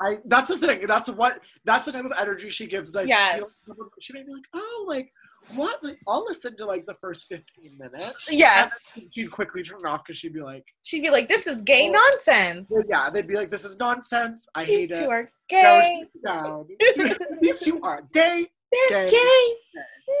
I 0.00 0.18
that's 0.26 0.48
the 0.48 0.58
thing. 0.58 0.86
That's 0.86 1.08
what 1.08 1.40
that's 1.64 1.86
the 1.86 1.92
type 1.92 2.04
of 2.04 2.12
energy 2.20 2.50
she 2.50 2.66
gives. 2.66 2.88
is 2.88 2.96
I 2.96 3.00
feel 3.02 3.08
Yes. 3.08 3.70
she 4.00 4.12
may 4.12 4.22
be 4.24 4.32
like, 4.32 4.42
oh, 4.54 4.84
like 4.88 5.12
what? 5.54 5.82
Like, 5.84 5.98
I'll 6.08 6.24
listen 6.24 6.56
to 6.56 6.66
like 6.66 6.86
the 6.86 6.94
first 6.94 7.28
fifteen 7.28 7.76
minutes. 7.78 8.26
Yes. 8.30 8.98
She'd 9.12 9.30
quickly 9.30 9.62
turn 9.62 9.80
it 9.80 9.86
off 9.86 10.02
because 10.04 10.18
she'd 10.18 10.32
be 10.34 10.40
like, 10.40 10.64
She'd 10.82 11.02
be 11.02 11.10
like, 11.10 11.28
"This 11.28 11.46
is 11.46 11.62
gay 11.62 11.88
Oh. 11.88 11.92
nonsense. 11.92 12.72
yeah, 12.88 13.08
they'd 13.10 13.26
be 13.28 13.34
like, 13.34 13.50
this 13.50 13.64
is 13.64 13.76
nonsense. 13.76 14.48
I 14.54 14.64
These 14.64 14.88
hate 14.90 14.98
two 14.98 15.04
it. 15.04 15.10
are 15.10 15.30
gay. 15.48 16.04
sit 16.12 16.22
down. 16.24 16.66
These 17.40 17.60
two 17.60 17.80
are 17.82 18.02
gay. 18.12 18.46
They're 18.88 19.08
gay. 19.08 19.10
gay. 19.10 19.54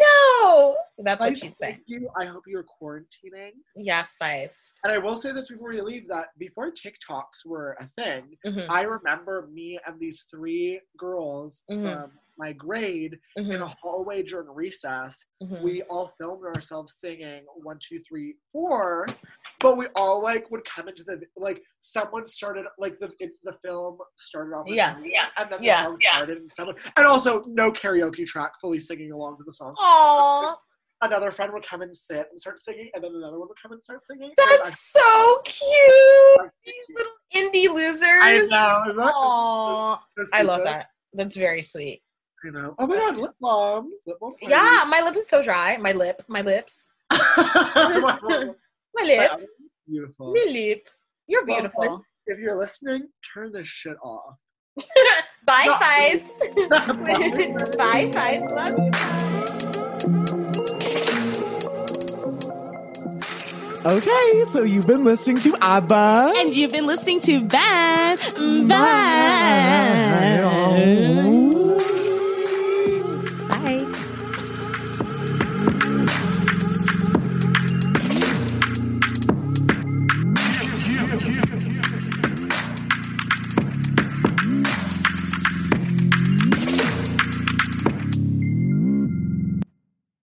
No, 0.00 0.76
That's 0.98 1.20
what 1.20 1.32
Feist, 1.32 1.42
she'd 1.42 1.56
say. 1.58 1.72
thank 1.72 1.82
You, 1.86 2.08
I 2.16 2.24
hope 2.24 2.44
you're 2.46 2.64
quarantining. 2.64 3.50
Yes, 3.76 4.16
Feist. 4.20 4.72
And 4.84 4.92
I 4.92 4.98
will 4.98 5.16
say 5.16 5.32
this 5.32 5.48
before 5.48 5.72
you 5.72 5.82
leave 5.82 6.08
that 6.08 6.28
before 6.38 6.70
TikToks 6.72 7.44
were 7.46 7.76
a 7.80 7.86
thing, 7.88 8.36
Mhm, 8.46 8.66
I 8.68 8.82
remember 8.84 9.46
me 9.52 9.78
and 9.86 10.00
these 10.00 10.22
three 10.30 10.80
girls 10.96 11.64
Mhm. 11.70 11.82
from 11.82 12.18
my 12.38 12.52
grade 12.52 13.18
in 13.36 13.44
mhm, 13.46 13.62
a 13.62 13.74
hallway 13.80 14.22
during 14.22 14.48
recess. 14.54 15.24
mhm. 15.42 15.62
We 15.62 15.82
all 15.82 16.12
filmed 16.18 16.44
ourselves 16.44 16.94
singing 17.00 17.44
one, 17.56 17.78
two, 17.80 18.00
three, 18.08 18.34
four, 18.52 19.06
but 19.60 19.76
we 19.76 19.86
all 19.94 20.22
like 20.22 20.50
would 20.50 20.64
come 20.64 20.88
into 20.88 21.04
the 21.04 21.20
like 21.36 21.62
someone 21.80 22.24
started 22.26 22.64
like 22.78 22.98
the 22.98 23.12
it, 23.20 23.32
the 23.44 23.56
film 23.64 23.98
started 24.16 24.54
off 24.54 24.66
with 24.66 24.76
Yeah, 24.76 24.96
me, 25.00 25.12
yeah, 25.14 25.26
and 25.36 25.50
then 25.50 25.60
the 25.60 25.66
yeah, 25.66 25.84
song 25.84 25.98
yeah. 26.00 26.10
started 26.14 26.38
and 26.38 26.50
someone 26.50 26.76
and 26.96 27.06
also 27.06 27.42
no 27.46 27.70
karaoke 27.70 28.26
track 28.26 28.52
fully 28.60 28.80
singing 28.80 29.12
along 29.12 29.38
to 29.38 29.44
the 29.44 29.52
song. 29.52 29.74
Aw, 29.78 30.56
Another 31.02 31.32
friend 31.32 31.52
would 31.52 31.66
come 31.66 31.82
and 31.82 31.94
sit 31.94 32.28
and 32.30 32.40
start 32.40 32.58
singing, 32.58 32.88
and 32.94 33.04
then 33.04 33.12
another 33.14 33.38
one 33.38 33.48
would 33.48 33.60
come 33.60 33.72
and 33.72 33.82
start 33.82 34.02
singing. 34.02 34.32
That's 34.36 34.90
so 34.90 35.40
cute. 35.44 36.50
These 36.64 36.74
little 36.96 37.12
indie 37.34 37.74
losers. 37.74 38.02
I 38.22 38.38
know. 38.48 39.98
it? 40.16 40.28
I 40.32 40.42
love 40.42 40.62
that. 40.64 40.86
That's 41.12 41.36
very 41.36 41.62
sweet. 41.62 42.00
You 42.44 42.52
know. 42.52 42.74
Oh 42.78 42.86
my 42.86 42.96
god, 42.96 43.16
lip 43.16 43.34
balm. 43.40 43.90
Lip 44.06 44.18
balm. 44.20 44.34
Yeah, 44.42 44.84
my 44.86 45.00
lip 45.00 45.16
is 45.16 45.28
so 45.28 45.42
dry. 45.42 45.78
My 45.78 45.92
lip, 45.92 46.22
my 46.28 46.42
lips, 46.42 46.92
my 47.10 48.68
lip, 49.02 49.48
Beautiful. 49.88 50.34
my 50.34 50.44
lip. 50.50 50.88
You're 51.26 51.46
beautiful. 51.46 51.98
guys, 51.98 52.12
if 52.26 52.38
you're 52.38 52.58
listening, 52.58 53.08
turn 53.32 53.50
this 53.50 53.66
shit 53.66 53.96
off. 54.02 54.36
Bye, 55.46 55.64
No. 55.66 55.72
Feist. 55.74 56.38
Bye, 57.78 58.10
Feist. 58.12 58.50
Love 58.54 58.78
you. 58.78 58.90
Okay, 63.86 64.44
so 64.52 64.62
you've 64.64 64.86
been 64.86 65.04
listening 65.04 65.36
to 65.38 65.56
ABBA. 65.60 66.32
And 66.38 66.54
you've 66.56 66.72
been 66.72 66.86
listening 66.86 67.20
to 67.20 67.42
Bad 67.44 68.18
Bye. 68.66 68.66
Bye. 70.42 71.30